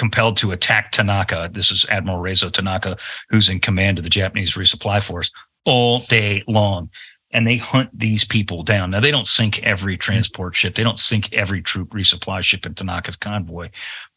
compelled 0.00 0.38
to 0.38 0.50
attack 0.50 0.92
Tanaka. 0.92 1.50
This 1.52 1.70
is 1.70 1.84
Admiral 1.90 2.22
Reizo 2.22 2.50
Tanaka, 2.50 2.96
who's 3.28 3.50
in 3.50 3.60
command 3.60 3.98
of 3.98 4.04
the 4.04 4.08
Japanese 4.10 4.54
resupply 4.54 5.02
force 5.02 5.30
all 5.66 6.00
day 6.00 6.42
long. 6.48 6.88
And 7.32 7.46
they 7.46 7.58
hunt 7.58 7.90
these 7.96 8.24
people 8.24 8.62
down. 8.62 8.90
Now, 8.90 9.00
they 9.00 9.10
don't 9.10 9.26
sink 9.26 9.62
every 9.62 9.94
mm-hmm. 9.94 10.00
transport 10.00 10.56
ship. 10.56 10.74
They 10.74 10.82
don't 10.82 10.98
sink 10.98 11.30
every 11.34 11.60
troop 11.60 11.90
resupply 11.90 12.42
ship 12.42 12.64
in 12.64 12.74
Tanaka's 12.74 13.14
convoy. 13.14 13.68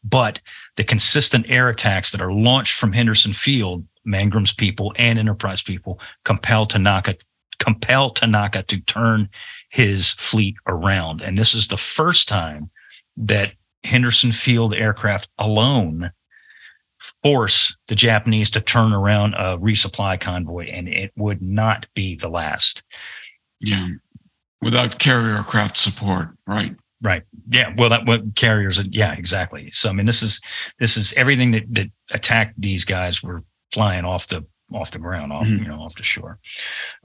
But 0.02 0.40
the 0.76 0.84
consistent 0.84 1.44
air 1.50 1.68
attacks 1.68 2.12
that 2.12 2.22
are 2.22 2.32
launched 2.32 2.78
from 2.78 2.94
Henderson 2.94 3.34
Field, 3.34 3.84
Mangrum's 4.06 4.54
people 4.54 4.94
and 4.96 5.18
Enterprise 5.18 5.62
people 5.62 6.00
compel 6.24 6.64
Tanaka 6.64 7.14
compel 7.58 8.10
Tanaka 8.10 8.64
to 8.64 8.80
turn 8.80 9.28
his 9.68 10.12
fleet 10.14 10.56
around. 10.66 11.22
And 11.22 11.38
this 11.38 11.54
is 11.54 11.68
the 11.68 11.76
first 11.76 12.26
time 12.26 12.68
that 13.16 13.52
Henderson 13.84 14.32
Field 14.32 14.74
aircraft 14.74 15.28
alone 15.38 16.10
force 17.22 17.76
the 17.88 17.94
Japanese 17.94 18.50
to 18.50 18.60
turn 18.60 18.92
around 18.92 19.34
a 19.34 19.58
resupply 19.58 20.18
convoy, 20.20 20.66
and 20.66 20.88
it 20.88 21.12
would 21.16 21.42
not 21.42 21.86
be 21.94 22.16
the 22.16 22.28
last. 22.28 22.82
Yeah, 23.60 23.88
without 24.62 24.98
carrier 24.98 25.42
craft 25.42 25.76
support, 25.76 26.28
right? 26.46 26.74
Right. 27.02 27.22
Yeah. 27.50 27.74
Well, 27.76 27.90
that 27.90 28.06
what 28.06 28.34
carriers. 28.34 28.80
Yeah, 28.90 29.12
exactly. 29.12 29.70
So 29.72 29.90
I 29.90 29.92
mean, 29.92 30.06
this 30.06 30.22
is 30.22 30.40
this 30.78 30.96
is 30.96 31.12
everything 31.14 31.50
that 31.52 31.64
that 31.70 31.88
attacked 32.10 32.54
these 32.58 32.84
guys 32.84 33.22
were 33.22 33.44
flying 33.72 34.04
off 34.04 34.28
the 34.28 34.44
off 34.74 34.90
the 34.90 34.98
ground, 34.98 35.32
off 35.32 35.46
mm-hmm. 35.46 35.62
you 35.62 35.68
know, 35.68 35.80
off 35.80 35.94
the 35.94 36.02
shore. 36.02 36.38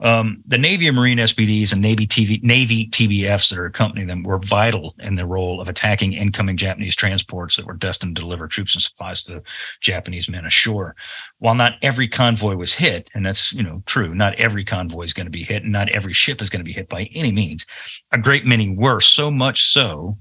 Um, 0.00 0.42
the 0.46 0.58
Navy 0.58 0.88
and 0.88 0.96
Marine 0.96 1.18
SBDs 1.18 1.72
and 1.72 1.80
Navy 1.80 2.06
TV, 2.06 2.42
Navy 2.42 2.88
TBFs 2.88 3.50
that 3.50 3.58
are 3.58 3.66
accompanying 3.66 4.08
them 4.08 4.22
were 4.22 4.38
vital 4.38 4.94
in 4.98 5.14
the 5.14 5.26
role 5.26 5.60
of 5.60 5.68
attacking 5.68 6.12
incoming 6.12 6.56
Japanese 6.56 6.96
transports 6.96 7.56
that 7.56 7.66
were 7.66 7.74
destined 7.74 8.16
to 8.16 8.22
deliver 8.22 8.48
troops 8.48 8.74
and 8.74 8.82
supplies 8.82 9.24
to 9.24 9.42
Japanese 9.80 10.28
men 10.28 10.44
ashore. 10.44 10.96
While 11.38 11.54
not 11.54 11.74
every 11.82 12.08
convoy 12.08 12.56
was 12.56 12.72
hit, 12.72 13.08
and 13.14 13.24
that's 13.24 13.52
you 13.52 13.62
know 13.62 13.82
true, 13.86 14.14
not 14.14 14.34
every 14.34 14.64
convoy 14.64 15.02
is 15.02 15.12
going 15.12 15.26
to 15.26 15.30
be 15.30 15.44
hit, 15.44 15.62
and 15.62 15.72
not 15.72 15.88
every 15.90 16.12
ship 16.12 16.42
is 16.42 16.50
going 16.50 16.60
to 16.60 16.64
be 16.64 16.72
hit 16.72 16.88
by 16.88 17.04
any 17.14 17.32
means. 17.32 17.66
A 18.12 18.18
great 18.18 18.44
many 18.44 18.74
were, 18.74 19.00
so 19.00 19.30
much 19.30 19.72
so 19.72 20.18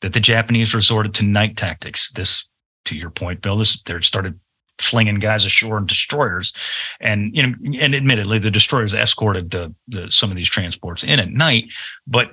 that 0.00 0.12
the 0.12 0.20
Japanese 0.20 0.74
resorted 0.74 1.14
to 1.14 1.24
night 1.24 1.56
tactics. 1.56 2.10
This, 2.10 2.46
to 2.86 2.96
your 2.96 3.10
point, 3.10 3.40
Bill, 3.40 3.56
this 3.56 3.80
there 3.82 4.02
started 4.02 4.38
flinging 4.78 5.18
guys 5.18 5.44
ashore 5.44 5.78
in 5.78 5.86
destroyers, 5.86 6.52
and 7.00 7.34
you 7.34 7.46
know, 7.46 7.54
and 7.80 7.94
admittedly, 7.94 8.38
the 8.38 8.50
destroyers 8.50 8.94
escorted 8.94 9.50
the, 9.50 9.74
the 9.88 10.10
some 10.10 10.30
of 10.30 10.36
these 10.36 10.48
transports 10.48 11.02
in 11.02 11.20
at 11.20 11.30
night, 11.30 11.66
but 12.06 12.30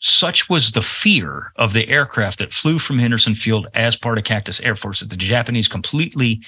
such 0.00 0.48
was 0.48 0.72
the 0.72 0.82
fear 0.82 1.52
of 1.56 1.72
the 1.72 1.88
aircraft 1.88 2.38
that 2.38 2.52
flew 2.52 2.78
from 2.78 2.98
Henderson 2.98 3.34
Field 3.34 3.66
as 3.74 3.96
part 3.96 4.18
of 4.18 4.24
Cactus 4.24 4.60
Air 4.60 4.76
Force 4.76 5.00
that 5.00 5.10
the 5.10 5.16
Japanese 5.16 5.68
completely 5.68 6.42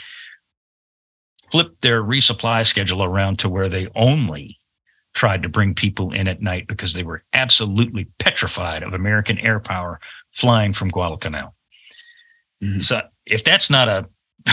flipped 1.51 1.81
their 1.81 2.03
resupply 2.03 2.67
schedule 2.67 3.03
around 3.03 3.39
to 3.39 3.49
where 3.49 3.69
they 3.69 3.89
only 3.95 4.59
tried 5.15 5.43
to 5.43 5.49
bring 5.49 5.75
people 5.75 6.13
in 6.13 6.29
at 6.29 6.43
night 6.43 6.67
because 6.69 6.93
they 6.93 7.03
were 7.03 7.25
absolutely 7.33 8.07
petrified 8.19 8.83
of 8.83 8.93
American 8.93 9.39
air 9.39 9.59
power 9.59 9.99
flying 10.33 10.73
from 10.73 10.91
Guadalcanal. 10.91 11.55
Mm-hmm. 12.63 12.81
So 12.81 13.01
if 13.25 13.45
that's 13.45 13.71
not 13.71 13.89
a 13.89 14.07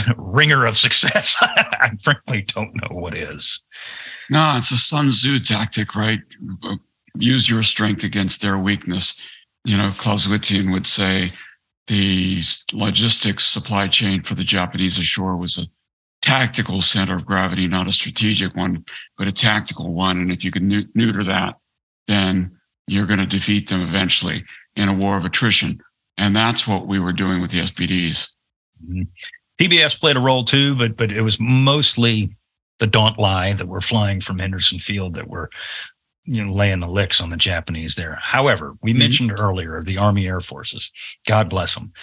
ringer 0.18 0.66
of 0.66 0.78
success. 0.78 1.38
I 1.42 1.92
frankly 2.02 2.44
don't 2.44 2.76
know 2.76 3.00
what 3.00 3.16
is. 3.16 3.64
No, 4.30 4.56
it's 4.58 4.72
a 4.72 4.78
Sun 4.78 5.10
Tzu 5.10 5.40
tactic, 5.40 5.96
right? 5.96 6.20
Use 7.18 7.50
your 7.50 7.64
strength 7.64 8.04
against 8.04 8.42
their 8.42 8.58
weakness. 8.58 9.20
You 9.64 9.78
know, 9.78 9.92
Clausewitzian 9.92 10.72
would 10.72 10.88
say 10.88 11.34
the 11.88 12.42
logistics 12.74 13.46
supply 13.46 13.88
chain 13.88 14.24
for 14.24 14.36
the 14.36 14.44
Japanese 14.44 14.98
ashore 14.98 15.38
was 15.38 15.58
a 15.58 15.68
tactical 16.22 16.82
center 16.82 17.16
of 17.16 17.26
gravity, 17.26 17.68
not 17.68 17.88
a 17.88 17.92
strategic 17.92 18.56
one, 18.56 18.84
but 19.18 19.28
a 19.28 19.32
tactical 19.32 19.94
one. 19.94 20.20
And 20.20 20.32
if 20.32 20.44
you 20.44 20.52
can 20.52 20.90
neuter 20.96 21.24
that, 21.24 21.56
then 22.08 22.58
you're 22.88 23.06
going 23.06 23.20
to 23.20 23.26
defeat 23.26 23.70
them 23.70 23.82
eventually 23.82 24.44
in 24.76 24.90
a 24.90 24.94
war 24.94 25.18
of 25.18 25.26
attrition. 25.26 25.80
And 26.18 26.36
that's 26.36 26.68
what 26.68 26.88
we 26.88 27.00
were 27.00 27.14
doing 27.14 27.42
with 27.42 27.52
the 27.52 27.60
SBDs. 27.60 28.30
Mm-hmm. 28.84 29.04
PBS 29.60 30.00
played 30.00 30.18
a 30.18 30.22
role 30.22 30.44
too, 30.44 30.76
but 30.76 30.98
but 30.98 31.12
it 31.12 31.22
was 31.22 31.40
mostly 31.40 32.36
the 32.80 32.88
Dauntlai 32.88 33.58
that 33.58 33.68
were 33.68 33.82
flying 33.82 34.22
from 34.22 34.40
Henderson 34.40 34.80
Field 34.80 35.16
that 35.16 35.30
were 35.30 35.50
you 36.26 36.44
know 36.44 36.52
laying 36.52 36.80
the 36.80 36.88
licks 36.88 37.22
on 37.22 37.30
the 37.30 37.38
Japanese 37.38 37.96
there. 37.96 38.18
However, 38.22 38.76
we 38.82 38.92
mm-hmm. 38.92 39.00
mentioned 39.00 39.40
earlier 39.40 39.82
the 39.82 39.98
Army 39.98 40.28
Air 40.28 40.42
Forces. 40.42 40.92
God 41.28 41.50
bless 41.50 41.76
them. 41.76 41.94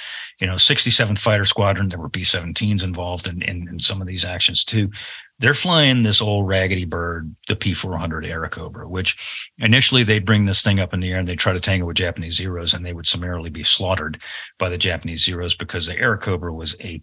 You 0.40 0.46
know, 0.46 0.54
67th 0.54 1.18
Fighter 1.18 1.44
Squadron. 1.44 1.88
There 1.88 1.98
were 1.98 2.08
B-17s 2.08 2.84
involved 2.84 3.26
in, 3.26 3.42
in, 3.42 3.68
in 3.68 3.80
some 3.80 4.00
of 4.00 4.06
these 4.06 4.24
actions 4.24 4.64
too. 4.64 4.90
They're 5.38 5.54
flying 5.54 6.02
this 6.02 6.22
old 6.22 6.46
raggedy 6.46 6.84
bird, 6.84 7.34
the 7.48 7.56
P400 7.56 8.24
Airacobra, 8.24 8.88
which 8.88 9.50
initially 9.58 10.04
they'd 10.04 10.24
bring 10.24 10.46
this 10.46 10.62
thing 10.62 10.78
up 10.78 10.94
in 10.94 11.00
the 11.00 11.10
air 11.10 11.18
and 11.18 11.26
they'd 11.26 11.38
try 11.38 11.52
to 11.52 11.58
tangle 11.58 11.88
with 11.88 11.96
Japanese 11.96 12.36
Zeros 12.36 12.74
and 12.74 12.86
they 12.86 12.92
would 12.92 13.08
summarily 13.08 13.50
be 13.50 13.64
slaughtered 13.64 14.20
by 14.60 14.68
the 14.68 14.78
Japanese 14.78 15.24
Zeros 15.24 15.56
because 15.56 15.86
the 15.86 15.94
Airacobra 15.94 16.54
was 16.54 16.76
a 16.80 17.02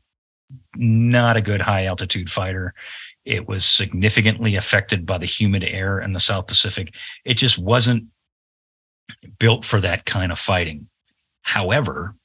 not 0.75 1.37
a 1.37 1.41
good 1.41 1.61
high 1.61 1.85
altitude 1.85 2.29
fighter. 2.29 2.73
It 3.25 3.47
was 3.47 3.65
significantly 3.65 4.55
affected 4.55 5.05
by 5.05 5.17
the 5.17 5.25
humid 5.25 5.63
air 5.63 5.99
in 5.99 6.13
the 6.13 6.19
South 6.19 6.47
Pacific. 6.47 6.93
It 7.25 7.35
just 7.35 7.57
wasn't 7.57 8.05
built 9.39 9.65
for 9.65 9.81
that 9.81 10.05
kind 10.05 10.31
of 10.31 10.39
fighting. 10.39 10.87
However, 11.41 12.15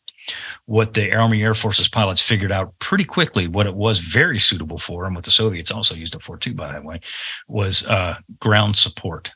what 0.66 0.94
the 0.94 1.14
Army 1.14 1.42
Air 1.42 1.54
Forces 1.54 1.88
pilots 1.88 2.22
figured 2.22 2.52
out 2.52 2.78
pretty 2.78 3.04
quickly, 3.04 3.46
what 3.46 3.66
it 3.66 3.74
was 3.74 3.98
very 3.98 4.38
suitable 4.38 4.78
for, 4.78 5.04
and 5.04 5.14
what 5.14 5.24
the 5.24 5.30
Soviets 5.30 5.70
also 5.70 5.94
used 5.94 6.14
it 6.14 6.22
for 6.22 6.36
too, 6.36 6.54
by 6.54 6.72
the 6.72 6.86
way, 6.86 7.00
was 7.48 7.86
uh, 7.86 8.14
ground 8.40 8.76
support. 8.76 9.30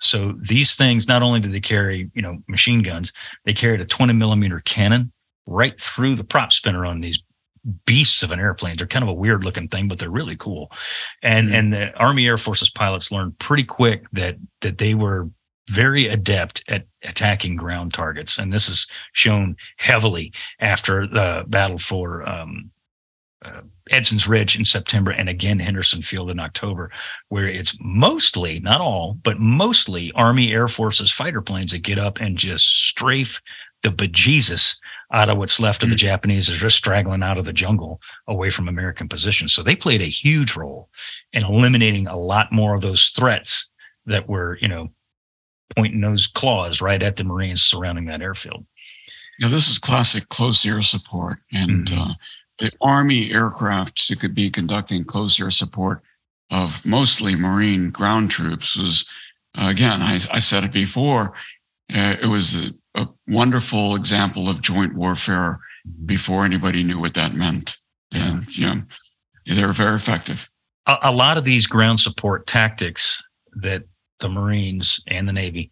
So 0.00 0.34
these 0.40 0.74
things, 0.74 1.08
not 1.08 1.22
only 1.22 1.40
did 1.40 1.52
they 1.52 1.60
carry, 1.60 2.10
you 2.14 2.22
know, 2.22 2.38
machine 2.48 2.82
guns, 2.82 3.12
they 3.44 3.52
carried 3.52 3.80
a 3.80 3.86
20 3.86 4.12
millimeter 4.12 4.60
cannon 4.60 5.12
right 5.46 5.80
through 5.80 6.16
the 6.16 6.24
prop 6.24 6.52
spinner 6.52 6.84
on 6.84 7.00
these 7.00 7.22
beasts 7.84 8.22
of 8.22 8.30
an 8.30 8.40
airplane. 8.40 8.76
They're 8.76 8.86
kind 8.86 9.02
of 9.02 9.08
a 9.08 9.14
weird 9.14 9.44
looking 9.44 9.68
thing, 9.68 9.88
but 9.88 9.98
they're 9.98 10.10
really 10.10 10.36
cool. 10.36 10.70
And 11.22 11.48
mm-hmm. 11.48 11.56
and 11.56 11.72
the 11.72 11.92
Army 11.94 12.26
Air 12.26 12.38
Forces 12.38 12.70
pilots 12.70 13.12
learned 13.12 13.38
pretty 13.38 13.64
quick 13.64 14.04
that 14.12 14.36
that 14.60 14.78
they 14.78 14.94
were 14.94 15.28
very 15.70 16.06
adept 16.06 16.62
at 16.68 16.86
attacking 17.02 17.56
ground 17.56 17.92
targets, 17.92 18.38
and 18.38 18.52
this 18.52 18.68
is 18.68 18.86
shown 19.12 19.56
heavily 19.78 20.32
after 20.60 21.06
the 21.06 21.44
battle 21.48 21.78
for 21.78 22.28
um, 22.28 22.70
uh, 23.44 23.60
Edson's 23.90 24.26
Ridge 24.26 24.56
in 24.56 24.64
September, 24.64 25.10
and 25.10 25.28
again 25.28 25.58
Henderson 25.58 26.02
Field 26.02 26.30
in 26.30 26.40
October, 26.40 26.90
where 27.28 27.46
it's 27.46 27.76
mostly, 27.80 28.60
not 28.60 28.80
all, 28.80 29.18
but 29.22 29.38
mostly 29.38 30.12
Army 30.12 30.52
Air 30.52 30.68
Forces 30.68 31.12
fighter 31.12 31.42
planes 31.42 31.72
that 31.72 31.80
get 31.80 31.98
up 31.98 32.20
and 32.20 32.36
just 32.38 32.64
strafe 32.64 33.40
the 33.86 34.08
bejesus 34.08 34.76
out 35.12 35.28
of 35.28 35.38
what's 35.38 35.60
left 35.60 35.84
of 35.84 35.90
the 35.90 35.94
mm-hmm. 35.94 36.06
Japanese 36.06 36.48
is 36.48 36.58
just 36.58 36.76
straggling 36.76 37.22
out 37.22 37.38
of 37.38 37.44
the 37.44 37.52
jungle 37.52 38.00
away 38.26 38.50
from 38.50 38.68
American 38.68 39.08
positions. 39.08 39.52
So 39.52 39.62
they 39.62 39.76
played 39.76 40.02
a 40.02 40.08
huge 40.08 40.56
role 40.56 40.88
in 41.32 41.44
eliminating 41.44 42.08
a 42.08 42.16
lot 42.16 42.50
more 42.50 42.74
of 42.74 42.82
those 42.82 43.10
threats 43.10 43.70
that 44.06 44.28
were, 44.28 44.58
you 44.60 44.66
know, 44.66 44.88
pointing 45.76 46.00
those 46.00 46.26
claws 46.26 46.80
right 46.80 47.02
at 47.02 47.16
the 47.16 47.24
Marines 47.24 47.62
surrounding 47.62 48.06
that 48.06 48.22
airfield. 48.22 48.66
Now, 49.38 49.48
this 49.48 49.68
is 49.68 49.78
classic 49.78 50.28
close 50.30 50.64
air 50.66 50.82
support, 50.82 51.38
and 51.52 51.86
mm-hmm. 51.86 52.10
uh, 52.10 52.14
the 52.58 52.72
Army 52.80 53.32
aircraft 53.32 54.08
that 54.08 54.18
could 54.18 54.34
be 54.34 54.50
conducting 54.50 55.04
close 55.04 55.38
air 55.38 55.50
support 55.50 56.02
of 56.50 56.84
mostly 56.84 57.34
Marine 57.34 57.90
ground 57.90 58.30
troops 58.30 58.76
was, 58.76 59.08
uh, 59.56 59.66
again, 59.68 60.02
I, 60.02 60.18
I, 60.32 60.38
said 60.38 60.64
it 60.64 60.72
before, 60.72 61.34
uh, 61.94 62.16
it 62.22 62.26
was 62.26 62.54
a, 62.54 62.70
a, 62.96 63.06
wonderful 63.28 63.96
example 63.96 64.48
of 64.48 64.60
joint 64.60 64.94
warfare 64.94 65.60
mm-hmm. 65.86 66.06
before 66.06 66.44
anybody 66.44 66.82
knew 66.82 66.98
what 66.98 67.14
that 67.14 67.34
meant. 67.34 67.76
And, 68.12 68.46
you 68.56 68.66
know, 68.66 68.82
they 69.46 69.64
were 69.64 69.72
very 69.72 69.96
effective. 69.96 70.48
A, 70.86 70.96
a 71.04 71.12
lot 71.12 71.38
of 71.38 71.44
these 71.44 71.66
ground 71.66 72.00
support 72.00 72.46
tactics 72.46 73.22
that 73.56 73.84
the 74.20 74.28
Marines 74.28 75.00
and 75.06 75.28
the 75.28 75.32
Navy 75.32 75.70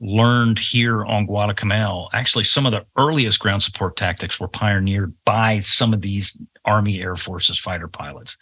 learned 0.00 0.58
here 0.58 1.04
on 1.04 1.26
Guadalcanal. 1.26 2.10
Actually, 2.12 2.44
some 2.44 2.66
of 2.66 2.72
the 2.72 2.84
earliest 2.96 3.38
ground 3.38 3.62
support 3.62 3.96
tactics 3.96 4.40
were 4.40 4.48
pioneered 4.48 5.14
by 5.24 5.60
some 5.60 5.94
of 5.94 6.00
these 6.00 6.36
Army 6.64 7.00
Air 7.00 7.16
Forces 7.16 7.58
fighter 7.58 7.88
pilots. 7.88 8.36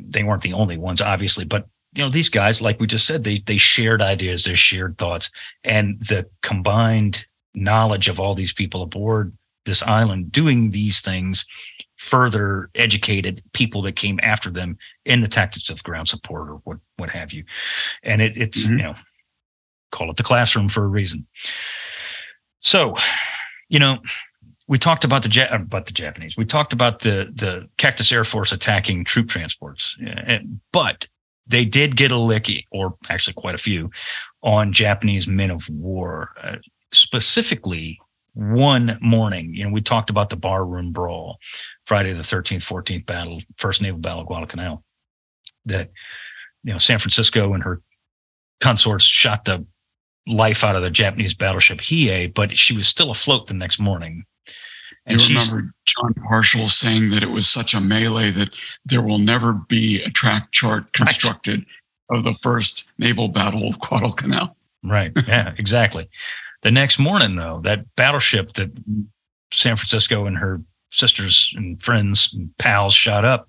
They 0.00 0.22
weren't 0.22 0.42
the 0.42 0.54
only 0.54 0.78
ones, 0.78 1.00
obviously, 1.00 1.44
but 1.44 1.66
you 1.94 2.04
know 2.04 2.10
these 2.10 2.28
guys, 2.28 2.60
like 2.60 2.80
we 2.80 2.86
just 2.86 3.06
said, 3.06 3.24
they 3.24 3.42
they 3.46 3.56
shared 3.56 4.02
ideas, 4.02 4.44
they 4.44 4.54
shared 4.54 4.98
thoughts, 4.98 5.30
and 5.64 5.98
the 6.00 6.26
combined 6.42 7.26
knowledge 7.62 8.08
of 8.08 8.20
all 8.20 8.34
these 8.34 8.52
people 8.52 8.82
aboard 8.82 9.36
this 9.66 9.82
island 9.82 10.32
doing 10.32 10.70
these 10.70 11.00
things 11.00 11.44
further 11.96 12.70
educated 12.74 13.42
people 13.52 13.82
that 13.82 13.96
came 13.96 14.18
after 14.22 14.50
them 14.50 14.78
in 15.04 15.20
the 15.20 15.28
tactics 15.28 15.68
of 15.68 15.82
ground 15.82 16.08
support 16.08 16.48
or 16.48 16.54
what 16.64 16.78
what 16.96 17.10
have 17.10 17.32
you. 17.32 17.44
And 18.02 18.22
it, 18.22 18.36
it's 18.36 18.60
mm-hmm. 18.60 18.78
you 18.78 18.82
know 18.82 18.94
call 19.90 20.10
it 20.10 20.16
the 20.16 20.22
classroom 20.22 20.68
for 20.68 20.84
a 20.84 20.88
reason. 20.88 21.26
So, 22.60 22.96
you 23.68 23.78
know, 23.78 23.98
we 24.66 24.78
talked 24.78 25.04
about 25.04 25.22
the 25.22 25.54
about 25.54 25.86
the 25.86 25.92
Japanese. 25.92 26.36
We 26.36 26.44
talked 26.44 26.72
about 26.72 27.00
the 27.00 27.32
the 27.34 27.68
Cactus 27.78 28.12
Air 28.12 28.24
Force 28.24 28.52
attacking 28.52 29.04
troop 29.04 29.28
transports, 29.28 29.96
but 30.72 31.06
they 31.46 31.64
did 31.64 31.96
get 31.96 32.12
a 32.12 32.16
licky, 32.16 32.64
or 32.70 32.96
actually 33.08 33.34
quite 33.34 33.54
a 33.54 33.58
few, 33.58 33.90
on 34.42 34.72
Japanese 34.72 35.26
men 35.26 35.50
of 35.50 35.68
war. 35.68 36.30
Uh, 36.42 36.56
specifically, 36.92 37.98
one 38.34 38.98
morning, 39.00 39.54
you 39.54 39.64
know, 39.64 39.72
we 39.72 39.80
talked 39.80 40.10
about 40.10 40.30
the 40.30 40.36
barroom 40.36 40.92
brawl, 40.92 41.38
Friday 41.86 42.12
the 42.12 42.20
13th, 42.20 42.64
14th 42.64 43.06
battle, 43.06 43.42
first 43.56 43.82
naval 43.82 43.98
battle 43.98 44.20
of 44.20 44.26
Guadalcanal. 44.26 44.84
That 45.66 45.90
you 46.62 46.72
know, 46.72 46.78
San 46.78 46.98
Francisco 46.98 47.52
and 47.54 47.62
her 47.62 47.80
consorts 48.60 49.04
shot 49.04 49.44
the 49.44 49.64
life 50.26 50.62
out 50.62 50.76
of 50.76 50.82
the 50.82 50.90
Japanese 50.90 51.34
battleship 51.34 51.78
Hiei, 51.78 52.32
but 52.32 52.56
she 52.56 52.76
was 52.76 52.86
still 52.86 53.10
afloat 53.10 53.46
the 53.46 53.54
next 53.54 53.78
morning. 53.78 54.24
And 55.06 55.26
you 55.26 55.38
remember 55.38 55.72
John 55.86 56.14
Marshall 56.18 56.68
saying 56.68 57.10
that 57.10 57.22
it 57.22 57.30
was 57.30 57.48
such 57.48 57.72
a 57.72 57.80
melee 57.80 58.30
that 58.32 58.50
there 58.84 59.00
will 59.00 59.18
never 59.18 59.54
be 59.54 60.02
a 60.02 60.10
track 60.10 60.52
chart 60.52 60.92
constructed 60.92 61.64
right. 62.10 62.18
of 62.18 62.24
the 62.24 62.34
first 62.34 62.88
naval 62.98 63.28
battle 63.28 63.66
of 63.66 63.80
Guadalcanal. 63.80 64.54
Right. 64.84 65.12
Yeah, 65.26 65.54
exactly. 65.56 66.08
The 66.62 66.70
next 66.70 66.98
morning, 66.98 67.36
though, 67.36 67.60
that 67.64 67.94
battleship 67.94 68.54
that 68.54 68.70
San 69.52 69.76
Francisco 69.76 70.26
and 70.26 70.36
her 70.36 70.60
sisters 70.90 71.52
and 71.56 71.80
friends 71.82 72.32
and 72.34 72.50
pals 72.58 72.94
shot 72.94 73.24
up, 73.24 73.48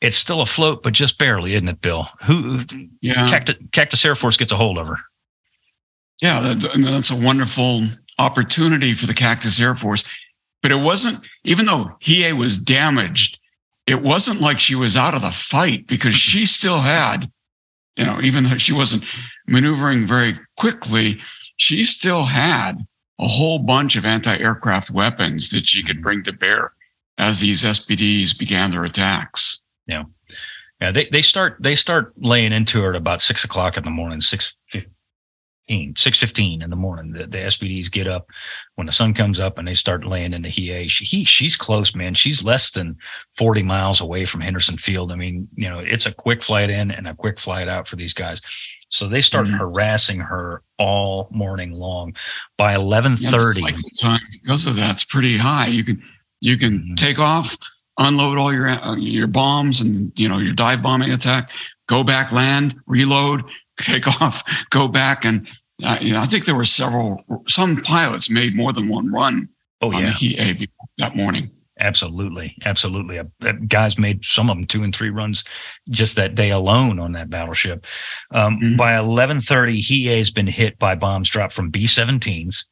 it's 0.00 0.16
still 0.16 0.40
afloat, 0.40 0.82
but 0.82 0.92
just 0.92 1.18
barely, 1.18 1.54
isn't 1.54 1.68
it, 1.68 1.80
Bill? 1.80 2.08
Who? 2.26 2.60
Yeah. 3.00 3.26
Cactus, 3.26 3.56
Cactus 3.72 4.04
Air 4.04 4.14
Force 4.14 4.36
gets 4.36 4.52
a 4.52 4.56
hold 4.56 4.78
of 4.78 4.86
her. 4.86 4.98
Yeah, 6.20 6.40
that, 6.40 6.60
that's 6.84 7.10
a 7.10 7.16
wonderful 7.16 7.88
opportunity 8.18 8.94
for 8.94 9.06
the 9.06 9.14
Cactus 9.14 9.58
Air 9.58 9.74
Force. 9.74 10.04
But 10.62 10.72
it 10.72 10.76
wasn't, 10.76 11.20
even 11.44 11.66
though 11.66 11.90
Hiei 12.02 12.36
was 12.36 12.58
damaged, 12.58 13.38
it 13.86 14.02
wasn't 14.02 14.40
like 14.40 14.60
she 14.60 14.74
was 14.74 14.96
out 14.96 15.14
of 15.14 15.22
the 15.22 15.30
fight 15.30 15.86
because 15.86 16.14
she 16.14 16.46
still 16.46 16.80
had, 16.80 17.30
you 17.96 18.04
know, 18.04 18.20
even 18.22 18.44
though 18.44 18.58
she 18.58 18.72
wasn't 18.72 19.04
maneuvering 19.46 20.06
very 20.06 20.38
quickly, 20.56 21.20
she 21.56 21.84
still 21.84 22.24
had 22.24 22.86
a 23.18 23.28
whole 23.28 23.58
bunch 23.58 23.96
of 23.96 24.04
anti 24.04 24.36
aircraft 24.36 24.90
weapons 24.90 25.50
that 25.50 25.66
she 25.66 25.82
could 25.82 25.96
mm-hmm. 25.96 26.02
bring 26.02 26.22
to 26.24 26.32
bear 26.32 26.72
as 27.18 27.40
these 27.40 27.62
SBDs 27.62 28.36
began 28.36 28.70
their 28.70 28.84
attacks. 28.84 29.60
Yeah. 29.86 30.04
Yeah, 30.80 30.90
they, 30.90 31.06
they 31.06 31.22
start 31.22 31.56
they 31.60 31.76
start 31.76 32.12
laying 32.18 32.52
into 32.52 32.82
her 32.82 32.90
at 32.90 32.96
about 32.96 33.22
six 33.22 33.44
o'clock 33.44 33.76
in 33.76 33.84
the 33.84 33.90
morning, 33.90 34.20
six 34.20 34.54
6.15 35.68 36.62
in 36.62 36.70
the 36.70 36.76
morning. 36.76 37.12
The, 37.12 37.26
the 37.26 37.38
SBDs 37.38 37.90
get 37.90 38.06
up 38.06 38.28
when 38.74 38.86
the 38.86 38.92
sun 38.92 39.14
comes 39.14 39.40
up 39.40 39.58
and 39.58 39.66
they 39.66 39.74
start 39.74 40.06
laying 40.06 40.32
into 40.32 40.48
Hiei. 40.48 40.90
She, 40.90 41.04
he, 41.04 41.24
she's 41.24 41.56
close, 41.56 41.94
man. 41.94 42.14
She's 42.14 42.44
less 42.44 42.70
than 42.70 42.96
40 43.36 43.62
miles 43.62 44.00
away 44.00 44.24
from 44.24 44.42
Henderson 44.42 44.76
Field. 44.76 45.10
I 45.10 45.16
mean, 45.16 45.48
you 45.54 45.68
know, 45.68 45.78
it's 45.78 46.06
a 46.06 46.12
quick 46.12 46.42
flight 46.42 46.70
in 46.70 46.90
and 46.90 47.08
a 47.08 47.14
quick 47.14 47.40
flight 47.40 47.68
out 47.68 47.88
for 47.88 47.96
these 47.96 48.12
guys. 48.12 48.40
So 48.88 49.08
they 49.08 49.20
start 49.20 49.46
mm-hmm. 49.46 49.56
harassing 49.56 50.20
her 50.20 50.62
all 50.78 51.28
morning 51.30 51.72
long. 51.72 52.14
By 52.56 52.74
11:30, 52.74 53.76
time 54.00 54.20
because 54.32 54.66
of 54.66 54.76
that, 54.76 54.94
it's 54.94 55.04
pretty 55.04 55.36
high. 55.36 55.66
You 55.66 55.82
can 55.82 56.02
you 56.40 56.56
can 56.56 56.78
mm-hmm. 56.78 56.94
take 56.94 57.18
off, 57.18 57.56
unload 57.98 58.38
all 58.38 58.52
your 58.52 58.68
uh, 58.68 58.94
your 58.96 59.26
bombs 59.26 59.80
and 59.80 60.12
you 60.18 60.28
know 60.28 60.38
your 60.38 60.52
dive 60.52 60.82
bombing 60.82 61.10
attack, 61.10 61.50
go 61.88 62.04
back, 62.04 62.32
land, 62.32 62.76
reload, 62.86 63.42
take 63.78 64.20
off, 64.20 64.42
go 64.70 64.88
back, 64.88 65.24
and 65.24 65.48
uh, 65.82 65.98
you 66.00 66.12
know, 66.12 66.20
I 66.20 66.26
think 66.26 66.44
there 66.44 66.54
were 66.54 66.64
several. 66.64 67.24
Some 67.48 67.76
pilots 67.76 68.30
made 68.30 68.56
more 68.56 68.72
than 68.72 68.88
one 68.88 69.12
run. 69.12 69.48
Oh 69.80 69.90
yeah, 69.90 70.12
Hiei 70.12 70.68
that 70.98 71.16
morning. 71.16 71.50
Absolutely, 71.80 72.56
absolutely. 72.64 73.18
Uh, 73.18 73.24
guys 73.66 73.98
made 73.98 74.24
some 74.24 74.48
of 74.48 74.56
them 74.56 74.66
two 74.66 74.84
and 74.84 74.94
three 74.94 75.10
runs 75.10 75.42
just 75.90 76.14
that 76.14 76.36
day 76.36 76.50
alone 76.50 77.00
on 77.00 77.12
that 77.12 77.28
battleship. 77.28 77.84
Um, 78.30 78.60
mm-hmm. 78.60 78.76
By 78.76 78.96
eleven 78.96 79.40
thirty, 79.40 79.82
Hiei 79.82 80.18
has 80.18 80.30
been 80.30 80.46
hit 80.46 80.78
by 80.78 80.94
bombs 80.94 81.28
dropped 81.28 81.52
from 81.52 81.70
B-17s, 81.70 82.64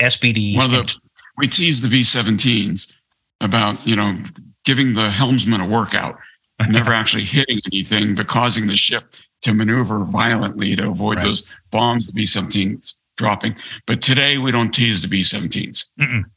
SBDs. 0.00 0.56
One 0.56 0.74
of 0.74 0.86
the, 0.88 0.96
we 1.38 1.48
teased 1.48 1.84
the 1.84 1.88
B-17s 1.88 2.94
about 3.40 3.86
you 3.86 3.94
know 3.94 4.16
giving 4.64 4.94
the 4.94 5.10
helmsman 5.10 5.60
a 5.60 5.66
workout, 5.68 6.18
never 6.68 6.92
actually 6.92 7.24
hitting 7.24 7.60
anything, 7.72 8.16
but 8.16 8.26
causing 8.26 8.66
the 8.66 8.76
ship 8.76 9.14
to 9.42 9.54
maneuver 9.54 10.04
violently 10.04 10.76
to 10.76 10.88
avoid 10.88 11.16
right. 11.16 11.24
those 11.24 11.46
bombs, 11.70 12.06
the 12.06 12.12
B 12.12 12.24
17s 12.24 12.94
dropping. 13.16 13.54
But 13.86 14.02
today 14.02 14.38
we 14.38 14.50
don't 14.50 14.72
tease 14.72 15.02
the 15.02 15.08
B 15.08 15.20
17s 15.20 15.84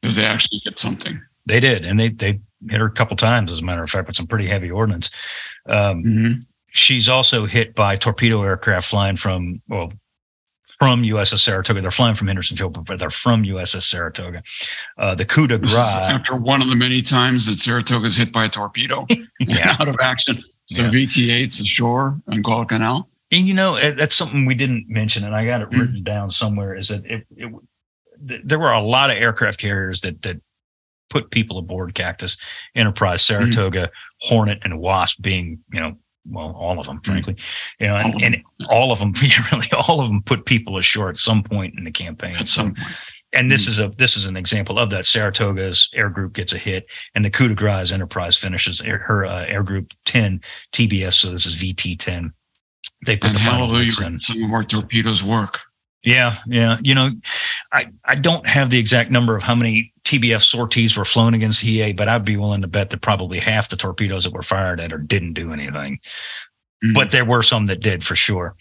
because 0.01 0.15
they 0.15 0.25
actually 0.25 0.61
hit 0.63 0.79
something. 0.79 1.21
They 1.45 1.59
did. 1.59 1.85
And 1.85 1.99
they, 1.99 2.09
they 2.09 2.39
hit 2.69 2.79
her 2.79 2.85
a 2.85 2.91
couple 2.91 3.17
times, 3.17 3.51
as 3.51 3.59
a 3.59 3.63
matter 3.63 3.83
of 3.83 3.89
fact, 3.89 4.07
with 4.07 4.15
some 4.15 4.27
pretty 4.27 4.47
heavy 4.47 4.71
ordnance. 4.71 5.09
Um, 5.67 6.03
mm-hmm. 6.03 6.33
She's 6.69 7.07
also 7.07 7.45
hit 7.45 7.75
by 7.75 7.95
torpedo 7.97 8.41
aircraft 8.43 8.87
flying 8.87 9.15
from, 9.15 9.61
well, 9.67 9.93
from 10.79 11.03
USS 11.03 11.39
Saratoga. 11.39 11.81
They're 11.81 11.91
flying 11.91 12.15
from 12.15 12.27
Henderson 12.27 12.57
Field, 12.57 12.85
but 12.85 12.99
they're 12.99 13.09
from 13.09 13.43
USS 13.43 13.83
Saratoga. 13.83 14.43
Uh, 14.97 15.15
the 15.15 15.25
coup 15.25 15.47
de 15.47 15.57
grace. 15.57 15.73
After 15.73 16.35
one 16.35 16.61
of 16.61 16.67
the 16.67 16.75
many 16.75 17.01
times 17.01 17.45
that 17.45 17.59
Saratoga 17.59 18.07
is 18.07 18.17
hit 18.17 18.33
by 18.33 18.45
a 18.45 18.49
torpedo 18.49 19.05
yeah. 19.39 19.77
out 19.79 19.87
of 19.87 19.95
action, 20.01 20.41
the 20.69 20.83
yeah. 20.83 20.89
VT8's 20.89 21.59
ashore 21.59 22.21
on 22.27 22.41
Guadalcanal. 22.41 23.09
And 23.31 23.47
you 23.47 23.53
know, 23.53 23.93
that's 23.93 24.15
something 24.15 24.45
we 24.45 24.55
didn't 24.55 24.85
mention, 24.87 25.23
and 25.23 25.35
I 25.35 25.45
got 25.45 25.61
it 25.61 25.69
mm. 25.69 25.79
written 25.79 26.03
down 26.03 26.29
somewhere. 26.29 26.75
Is 26.75 26.89
that 26.89 27.03
it, 27.05 27.25
it, 27.35 27.51
there 28.45 28.59
were 28.59 28.71
a 28.71 28.81
lot 28.81 29.09
of 29.09 29.17
aircraft 29.17 29.59
carriers 29.59 30.01
that 30.01 30.21
that 30.21 30.39
put 31.09 31.31
people 31.31 31.57
aboard 31.57 31.93
Cactus, 31.95 32.37
Enterprise, 32.75 33.21
mm. 33.21 33.25
Saratoga, 33.25 33.87
mm-hmm. 33.87 34.27
Hornet, 34.27 34.59
and 34.63 34.79
Wasp 34.79 35.21
being, 35.21 35.59
you 35.71 35.79
know, 35.79 35.97
well, 36.29 36.55
all 36.57 36.79
of 36.79 36.85
them, 36.85 36.99
mm. 36.99 37.05
frankly, 37.05 37.33
mm-hmm. 37.33 37.83
you 37.83 37.89
know, 37.89 37.95
and, 37.95 38.13
all 38.13 38.23
and 38.23 38.43
all 38.69 38.91
of 38.91 38.99
them, 38.99 39.13
really, 39.51 39.71
all 39.71 39.99
of 39.99 40.07
them 40.07 40.21
put 40.23 40.45
people 40.45 40.77
ashore 40.77 41.09
at 41.09 41.17
some 41.17 41.43
point 41.43 41.75
in 41.77 41.83
the 41.83 41.91
campaign. 41.91 42.35
At 42.35 42.47
some 42.47 42.75
point. 42.75 42.87
And 43.33 43.51
this 43.51 43.65
mm. 43.65 43.69
is 43.69 43.79
a 43.79 43.91
this 43.97 44.15
is 44.15 44.25
an 44.25 44.37
example 44.37 44.79
of 44.79 44.89
that. 44.91 45.05
Saratoga's 45.05 45.89
air 45.93 46.09
group 46.09 46.33
gets 46.33 46.53
a 46.53 46.57
hit, 46.57 46.85
and 47.15 47.25
the 47.25 47.29
coup 47.29 47.47
de 47.47 47.55
grace 47.55 47.91
Enterprise 47.91 48.37
finishes 48.37 48.79
air, 48.81 48.99
her 48.99 49.25
uh, 49.25 49.45
air 49.45 49.63
group 49.63 49.91
ten 50.05 50.39
TBS. 50.71 51.13
So 51.13 51.31
this 51.31 51.45
is 51.45 51.55
VT 51.55 51.99
ten. 51.99 52.33
They 53.05 53.17
put 53.17 53.27
and 53.27 53.35
the 53.35 53.39
hallelujah, 53.39 53.91
some 53.91 54.43
of 54.43 54.51
our 54.51 54.63
torpedoes 54.63 55.23
work. 55.23 55.61
Yeah, 56.03 56.35
yeah. 56.47 56.77
You 56.81 56.95
know, 56.95 57.11
I, 57.71 57.87
I 58.03 58.15
don't 58.15 58.45
have 58.45 58.69
the 58.69 58.77
exact 58.77 59.09
number 59.09 59.37
of 59.37 59.43
how 59.43 59.55
many 59.55 59.93
TBF 60.03 60.43
sorties 60.43 60.97
were 60.97 61.05
flown 61.05 61.33
against 61.33 61.63
Hiei, 61.63 61.95
but 61.95 62.09
I'd 62.09 62.25
be 62.25 62.35
willing 62.35 62.61
to 62.61 62.67
bet 62.67 62.89
that 62.89 63.01
probably 63.01 63.39
half 63.39 63.69
the 63.69 63.77
torpedoes 63.77 64.25
that 64.25 64.33
were 64.33 64.43
fired 64.43 64.81
at 64.81 64.91
her 64.91 64.97
didn't 64.97 65.33
do 65.33 65.53
anything. 65.53 65.99
Mm-hmm. 66.83 66.93
But 66.93 67.11
there 67.11 67.23
were 67.23 67.41
some 67.41 67.67
that 67.67 67.79
did 67.79 68.03
for 68.03 68.15
sure. 68.15 68.55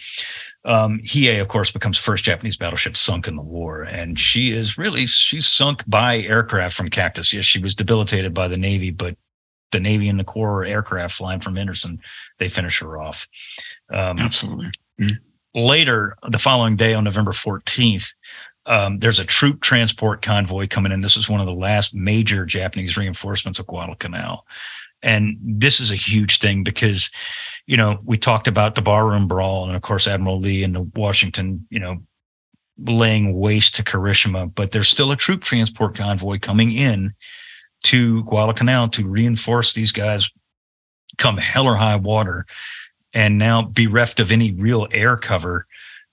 Um, 0.65 1.01
Hiei, 1.05 1.41
of 1.41 1.49
course, 1.49 1.71
becomes 1.71 1.99
first 1.99 2.25
Japanese 2.25 2.57
battleship 2.57 2.97
sunk 2.97 3.27
in 3.27 3.37
the 3.37 3.43
war, 3.43 3.83
and 3.83 4.19
she 4.19 4.53
is 4.53 4.79
really 4.79 5.07
she's 5.07 5.47
sunk 5.47 5.83
by 5.89 6.19
aircraft 6.19 6.77
from 6.77 6.89
Cactus. 6.89 7.33
Yes, 7.33 7.45
she 7.45 7.61
was 7.61 7.75
debilitated 7.75 8.33
by 8.33 8.47
the 8.47 8.57
Navy, 8.57 8.91
but 8.91 9.17
the 9.73 9.81
Navy 9.81 10.09
and 10.09 10.21
the 10.21 10.25
Corps 10.25 10.65
aircraft 10.65 11.15
flying 11.15 11.41
from 11.41 11.57
Henderson, 11.57 12.01
they 12.39 12.47
finish 12.47 12.79
her 12.79 13.01
off. 13.01 13.27
Um, 13.93 14.19
Absolutely. 14.19 14.71
Later, 15.55 16.17
the 16.29 16.39
following 16.39 16.77
day 16.77 16.95
on 16.95 17.05
November 17.05 17.33
14th, 17.33 18.13
um, 18.67 19.01
there's 19.01 19.19
a 19.19 19.25
troop 19.25 19.61
transport 19.61 20.23
convoy 20.23 20.69
coming 20.69 20.93
in. 20.93 21.01
This 21.01 21.17
is 21.17 21.29
one 21.29 21.41
of 21.41 21.47
the 21.47 21.53
last 21.53 21.95
major 21.95 22.47
Japanese 22.47 22.97
reinforcements 22.97 23.59
of 23.59 23.67
Guadalcanal. 23.67 24.47
And 25.03 25.37
this 25.43 25.81
is 25.81 25.91
a 25.91 25.97
huge 25.97 26.39
thing 26.39 26.63
because, 26.63 27.11
you 27.67 27.77
know, 27.77 27.99
we 28.05 28.19
talked 28.19 28.49
about 28.49 28.75
the 28.75 28.83
barroom 28.83 29.29
brawl 29.29 29.67
and, 29.67 29.77
of 29.77 29.83
course, 29.83 30.07
Admiral 30.07 30.41
Lee 30.41 30.65
and 30.65 30.75
the 30.75 30.83
Washington, 30.95 31.67
you 31.71 31.79
know, 31.79 31.99
laying 32.79 33.39
waste 33.39 33.77
to 33.77 33.83
Kirishima, 33.83 34.53
but 34.55 34.73
there's 34.73 34.89
still 34.89 35.13
a 35.13 35.17
troop 35.17 35.43
transport 35.45 35.97
convoy 35.97 36.39
coming 36.39 36.73
in 36.73 37.15
to 37.85 38.23
Guadalcanal 38.25 38.89
to 38.91 39.07
reinforce 39.07 39.73
these 39.73 39.93
guys 39.93 40.31
come 41.19 41.37
hell 41.37 41.67
or 41.67 41.77
high 41.77 41.97
water 41.97 42.47
and 43.15 43.39
now 43.39 43.63
bereft 43.63 44.21
of 44.21 44.33
any 44.33 44.53
real 44.53 44.89
air 44.93 45.17
cover, 45.17 45.67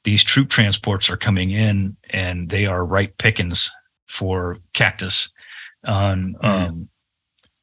these 0.04 0.24
troop 0.24 0.50
transports 0.50 1.10
are 1.10 1.18
coming 1.18 1.52
in 1.52 1.96
and 2.10 2.50
they 2.50 2.66
are 2.66 2.86
ripe 2.86 3.18
pickings 3.18 3.70
for 4.08 4.58
Cactus. 4.74 5.30
On 5.86 6.36
mm. 6.42 6.46
um, 6.46 6.90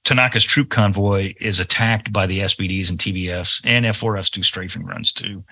Tanaka's 0.06 0.44
troop 0.44 0.70
convoy 0.70 1.34
is 1.40 1.58
attacked 1.58 2.12
by 2.12 2.26
the 2.26 2.38
SBDs 2.38 2.90
and 2.90 2.98
TBFs, 2.98 3.60
and 3.64 3.84
F4Fs 3.84 4.30
do 4.30 4.42
strafing 4.42 4.84
runs 4.84 5.12
too. 5.12 5.44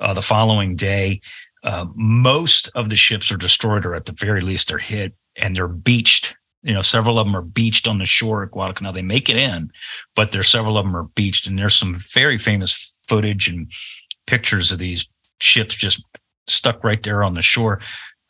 Uh, 0.00 0.14
the 0.14 0.22
following 0.22 0.76
day, 0.76 1.20
uh, 1.62 1.84
most 1.94 2.70
of 2.74 2.88
the 2.88 2.96
ships 2.96 3.30
are 3.30 3.36
destroyed, 3.36 3.84
or 3.84 3.94
at 3.94 4.06
the 4.06 4.16
very 4.18 4.40
least, 4.40 4.68
they're 4.68 4.78
hit 4.78 5.14
and 5.36 5.54
they're 5.54 5.68
beached. 5.68 6.34
You 6.62 6.72
know, 6.72 6.80
several 6.80 7.18
of 7.18 7.26
them 7.26 7.36
are 7.36 7.42
beached 7.42 7.86
on 7.86 7.98
the 7.98 8.06
shore 8.06 8.42
at 8.42 8.50
Guadalcanal. 8.50 8.94
They 8.94 9.02
make 9.02 9.28
it 9.28 9.36
in, 9.36 9.70
but 10.16 10.32
there's 10.32 10.48
several 10.48 10.78
of 10.78 10.86
them 10.86 10.96
are 10.96 11.04
beached, 11.14 11.46
and 11.46 11.58
there's 11.58 11.76
some 11.76 11.94
very 11.94 12.38
famous 12.38 12.94
footage 13.06 13.46
and 13.46 13.70
pictures 14.26 14.72
of 14.72 14.78
these 14.78 15.06
ships 15.40 15.74
just 15.74 16.02
stuck 16.46 16.82
right 16.82 17.02
there 17.02 17.22
on 17.22 17.34
the 17.34 17.42
shore. 17.42 17.80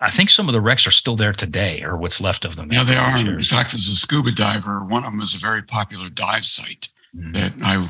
I 0.01 0.11
think 0.11 0.31
some 0.31 0.49
of 0.49 0.53
the 0.53 0.61
wrecks 0.61 0.87
are 0.87 0.93
still 0.93 1.17
there 1.17 1.33
today, 1.33 1.83
or 1.83 1.97
what's 1.97 2.21
left 2.21 2.45
of 2.45 2.57
them. 2.57 2.73
Yeah, 2.73 2.85
they 2.85 2.97
are. 2.97 3.19
Years. 3.19 3.51
In 3.51 3.59
fact, 3.59 3.75
as 3.75 3.89
a 3.89 3.97
scuba 3.97 4.31
diver, 4.31 4.85
one 4.85 5.05
of 5.05 5.11
them 5.11 5.21
is 5.21 5.35
a 5.35 5.39
very 5.39 5.63
popular 5.63 6.09
dive 6.09 6.45
site 6.45 6.89
mm-hmm. 7.15 7.33
that 7.33 7.53
I 7.63 7.89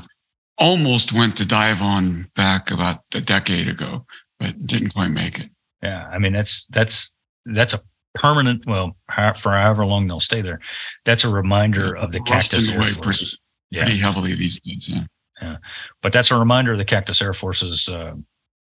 almost 0.57 1.13
went 1.13 1.37
to 1.37 1.45
dive 1.45 1.83
on 1.83 2.27
back 2.35 2.71
about 2.71 3.01
a 3.15 3.21
decade 3.21 3.69
ago, 3.69 4.07
but 4.41 4.59
didn't 4.67 4.95
quite 4.95 5.09
make 5.09 5.39
it. 5.39 5.51
Yeah, 5.83 6.09
I 6.09 6.19
mean 6.19 6.33
that's 6.33 6.67
that's 6.71 7.15
that's 7.45 7.75
a 7.75 7.83
permanent. 8.15 8.67
Well, 8.67 8.97
for 9.37 9.53
however 9.53 9.85
long 9.85 10.07
they'll 10.07 10.19
stay 10.19 10.41
there, 10.41 10.61
that's 11.05 11.25
a 11.25 11.29
reminder 11.29 11.95
yeah, 11.95 12.03
of 12.03 12.13
the 12.13 12.21
Cactus 12.21 12.71
Air 12.71 12.87
Force. 12.87 12.97
Pretty, 12.97 13.27
yeah. 13.71 13.85
pretty 13.85 14.01
heavily 14.01 14.35
these 14.35 14.61
days. 14.61 14.89
Yeah. 14.89 15.05
Yeah. 15.41 15.57
But 16.03 16.13
that's 16.13 16.31
a 16.31 16.37
reminder 16.37 16.73
of 16.73 16.79
the 16.79 16.85
Cactus 16.85 17.23
Air 17.23 17.33
Force's, 17.33 17.89
uh, 17.89 18.15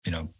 you 0.05 0.11
know, 0.11 0.33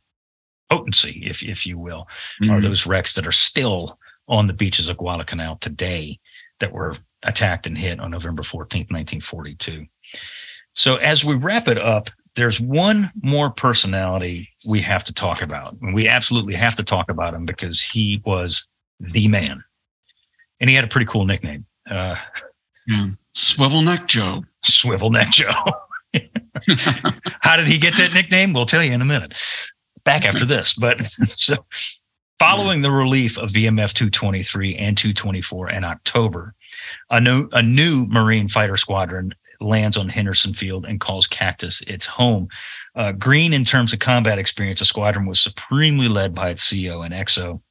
potency, 0.71 1.23
if 1.25 1.43
if 1.43 1.65
you 1.65 1.77
will, 1.77 2.07
mm-hmm. 2.41 2.51
are 2.51 2.61
those 2.61 2.85
wrecks 2.85 3.13
that 3.15 3.27
are 3.27 3.31
still 3.31 3.99
on 4.27 4.47
the 4.47 4.53
beaches 4.53 4.87
of 4.89 4.97
Guadalcanal 4.97 5.57
today 5.57 6.19
that 6.59 6.71
were 6.71 6.95
attacked 7.23 7.67
and 7.67 7.77
hit 7.77 7.99
on 7.99 8.11
November 8.11 8.43
14th, 8.43 8.89
1942. 8.89 9.85
So 10.73 10.95
as 10.95 11.25
we 11.25 11.35
wrap 11.35 11.67
it 11.67 11.77
up, 11.77 12.09
there's 12.35 12.61
one 12.61 13.11
more 13.21 13.49
personality 13.49 14.49
we 14.65 14.81
have 14.81 15.03
to 15.03 15.13
talk 15.13 15.41
about. 15.41 15.75
And 15.81 15.93
we 15.93 16.07
absolutely 16.07 16.55
have 16.55 16.77
to 16.77 16.83
talk 16.83 17.09
about 17.09 17.33
him 17.33 17.45
because 17.45 17.81
he 17.81 18.21
was 18.25 18.65
the 18.99 19.27
man. 19.27 19.63
And 20.61 20.69
he 20.69 20.75
had 20.75 20.85
a 20.85 20.87
pretty 20.87 21.07
cool 21.07 21.25
nickname. 21.25 21.65
Uh, 21.89 22.15
yeah. 22.87 23.07
Swivel 23.33 23.81
Neck 23.81 24.07
Joe. 24.07 24.45
Swivel 24.63 25.09
Neck 25.09 25.31
Joe. 25.31 25.49
How 27.41 27.57
did 27.57 27.67
he 27.67 27.77
get 27.77 27.97
that 27.97 28.13
nickname? 28.13 28.53
We'll 28.53 28.65
tell 28.65 28.83
you 28.83 28.93
in 28.93 29.01
a 29.01 29.05
minute. 29.05 29.33
Back 30.03 30.25
after 30.25 30.45
this. 30.45 30.73
But 30.73 31.07
so 31.35 31.65
following 32.39 32.81
the 32.81 32.91
relief 32.91 33.37
of 33.37 33.49
VMF 33.51 33.93
223 33.93 34.75
and 34.75 34.97
224 34.97 35.69
in 35.69 35.83
October, 35.83 36.53
a 37.09 37.21
new, 37.21 37.49
a 37.51 37.61
new 37.61 38.05
Marine 38.07 38.47
fighter 38.47 38.77
squadron 38.77 39.33
lands 39.61 39.95
on 39.95 40.09
Henderson 40.09 40.53
Field 40.53 40.85
and 40.85 40.99
calls 40.99 41.27
Cactus 41.27 41.81
its 41.81 42.05
home. 42.05 42.47
Uh, 42.95 43.11
green, 43.11 43.53
in 43.53 43.63
terms 43.63 43.93
of 43.93 43.99
combat 43.99 44.39
experience, 44.39 44.79
the 44.79 44.85
squadron 44.85 45.25
was 45.25 45.39
supremely 45.39 46.07
led 46.07 46.33
by 46.33 46.49
its 46.49 46.67
CEO 46.67 47.05
and 47.05 47.13
XO, 47.13 47.61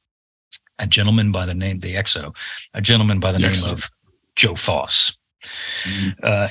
a 0.79 0.87
gentleman 0.87 1.31
by 1.31 1.45
the 1.45 1.53
name, 1.53 1.79
the 1.79 1.95
XO, 1.95 2.33
a 2.73 2.81
gentleman 2.81 3.19
by 3.19 3.31
the 3.31 3.39
name 3.39 3.63
of 3.65 3.89
Joe 4.35 4.55
Foss. 4.55 5.17
Mm-hmm. 5.83 6.09
Uh, 6.23 6.47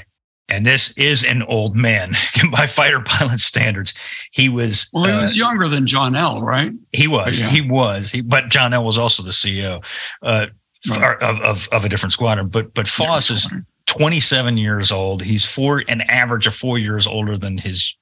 and 0.51 0.67
this 0.67 0.91
is 0.97 1.25
an 1.25 1.43
old 1.45 1.77
man 1.77 2.13
by 2.51 2.67
fighter 2.67 3.01
pilot 3.01 3.41
standards. 3.41 3.95
He 4.33 4.49
was 4.49 4.89
well, 4.93 5.05
he 5.05 5.23
was 5.23 5.33
uh, 5.33 5.39
younger 5.39 5.69
than 5.69 5.87
John 5.87 6.15
L. 6.15 6.43
Right? 6.43 6.73
He 6.93 7.07
was. 7.07 7.41
Yeah. 7.41 7.51
He 7.51 7.61
was. 7.61 8.11
He, 8.11 8.21
but 8.21 8.49
John 8.49 8.75
L. 8.75 8.85
was 8.85 8.99
also 8.99 9.23
the 9.23 9.31
CEO 9.31 9.85
uh, 10.23 10.47
right. 10.89 11.23
of, 11.23 11.41
of, 11.41 11.69
of 11.73 11.85
a 11.85 11.89
different 11.89 12.13
squadron. 12.13 12.49
But 12.49 12.75
but 12.75 12.89
Foss 12.89 13.31
is 13.31 13.49
27 13.87 14.57
years 14.57 14.93
old. 14.93 15.23
He's 15.23 15.45
four 15.45 15.85
an 15.89 16.03
average 16.03 16.47
of 16.47 16.55
four 16.55 16.79
years 16.79 17.07
older 17.07 17.37
than 17.39 17.59
his 17.59 17.97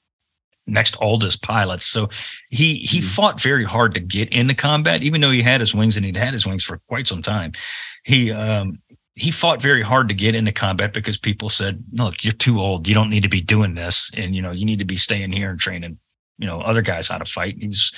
next 0.66 0.96
oldest 1.00 1.42
pilots. 1.42 1.86
So 1.86 2.08
he 2.50 2.76
he 2.76 2.98
mm-hmm. 2.98 3.08
fought 3.08 3.40
very 3.40 3.64
hard 3.64 3.94
to 3.94 4.00
get 4.00 4.28
into 4.30 4.54
combat, 4.54 5.02
even 5.02 5.20
though 5.20 5.30
he 5.30 5.42
had 5.42 5.60
his 5.60 5.74
wings 5.74 5.96
and 5.96 6.04
he'd 6.04 6.16
had 6.16 6.32
his 6.32 6.46
wings 6.46 6.64
for 6.64 6.78
quite 6.88 7.08
some 7.08 7.22
time. 7.22 7.52
He 8.04 8.30
um 8.30 8.78
he 9.18 9.30
fought 9.30 9.60
very 9.60 9.82
hard 9.82 10.08
to 10.08 10.14
get 10.14 10.34
into 10.34 10.52
combat 10.52 10.92
because 10.92 11.18
people 11.18 11.48
said, 11.48 11.82
"Look, 11.92 12.24
you're 12.24 12.32
too 12.32 12.60
old. 12.60 12.88
You 12.88 12.94
don't 12.94 13.10
need 13.10 13.24
to 13.24 13.28
be 13.28 13.40
doing 13.40 13.74
this, 13.74 14.10
and 14.14 14.34
you 14.34 14.42
know 14.42 14.52
you 14.52 14.64
need 14.64 14.78
to 14.78 14.84
be 14.84 14.96
staying 14.96 15.32
here 15.32 15.50
and 15.50 15.58
training, 15.58 15.98
you 16.38 16.46
know, 16.46 16.60
other 16.60 16.82
guys 16.82 17.08
how 17.08 17.18
to 17.18 17.24
fight." 17.24 17.56
He's 17.58 17.92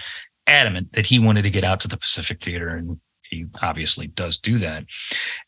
adamant 0.46 0.92
that 0.92 1.06
he 1.06 1.18
wanted 1.18 1.42
to 1.42 1.50
get 1.50 1.64
out 1.64 1.80
to 1.80 1.88
the 1.88 1.96
Pacific 1.96 2.42
Theater, 2.42 2.70
and 2.70 2.98
he 3.28 3.46
obviously 3.62 4.08
does 4.08 4.36
do 4.38 4.58
that. 4.58 4.84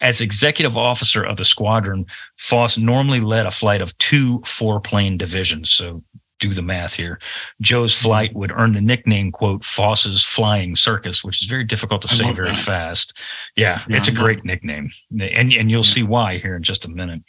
As 0.01 0.21
executive 0.21 0.77
officer 0.77 1.25
of 1.25 1.37
the 1.37 1.45
squadron, 1.45 2.07
Foss 2.39 2.79
normally 2.79 3.21
led 3.21 3.47
a 3.47 3.51
flight 3.51 3.81
of 3.81 3.97
two 3.99 4.43
four 4.45 4.81
plane 4.81 5.17
divisions, 5.17 5.71
so 5.71 6.03
do 6.43 6.53
the 6.53 6.63
math 6.63 6.95
here. 6.95 7.19
Joe's 7.61 7.95
mm-hmm. 7.95 8.05
flight 8.05 8.35
would 8.35 8.51
earn 8.53 8.73
the 8.73 8.81
nickname, 8.81 9.31
quote, 9.31 9.65
Foss's 9.65 10.25
Flying 10.25 10.77
Circus, 10.77 11.23
which 11.23 11.41
is 11.41 11.49
very 11.49 11.65
difficult 11.65 12.03
to 12.03 12.09
say 12.09 12.31
very 12.33 12.53
that. 12.53 12.59
fast. 12.59 13.17
Yeah, 13.57 13.81
yeah, 13.89 13.97
it's 13.97 14.09
a 14.09 14.13
great 14.13 14.45
nickname. 14.45 14.91
And, 15.11 15.53
and 15.53 15.71
you'll 15.71 15.85
yeah. 15.85 15.95
see 15.95 16.03
why 16.03 16.39
here 16.39 16.57
in 16.57 16.63
just 16.63 16.85
a 16.85 16.89
minute. 16.89 17.23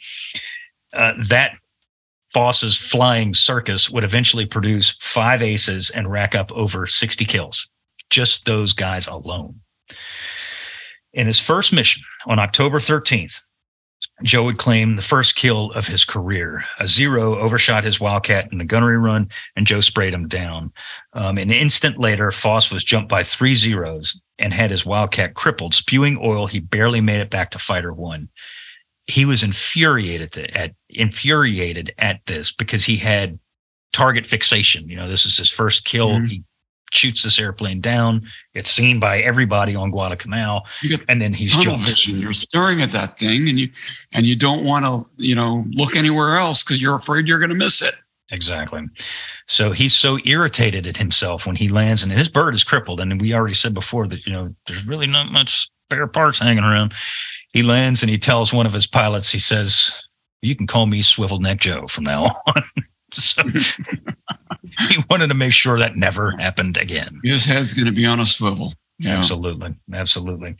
Uh, 0.92 1.12
that 1.28 1.56
Foss's 2.32 2.76
Flying 2.76 3.32
Circus 3.32 3.88
would 3.88 4.04
eventually 4.04 4.46
produce 4.46 4.96
five 5.00 5.40
aces 5.40 5.90
and 5.90 6.10
rack 6.10 6.34
up 6.34 6.50
over 6.52 6.86
60 6.86 7.24
kills. 7.24 7.68
Just 8.10 8.44
those 8.44 8.72
guys 8.72 9.06
alone. 9.06 9.60
In 11.12 11.28
his 11.28 11.38
first 11.38 11.72
mission 11.72 12.02
on 12.26 12.40
October 12.40 12.80
13th, 12.80 13.38
Joe 14.22 14.44
would 14.44 14.58
claim 14.58 14.94
the 14.94 15.02
first 15.02 15.34
kill 15.34 15.72
of 15.72 15.88
his 15.88 16.04
career. 16.04 16.64
A 16.78 16.86
zero 16.86 17.38
overshot 17.38 17.84
his 17.84 17.98
Wildcat 17.98 18.48
in 18.52 18.58
the 18.58 18.64
gunnery 18.64 18.96
run, 18.96 19.28
and 19.56 19.66
Joe 19.66 19.80
sprayed 19.80 20.14
him 20.14 20.28
down. 20.28 20.72
Um, 21.14 21.36
an 21.36 21.50
instant 21.50 21.98
later, 21.98 22.30
Foss 22.30 22.70
was 22.70 22.84
jumped 22.84 23.08
by 23.08 23.24
three 23.24 23.54
zeros 23.54 24.20
and 24.38 24.54
had 24.54 24.70
his 24.70 24.86
Wildcat 24.86 25.34
crippled, 25.34 25.74
spewing 25.74 26.18
oil. 26.22 26.46
He 26.46 26.60
barely 26.60 27.00
made 27.00 27.20
it 27.20 27.30
back 27.30 27.50
to 27.50 27.58
fighter 27.58 27.92
one. 27.92 28.28
He 29.06 29.24
was 29.24 29.42
infuriated 29.42 30.38
at 30.38 30.72
infuriated 30.88 31.92
at 31.98 32.20
this 32.26 32.52
because 32.52 32.84
he 32.84 32.96
had 32.96 33.38
target 33.92 34.26
fixation. 34.26 34.88
You 34.88 34.96
know, 34.96 35.08
this 35.08 35.26
is 35.26 35.36
his 35.36 35.50
first 35.50 35.84
kill. 35.84 36.10
Mm-hmm. 36.10 36.26
He 36.26 36.44
shoots 36.94 37.22
this 37.22 37.38
airplane 37.38 37.80
down. 37.80 38.26
It's 38.54 38.70
seen 38.70 39.00
by 39.00 39.20
everybody 39.20 39.74
on 39.74 39.90
Guadalcanal, 39.90 40.62
and 41.08 41.20
then 41.20 41.32
he's 41.32 41.56
jumped. 41.56 41.88
vision. 41.88 42.20
You're 42.20 42.32
staring 42.32 42.82
at 42.82 42.92
that 42.92 43.18
thing, 43.18 43.48
and 43.48 43.58
you 43.58 43.70
and 44.12 44.26
you 44.26 44.36
don't 44.36 44.64
want 44.64 44.84
to, 44.84 45.10
you 45.16 45.34
know, 45.34 45.64
look 45.70 45.96
anywhere 45.96 46.36
else 46.36 46.62
because 46.62 46.80
you're 46.80 46.96
afraid 46.96 47.26
you're 47.26 47.38
going 47.38 47.50
to 47.50 47.56
miss 47.56 47.82
it. 47.82 47.94
Exactly. 48.30 48.82
So 49.46 49.72
he's 49.72 49.94
so 49.94 50.18
irritated 50.24 50.86
at 50.86 50.96
himself 50.96 51.46
when 51.46 51.56
he 51.56 51.68
lands, 51.68 52.02
and 52.02 52.10
his 52.10 52.28
bird 52.28 52.54
is 52.54 52.64
crippled. 52.64 53.00
And 53.00 53.20
we 53.20 53.34
already 53.34 53.54
said 53.54 53.74
before 53.74 54.06
that 54.08 54.24
you 54.26 54.32
know 54.32 54.54
there's 54.66 54.86
really 54.86 55.06
not 55.06 55.30
much 55.32 55.70
spare 55.86 56.06
parts 56.06 56.38
hanging 56.38 56.64
around. 56.64 56.94
He 57.52 57.62
lands 57.62 58.02
and 58.02 58.10
he 58.10 58.18
tells 58.18 58.52
one 58.52 58.66
of 58.66 58.72
his 58.72 58.86
pilots, 58.86 59.30
he 59.30 59.38
says, 59.38 59.92
"You 60.42 60.56
can 60.56 60.66
call 60.66 60.86
me 60.86 61.02
Swivel 61.02 61.38
Neck 61.38 61.60
Joe 61.60 61.86
from 61.86 62.04
now 62.04 62.36
on." 62.46 62.62
so 63.14 63.42
he 64.88 65.04
wanted 65.10 65.28
to 65.28 65.34
make 65.34 65.52
sure 65.52 65.78
that 65.78 65.96
never 65.96 66.32
happened 66.32 66.76
again. 66.76 67.20
His 67.22 67.44
head's 67.44 67.74
going 67.74 67.86
to 67.86 67.92
be 67.92 68.06
on 68.06 68.20
a 68.20 68.26
swivel. 68.26 68.74
Yeah. 68.98 69.18
Absolutely. 69.18 69.74
Absolutely. 69.92 70.56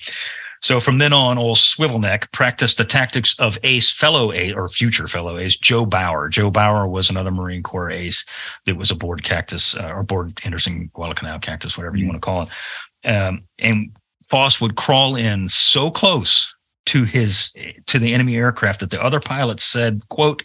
So 0.61 0.81
from 0.81 0.97
then 0.97 1.13
on, 1.13 1.37
old 1.37 1.59
Swivelneck 1.59 2.33
practiced 2.33 2.79
the 2.79 2.87
tactics 2.87 3.39
of 3.39 3.59
ace 3.65 3.93
fellow 3.93 4.33
ace 4.33 4.55
or 4.57 4.69
future 4.69 5.07
fellow 5.07 5.37
ace 5.37 5.57
Joe 5.57 5.85
Bauer. 5.85 6.31
Joe 6.31 6.51
Bauer 6.51 6.89
was 6.89 7.11
another 7.11 7.31
Marine 7.31 7.63
Corps 7.63 7.91
ace 7.91 8.25
that 8.65 8.77
was 8.77 8.91
aboard 8.91 9.25
Cactus 9.25 9.77
uh, 9.77 9.89
or 9.89 10.01
aboard 10.01 10.41
Henderson 10.43 10.91
Guadalcanal 10.95 11.39
Cactus, 11.39 11.77
whatever 11.77 11.97
you 11.97 12.05
mm-hmm. 12.05 12.13
want 12.13 12.23
to 12.23 12.25
call 12.25 12.43
it. 13.05 13.15
Um, 13.15 13.45
and 13.59 13.95
Foss 14.31 14.59
would 14.59 14.77
crawl 14.77 15.17
in 15.17 15.51
so 15.51 15.91
close 15.91 16.51
to 16.87 17.05
his 17.05 17.53
to 17.87 17.99
the 17.99 18.15
enemy 18.15 18.37
aircraft 18.37 18.81
that 18.81 18.91
the 18.91 19.03
other 19.03 19.21
pilots 19.21 19.65
said, 19.65 20.03
"quote 20.09 20.43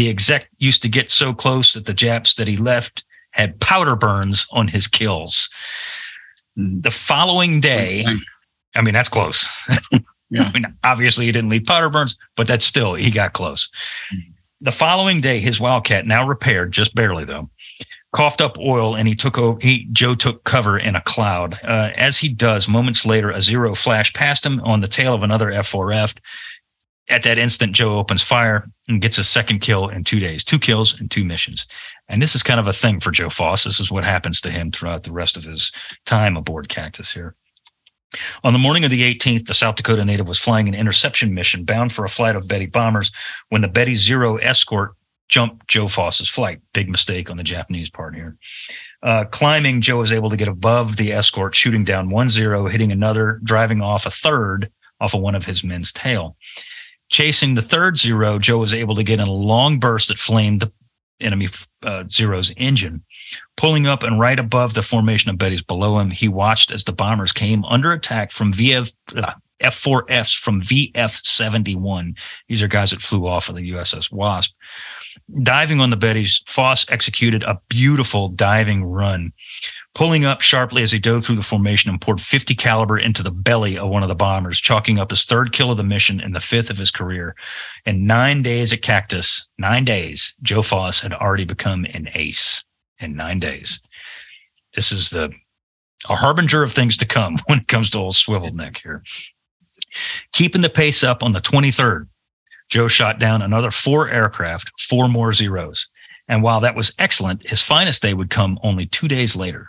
The 0.00 0.08
exec 0.08 0.48
used 0.56 0.80
to 0.80 0.88
get 0.88 1.10
so 1.10 1.34
close 1.34 1.74
that 1.74 1.84
the 1.84 1.92
Japs 1.92 2.34
that 2.36 2.48
he 2.48 2.56
left 2.56 3.04
had 3.32 3.60
powder 3.60 3.96
burns 3.96 4.46
on 4.50 4.68
his 4.68 4.88
kills." 4.88 5.50
The 6.56 6.90
following 6.90 7.60
day, 7.60 8.06
I 8.74 8.82
mean, 8.82 8.94
that's 8.94 9.10
close. 9.10 9.46
Yeah. 10.30 10.44
I 10.44 10.52
mean, 10.52 10.64
obviously 10.84 11.26
he 11.26 11.32
didn't 11.32 11.50
leave 11.50 11.64
powder 11.64 11.90
burns, 11.90 12.16
but 12.36 12.46
that's 12.46 12.64
still, 12.64 12.94
he 12.94 13.10
got 13.10 13.32
close. 13.32 13.68
Mm-hmm. 14.14 14.30
The 14.62 14.72
following 14.72 15.20
day, 15.20 15.40
his 15.40 15.58
Wildcat, 15.58 16.06
now 16.06 16.26
repaired, 16.26 16.70
just 16.70 16.94
barely 16.94 17.24
though, 17.24 17.50
coughed 18.12 18.40
up 18.40 18.58
oil 18.58 18.94
and 18.94 19.08
he 19.08 19.14
took 19.14 19.38
over, 19.38 19.58
he, 19.60 19.88
Joe 19.90 20.14
took 20.14 20.44
cover 20.44 20.78
in 20.78 20.94
a 20.94 21.00
cloud. 21.00 21.58
Uh, 21.64 21.90
as 21.96 22.18
he 22.18 22.28
does, 22.28 22.68
moments 22.68 23.06
later, 23.06 23.30
a 23.30 23.40
zero 23.40 23.74
flashed 23.74 24.14
past 24.14 24.44
him 24.44 24.60
on 24.60 24.80
the 24.80 24.88
tail 24.88 25.14
of 25.14 25.22
another 25.22 25.46
F4F. 25.46 26.16
At 27.10 27.24
that 27.24 27.38
instant, 27.38 27.72
Joe 27.72 27.98
opens 27.98 28.22
fire 28.22 28.70
and 28.86 29.02
gets 29.02 29.18
a 29.18 29.24
second 29.24 29.58
kill 29.60 29.88
in 29.88 30.04
two 30.04 30.20
days, 30.20 30.44
two 30.44 30.60
kills 30.60 30.98
and 30.98 31.10
two 31.10 31.24
missions. 31.24 31.66
And 32.08 32.22
this 32.22 32.36
is 32.36 32.42
kind 32.42 32.60
of 32.60 32.68
a 32.68 32.72
thing 32.72 33.00
for 33.00 33.10
Joe 33.10 33.28
Foss. 33.28 33.64
This 33.64 33.80
is 33.80 33.90
what 33.90 34.04
happens 34.04 34.40
to 34.42 34.50
him 34.50 34.70
throughout 34.70 35.02
the 35.02 35.12
rest 35.12 35.36
of 35.36 35.42
his 35.42 35.72
time 36.06 36.36
aboard 36.36 36.68
Cactus 36.68 37.12
here. 37.12 37.34
On 38.44 38.52
the 38.52 38.58
morning 38.58 38.84
of 38.84 38.90
the 38.90 39.02
18th, 39.02 39.46
the 39.46 39.54
South 39.54 39.76
Dakota 39.76 40.04
native 40.04 40.26
was 40.26 40.38
flying 40.38 40.68
an 40.68 40.74
interception 40.74 41.34
mission 41.34 41.64
bound 41.64 41.92
for 41.92 42.04
a 42.04 42.08
flight 42.08 42.36
of 42.36 42.48
Betty 42.48 42.66
bombers 42.66 43.10
when 43.48 43.60
the 43.60 43.68
Betty 43.68 43.94
Zero 43.94 44.36
escort 44.36 44.94
jumped 45.28 45.68
Joe 45.68 45.88
Foss's 45.88 46.28
flight. 46.28 46.60
Big 46.74 46.88
mistake 46.88 47.30
on 47.30 47.36
the 47.36 47.44
Japanese 47.44 47.88
part 47.88 48.14
here. 48.14 48.36
Uh, 49.02 49.24
climbing, 49.24 49.80
Joe 49.80 49.98
was 49.98 50.12
able 50.12 50.28
to 50.30 50.36
get 50.36 50.48
above 50.48 50.96
the 50.96 51.12
escort, 51.12 51.54
shooting 51.54 51.84
down 51.84 52.10
one 52.10 52.28
zero, 52.28 52.68
hitting 52.68 52.92
another, 52.92 53.40
driving 53.44 53.80
off 53.80 54.06
a 54.06 54.10
third 54.10 54.70
off 55.00 55.14
of 55.14 55.20
one 55.20 55.34
of 55.34 55.46
his 55.46 55.64
men's 55.64 55.92
tail. 55.92 56.36
Chasing 57.10 57.54
the 57.54 57.62
third 57.62 57.98
zero, 57.98 58.38
Joe 58.38 58.58
was 58.58 58.72
able 58.72 58.94
to 58.94 59.02
get 59.02 59.20
in 59.20 59.28
a 59.28 59.32
long 59.32 59.78
burst 59.78 60.08
that 60.08 60.18
flamed 60.18 60.60
the 60.60 60.72
enemy 61.20 61.48
uh, 61.82 62.04
Zero's 62.10 62.52
engine. 62.56 63.04
Pulling 63.56 63.86
up 63.86 64.02
and 64.02 64.18
right 64.18 64.38
above 64.38 64.74
the 64.74 64.82
formation 64.82 65.30
of 65.30 65.38
Betty's 65.38 65.62
below 65.62 65.98
him, 65.98 66.10
he 66.10 66.28
watched 66.28 66.70
as 66.70 66.84
the 66.84 66.92
bombers 66.92 67.32
came 67.32 67.64
under 67.64 67.92
attack 67.92 68.30
from 68.30 68.52
VF, 68.52 68.92
uh, 69.16 69.32
F4Fs 69.62 70.38
from 70.38 70.62
VF 70.62 71.24
71. 71.24 72.14
These 72.48 72.62
are 72.62 72.68
guys 72.68 72.90
that 72.90 73.02
flew 73.02 73.26
off 73.26 73.48
of 73.48 73.56
the 73.56 73.70
USS 73.72 74.10
Wasp. 74.10 74.52
Diving 75.42 75.80
on 75.80 75.90
the 75.90 75.96
Bettys, 75.96 76.48
Foss 76.48 76.86
executed 76.88 77.42
a 77.42 77.60
beautiful 77.68 78.28
diving 78.28 78.84
run 78.84 79.32
pulling 80.00 80.24
up 80.24 80.40
sharply 80.40 80.82
as 80.82 80.90
he 80.90 80.98
dove 80.98 81.26
through 81.26 81.36
the 81.36 81.42
formation 81.42 81.90
and 81.90 82.00
poured 82.00 82.22
50 82.22 82.54
caliber 82.54 82.98
into 82.98 83.22
the 83.22 83.30
belly 83.30 83.76
of 83.76 83.90
one 83.90 84.02
of 84.02 84.08
the 84.08 84.14
bombers, 84.14 84.58
chalking 84.58 84.98
up 84.98 85.10
his 85.10 85.26
third 85.26 85.52
kill 85.52 85.70
of 85.70 85.76
the 85.76 85.82
mission 85.82 86.22
and 86.22 86.34
the 86.34 86.40
fifth 86.40 86.70
of 86.70 86.78
his 86.78 86.90
career. 86.90 87.36
In 87.84 88.06
nine 88.06 88.40
days 88.40 88.72
at 88.72 88.80
Cactus, 88.80 89.46
nine 89.58 89.84
days, 89.84 90.32
Joe 90.40 90.62
Foss 90.62 91.00
had 91.00 91.12
already 91.12 91.44
become 91.44 91.84
an 91.92 92.08
ace 92.14 92.64
in 92.98 93.14
nine 93.14 93.40
days. 93.40 93.82
This 94.74 94.90
is 94.90 95.10
the 95.10 95.32
a 96.08 96.16
harbinger 96.16 96.62
of 96.62 96.72
things 96.72 96.96
to 96.96 97.04
come 97.04 97.36
when 97.46 97.58
it 97.58 97.68
comes 97.68 97.90
to 97.90 97.98
old 97.98 98.16
swivel 98.16 98.54
neck 98.54 98.80
here. 98.82 99.02
Keeping 100.32 100.62
the 100.62 100.70
pace 100.70 101.04
up 101.04 101.22
on 101.22 101.32
the 101.32 101.42
23rd, 101.42 102.08
Joe 102.70 102.88
shot 102.88 103.18
down 103.18 103.42
another 103.42 103.70
four 103.70 104.08
aircraft, 104.08 104.72
four 104.78 105.08
more 105.08 105.34
zeros. 105.34 105.88
And 106.26 106.42
while 106.42 106.60
that 106.60 106.74
was 106.74 106.94
excellent, 106.98 107.46
his 107.46 107.60
finest 107.60 108.00
day 108.00 108.14
would 108.14 108.30
come 108.30 108.58
only 108.62 108.86
two 108.86 109.06
days 109.06 109.36
later. 109.36 109.68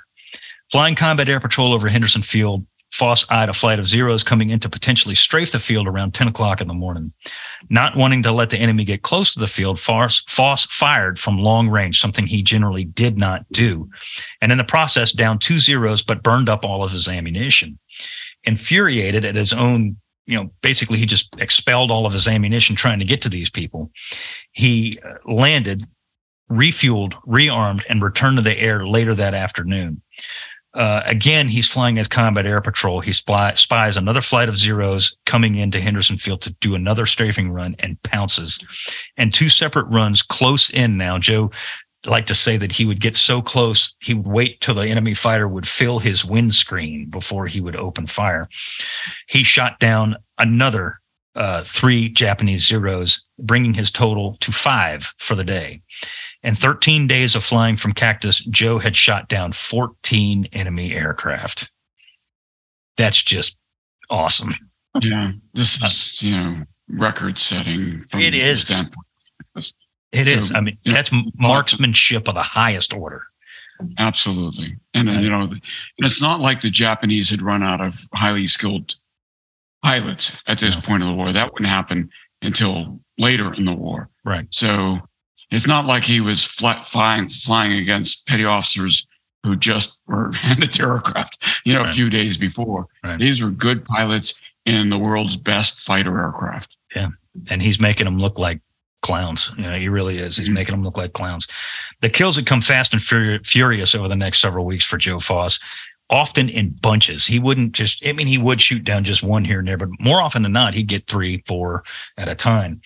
Flying 0.72 0.96
combat 0.96 1.28
air 1.28 1.40
patrol 1.40 1.74
over 1.74 1.90
Henderson 1.90 2.22
Field, 2.22 2.66
Foss 2.94 3.26
eyed 3.30 3.50
a 3.50 3.54
flight 3.54 3.80
of 3.80 3.88
zeros 3.88 4.22
coming 4.22 4.50
in 4.50 4.60
to 4.60 4.70
potentially 4.70 5.16
strafe 5.16 5.52
the 5.52 5.60
field 5.60 5.88
around 5.88 6.14
10 6.14 6.28
o'clock 6.28 6.60
in 6.60 6.68
the 6.68 6.74
morning. 6.74 7.14
Not 7.70 7.96
wanting 7.96 8.22
to 8.24 8.32
let 8.32 8.50
the 8.50 8.58
enemy 8.58 8.84
get 8.84 9.02
close 9.02 9.34
to 9.34 9.40
the 9.40 9.48
field, 9.48 9.80
Foss, 9.80 10.22
Foss 10.28 10.66
fired 10.66 11.18
from 11.18 11.40
long 11.40 11.70
range, 11.70 12.02
something 12.02 12.28
he 12.28 12.44
generally 12.44 12.84
did 12.84 13.18
not 13.18 13.46
do. 13.52 13.90
And 14.42 14.52
in 14.52 14.58
the 14.58 14.66
process, 14.66 15.14
downed 15.14 15.42
two 15.42 15.60
zeros, 15.60 16.04
but 16.04 16.24
burned 16.24 16.50
up 16.50 16.66
all 16.66 16.84
of 16.84 16.92
his 16.92 17.08
ammunition. 17.08 17.80
Infuriated 18.44 19.24
at 19.24 19.36
his 19.36 19.54
own, 19.54 19.98
you 20.26 20.38
know, 20.38 20.52
basically 20.62 21.00
he 21.00 21.06
just 21.06 21.34
expelled 21.40 21.92
all 21.92 22.06
of 22.06 22.14
his 22.14 22.28
ammunition 22.28 22.76
trying 22.76 23.00
to 23.00 23.06
get 23.06 23.22
to 23.22 23.30
these 23.30 23.50
people. 23.50 23.90
He 24.52 25.00
uh, 25.06 25.14
landed, 25.32 25.88
refueled, 26.52 27.14
rearmed, 27.26 27.84
and 27.88 28.04
returned 28.04 28.38
to 28.38 28.44
the 28.44 28.58
air 28.58 28.86
later 28.86 29.16
that 29.16 29.34
afternoon. 29.34 30.02
Uh, 30.74 31.02
again, 31.06 31.48
he's 31.48 31.68
flying 31.68 31.98
as 31.98 32.08
combat 32.08 32.46
air 32.46 32.62
patrol. 32.62 33.02
He 33.02 33.12
spy, 33.12 33.54
spies 33.54 33.98
another 33.98 34.22
flight 34.22 34.48
of 34.48 34.58
zeros 34.58 35.16
coming 35.26 35.56
into 35.56 35.82
Henderson 35.82 36.18
Field 36.18 36.42
to 36.44 36.54
do 36.62 36.76
another 36.76 37.06
strafing 37.06 37.52
run 37.52 37.76
and 37.80 38.02
pounces. 38.04 38.60
And 39.18 39.34
two 39.34 39.50
separate 39.50 39.88
runs 39.88 40.22
close 40.22 40.70
in 40.70 40.98
now. 40.98 41.18
Joe 41.18 41.52
liked 42.06 42.28
to 42.30 42.36
say 42.36 42.58
that 42.58 42.72
he 42.72 42.86
would 42.86 43.02
get 43.02 43.16
so 43.16 43.42
close, 43.42 43.94
he 44.00 44.14
would 44.14 44.28
wait 44.28 44.62
till 44.62 44.76
the 44.76 44.88
enemy 44.88 45.14
fighter 45.14 45.48
would 45.48 45.68
fill 45.68 46.00
his 46.00 46.26
windscreen 46.26 47.08
before 47.10 47.48
he 47.48 47.62
would 47.62 47.76
open 47.76 48.08
fire. 48.08 48.50
He 49.28 49.44
shot 49.44 49.80
down 49.80 50.16
another 50.38 51.00
uh, 51.36 51.64
three 51.64 52.10
Japanese 52.10 52.66
zeros, 52.66 53.26
bringing 53.40 53.74
his 53.74 53.92
total 53.92 54.36
to 54.42 54.52
five 54.52 55.14
for 55.18 55.36
the 55.36 55.44
day. 55.44 55.82
In 56.44 56.56
13 56.56 57.06
days 57.06 57.36
of 57.36 57.44
flying 57.44 57.78
from 57.78 57.94
Cactus, 57.94 58.40
Joe 58.40 58.80
had 58.80 58.96
shot 58.96 59.30
down 59.30 59.54
14 59.54 60.48
enemy 60.54 60.94
aircraft. 60.94 61.70
That's 62.98 63.22
just 63.22 63.58
awesome. 64.10 64.56
Yeah, 65.02 65.32
this 65.54 65.78
is 65.78 66.20
uh, 66.22 66.26
you 66.26 66.36
know 66.36 66.56
record 66.90 67.38
setting. 67.38 68.06
It 68.14 68.34
is. 68.34 68.70
It 68.70 70.28
so, 70.28 70.34
is. 70.34 70.52
I 70.54 70.60
mean, 70.60 70.78
that's 70.86 71.12
marksmanship 71.38 72.28
of 72.28 72.36
the 72.36 72.44
highest 72.44 72.94
order. 72.94 73.24
Absolutely, 73.98 74.76
and 74.94 75.10
uh, 75.10 75.14
right. 75.14 75.24
you 75.24 75.30
know, 75.30 75.42
and 75.42 75.62
it's 76.00 76.22
not 76.22 76.42
like 76.42 76.62
the 76.62 76.70
Japanese 76.70 77.30
had 77.30 77.42
run 77.42 77.64
out 77.64 77.82
of 77.82 77.96
highly 78.14 78.48
skilled 78.48 78.96
pilots 79.84 80.36
at 80.48 80.60
this 80.60 80.76
yeah. 80.76 80.82
point 80.82 81.04
of 81.04 81.10
the 81.10 81.16
war. 81.16 81.32
That 81.32 81.54
wouldn't 81.54 81.70
happen 81.70 82.10
until 82.42 83.00
later 83.18 83.54
in 83.54 83.66
the 83.66 83.74
war. 83.74 84.10
Right. 84.26 84.48
So 84.50 85.00
it's 85.52 85.68
not 85.68 85.86
like 85.86 86.04
he 86.04 86.22
was 86.22 86.44
flying, 86.44 87.30
flying 87.30 87.74
against 87.74 88.26
petty 88.28 88.46
officers 88.46 89.08
who 89.44 89.56
just 89.56 90.00
were 90.08 90.32
handed 90.34 90.74
their 90.74 90.94
aircraft, 90.94 91.44
you 91.66 91.74
know, 91.74 91.82
right. 91.82 91.90
a 91.90 91.94
few 91.94 92.10
days 92.10 92.38
before. 92.38 92.88
Right. 93.04 93.20
These 93.20 93.42
were 93.42 93.50
good 93.50 93.86
pilots 93.86 94.34
in 94.66 94.90
the 94.90 94.98
world's 94.98 95.38
best 95.38 95.80
fighter 95.80 96.20
aircraft. 96.20 96.76
Yeah. 96.96 97.10
And 97.50 97.62
he's 97.62 97.80
making 97.80 98.06
them 98.06 98.20
look 98.20 98.38
like 98.38 98.62
clowns. 99.02 99.52
You 99.58 99.64
know, 99.64 99.78
he 99.78 99.90
really 99.90 100.20
is. 100.20 100.38
He's 100.38 100.48
mm-hmm. 100.48 100.54
making 100.54 100.74
them 100.74 100.84
look 100.84 100.98
like 100.98 101.14
clowns. 101.14 101.48
The 102.02 102.10
kills 102.10 102.36
had 102.36 102.46
come 102.46 102.62
fast 102.62 102.94
and 102.94 103.02
furious 103.46 103.96
over 103.96 104.08
the 104.08 104.16
next 104.16 104.42
several 104.42 104.66
weeks 104.66 104.86
for 104.86 104.98
Joe 104.98 105.20
Foss, 105.20 105.60
often 106.10 106.50
in 106.50 106.70
bunches. 106.70 107.26
He 107.26 107.40
wouldn't 107.40 107.72
just, 107.72 108.06
I 108.06 108.12
mean, 108.12 108.28
he 108.28 108.38
would 108.38 108.62
shoot 108.62 108.84
down 108.84 109.04
just 109.04 109.24
one 109.24 109.46
here 109.46 109.60
and 109.60 109.68
there, 109.68 109.78
but 109.78 109.90
more 110.00 110.22
often 110.22 110.44
than 110.44 110.52
not, 110.52 110.74
he'd 110.74 110.88
get 110.88 111.08
three, 111.08 111.44
four 111.48 111.84
at 112.18 112.28
a 112.28 112.36
time. 112.36 112.82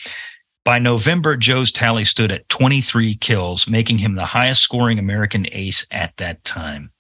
By 0.65 0.79
November, 0.79 1.37
Joe's 1.37 1.71
tally 1.71 2.05
stood 2.05 2.31
at 2.31 2.49
23 2.49 3.13
kills, 3.17 3.67
making 3.67 3.99
him 3.99 4.15
the 4.15 4.25
highest 4.25 4.63
scoring 4.63 4.97
American 4.97 5.45
ace 5.51 5.85
at 5.91 6.17
that 6.17 6.43
time. 6.43 6.91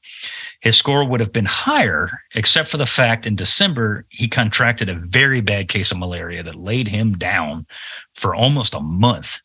His 0.61 0.77
score 0.77 1.03
would 1.03 1.19
have 1.19 1.33
been 1.33 1.45
higher, 1.45 2.21
except 2.35 2.69
for 2.69 2.77
the 2.77 2.85
fact 2.85 3.25
in 3.25 3.35
December 3.35 4.05
he 4.09 4.27
contracted 4.27 4.87
a 4.87 4.93
very 4.93 5.41
bad 5.41 5.67
case 5.67 5.91
of 5.91 5.97
malaria 5.97 6.43
that 6.43 6.53
laid 6.53 6.87
him 6.87 7.17
down 7.17 7.65
for 8.13 8.35
almost 8.35 8.75
a 8.75 8.79
month. 8.79 9.39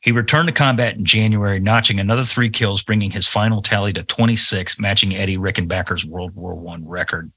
He 0.00 0.10
returned 0.10 0.46
to 0.48 0.54
combat 0.54 0.96
in 0.96 1.04
January, 1.04 1.60
notching 1.60 2.00
another 2.00 2.24
three 2.24 2.48
kills, 2.48 2.82
bringing 2.82 3.10
his 3.10 3.26
final 3.26 3.60
tally 3.60 3.92
to 3.92 4.02
26, 4.02 4.78
matching 4.78 5.14
Eddie 5.14 5.36
Rickenbacker's 5.36 6.06
World 6.06 6.34
War 6.34 6.58
I 6.72 6.78
record, 6.80 7.30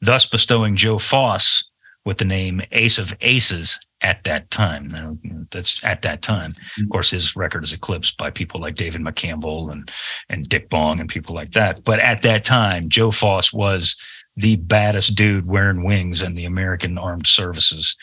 thus 0.00 0.24
bestowing 0.24 0.76
Joe 0.76 0.98
Foss 0.98 1.68
with 2.04 2.18
the 2.18 2.24
name 2.24 2.62
Ace 2.72 2.98
of 2.98 3.12
Aces 3.20 3.78
at 4.02 4.22
that 4.24 4.50
time. 4.50 4.88
Now, 4.88 5.18
that's 5.50 5.80
at 5.82 6.02
that 6.02 6.22
time. 6.22 6.52
Mm-hmm. 6.52 6.84
Of 6.84 6.88
course, 6.90 7.10
his 7.10 7.36
record 7.36 7.64
is 7.64 7.72
eclipsed 7.72 8.16
by 8.16 8.30
people 8.30 8.60
like 8.60 8.76
David 8.76 9.02
McCampbell 9.02 9.72
and 9.72 9.90
and 10.28 10.48
Dick 10.48 10.70
Bong 10.70 11.00
and 11.00 11.08
people 11.08 11.34
like 11.34 11.52
that. 11.52 11.84
But 11.84 12.00
at 12.00 12.22
that 12.22 12.44
time, 12.44 12.88
Joe 12.88 13.10
Foss 13.10 13.52
was 13.52 13.96
the 14.36 14.56
baddest 14.56 15.16
dude 15.16 15.46
wearing 15.46 15.82
wings 15.82 16.22
in 16.22 16.34
the 16.34 16.44
American 16.44 16.96
Armed 16.96 17.26
Services. 17.26 17.96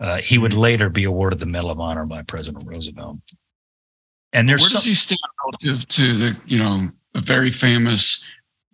Uh, 0.00 0.16
he 0.16 0.36
would 0.36 0.50
mm-hmm. 0.50 0.60
later 0.60 0.90
be 0.90 1.04
awarded 1.04 1.38
the 1.38 1.46
Medal 1.46 1.70
of 1.70 1.80
Honor 1.80 2.04
by 2.04 2.22
President 2.22 2.66
Roosevelt. 2.66 3.18
And 4.32 4.48
there's 4.48 4.62
where 4.62 4.70
does 4.70 4.82
some, 4.82 4.88
he 4.90 4.94
stand 4.94 5.20
relative 5.44 5.88
to 5.88 6.16
the 6.16 6.36
you 6.44 6.58
know 6.58 6.90
a 7.14 7.20
very 7.20 7.50
famous 7.50 8.22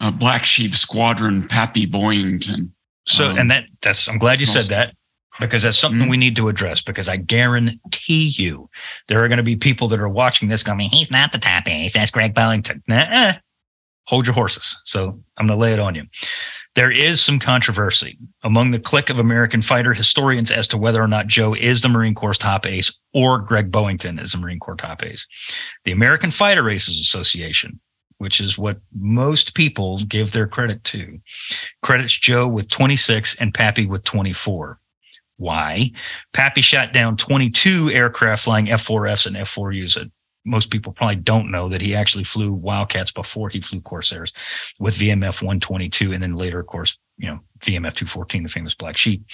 uh, 0.00 0.10
Black 0.10 0.44
Sheep 0.44 0.74
Squadron, 0.74 1.46
Pappy 1.46 1.86
Boyington? 1.86 2.72
So, 3.06 3.30
um, 3.30 3.38
and 3.38 3.50
that 3.50 3.64
that's 3.80 4.08
I'm 4.08 4.18
glad 4.18 4.40
you 4.40 4.46
said 4.46 4.66
that 4.66 4.94
because 5.40 5.62
that's 5.62 5.78
something 5.78 6.02
mm-hmm. 6.02 6.10
we 6.10 6.16
need 6.16 6.36
to 6.36 6.48
address 6.48 6.82
because 6.82 7.08
I 7.08 7.16
guarantee 7.16 8.34
you 8.36 8.68
there 9.08 9.22
are 9.24 9.28
going 9.28 9.38
to 9.38 9.42
be 9.42 9.56
people 9.56 9.88
that 9.88 10.00
are 10.00 10.08
watching 10.08 10.48
this 10.48 10.62
going, 10.62 10.90
he's 10.90 11.10
not 11.10 11.32
the 11.32 11.38
top 11.38 11.66
ace. 11.68 11.94
That's 11.94 12.10
Greg 12.10 12.34
Boyington. 12.34 12.82
Nah, 12.86 13.32
hold 14.04 14.26
your 14.26 14.34
horses. 14.34 14.78
So 14.84 15.20
I'm 15.36 15.46
going 15.46 15.58
to 15.58 15.62
lay 15.62 15.72
it 15.72 15.80
on 15.80 15.94
you. 15.94 16.04
There 16.74 16.90
is 16.90 17.20
some 17.20 17.38
controversy 17.38 18.18
among 18.42 18.70
the 18.70 18.78
clique 18.78 19.10
of 19.10 19.18
American 19.18 19.60
fighter 19.60 19.92
historians 19.92 20.50
as 20.50 20.66
to 20.68 20.78
whether 20.78 21.02
or 21.02 21.08
not 21.08 21.26
Joe 21.26 21.54
is 21.54 21.82
the 21.82 21.88
Marine 21.88 22.14
Corps 22.14 22.38
top 22.38 22.64
ace 22.64 22.90
or 23.12 23.38
Greg 23.38 23.70
Boyington 23.70 24.22
is 24.22 24.32
the 24.32 24.38
Marine 24.38 24.58
Corps 24.58 24.76
top 24.76 25.02
ace. 25.02 25.26
The 25.84 25.92
American 25.92 26.30
Fighter 26.30 26.70
Aces 26.70 26.98
Association, 26.98 27.78
which 28.22 28.40
is 28.40 28.56
what 28.56 28.78
most 28.96 29.52
people 29.54 29.98
give 30.04 30.30
their 30.30 30.46
credit 30.46 30.84
to, 30.84 31.18
credits 31.82 32.16
Joe 32.16 32.46
with 32.46 32.68
26 32.68 33.34
and 33.40 33.52
Pappy 33.52 33.84
with 33.84 34.04
24. 34.04 34.78
Why? 35.38 35.90
Pappy 36.32 36.60
shot 36.60 36.92
down 36.92 37.16
22 37.16 37.90
aircraft 37.90 38.44
flying 38.44 38.66
F4Fs 38.66 39.26
and 39.26 39.34
F4Us 39.34 40.08
most 40.44 40.70
people 40.70 40.92
probably 40.92 41.16
don't 41.16 41.50
know 41.50 41.68
that 41.68 41.80
he 41.80 41.94
actually 41.94 42.24
flew 42.24 42.52
Wildcats 42.52 43.12
before 43.12 43.48
he 43.48 43.60
flew 43.60 43.80
Corsairs 43.80 44.32
with 44.78 44.96
VMF 44.96 45.42
122, 45.42 46.12
and 46.12 46.22
then 46.22 46.34
later, 46.34 46.60
of 46.60 46.66
course, 46.66 46.98
you 47.16 47.28
know, 47.28 47.38
VMF 47.60 47.94
214, 47.94 48.42
the 48.42 48.48
famous 48.48 48.74
Black 48.74 48.96
Sheep. 48.96 49.24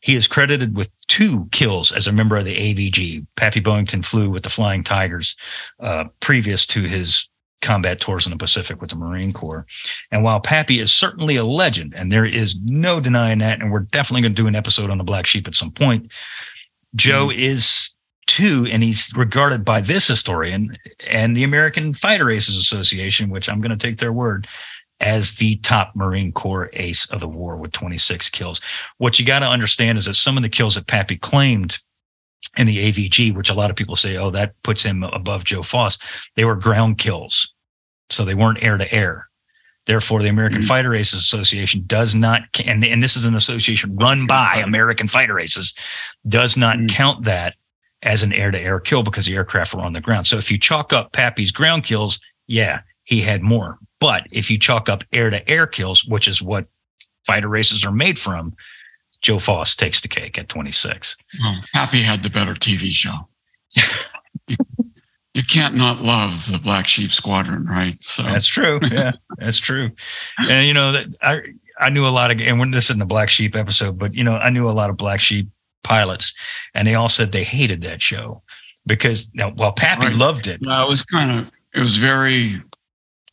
He 0.00 0.14
is 0.14 0.26
credited 0.26 0.76
with 0.76 0.90
two 1.08 1.48
kills 1.52 1.92
as 1.92 2.06
a 2.06 2.12
member 2.12 2.36
of 2.36 2.44
the 2.44 2.54
AVG. 2.54 3.26
Pappy 3.36 3.60
Boyington 3.60 4.04
flew 4.04 4.28
with 4.28 4.42
the 4.42 4.50
Flying 4.50 4.84
Tigers 4.84 5.36
uh, 5.80 6.04
previous 6.20 6.66
to 6.66 6.82
his 6.82 7.28
combat 7.62 8.00
tours 8.00 8.26
in 8.26 8.30
the 8.30 8.36
Pacific 8.36 8.80
with 8.80 8.90
the 8.90 8.96
Marine 8.96 9.32
Corps. 9.32 9.64
And 10.10 10.22
while 10.22 10.40
Pappy 10.40 10.80
is 10.80 10.92
certainly 10.92 11.36
a 11.36 11.44
legend, 11.44 11.94
and 11.96 12.12
there 12.12 12.26
is 12.26 12.60
no 12.62 13.00
denying 13.00 13.38
that, 13.38 13.60
and 13.60 13.72
we're 13.72 13.80
definitely 13.80 14.22
going 14.22 14.34
to 14.34 14.42
do 14.42 14.48
an 14.48 14.56
episode 14.56 14.90
on 14.90 14.98
the 14.98 15.04
Black 15.04 15.26
Sheep 15.26 15.48
at 15.48 15.54
some 15.54 15.70
point, 15.70 16.10
Joe 16.94 17.28
mm. 17.28 17.36
is 17.36 17.96
too, 18.26 18.66
and 18.70 18.82
he's 18.82 19.12
regarded 19.16 19.64
by 19.64 19.80
this 19.80 20.06
historian 20.06 20.76
and 21.08 21.36
the 21.36 21.44
American 21.44 21.94
Fighter 21.94 22.30
Aces 22.30 22.56
Association, 22.56 23.30
which 23.30 23.48
I'm 23.48 23.60
going 23.60 23.76
to 23.76 23.76
take 23.76 23.98
their 23.98 24.12
word, 24.12 24.46
as 25.00 25.36
the 25.36 25.56
top 25.56 25.94
Marine 25.96 26.32
Corps 26.32 26.70
ace 26.74 27.06
of 27.06 27.20
the 27.20 27.28
war 27.28 27.56
with 27.56 27.72
26 27.72 28.30
kills. 28.30 28.60
What 28.98 29.18
you 29.18 29.24
got 29.24 29.40
to 29.40 29.46
understand 29.46 29.98
is 29.98 30.04
that 30.04 30.14
some 30.14 30.36
of 30.36 30.42
the 30.42 30.48
kills 30.48 30.76
that 30.76 30.86
Pappy 30.86 31.16
claimed 31.16 31.78
in 32.56 32.66
the 32.66 32.92
AVG, 32.92 33.34
which 33.34 33.50
a 33.50 33.54
lot 33.54 33.70
of 33.70 33.76
people 33.76 33.96
say, 33.96 34.16
oh, 34.16 34.30
that 34.30 34.54
puts 34.62 34.82
him 34.82 35.02
above 35.02 35.44
Joe 35.44 35.62
Foss, 35.62 35.98
they 36.36 36.44
were 36.44 36.56
ground 36.56 36.98
kills. 36.98 37.52
So 38.10 38.24
they 38.24 38.34
weren't 38.34 38.62
air 38.62 38.76
to 38.76 38.92
air. 38.92 39.28
Therefore, 39.86 40.22
the 40.22 40.28
American 40.28 40.60
mm-hmm. 40.60 40.68
Fighter 40.68 40.94
Aces 40.94 41.20
Association 41.20 41.82
does 41.86 42.14
not, 42.14 42.42
and, 42.64 42.84
and 42.84 43.02
this 43.02 43.16
is 43.16 43.24
an 43.24 43.34
association 43.34 43.96
run 43.96 44.26
by 44.26 44.62
American 44.64 45.08
Fighter 45.08 45.40
Aces, 45.40 45.74
does 46.28 46.56
not 46.56 46.76
mm-hmm. 46.76 46.86
count 46.86 47.24
that 47.24 47.54
as 48.02 48.22
an 48.22 48.32
air 48.32 48.50
to 48.50 48.58
air 48.58 48.80
kill 48.80 49.02
because 49.02 49.26
the 49.26 49.34
aircraft 49.34 49.74
were 49.74 49.80
on 49.80 49.92
the 49.92 50.00
ground. 50.00 50.26
So 50.26 50.36
if 50.36 50.50
you 50.50 50.58
chalk 50.58 50.92
up 50.92 51.12
Pappy's 51.12 51.52
ground 51.52 51.84
kills, 51.84 52.20
yeah, 52.46 52.80
he 53.04 53.20
had 53.20 53.42
more. 53.42 53.78
But 53.98 54.26
if 54.30 54.50
you 54.50 54.58
chalk 54.58 54.88
up 54.88 55.04
air 55.12 55.30
to 55.30 55.48
air 55.48 55.66
kills, 55.66 56.04
which 56.04 56.28
is 56.28 56.42
what 56.42 56.66
fighter 57.26 57.48
races 57.48 57.84
are 57.84 57.92
made 57.92 58.18
from, 58.18 58.54
Joe 59.22 59.38
Foss 59.38 59.74
takes 59.74 60.00
the 60.00 60.08
cake 60.08 60.36
at 60.38 60.48
26. 60.48 61.16
Well, 61.40 61.56
Pappy 61.72 62.02
had 62.02 62.22
the 62.22 62.30
better 62.30 62.54
TV 62.54 62.90
show. 62.90 63.28
you, 64.48 64.56
you 65.34 65.44
can't 65.44 65.76
not 65.76 66.02
love 66.02 66.50
the 66.50 66.58
Black 66.58 66.86
Sheep 66.86 67.12
Squadron, 67.12 67.66
right? 67.66 67.96
So 68.00 68.24
that's 68.24 68.46
true. 68.46 68.80
Yeah, 68.90 69.12
that's 69.38 69.58
true. 69.58 69.90
And 70.38 70.66
you 70.66 70.74
know 70.74 70.92
that 70.92 71.06
I 71.22 71.40
I 71.78 71.88
knew 71.88 72.06
a 72.06 72.10
lot 72.10 72.30
of 72.30 72.40
and 72.40 72.58
when 72.58 72.72
this 72.72 72.86
isn't 72.86 72.98
the 72.98 73.06
Black 73.06 73.30
Sheep 73.30 73.56
episode, 73.56 73.98
but 73.98 74.14
you 74.14 74.24
know 74.24 74.36
I 74.36 74.50
knew 74.50 74.68
a 74.68 74.72
lot 74.72 74.90
of 74.90 74.96
Black 74.96 75.20
Sheep 75.20 75.48
pilots, 75.84 76.34
and 76.74 76.86
they 76.86 76.94
all 76.94 77.08
said 77.08 77.32
they 77.32 77.44
hated 77.44 77.82
that 77.82 78.02
show 78.02 78.42
because 78.86 79.30
now 79.34 79.50
while 79.52 79.72
Pappy 79.72 80.06
right. 80.06 80.16
loved 80.16 80.48
it. 80.48 80.60
Yeah, 80.60 80.82
it 80.82 80.88
was 80.88 81.02
kind 81.02 81.30
of 81.30 81.52
it 81.74 81.80
was 81.80 81.96
very 81.96 82.60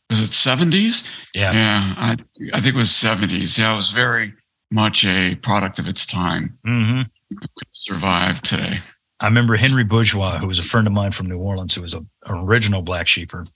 was 0.08 0.22
it 0.22 0.30
70s? 0.30 1.08
Yeah. 1.34 1.52
Yeah. 1.52 1.94
I 1.96 2.16
I 2.52 2.60
think 2.60 2.74
it 2.74 2.78
was 2.78 2.90
70s. 2.90 3.58
Yeah, 3.58 3.72
it 3.72 3.76
was 3.76 3.90
very 3.90 4.32
much 4.70 5.04
a 5.04 5.34
product 5.36 5.78
of 5.78 5.86
its 5.86 6.06
time. 6.06 6.58
Mm-hmm. 6.66 7.36
Survived 7.70 8.44
today. 8.44 8.80
I 9.20 9.26
remember 9.26 9.56
Henry 9.56 9.84
Bourgeois, 9.84 10.38
who 10.38 10.46
was 10.46 10.58
a 10.58 10.62
friend 10.62 10.86
of 10.86 10.92
mine 10.92 11.12
from 11.12 11.28
New 11.28 11.38
Orleans, 11.38 11.74
who 11.74 11.82
was 11.82 11.92
a, 11.92 11.98
an 11.98 12.38
original 12.38 12.80
black 12.80 13.06
sheeper, 13.06 13.46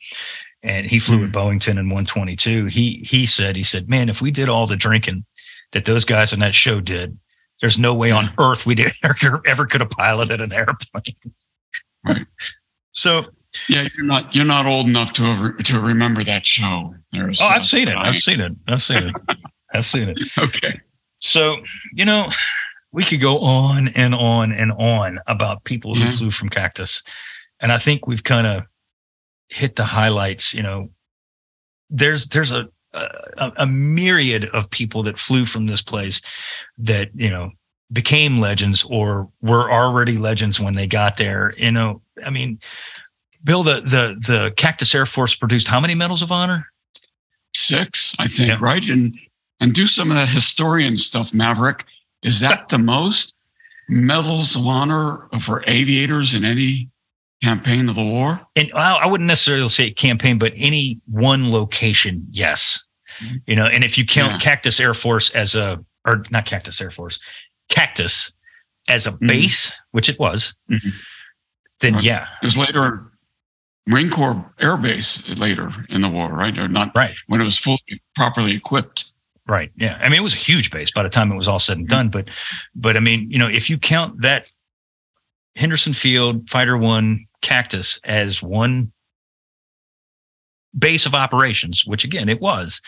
and 0.62 0.86
he 0.86 0.98
flew 0.98 1.18
mm. 1.18 1.22
with 1.22 1.32
Boyington 1.32 1.78
in 1.78 1.88
122. 1.88 2.66
He 2.66 3.06
he 3.08 3.24
said, 3.24 3.56
he 3.56 3.62
said, 3.62 3.88
man, 3.88 4.08
if 4.08 4.20
we 4.20 4.30
did 4.30 4.48
all 4.48 4.66
the 4.66 4.76
drinking 4.76 5.24
that 5.72 5.86
those 5.86 6.04
guys 6.04 6.32
in 6.32 6.40
that 6.40 6.54
show 6.54 6.80
did, 6.80 7.18
there's 7.60 7.78
no 7.78 7.94
way 7.94 8.10
on 8.10 8.32
earth 8.38 8.66
we 8.66 8.76
ever, 9.02 9.40
ever 9.46 9.66
could 9.66 9.80
have 9.80 9.90
piloted 9.90 10.40
an 10.40 10.52
airplane. 10.52 11.16
right. 12.04 12.26
So 12.96 13.24
yeah, 13.68 13.88
you're 13.96 14.06
not 14.06 14.34
you're 14.34 14.44
not 14.44 14.66
old 14.66 14.86
enough 14.86 15.12
to 15.14 15.52
to 15.64 15.80
remember 15.80 16.22
that 16.22 16.46
show. 16.46 16.94
There's, 17.12 17.40
oh, 17.40 17.46
I've 17.46 17.62
uh, 17.62 17.64
seen 17.64 17.88
it. 17.88 17.96
I've 17.96 18.16
seen 18.16 18.40
it. 18.40 18.52
I've 18.68 18.82
seen 18.82 18.98
it. 18.98 19.14
I've 19.74 19.86
seen 19.86 20.08
it. 20.10 20.20
Okay. 20.38 20.80
So 21.24 21.56
you 21.94 22.04
know, 22.04 22.28
we 22.92 23.02
could 23.02 23.20
go 23.20 23.38
on 23.38 23.88
and 23.88 24.14
on 24.14 24.52
and 24.52 24.72
on 24.72 25.20
about 25.26 25.64
people 25.64 25.94
who 25.94 26.02
yeah. 26.02 26.10
flew 26.10 26.30
from 26.30 26.50
Cactus, 26.50 27.02
and 27.60 27.72
I 27.72 27.78
think 27.78 28.06
we've 28.06 28.24
kind 28.24 28.46
of 28.46 28.64
hit 29.48 29.76
the 29.76 29.86
highlights. 29.86 30.52
You 30.52 30.62
know, 30.62 30.90
there's 31.88 32.28
there's 32.28 32.52
a 32.52 32.68
a, 32.92 33.52
a 33.58 33.66
myriad 33.66 34.44
of 34.52 34.70
people 34.70 35.02
that 35.04 35.18
flew 35.18 35.46
from 35.46 35.66
this 35.66 35.80
place 35.80 36.20
that 36.78 37.08
you 37.14 37.30
know 37.30 37.50
became 37.90 38.38
legends 38.38 38.84
or 38.84 39.28
were 39.40 39.72
already 39.72 40.18
legends 40.18 40.60
when 40.60 40.74
they 40.74 40.86
got 40.86 41.16
there. 41.16 41.54
You 41.56 41.72
know, 41.72 42.02
I 42.24 42.28
mean, 42.28 42.60
Bill, 43.42 43.62
the 43.62 43.80
the 43.80 44.14
the 44.26 44.52
Cactus 44.58 44.94
Air 44.94 45.06
Force 45.06 45.34
produced 45.34 45.68
how 45.68 45.80
many 45.80 45.94
medals 45.94 46.20
of 46.20 46.30
honor? 46.30 46.66
Six, 47.54 48.14
I 48.18 48.26
think, 48.26 48.50
yeah. 48.50 48.58
right? 48.60 48.86
And 48.88 49.16
and 49.60 49.72
do 49.72 49.86
some 49.86 50.10
of 50.10 50.16
that 50.16 50.28
historian 50.28 50.96
stuff, 50.96 51.32
Maverick. 51.32 51.84
Is 52.22 52.40
that 52.40 52.68
the 52.68 52.78
most 52.78 53.34
medals 53.88 54.56
of 54.56 54.66
honor 54.66 55.28
for 55.40 55.62
aviators 55.66 56.32
in 56.32 56.44
any 56.44 56.88
campaign 57.42 57.88
of 57.88 57.96
the 57.96 58.02
war? 58.02 58.40
And 58.56 58.72
I 58.72 59.06
wouldn't 59.06 59.28
necessarily 59.28 59.68
say 59.68 59.90
campaign, 59.90 60.38
but 60.38 60.52
any 60.56 61.00
one 61.06 61.52
location, 61.52 62.26
yes. 62.30 62.82
Mm-hmm. 63.22 63.36
You 63.46 63.56
know, 63.56 63.66
and 63.66 63.84
if 63.84 63.98
you 63.98 64.06
count 64.06 64.32
yeah. 64.32 64.38
Cactus 64.38 64.80
Air 64.80 64.94
Force 64.94 65.30
as 65.30 65.54
a, 65.54 65.84
or 66.06 66.24
not 66.30 66.46
Cactus 66.46 66.80
Air 66.80 66.90
Force, 66.90 67.18
Cactus 67.68 68.32
as 68.88 69.06
a 69.06 69.12
mm-hmm. 69.12 69.26
base, 69.26 69.72
which 69.92 70.08
it 70.08 70.18
was, 70.18 70.54
mm-hmm. 70.70 70.90
then 71.80 71.94
right. 71.94 72.02
yeah. 72.02 72.26
It 72.42 72.46
was 72.46 72.56
later 72.56 73.12
Marine 73.86 74.10
Corps 74.10 74.52
Air 74.58 74.76
Base 74.76 75.26
later 75.28 75.70
in 75.90 76.00
the 76.00 76.08
war, 76.08 76.32
right? 76.32 76.56
Or 76.56 76.68
not 76.68 76.92
right 76.94 77.14
when 77.26 77.40
it 77.40 77.44
was 77.44 77.58
fully 77.58 78.02
properly 78.16 78.54
equipped. 78.54 79.13
Right. 79.46 79.70
Yeah. 79.76 79.98
I 80.00 80.08
mean, 80.08 80.18
it 80.18 80.22
was 80.22 80.34
a 80.34 80.38
huge 80.38 80.70
base 80.70 80.90
by 80.90 81.02
the 81.02 81.10
time 81.10 81.30
it 81.30 81.36
was 81.36 81.48
all 81.48 81.58
said 81.58 81.76
and 81.76 81.88
done. 81.88 82.08
But, 82.08 82.28
but 82.74 82.96
I 82.96 83.00
mean, 83.00 83.30
you 83.30 83.38
know, 83.38 83.48
if 83.48 83.68
you 83.68 83.78
count 83.78 84.22
that 84.22 84.46
Henderson 85.56 85.92
Field 85.92 86.48
Fighter 86.48 86.78
One 86.78 87.26
Cactus 87.42 88.00
as 88.04 88.42
one 88.42 88.90
base 90.76 91.06
of 91.06 91.14
operations, 91.14 91.84
which 91.86 92.04
again 92.04 92.28
it 92.28 92.40
was, 92.40 92.80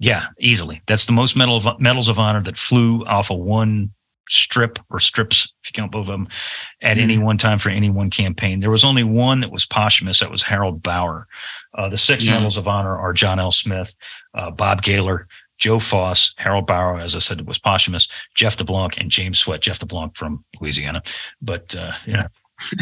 yeah, 0.00 0.26
easily. 0.40 0.80
That's 0.86 1.06
the 1.06 1.12
most 1.12 1.36
medal 1.36 1.56
of, 1.56 1.80
medals 1.80 2.08
of 2.08 2.18
honor 2.18 2.42
that 2.44 2.56
flew 2.56 3.04
off 3.04 3.30
of 3.30 3.38
one 3.38 3.90
strip 4.28 4.78
or 4.90 5.00
strips, 5.00 5.52
if 5.62 5.70
you 5.70 5.80
count 5.80 5.92
both 5.92 6.02
of 6.02 6.06
them, 6.06 6.28
at 6.82 6.96
mm 6.96 7.02
any 7.02 7.18
one 7.18 7.38
time 7.38 7.58
for 7.58 7.70
any 7.70 7.90
one 7.90 8.10
campaign. 8.10 8.60
There 8.60 8.70
was 8.70 8.84
only 8.84 9.02
one 9.02 9.40
that 9.40 9.50
was 9.50 9.66
posthumous. 9.66 10.20
That 10.20 10.30
was 10.30 10.42
Harold 10.42 10.82
Bauer. 10.82 11.26
Uh, 11.74 11.88
the 11.88 11.96
six 11.96 12.24
yeah. 12.24 12.34
medals 12.34 12.56
of 12.56 12.68
honor 12.68 12.96
are 12.96 13.12
John 13.12 13.40
L. 13.40 13.50
Smith, 13.50 13.94
uh, 14.34 14.50
Bob 14.50 14.82
Galer, 14.82 15.26
Joe 15.58 15.78
Foss, 15.78 16.32
Harold 16.36 16.66
Bauer, 16.66 16.98
as 16.98 17.16
I 17.16 17.18
said, 17.18 17.40
it 17.40 17.46
was 17.46 17.58
posthumous, 17.58 18.08
Jeff 18.34 18.56
DeBlanc, 18.56 18.96
and 18.96 19.10
James 19.10 19.38
Swett. 19.38 19.60
Jeff 19.60 19.78
DeBlanc 19.80 20.16
from 20.16 20.44
Louisiana, 20.60 21.02
but 21.42 21.74
uh, 21.74 21.92
know 22.06 22.26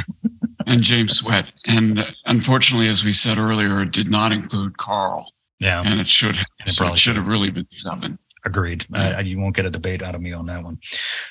and 0.66 0.82
James 0.82 1.18
Swett. 1.18 1.52
And 1.66 2.06
unfortunately, 2.26 2.88
as 2.88 3.04
we 3.04 3.12
said 3.12 3.38
earlier, 3.38 3.82
it 3.82 3.92
did 3.92 4.10
not 4.10 4.32
include 4.32 4.76
Carl. 4.78 5.32
Yeah. 5.58 5.82
And 5.84 6.00
it 6.00 6.06
should 6.06 6.36
have. 6.36 6.46
It, 6.66 6.72
so 6.72 6.92
it 6.92 6.98
should 6.98 7.16
have 7.16 7.28
really 7.28 7.50
been 7.50 7.66
seven. 7.70 8.18
Agreed. 8.44 8.86
Yeah. 8.90 9.18
Uh, 9.18 9.22
you 9.22 9.38
won't 9.38 9.56
get 9.56 9.64
a 9.64 9.70
debate 9.70 10.02
out 10.02 10.14
of 10.14 10.20
me 10.20 10.32
on 10.32 10.46
that 10.46 10.62
one. 10.62 10.78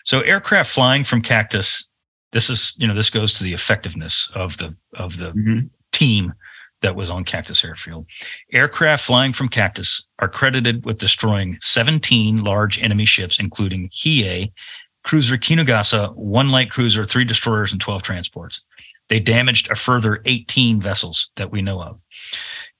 So 0.04 0.22
aircraft 0.22 0.72
flying 0.72 1.04
from 1.04 1.22
Cactus, 1.22 1.88
this 2.32 2.50
is, 2.50 2.74
you 2.78 2.88
know, 2.88 2.96
this 2.96 3.10
goes 3.10 3.34
to 3.36 3.44
the 3.44 3.54
effectiveness 3.54 4.30
of 4.34 4.58
the 4.58 4.76
of 4.96 5.18
the 5.18 5.32
mm-hmm. 5.32 5.68
team 5.92 6.34
that 6.86 6.96
was 6.96 7.10
on 7.10 7.24
Cactus 7.24 7.66
Airfield. 7.66 8.06
Aircraft 8.54 9.04
flying 9.04 9.34
from 9.34 9.50
Cactus 9.50 10.06
are 10.20 10.30
credited 10.30 10.86
with 10.86 11.00
destroying 11.00 11.58
17 11.60 12.44
large 12.44 12.80
enemy 12.80 13.06
ships, 13.06 13.40
including 13.40 13.90
Hiei, 13.90 14.52
cruiser 15.04 15.36
Kinugasa, 15.36 16.16
one 16.16 16.52
light 16.52 16.70
cruiser, 16.70 17.04
three 17.04 17.26
destroyers, 17.26 17.72
and 17.72 17.82
12 17.82 18.04
transports. 18.04 18.62
They 19.10 19.20
damaged 19.20 19.72
a 19.72 19.76
further 19.76 20.22
18 20.26 20.80
vessels 20.80 21.32
that 21.38 21.52
we 21.52 21.64
know 21.64 21.82
of. 21.82 22.00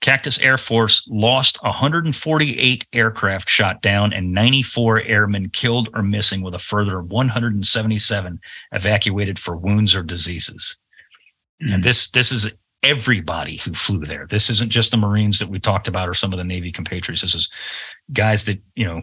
Cactus 0.00 0.38
Air 0.38 0.56
Force 0.56 1.04
lost 1.08 1.60
148 1.62 2.86
aircraft 2.92 3.48
shot 3.48 3.82
down 3.82 4.12
and 4.12 4.32
94 4.32 5.02
airmen 5.02 5.50
killed 5.50 5.88
or 5.94 6.02
missing, 6.02 6.42
with 6.42 6.54
a 6.54 6.60
further 6.60 7.02
177 7.02 8.40
evacuated 8.70 9.38
for 9.38 9.56
wounds 9.56 9.96
or 9.96 10.04
diseases. 10.04 10.78
Mm-hmm. 11.60 11.74
And 11.74 11.82
this 11.82 12.08
this 12.10 12.30
is 12.30 12.52
everybody 12.86 13.56
who 13.56 13.74
flew 13.74 14.04
there. 14.04 14.26
This 14.26 14.48
isn't 14.50 14.70
just 14.70 14.90
the 14.90 14.96
Marines 14.96 15.38
that 15.38 15.48
we 15.48 15.58
talked 15.58 15.88
about 15.88 16.08
or 16.08 16.14
some 16.14 16.32
of 16.32 16.38
the 16.38 16.44
Navy 16.44 16.72
compatriots. 16.72 17.22
This 17.22 17.34
is 17.34 17.50
guys 18.12 18.44
that 18.44 18.60
you 18.74 18.86
know 18.86 19.02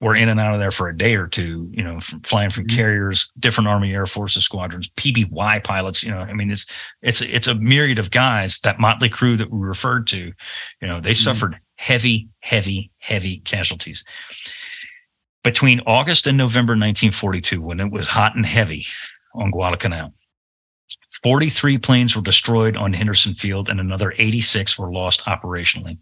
were 0.00 0.14
in 0.14 0.28
and 0.28 0.38
out 0.38 0.54
of 0.54 0.60
there 0.60 0.70
for 0.70 0.88
a 0.88 0.96
day 0.96 1.14
or 1.14 1.26
two, 1.26 1.70
you 1.72 1.82
know, 1.82 1.98
from 2.00 2.20
flying 2.20 2.50
from 2.50 2.64
mm-hmm. 2.64 2.76
carriers, 2.76 3.30
different 3.38 3.68
Army 3.68 3.94
Air 3.94 4.06
Forces 4.06 4.44
squadrons, 4.44 4.88
PBY 4.96 5.64
pilots, 5.64 6.02
you 6.02 6.10
know, 6.10 6.18
I 6.18 6.34
mean, 6.34 6.50
it's, 6.50 6.66
it's, 7.00 7.22
it's 7.22 7.46
a 7.46 7.54
myriad 7.54 7.98
of 7.98 8.10
guys, 8.10 8.58
that 8.62 8.78
motley 8.78 9.08
crew 9.08 9.36
that 9.38 9.50
we 9.50 9.58
referred 9.58 10.06
to, 10.08 10.18
you 10.18 10.88
know, 10.88 11.00
they 11.00 11.12
mm-hmm. 11.12 11.24
suffered 11.24 11.56
heavy, 11.76 12.28
heavy, 12.40 12.90
heavy 12.98 13.38
casualties. 13.38 14.04
Between 15.42 15.80
August 15.86 16.26
and 16.26 16.36
November 16.36 16.72
1942, 16.72 17.62
when 17.62 17.80
it 17.80 17.90
was 17.90 18.06
hot 18.06 18.34
and 18.34 18.44
heavy 18.44 18.84
on 19.34 19.50
Guadalcanal, 19.50 20.12
43 21.26 21.78
planes 21.78 22.14
were 22.14 22.22
destroyed 22.22 22.76
on 22.76 22.92
Henderson 22.92 23.34
Field 23.34 23.68
and 23.68 23.80
another 23.80 24.14
86 24.16 24.78
were 24.78 24.92
lost 24.92 25.24
operationally. 25.24 25.98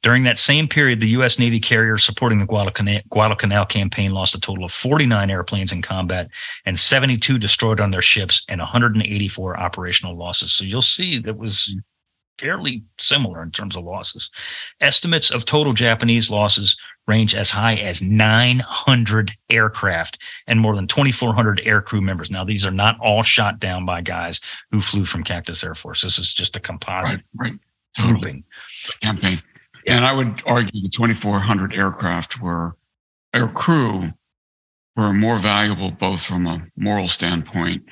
During 0.00 0.22
that 0.22 0.38
same 0.38 0.68
period, 0.68 1.00
the 1.00 1.08
U.S. 1.08 1.40
Navy 1.40 1.58
carrier 1.58 1.98
supporting 1.98 2.38
the 2.38 2.46
Guadalcanal, 2.46 3.00
Guadalcanal 3.10 3.66
campaign 3.66 4.12
lost 4.12 4.36
a 4.36 4.40
total 4.40 4.64
of 4.64 4.70
49 4.70 5.28
airplanes 5.28 5.72
in 5.72 5.82
combat 5.82 6.28
and 6.66 6.78
72 6.78 7.36
destroyed 7.36 7.80
on 7.80 7.90
their 7.90 8.00
ships 8.00 8.44
and 8.48 8.60
184 8.60 9.58
operational 9.58 10.16
losses. 10.16 10.54
So 10.54 10.62
you'll 10.62 10.82
see 10.82 11.18
that 11.18 11.36
was 11.36 11.74
fairly 12.38 12.84
similar 12.96 13.42
in 13.42 13.50
terms 13.50 13.74
of 13.74 13.82
losses. 13.82 14.30
Estimates 14.80 15.32
of 15.32 15.46
total 15.46 15.72
Japanese 15.72 16.30
losses 16.30 16.76
range 17.06 17.34
as 17.34 17.50
high 17.50 17.74
as 17.74 18.00
900 18.02 19.32
aircraft 19.50 20.18
and 20.46 20.60
more 20.60 20.74
than 20.74 20.86
2,400 20.86 21.60
air 21.64 21.82
crew 21.82 22.00
members. 22.00 22.30
Now, 22.30 22.44
these 22.44 22.64
are 22.64 22.70
not 22.70 22.98
all 23.00 23.22
shot 23.22 23.60
down 23.60 23.84
by 23.84 24.00
guys 24.00 24.40
who 24.70 24.80
flew 24.80 25.04
from 25.04 25.24
Cactus 25.24 25.62
Air 25.62 25.74
Force. 25.74 26.02
This 26.02 26.18
is 26.18 26.32
just 26.32 26.56
a 26.56 26.60
composite 26.60 27.20
right, 27.34 27.52
right. 27.98 28.06
grouping. 28.06 28.44
Campaign. 29.02 29.42
And 29.86 30.04
I 30.04 30.12
would 30.12 30.42
argue 30.46 30.82
the 30.82 30.88
2,400 30.88 31.74
aircraft 31.74 32.40
were, 32.40 32.76
air 33.34 33.48
crew 33.48 34.10
were 34.96 35.12
more 35.12 35.38
valuable 35.38 35.90
both 35.90 36.22
from 36.22 36.46
a 36.46 36.66
moral 36.76 37.08
standpoint, 37.08 37.84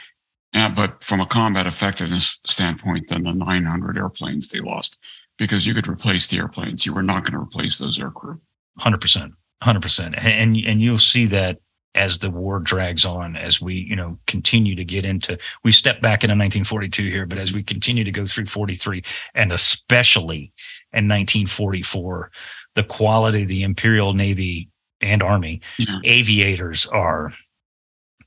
and, 0.54 0.74
but 0.74 1.02
from 1.02 1.20
a 1.20 1.26
combat 1.26 1.66
effectiveness 1.66 2.38
standpoint 2.46 3.08
than 3.08 3.24
the 3.24 3.32
900 3.32 3.98
airplanes 3.98 4.48
they 4.48 4.60
lost 4.60 4.98
because 5.38 5.66
you 5.66 5.74
could 5.74 5.88
replace 5.88 6.28
the 6.28 6.38
airplanes. 6.38 6.86
You 6.86 6.94
were 6.94 7.02
not 7.02 7.24
going 7.24 7.32
to 7.32 7.44
replace 7.44 7.78
those 7.78 7.98
air 7.98 8.10
crew. 8.10 8.40
100%. 8.80 9.32
100%. 9.62 10.14
And, 10.18 10.56
and 10.56 10.82
you'll 10.82 10.98
see 10.98 11.26
that 11.26 11.58
as 11.94 12.18
the 12.18 12.30
war 12.30 12.58
drags 12.58 13.04
on, 13.04 13.36
as 13.36 13.60
we, 13.60 13.74
you 13.74 13.94
know, 13.94 14.18
continue 14.26 14.74
to 14.74 14.84
get 14.84 15.04
into, 15.04 15.38
we 15.62 15.72
step 15.72 16.00
back 16.00 16.24
into 16.24 16.32
1942 16.32 17.02
here, 17.04 17.26
but 17.26 17.38
as 17.38 17.52
we 17.52 17.62
continue 17.62 18.02
to 18.02 18.10
go 18.10 18.24
through 18.24 18.46
43 18.46 19.02
and 19.34 19.52
especially 19.52 20.52
in 20.92 21.06
1944, 21.06 22.30
the 22.74 22.84
quality 22.84 23.42
of 23.42 23.48
the 23.48 23.62
Imperial 23.62 24.14
Navy 24.14 24.70
and 25.02 25.22
Army 25.22 25.60
yeah. 25.78 25.98
aviators 26.04 26.86
are 26.86 27.32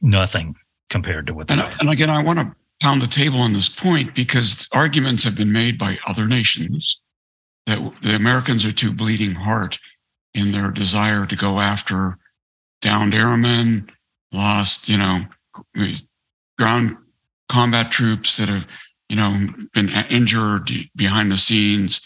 nothing 0.01 0.55
compared 0.89 1.26
to 1.27 1.34
what 1.34 1.47
they 1.47 1.55
and, 1.55 1.76
and 1.80 1.89
again, 1.89 2.09
I 2.09 2.22
want 2.22 2.38
to 2.39 2.55
pound 2.81 3.01
the 3.01 3.07
table 3.07 3.39
on 3.39 3.53
this 3.53 3.69
point 3.69 4.13
because 4.13 4.67
arguments 4.72 5.23
have 5.23 5.35
been 5.35 5.51
made 5.51 5.80
by 5.80 5.97
other 6.05 6.27
nations 6.27 7.01
that 7.65 7.80
the 8.03 8.15
Americans 8.15 8.65
are 8.65 8.72
too 8.72 8.91
bleeding 8.91 9.34
heart 9.34 9.80
in 10.36 10.52
their 10.52 10.70
desire 10.70 11.26
to 11.26 11.36
go 11.36 11.60
after 11.60 12.18
downed 12.82 13.14
airmen, 13.16 13.90
lost, 14.32 14.88
you 14.90 14.98
know, 14.98 15.22
ground 16.60 16.98
combat 17.49 17.91
troops 17.91 18.38
that 18.38 18.49
have, 18.49 18.68
you 19.10 19.16
know, 19.16 19.48
been 19.74 19.90
injured 20.10 20.70
behind 20.95 21.32
the 21.32 21.38
scenes. 21.38 22.02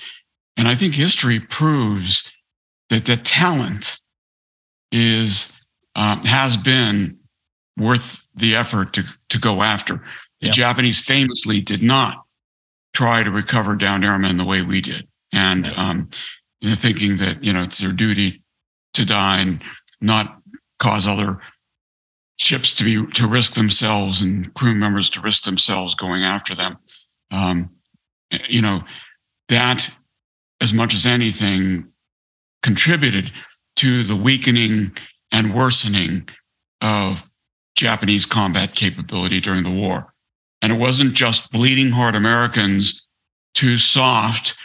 And 0.56 0.68
I 0.68 0.76
think 0.76 0.94
history 0.94 1.40
proves 1.40 2.32
that 2.90 3.06
the 3.06 3.18
talent 3.18 4.00
is 4.92 5.52
uh, 5.96 6.22
has 6.26 6.56
been 6.56 7.18
worth 7.78 8.22
the 8.36 8.56
effort 8.56 8.94
to 8.94 9.04
to 9.30 9.40
go 9.40 9.64
after. 9.64 9.96
The 10.42 10.48
yeah. 10.48 10.52
Japanese 10.52 11.00
famously 11.00 11.62
did 11.62 11.82
not 11.82 12.24
try 12.94 13.24
to 13.24 13.32
recover 13.32 13.76
downed 13.76 14.06
airmen 14.06 14.38
the 14.38 14.46
way 14.46 14.62
we 14.62 14.82
did, 14.82 15.08
and 15.34 15.68
um, 15.76 16.10
thinking 16.76 17.18
that 17.18 17.44
you 17.44 17.54
know 17.54 17.64
it's 17.64 17.80
their 17.80 17.92
duty 17.92 18.44
to 18.94 19.06
die 19.06 19.40
and 19.40 19.64
not 20.02 20.40
cause 20.80 21.08
other 21.08 21.40
ships 22.38 22.74
to 22.76 22.84
be 22.84 23.12
to 23.14 23.28
risk 23.28 23.54
themselves 23.54 24.22
and 24.22 24.54
crew 24.54 24.74
members 24.74 25.10
to 25.12 25.22
risk 25.22 25.44
themselves 25.44 25.96
going 25.96 26.24
after 26.24 26.56
them. 26.56 26.78
Um, 27.32 27.70
you 28.48 28.62
know 28.62 28.84
that 29.50 29.90
as 30.62 30.74
much 30.74 30.94
as 30.94 31.06
anything 31.06 31.86
contributed 32.62 33.32
to 33.78 34.04
the 34.04 34.16
weakening 34.16 34.92
and 35.32 35.56
worsening 35.56 36.28
of 36.82 37.24
Japanese 37.76 38.26
combat 38.26 38.76
capability 38.76 39.40
during 39.40 39.64
the 39.64 39.70
war. 39.70 40.14
And 40.62 40.74
it 40.74 40.76
wasn't 40.76 41.14
just 41.14 41.52
bleeding 41.52 41.92
heart 41.92 42.16
Americans 42.16 43.08
too 43.54 43.78
soft 43.78 44.56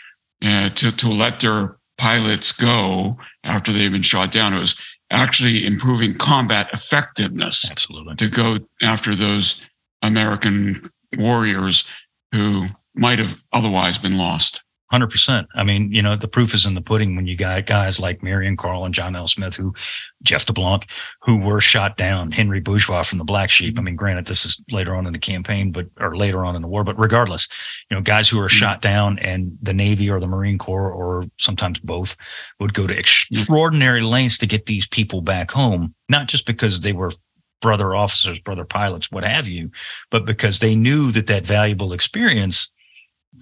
uh, 0.45 0.71
to, 0.71 0.91
to 0.91 1.09
let 1.09 1.41
their 1.41 1.77
pilots 1.99 2.53
go 2.53 3.16
after 3.45 3.73
they've 3.73 3.93
been 3.93 4.03
shot 4.03 4.33
down. 4.33 4.55
It 4.55 4.61
was 4.61 4.77
actually 5.11 5.66
improving 5.66 6.15
combat 6.15 6.69
effectiveness. 6.73 7.71
Absolutely. 7.71 8.16
To 8.16 8.29
go 8.29 8.59
after 8.83 9.15
those 9.15 9.65
American 10.03 10.83
warriors 11.16 11.85
who 12.33 12.66
might 12.95 13.19
have 13.19 13.37
otherwise 13.53 13.99
been 13.99 14.16
lost. 14.16 14.62
Hundred 14.95 15.11
percent. 15.11 15.49
I 15.57 15.65
mean, 15.65 15.91
you 15.91 16.01
know, 16.01 16.15
the 16.15 16.29
proof 16.29 16.55
is 16.55 16.66
in 16.66 16.75
the 16.77 16.81
pudding 16.81 17.16
when 17.16 17.27
you 17.27 17.37
got 17.37 17.66
guys 17.66 17.99
like 17.99 18.23
Marion 18.23 18.57
Carl 18.57 18.85
and 18.85 18.95
John 18.95 19.16
L. 19.16 19.27
Smith, 19.27 19.57
who 19.57 19.75
Jeff 20.23 20.47
DeBlanc, 20.47 20.85
who 21.23 21.37
were 21.37 21.61
shot 21.61 21.97
down. 21.97 22.31
Henry 22.31 22.61
Bourgeois 22.61 23.03
from 23.03 23.19
the 23.19 23.25
Black 23.25 23.51
Sheep. 23.51 23.77
I 23.77 23.83
mean, 23.83 23.97
granted, 23.97 24.29
this 24.29 24.45
is 24.45 24.62
later 24.71 24.95
on 24.95 25.05
in 25.09 25.12
the 25.12 25.19
campaign, 25.19 25.73
but 25.73 25.87
or 25.99 26.16
later 26.16 26.45
on 26.45 26.55
in 26.55 26.62
the 26.62 26.69
war. 26.69 26.85
But 26.85 26.97
regardless, 26.97 27.49
you 27.91 27.97
know, 27.97 28.03
guys 28.05 28.29
who 28.29 28.39
are 28.39 28.47
mm-hmm. 28.47 28.57
shot 28.57 28.83
down, 28.83 29.19
and 29.19 29.59
the 29.61 29.73
Navy 29.73 30.09
or 30.09 30.21
the 30.21 30.29
Marine 30.29 30.59
Corps 30.59 30.93
or 30.93 31.25
sometimes 31.39 31.81
both 31.81 32.15
would 32.61 32.73
go 32.73 32.87
to 32.87 32.97
extraordinary 32.97 34.03
lengths 34.03 34.39
to 34.39 34.47
get 34.47 34.66
these 34.66 34.87
people 34.87 35.23
back 35.23 35.51
home, 35.51 35.93
not 36.09 36.29
just 36.29 36.47
because 36.47 36.83
they 36.83 36.93
were 36.93 37.11
brother 37.61 37.97
officers, 37.97 38.39
brother 38.39 38.65
pilots, 38.65 39.11
what 39.11 39.25
have 39.25 39.49
you, 39.49 39.73
but 40.12 40.25
because 40.25 40.61
they 40.61 40.77
knew 40.77 41.11
that 41.11 41.27
that 41.27 41.45
valuable 41.45 41.93
experience 41.93 42.71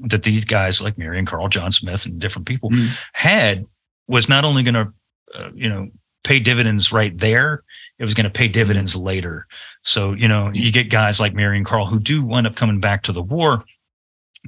that 0.00 0.22
these 0.22 0.44
guys 0.44 0.80
like 0.80 0.98
Marion 0.98 1.26
Carl, 1.26 1.48
John 1.48 1.72
Smith, 1.72 2.06
and 2.06 2.18
different 2.18 2.46
people 2.46 2.70
mm. 2.70 2.88
had 3.12 3.66
was 4.08 4.28
not 4.28 4.44
only 4.44 4.62
going 4.62 4.74
to, 4.74 4.92
uh, 5.34 5.50
you 5.54 5.68
know, 5.68 5.88
pay 6.24 6.38
dividends 6.38 6.92
right 6.92 7.16
there, 7.18 7.62
it 7.98 8.04
was 8.04 8.14
going 8.14 8.24
to 8.24 8.30
pay 8.30 8.48
dividends 8.48 8.96
later. 8.96 9.46
So, 9.82 10.12
you 10.12 10.28
know, 10.28 10.50
you 10.52 10.72
get 10.72 10.90
guys 10.90 11.20
like 11.20 11.34
Marion 11.34 11.64
Carl 11.64 11.86
who 11.86 11.98
do 11.98 12.24
wind 12.24 12.46
up 12.46 12.54
coming 12.54 12.80
back 12.80 13.02
to 13.04 13.12
the 13.12 13.22
war, 13.22 13.64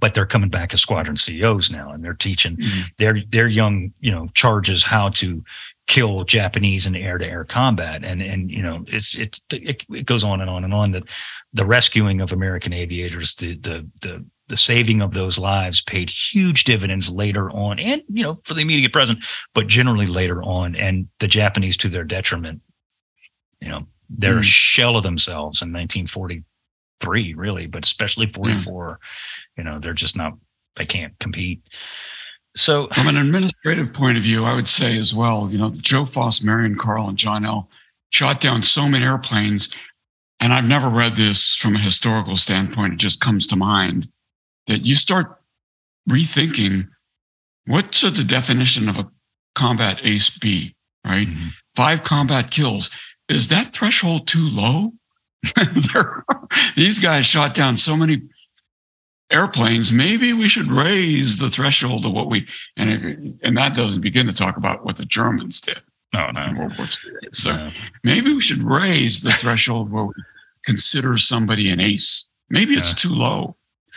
but 0.01 0.15
they're 0.15 0.27
coming 0.27 0.51
back 0.51 0.73
as 0.73 0.81
squadron 0.81 1.17
CEOs 1.17 1.71
now, 1.71 1.93
and 1.93 2.05
they're 2.05 2.15
teaching 2.15 2.57
mm 2.57 2.85
their 2.99 3.23
their 3.31 3.49
young, 3.49 3.93
you 4.01 4.11
know, 4.11 4.29
charges 4.35 4.85
how 4.85 5.09
to 5.09 5.43
kill 5.87 6.25
Japanese 6.25 6.87
in 6.87 6.97
air 6.97 7.19
to 7.19 7.27
air 7.27 7.45
combat. 7.45 8.05
And, 8.05 8.23
and, 8.23 8.51
you 8.51 8.63
know, 8.63 8.85
it's, 8.89 9.17
it, 9.17 9.39
it, 9.53 9.85
it, 9.91 10.07
goes 10.07 10.25
on 10.25 10.41
and 10.41 10.49
on 10.49 10.65
and 10.65 10.73
on 10.73 10.93
that 10.93 11.05
the 11.53 11.67
rescuing 11.67 12.21
of 12.21 12.33
American 12.33 12.73
aviators, 12.73 13.35
the, 13.35 13.57
the, 13.59 13.87
the, 14.01 14.25
the 14.49 14.57
saving 14.57 15.01
of 15.01 15.13
those 15.13 15.39
lives 15.39 15.81
paid 15.83 16.11
huge 16.11 16.65
dividends 16.65 17.11
later 17.11 17.51
on 17.51 17.79
and 17.79 18.03
you 18.09 18.23
know 18.23 18.41
for 18.45 18.55
the 18.55 18.61
immediate 18.61 18.93
present 18.93 19.19
but 19.55 19.67
generally 19.67 20.07
later 20.07 20.43
on 20.43 20.77
and 20.77 21.09
the 21.21 21.29
japanese 21.29 21.77
to 21.77 21.89
their 21.89 22.05
detriment 22.05 22.61
you 23.61 23.69
know 23.69 23.87
they're 24.11 24.37
mm. 24.37 24.41
a 24.41 24.43
shell 24.43 24.97
of 24.97 25.03
themselves 25.03 25.63
in 25.63 25.73
1943 25.73 26.35
really, 27.35 27.67
but 27.67 27.85
especially 27.85 28.27
44, 28.27 28.99
yeah. 29.01 29.63
you 29.63 29.69
know, 29.69 29.79
they're 29.79 29.93
just 29.93 30.17
not, 30.17 30.35
they 30.77 30.87
can't 30.87 31.19
compete. 31.19 31.63
So 32.57 32.89
from 32.89 33.09
an 33.09 33.17
administrative 33.17 33.93
point 33.93 34.17
of 34.17 34.23
view, 34.23 34.45
I 34.45 34.55
would 34.55 34.69
say 34.69 34.97
as 34.97 35.13
well, 35.13 35.49
you 35.51 35.59
know, 35.59 35.71
Joe 35.71 36.05
Foss, 36.05 36.43
Marion 36.43 36.77
Carl, 36.77 37.09
and 37.09 37.19
John 37.19 37.45
L. 37.45 37.69
shot 38.11 38.41
down 38.41 38.63
so 38.63 38.89
many 38.89 39.05
airplanes. 39.05 39.75
And 40.39 40.53
I've 40.53 40.69
never 40.69 40.89
read 40.89 41.17
this 41.17 41.57
from 41.57 41.75
a 41.75 41.81
historical 41.81 42.37
standpoint. 42.37 42.95
It 42.95 42.99
just 42.99 43.21
comes 43.21 43.47
to 43.49 43.57
mind 43.57 44.09
that 44.67 44.87
you 44.87 44.95
start 44.95 45.41
rethinking 46.09 46.89
what 47.67 47.95
should 47.95 48.17
the 48.17 48.25
definition 48.25 48.89
of 48.89 48.99
a 48.99 49.09
combat 49.55 50.01
ace 50.03 50.31
be, 50.31 50.75
right? 51.05 51.29
Mm-hmm. 51.29 51.49
Five 51.75 52.05
combat 52.05 52.51
kills. 52.51 52.91
Is 53.29 53.49
that 53.49 53.73
threshold 53.73 54.27
too 54.27 54.49
low? 54.49 54.93
these 56.77 56.99
guys 57.01 57.27
shot 57.27 57.55
down 57.55 57.77
so 57.77 57.97
many 57.97 58.23
airplanes. 59.31 59.93
Maybe 59.93 60.33
we 60.33 60.49
should 60.49 60.71
raise 60.71 61.39
the 61.39 61.49
threshold 61.49 62.05
of 62.05 62.13
what 62.13 62.29
we 62.29 62.47
and 62.77 62.91
it, 62.91 63.19
and 63.43 63.57
that 63.57 63.75
doesn't 63.75 64.03
begin 64.03 64.27
to 64.27 64.33
talk 64.33 64.57
about 64.57 64.85
what 64.85 64.97
the 64.97 65.05
Germans 65.05 65.61
did. 65.61 65.81
No, 66.13 66.31
no. 66.31 66.53
World 66.57 66.79
War 66.79 66.87
II. 66.87 67.29
So 67.33 67.57
no. 67.57 67.71
maybe 68.05 68.33
we 68.33 68.41
should 68.41 68.63
raise 68.63 69.21
the 69.21 69.33
threshold 69.33 69.91
where 69.91 70.05
we 70.05 70.15
consider 70.65 71.17
somebody 71.17 71.71
an 71.71 71.81
ace. 71.81 72.29
Maybe 72.51 72.75
it's 72.75 72.95
too 72.95 73.09
low. 73.09 73.57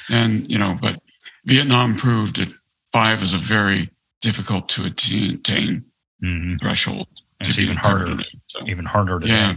And 0.10 0.50
you 0.52 0.58
know, 0.58 0.78
but 0.82 1.02
Vietnam 1.46 1.96
proved 1.96 2.38
that 2.38 2.50
five 2.92 3.22
is 3.22 3.34
a 3.34 3.38
very 3.38 3.90
difficult 4.22 4.70
to 4.70 4.86
attain 4.86 5.84
mm-hmm. 6.24 6.58
threshold. 6.58 7.08
It's 7.40 7.60
even 7.60 7.78
harder, 7.78 8.18
so, 8.48 8.68
even 8.68 8.86
harder 8.86 9.20
today. 9.20 9.34
Yeah. 9.34 9.56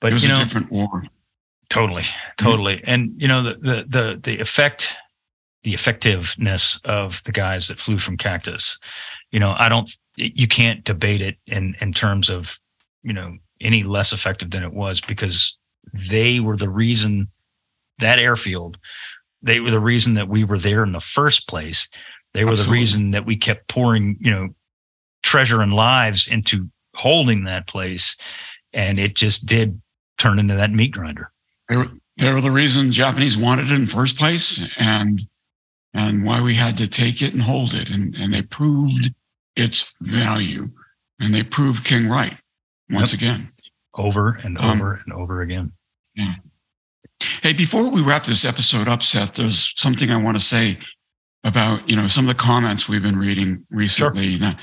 But 0.00 0.10
it 0.10 0.14
was 0.14 0.24
you 0.24 0.28
know, 0.28 0.40
a 0.40 0.44
different 0.44 0.70
war. 0.70 1.04
Totally, 1.70 2.04
totally. 2.36 2.76
Mm-hmm. 2.76 2.90
And 2.90 3.12
you 3.16 3.28
know 3.28 3.42
the 3.42 3.54
the 3.54 3.84
the 3.88 4.20
the 4.22 4.40
effect, 4.40 4.94
the 5.62 5.72
effectiveness 5.72 6.78
of 6.84 7.22
the 7.24 7.32
guys 7.32 7.68
that 7.68 7.80
flew 7.80 7.98
from 7.98 8.16
Cactus. 8.16 8.78
You 9.30 9.40
know, 9.40 9.54
I 9.56 9.68
don't. 9.68 9.90
You 10.16 10.46
can't 10.46 10.84
debate 10.84 11.22
it 11.22 11.36
in 11.46 11.74
in 11.80 11.94
terms 11.94 12.28
of 12.28 12.58
you 13.02 13.14
know 13.14 13.38
any 13.60 13.84
less 13.84 14.12
effective 14.12 14.50
than 14.50 14.64
it 14.64 14.74
was 14.74 15.00
because 15.00 15.56
they 15.94 16.40
were 16.40 16.56
the 16.56 16.68
reason 16.68 17.28
that 17.98 18.20
airfield. 18.20 18.76
They 19.42 19.60
were 19.60 19.70
the 19.70 19.80
reason 19.80 20.14
that 20.14 20.28
we 20.28 20.44
were 20.44 20.58
there 20.58 20.84
in 20.84 20.92
the 20.92 21.00
first 21.00 21.48
place. 21.48 21.88
They 22.34 22.44
were 22.44 22.52
Absolutely. 22.52 22.76
the 22.76 22.80
reason 22.80 23.10
that 23.12 23.26
we 23.26 23.36
kept 23.36 23.68
pouring, 23.68 24.16
you 24.20 24.30
know, 24.30 24.48
treasure 25.22 25.60
and 25.60 25.74
lives 25.74 26.26
into 26.28 26.68
holding 26.94 27.44
that 27.44 27.66
place. 27.66 28.16
And 28.72 28.98
it 28.98 29.14
just 29.14 29.46
did 29.46 29.80
turn 30.18 30.38
into 30.38 30.54
that 30.54 30.72
meat 30.72 30.92
grinder. 30.92 31.30
They 31.68 31.76
were, 31.76 31.90
they 32.16 32.32
were 32.32 32.40
the 32.40 32.50
reason 32.50 32.92
Japanese 32.92 33.36
wanted 33.36 33.70
it 33.70 33.74
in 33.74 33.86
first 33.86 34.18
place 34.18 34.62
and 34.78 35.20
and 35.94 36.24
why 36.24 36.40
we 36.40 36.54
had 36.54 36.76
to 36.78 36.88
take 36.88 37.20
it 37.20 37.34
and 37.34 37.42
hold 37.42 37.74
it. 37.74 37.90
And, 37.90 38.14
and 38.14 38.32
they 38.32 38.42
proved 38.42 39.12
its 39.56 39.92
value. 40.00 40.70
And 41.20 41.34
they 41.34 41.42
proved 41.42 41.84
King 41.84 42.08
right 42.08 42.36
once 42.90 43.12
yep. 43.12 43.20
again. 43.20 43.52
Over 43.94 44.40
and 44.42 44.56
um, 44.58 44.80
over 44.80 44.94
um, 44.94 45.00
and 45.04 45.12
over 45.12 45.42
again. 45.42 45.72
Yeah. 46.14 46.34
Hey, 47.42 47.52
before 47.52 47.88
we 47.88 48.02
wrap 48.02 48.24
this 48.24 48.44
episode 48.44 48.88
up, 48.88 49.02
Seth, 49.02 49.34
there's 49.34 49.72
something 49.76 50.10
I 50.10 50.16
want 50.16 50.36
to 50.36 50.44
say 50.44 50.78
about 51.44 51.88
you 51.88 51.96
know 51.96 52.06
some 52.06 52.28
of 52.28 52.36
the 52.36 52.42
comments 52.42 52.88
we've 52.88 53.02
been 53.02 53.18
reading 53.18 53.66
recently. 53.70 54.36
Sure. 54.36 54.48
Now, 54.48 54.56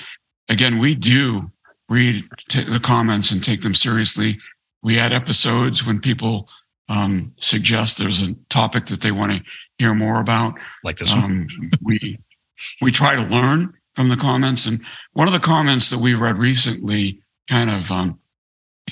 again, 0.48 0.80
we 0.80 0.96
do 0.96 1.52
read 1.90 2.24
the 2.50 2.80
comments 2.82 3.32
and 3.32 3.44
take 3.44 3.62
them 3.62 3.74
seriously. 3.74 4.38
We 4.84 5.00
add 5.00 5.12
episodes 5.12 5.86
when 5.86 6.00
people 6.00 6.50
um, 6.88 7.34
suggest 7.40 7.98
there's 7.98 8.22
a 8.22 8.34
topic 8.50 8.86
that 8.88 9.02
they 9.02 9.12
want 9.12 9.32
to 9.32 9.52
hear 9.78 9.94
more 9.94 10.20
about, 10.20 10.56
like 10.84 10.98
this 10.98 11.12
um, 11.12 11.48
we 11.82 12.18
we 12.82 12.92
try 12.92 13.16
to 13.16 13.22
learn 13.22 13.74
from 13.96 14.10
the 14.10 14.16
comments, 14.16 14.66
and 14.66 14.82
one 15.14 15.28
of 15.28 15.34
the 15.34 15.40
comments 15.40 15.90
that 15.90 16.00
we 16.00 16.14
read 16.14 16.38
recently 16.38 17.22
kind 17.50 17.70
of 17.70 17.92
um, 17.92 18.20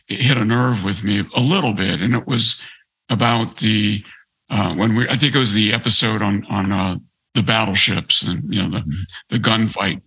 hit 0.08 0.38
a 0.38 0.46
nerve 0.46 0.84
with 0.84 1.04
me 1.04 1.26
a 1.36 1.42
little 1.42 1.74
bit, 1.74 2.02
and 2.02 2.14
it 2.14 2.28
was 2.28 2.62
about 3.10 3.58
the 3.58 4.04
uh, 4.50 4.74
when 4.76 4.96
we 4.96 5.08
I 5.10 5.18
think 5.18 5.36
it 5.36 5.40
was 5.40 5.54
the 5.54 5.74
episode 5.74 6.22
on 6.22 6.46
on 6.46 6.72
uh, 6.72 6.98
the 7.38 7.44
battleships 7.44 8.24
and 8.24 8.52
you 8.52 8.62
know 8.62 8.72
the 8.72 8.80
mm-hmm. 8.80 9.02
the 9.30 9.40
gunfight 9.40 10.02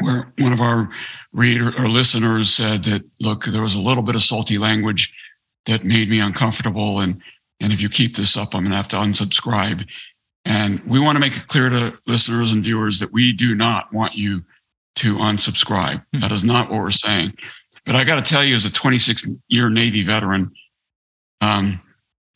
where 0.00 0.32
one 0.38 0.52
of 0.52 0.60
our 0.60 0.88
reader 1.32 1.72
or 1.76 1.88
listeners 1.88 2.54
said 2.54 2.84
that 2.84 3.02
look 3.20 3.44
there 3.46 3.62
was 3.62 3.74
a 3.74 3.80
little 3.80 4.02
bit 4.02 4.14
of 4.14 4.22
salty 4.22 4.56
language 4.56 5.12
that 5.66 5.84
made 5.84 6.08
me 6.08 6.20
uncomfortable 6.20 7.00
and 7.00 7.20
and 7.60 7.72
if 7.72 7.80
you 7.80 7.88
keep 7.88 8.14
this 8.14 8.36
up 8.36 8.54
i'm 8.54 8.62
going 8.62 8.70
to 8.70 8.76
have 8.76 8.86
to 8.86 8.96
unsubscribe 8.96 9.84
and 10.44 10.80
we 10.86 11.00
want 11.00 11.16
to 11.16 11.20
make 11.20 11.36
it 11.36 11.48
clear 11.48 11.68
to 11.68 11.92
listeners 12.06 12.52
and 12.52 12.62
viewers 12.62 13.00
that 13.00 13.12
we 13.12 13.32
do 13.32 13.54
not 13.54 13.92
want 13.92 14.14
you 14.14 14.42
to 14.94 15.16
unsubscribe 15.16 15.96
mm-hmm. 15.96 16.20
that 16.20 16.30
is 16.30 16.44
not 16.44 16.70
what 16.70 16.80
we're 16.80 16.90
saying 16.90 17.32
but 17.84 17.96
i 17.96 18.04
got 18.04 18.24
to 18.24 18.30
tell 18.30 18.44
you 18.44 18.54
as 18.54 18.64
a 18.64 18.72
26 18.72 19.26
year 19.48 19.68
navy 19.68 20.04
veteran 20.04 20.52
um, 21.40 21.80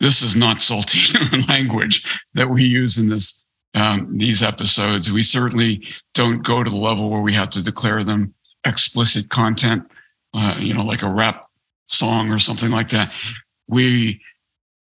this 0.01 0.22
is 0.22 0.35
not 0.35 0.62
salty 0.62 1.01
language 1.48 2.05
that 2.35 2.48
we 2.48 2.64
use 2.64 2.98
in 2.98 3.09
this 3.09 3.44
um, 3.74 4.18
these 4.18 4.43
episodes. 4.43 5.12
We 5.12 5.22
certainly 5.22 5.86
don't 6.14 6.43
go 6.43 6.64
to 6.64 6.70
the 6.70 6.77
level 6.77 7.09
where 7.09 7.20
we 7.20 7.35
have 7.35 7.51
to 7.51 7.62
declare 7.62 8.02
them 8.02 8.35
explicit 8.64 9.28
content, 9.31 9.85
uh, 10.35 10.56
you 10.59 10.74
know, 10.74 10.82
like 10.82 11.02
a 11.02 11.09
rap 11.09 11.47
song 11.86 12.32
or 12.32 12.39
something 12.39 12.70
like 12.70 12.89
that. 12.90 13.12
We 13.68 14.20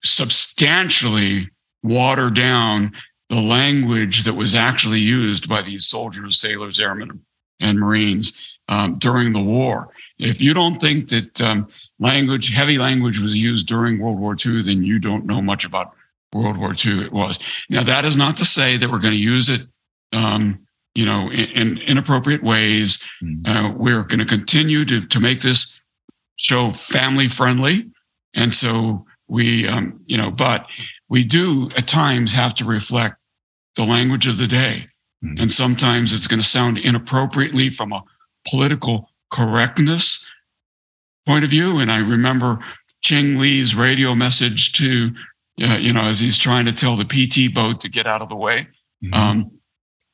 substantially 0.05 1.51
water 1.83 2.31
down 2.31 2.93
the 3.31 3.41
language 3.41 4.25
that 4.25 4.35
was 4.35 4.55
actually 4.55 5.01
used 5.01 5.49
by 5.49 5.63
these 5.63 5.87
soldiers, 5.87 6.41
sailors, 6.41 6.79
airmen, 6.79 7.25
and 7.61 7.79
Marines 7.79 8.58
um, 8.69 8.97
during 8.99 9.33
the 9.33 9.41
war. 9.41 9.89
If 10.19 10.41
you 10.41 10.53
don't 10.53 10.81
think 10.81 11.09
that 11.11 11.41
um, 11.41 11.69
language, 11.99 12.53
heavy 12.53 12.79
language 12.79 13.19
was 13.19 13.37
used 13.37 13.67
during 13.67 13.99
World 13.99 14.19
War 14.19 14.37
II, 14.45 14.63
then 14.63 14.83
you 14.83 14.99
don't 14.99 15.27
know 15.27 15.41
much 15.41 15.65
about 15.65 15.93
World 16.33 16.59
War 16.59 16.75
II 16.75 17.05
it 17.05 17.13
was. 17.13 17.39
Now, 17.71 17.83
that 17.85 18.05
is 18.05 18.17
not 18.17 18.37
to 18.39 18.45
say 18.45 18.77
that 18.77 18.91
we're 18.91 18.99
going 18.99 19.15
to 19.15 19.21
use 19.21 19.49
it, 19.49 19.63
um, 20.13 20.67
you 20.95 21.07
know, 21.07 21.31
in, 21.31 21.49
in 21.51 21.79
inappropriate 21.79 22.43
ways. 22.43 23.03
Mm-hmm. 23.23 23.51
Uh, 23.51 23.73
we're 23.73 24.03
going 24.03 24.19
to 24.19 24.27
continue 24.27 24.85
to, 24.85 25.07
to 25.07 25.21
make 25.21 25.41
this 25.41 25.81
show 26.37 26.71
family 26.71 27.29
friendly. 27.29 27.91
And 28.35 28.53
so 28.53 29.07
we, 29.29 29.67
um, 29.67 30.01
you 30.07 30.17
know, 30.17 30.31
but 30.31 30.67
we 31.09 31.25
do 31.25 31.71
at 31.77 31.87
times 31.87 32.33
have 32.33 32.55
to 32.57 32.65
reflect 32.65 33.17
the 33.77 33.85
language 33.85 34.27
of 34.27 34.37
the 34.37 34.47
day. 34.47 34.89
Mm-hmm. 35.25 35.43
And 35.43 35.51
sometimes 35.51 36.13
it's 36.13 36.27
going 36.27 36.41
to 36.41 36.47
sound 36.47 36.79
inappropriately 36.79 37.71
from 37.71 37.93
a 37.93 38.03
political 38.47 39.11
correctness 39.31 40.27
point 41.27 41.45
of 41.45 41.51
view. 41.51 41.79
And 41.79 41.91
I 41.91 41.99
remember 41.99 42.59
Ching 43.03 43.39
Lee's 43.39 43.75
radio 43.75 44.15
message 44.15 44.73
to 44.75 45.11
yeah, 45.59 45.77
you 45.77 45.93
know, 45.93 46.05
as 46.05 46.21
he's 46.21 46.39
trying 46.39 46.65
to 46.67 46.73
tell 46.73 46.97
the 46.97 47.05
PT 47.05 47.53
boat 47.53 47.81
to 47.81 47.89
get 47.89 48.07
out 48.07 48.23
of 48.23 48.29
the 48.29 48.37
way. 48.37 48.69
Mm-hmm. 49.03 49.15
Um, 49.15 49.51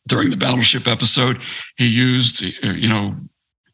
during 0.08 0.30
the 0.30 0.36
battleship 0.36 0.88
episode, 0.88 1.40
he 1.76 1.86
used, 1.86 2.42
uh, 2.42 2.68
you 2.68 2.88
know, 2.88 3.14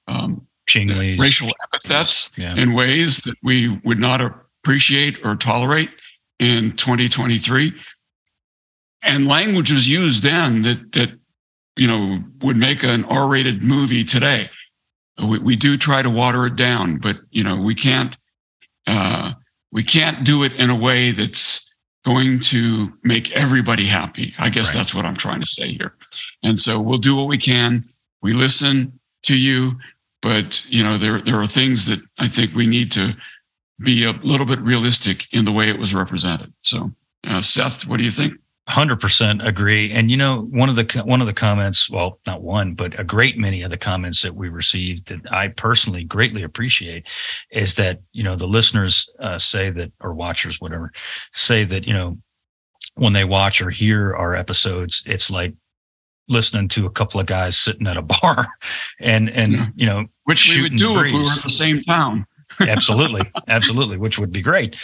um, 0.09 0.47
racial 0.77 1.49
epithets 1.65 2.31
yeah. 2.37 2.57
in 2.57 2.75
ways 2.75 3.19
that 3.19 3.37
we 3.43 3.81
would 3.85 3.99
not 3.99 4.21
appreciate 4.21 5.19
or 5.25 5.37
tolerate 5.37 5.91
in 6.41 6.73
2023. 6.73 7.73
And 9.03 9.27
language 9.27 9.73
was 9.73 9.89
used 9.89 10.23
then 10.23 10.63
that 10.63 10.93
that 10.93 11.11
you 11.81 11.87
know 11.87 12.23
would 12.43 12.59
make 12.59 12.83
an 12.83 13.07
R-rated 13.07 13.63
movie 13.63 14.05
today. 14.05 14.51
We, 15.19 15.39
we 15.39 15.57
do 15.57 15.79
try 15.79 16.03
to 16.03 16.11
water 16.11 16.47
it 16.47 16.55
down, 16.55 16.99
but 16.99 17.17
you 17.31 17.43
know 17.43 17.57
we 17.57 17.75
can't. 17.75 18.17
Uh, 18.87 19.33
we 19.73 19.83
can't 19.83 20.25
do 20.25 20.43
it 20.43 20.53
in 20.55 20.69
a 20.69 20.75
way 20.75 21.11
that's 21.11 21.71
going 22.05 22.41
to 22.41 22.93
make 23.03 23.31
everybody 23.33 23.87
happy. 23.87 24.35
I 24.39 24.51
guess 24.51 24.69
right. 24.69 24.75
that's 24.75 24.95
what 24.95 25.07
I'm 25.07 25.17
trying 25.17 25.41
to 25.41 25.47
say 25.47 25.73
here. 25.73 25.95
And 26.43 26.59
so 26.59 26.81
we'll 26.81 26.99
do 26.99 27.17
what 27.17 27.29
we 27.29 27.39
can. 27.39 27.85
We 28.21 28.33
listen 28.33 28.99
to 29.23 29.35
you, 29.35 29.79
but 30.21 30.63
you 30.69 30.85
know 30.85 30.99
there 30.99 31.23
there 31.23 31.41
are 31.41 31.47
things 31.47 31.87
that 31.87 32.01
I 32.19 32.29
think 32.29 32.55
we 32.55 32.67
need 32.67 32.93
to 32.93 33.15
be 33.83 34.05
a 34.05 34.13
little 34.23 34.47
bit 34.47 34.61
realistic 34.61 35.27
in 35.33 35.47
the 35.47 35.53
way 35.53 35.71
it 35.71 35.79
was 35.79 35.95
represented. 35.95 36.53
So, 36.61 36.93
uh, 37.27 37.41
Seth, 37.41 37.87
what 37.87 37.97
do 37.97 38.05
you 38.05 38.11
think? 38.11 38.35
100% 38.71 39.45
agree. 39.45 39.93
And 39.93 40.11
you 40.11 40.17
know 40.17 40.43
one 40.51 40.69
of 40.69 40.77
the 40.77 41.03
one 41.05 41.21
of 41.21 41.27
the 41.27 41.33
comments 41.33 41.89
well 41.89 42.21
not 42.27 42.43
one 42.43 42.75
but 42.75 42.99
a 42.99 43.05
great 43.05 43.39
many 43.39 43.63
of 43.63 43.71
the 43.71 43.77
comments 43.77 44.23
that 44.23 44.35
we 44.35 44.49
received 44.49 45.09
that 45.09 45.21
i 45.33 45.49
personally 45.49 46.05
greatly 46.05 46.43
appreciate 46.43 47.07
is 47.51 47.75
that 47.77 48.01
you 48.13 48.23
know 48.23 48.37
the 48.37 48.47
listeners 48.47 49.09
uh, 49.21 49.39
say 49.39 49.71
that 49.71 49.93
or 50.01 50.15
watchers 50.15 50.61
whatever 50.61 50.93
say 51.33 51.65
that 51.65 51.87
you 51.87 51.93
know 51.93 52.19
when 52.95 53.13
they 53.13 53.25
watch 53.25 53.63
or 53.63 53.71
hear 53.71 54.15
our 54.15 54.35
episodes 54.35 55.03
it's 55.07 55.31
like 55.31 55.55
listening 56.29 56.69
to 56.69 56.87
a 56.87 56.91
couple 56.91 57.21
of 57.21 57.27
guys 57.27 57.59
sitting 57.59 57.87
at 57.87 57.97
a 57.97 58.03
bar 58.23 58.49
and 59.01 59.31
and 59.31 59.53
yeah. 59.53 59.67
you 59.77 59.87
know 59.87 60.05
which 60.25 60.55
we 60.55 60.63
would 60.63 60.77
do 60.77 60.95
breeze. 60.95 61.07
if 61.09 61.13
we 61.13 61.19
were 61.19 61.35
in 61.35 61.41
the 61.43 61.51
same 61.51 61.83
town. 61.83 62.27
Absolutely. 62.61 63.23
Absolutely. 63.47 63.97
Which 63.97 64.19
would 64.19 64.33
be 64.33 64.43
great 64.43 64.75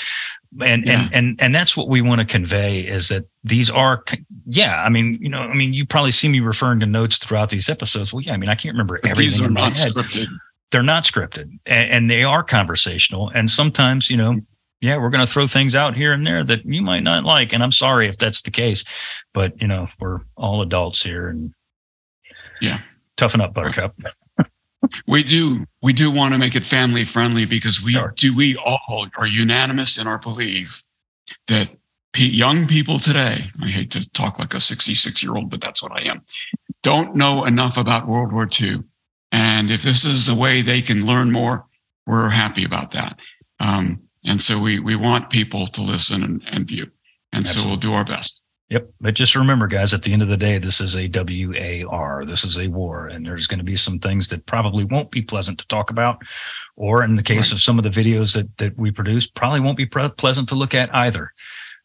and 0.61 0.87
yeah. 0.87 1.03
and 1.03 1.15
and 1.15 1.37
and 1.41 1.55
that's 1.55 1.77
what 1.77 1.89
we 1.89 2.01
want 2.01 2.21
to 2.21 2.25
convey 2.25 2.81
is 2.81 3.09
that 3.09 3.25
these 3.45 3.71
are 3.71 4.03
yeah 4.47 4.83
i 4.83 4.89
mean 4.89 5.19
you 5.21 5.29
know 5.29 5.41
i 5.41 5.55
mean 5.55 5.73
you 5.73 5.87
probably 5.87 6.11
see 6.11 6.29
me 6.29 6.41
referring 6.41 6.81
to 6.81 6.87
notes 6.87 7.19
throughout 7.19 7.51
these 7.51 7.69
episodes. 7.69 8.13
Well 8.13 8.23
yeah 8.23 8.33
i 8.33 8.37
mean 8.37 8.51
i 8.51 8.55
can't 8.55 8.75
remember 8.75 8.99
but 9.03 9.11
everything 9.11 9.45
in 9.45 9.53
my 9.53 9.71
head. 9.71 9.93
scripted. 9.93 10.27
they're 10.71 10.83
not 10.83 11.05
scripted 11.05 11.51
and, 11.67 11.91
and, 11.91 12.11
they 12.11 12.25
are 12.25 12.43
conversational 12.43 13.31
and 13.31 13.51
sometimes 13.51 14.11
you 14.11 14.17
know 14.17 14.35
yeah 14.81 14.97
we're 14.97 15.11
going 15.11 15.25
to 15.25 15.33
throw 15.33 15.47
things 15.47 15.75
out 15.75 15.97
here 15.97 16.13
and 16.13 16.27
there 16.27 16.45
that 16.45 16.65
you 16.65 16.83
might 16.83 17.03
not 17.03 17.25
like 17.25 17.53
and 17.53 17.63
i'm 17.63 17.73
sorry 17.73 18.09
if 18.09 18.17
that's 18.19 18.43
the 18.43 18.51
case 18.51 18.85
but 19.33 19.61
you 19.61 19.69
know 19.69 19.89
we're 20.01 20.21
all 20.37 20.63
adults 20.63 21.03
here 21.03 21.29
and 21.29 21.53
yeah. 22.61 22.81
toughen 23.17 23.41
up 23.41 23.53
buttercup 23.53 23.95
we 25.07 25.23
do 25.23 25.65
we 25.83 25.93
do 25.93 26.11
want 26.11 26.33
to 26.33 26.39
make 26.39 26.55
it 26.55 26.65
family 26.65 27.05
friendly 27.05 27.45
because 27.45 27.83
we 27.83 27.93
sure. 27.93 28.13
do 28.17 28.35
we 28.35 28.57
all 28.57 29.07
are 29.17 29.27
unanimous 29.27 29.99
in 29.99 30.07
our 30.07 30.19
belief 30.19 30.83
that 31.49 31.71
young 32.17 32.67
people 32.67 32.99
today 32.99 33.51
i 33.63 33.69
hate 33.69 33.91
to 33.91 34.09
talk 34.11 34.39
like 34.39 34.55
a 34.55 34.61
66 34.61 35.23
year 35.23 35.35
old 35.35 35.51
but 35.51 35.61
that's 35.61 35.83
what 35.83 35.93
i 35.93 36.03
am 36.03 36.23
don't 36.83 37.15
know 37.15 37.45
enough 37.45 37.77
about 37.77 38.09
world 38.09 38.33
war 38.33 38.49
ii 38.61 38.83
and 39.33 39.71
if 39.71 39.83
this 39.83 40.05
is 40.05 40.29
a 40.29 40.35
way 40.35 40.63
they 40.63 40.81
can 40.81 41.05
learn 41.05 41.31
more 41.31 41.67
we're 42.07 42.29
happy 42.29 42.65
about 42.65 42.93
that 42.93 43.19
um, 43.61 44.01
and 44.25 44.41
so 44.43 44.59
we 44.59 44.79
we 44.79 44.97
want 44.97 45.31
people 45.31 45.67
to 45.67 45.83
listen 45.83 46.23
and, 46.23 46.47
and 46.51 46.67
view 46.67 46.87
and 47.33 47.45
Absolutely. 47.45 47.63
so 47.63 47.69
we'll 47.69 47.77
do 47.77 47.93
our 47.93 48.05
best 48.05 48.43
Yep. 48.69 48.91
But 49.01 49.15
just 49.15 49.37
remember, 49.37 49.69
guys, 49.69 49.95
at 49.95 50.03
the 50.03 50.13
end 50.13 50.23
of 50.23 50.29
the 50.29 50.37
day, 50.37 50.59
this 50.59 50.81
is 50.81 50.97
a 50.97 51.09
WAR. 51.09 52.25
This 52.27 52.45
is 52.45 52.59
a 52.59 52.67
war. 52.67 53.07
And 53.07 53.25
there's 53.25 53.47
going 53.47 53.61
to 53.61 53.65
be 53.65 53.77
some 53.77 54.01
things 54.01 54.27
that 54.29 54.47
probably 54.47 54.85
won't 54.85 55.13
be 55.13 55.23
pleasant 55.23 55.59
to 55.61 55.69
talk 55.69 55.91
about. 55.91 56.21
Or 56.75 57.05
in 57.05 57.15
the 57.15 57.23
case 57.23 57.51
right. 57.51 57.53
of 57.53 57.63
some 57.63 57.79
of 57.79 57.85
the 57.85 57.91
videos 57.91 58.35
that, 58.35 58.57
that 58.57 58.77
we 58.77 58.91
produce, 58.91 59.27
probably 59.27 59.61
won't 59.61 59.77
be 59.77 59.87
pre- 59.87 60.09
pleasant 60.09 60.49
to 60.49 60.57
look 60.57 60.75
at 60.75 60.93
either. 60.95 61.33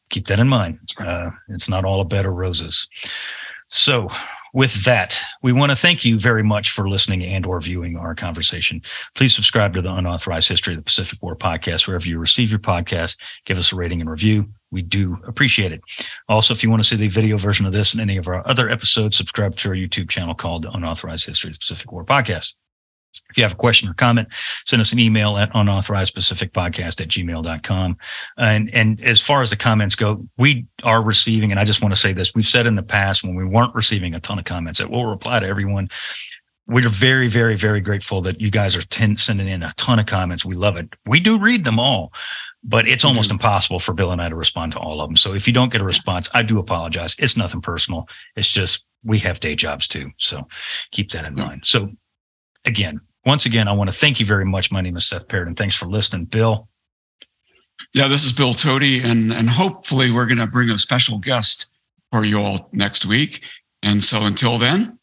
Keep 0.09 0.27
that 0.27 0.39
in 0.39 0.47
mind. 0.47 0.79
Right. 0.99 1.07
Uh, 1.07 1.31
it's 1.49 1.69
not 1.69 1.85
all 1.85 2.01
a 2.01 2.05
bed 2.05 2.25
of 2.25 2.33
roses. 2.33 2.87
So 3.69 4.09
with 4.53 4.83
that, 4.83 5.17
we 5.43 5.53
want 5.53 5.69
to 5.69 5.75
thank 5.75 6.03
you 6.03 6.19
very 6.19 6.43
much 6.43 6.71
for 6.71 6.89
listening 6.89 7.23
and 7.23 7.45
or 7.45 7.61
viewing 7.61 7.95
our 7.95 8.15
conversation. 8.15 8.81
Please 9.15 9.35
subscribe 9.35 9.73
to 9.75 9.81
the 9.81 9.93
Unauthorized 9.93 10.49
History 10.49 10.73
of 10.73 10.79
the 10.79 10.83
Pacific 10.83 11.21
War 11.21 11.35
podcast, 11.37 11.87
wherever 11.87 12.07
you 12.07 12.17
receive 12.17 12.49
your 12.49 12.59
podcast. 12.59 13.15
Give 13.45 13.57
us 13.57 13.71
a 13.71 13.75
rating 13.75 14.01
and 14.01 14.09
review. 14.09 14.49
We 14.71 14.81
do 14.81 15.17
appreciate 15.27 15.73
it. 15.73 15.81
Also, 16.29 16.53
if 16.53 16.63
you 16.63 16.69
want 16.69 16.81
to 16.81 16.87
see 16.87 16.95
the 16.95 17.09
video 17.09 17.37
version 17.37 17.65
of 17.65 17.73
this 17.73 17.93
and 17.93 18.01
any 18.01 18.17
of 18.17 18.27
our 18.27 18.47
other 18.47 18.69
episodes, 18.69 19.17
subscribe 19.17 19.55
to 19.57 19.69
our 19.69 19.75
YouTube 19.75 20.09
channel 20.09 20.33
called 20.33 20.63
the 20.63 20.71
Unauthorized 20.71 21.25
History 21.25 21.49
of 21.49 21.55
the 21.55 21.59
Pacific 21.59 21.91
War 21.91 22.05
podcast. 22.05 22.53
If 23.29 23.37
you 23.37 23.43
have 23.43 23.51
a 23.53 23.55
question 23.55 23.89
or 23.89 23.93
comment, 23.93 24.29
send 24.65 24.79
us 24.79 24.93
an 24.93 24.99
email 24.99 25.37
at 25.37 25.51
unauthorizedpacificpodcast 25.51 27.01
at 27.01 27.07
gmail.com. 27.09 27.97
And, 28.37 28.73
and 28.73 29.03
as 29.03 29.19
far 29.19 29.41
as 29.41 29.49
the 29.49 29.57
comments 29.57 29.95
go, 29.95 30.25
we 30.37 30.65
are 30.83 31.01
receiving, 31.01 31.51
and 31.51 31.59
I 31.59 31.65
just 31.65 31.81
want 31.81 31.93
to 31.93 31.99
say 31.99 32.13
this, 32.13 32.33
we've 32.33 32.45
said 32.45 32.67
in 32.67 32.75
the 32.75 32.83
past 32.83 33.23
when 33.23 33.35
we 33.35 33.45
weren't 33.45 33.75
receiving 33.75 34.15
a 34.15 34.19
ton 34.19 34.39
of 34.39 34.45
comments 34.45 34.79
that 34.79 34.89
we'll 34.89 35.05
reply 35.05 35.39
to 35.39 35.45
everyone. 35.45 35.89
We're 36.67 36.87
very, 36.87 37.27
very, 37.27 37.57
very 37.57 37.81
grateful 37.81 38.21
that 38.21 38.39
you 38.39 38.49
guys 38.49 38.75
are 38.77 38.81
ten, 38.83 39.17
sending 39.17 39.47
in 39.47 39.63
a 39.63 39.73
ton 39.73 39.99
of 39.99 40.05
comments. 40.05 40.45
We 40.45 40.55
love 40.55 40.77
it. 40.77 40.93
We 41.05 41.19
do 41.19 41.37
read 41.37 41.65
them 41.65 41.79
all, 41.79 42.13
but 42.63 42.87
it's 42.87 43.03
almost 43.03 43.29
mm-hmm. 43.29 43.35
impossible 43.35 43.79
for 43.79 43.93
Bill 43.93 44.11
and 44.11 44.21
I 44.21 44.29
to 44.29 44.35
respond 44.35 44.71
to 44.73 44.79
all 44.79 45.01
of 45.01 45.09
them. 45.09 45.17
So 45.17 45.33
if 45.33 45.47
you 45.47 45.53
don't 45.53 45.71
get 45.71 45.81
a 45.81 45.85
response, 45.85 46.29
I 46.33 46.43
do 46.43 46.59
apologize. 46.59 47.15
It's 47.17 47.37
nothing 47.37 47.61
personal. 47.61 48.07
It's 48.35 48.49
just 48.49 48.85
we 49.03 49.19
have 49.19 49.39
day 49.39 49.55
jobs 49.55 49.87
too. 49.87 50.11
So 50.17 50.47
keep 50.91 51.11
that 51.11 51.25
in 51.25 51.37
yeah. 51.37 51.45
mind. 51.45 51.65
So 51.65 51.89
again, 52.65 53.01
once 53.25 53.45
again, 53.45 53.67
I 53.67 53.71
want 53.71 53.91
to 53.91 53.97
thank 53.97 54.19
you 54.19 54.25
very 54.25 54.45
much. 54.45 54.71
My 54.71 54.81
name 54.81 54.97
is 54.97 55.07
Seth 55.07 55.27
Paridon, 55.27 55.47
and 55.47 55.57
thanks 55.57 55.75
for 55.75 55.85
listening. 55.85 56.25
Bill. 56.25 56.67
Yeah, 57.93 58.07
this 58.07 58.23
is 58.23 58.31
Bill 58.31 58.53
Toti, 58.53 59.03
and, 59.03 59.33
and 59.33 59.49
hopefully 59.49 60.11
we're 60.11 60.27
going 60.27 60.37
to 60.37 60.47
bring 60.47 60.69
a 60.69 60.77
special 60.77 61.17
guest 61.17 61.71
for 62.11 62.23
you 62.23 62.39
all 62.39 62.69
next 62.71 63.05
week. 63.05 63.43
And 63.81 64.03
so 64.03 64.21
until 64.25 64.59
then, 64.59 64.99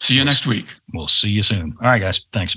see 0.00 0.14
you 0.14 0.24
next 0.24 0.46
week. 0.46 0.74
We'll 0.94 1.08
see 1.08 1.28
you 1.28 1.42
soon. 1.42 1.74
All 1.82 1.90
right, 1.90 2.00
guys. 2.00 2.24
Thanks. 2.32 2.56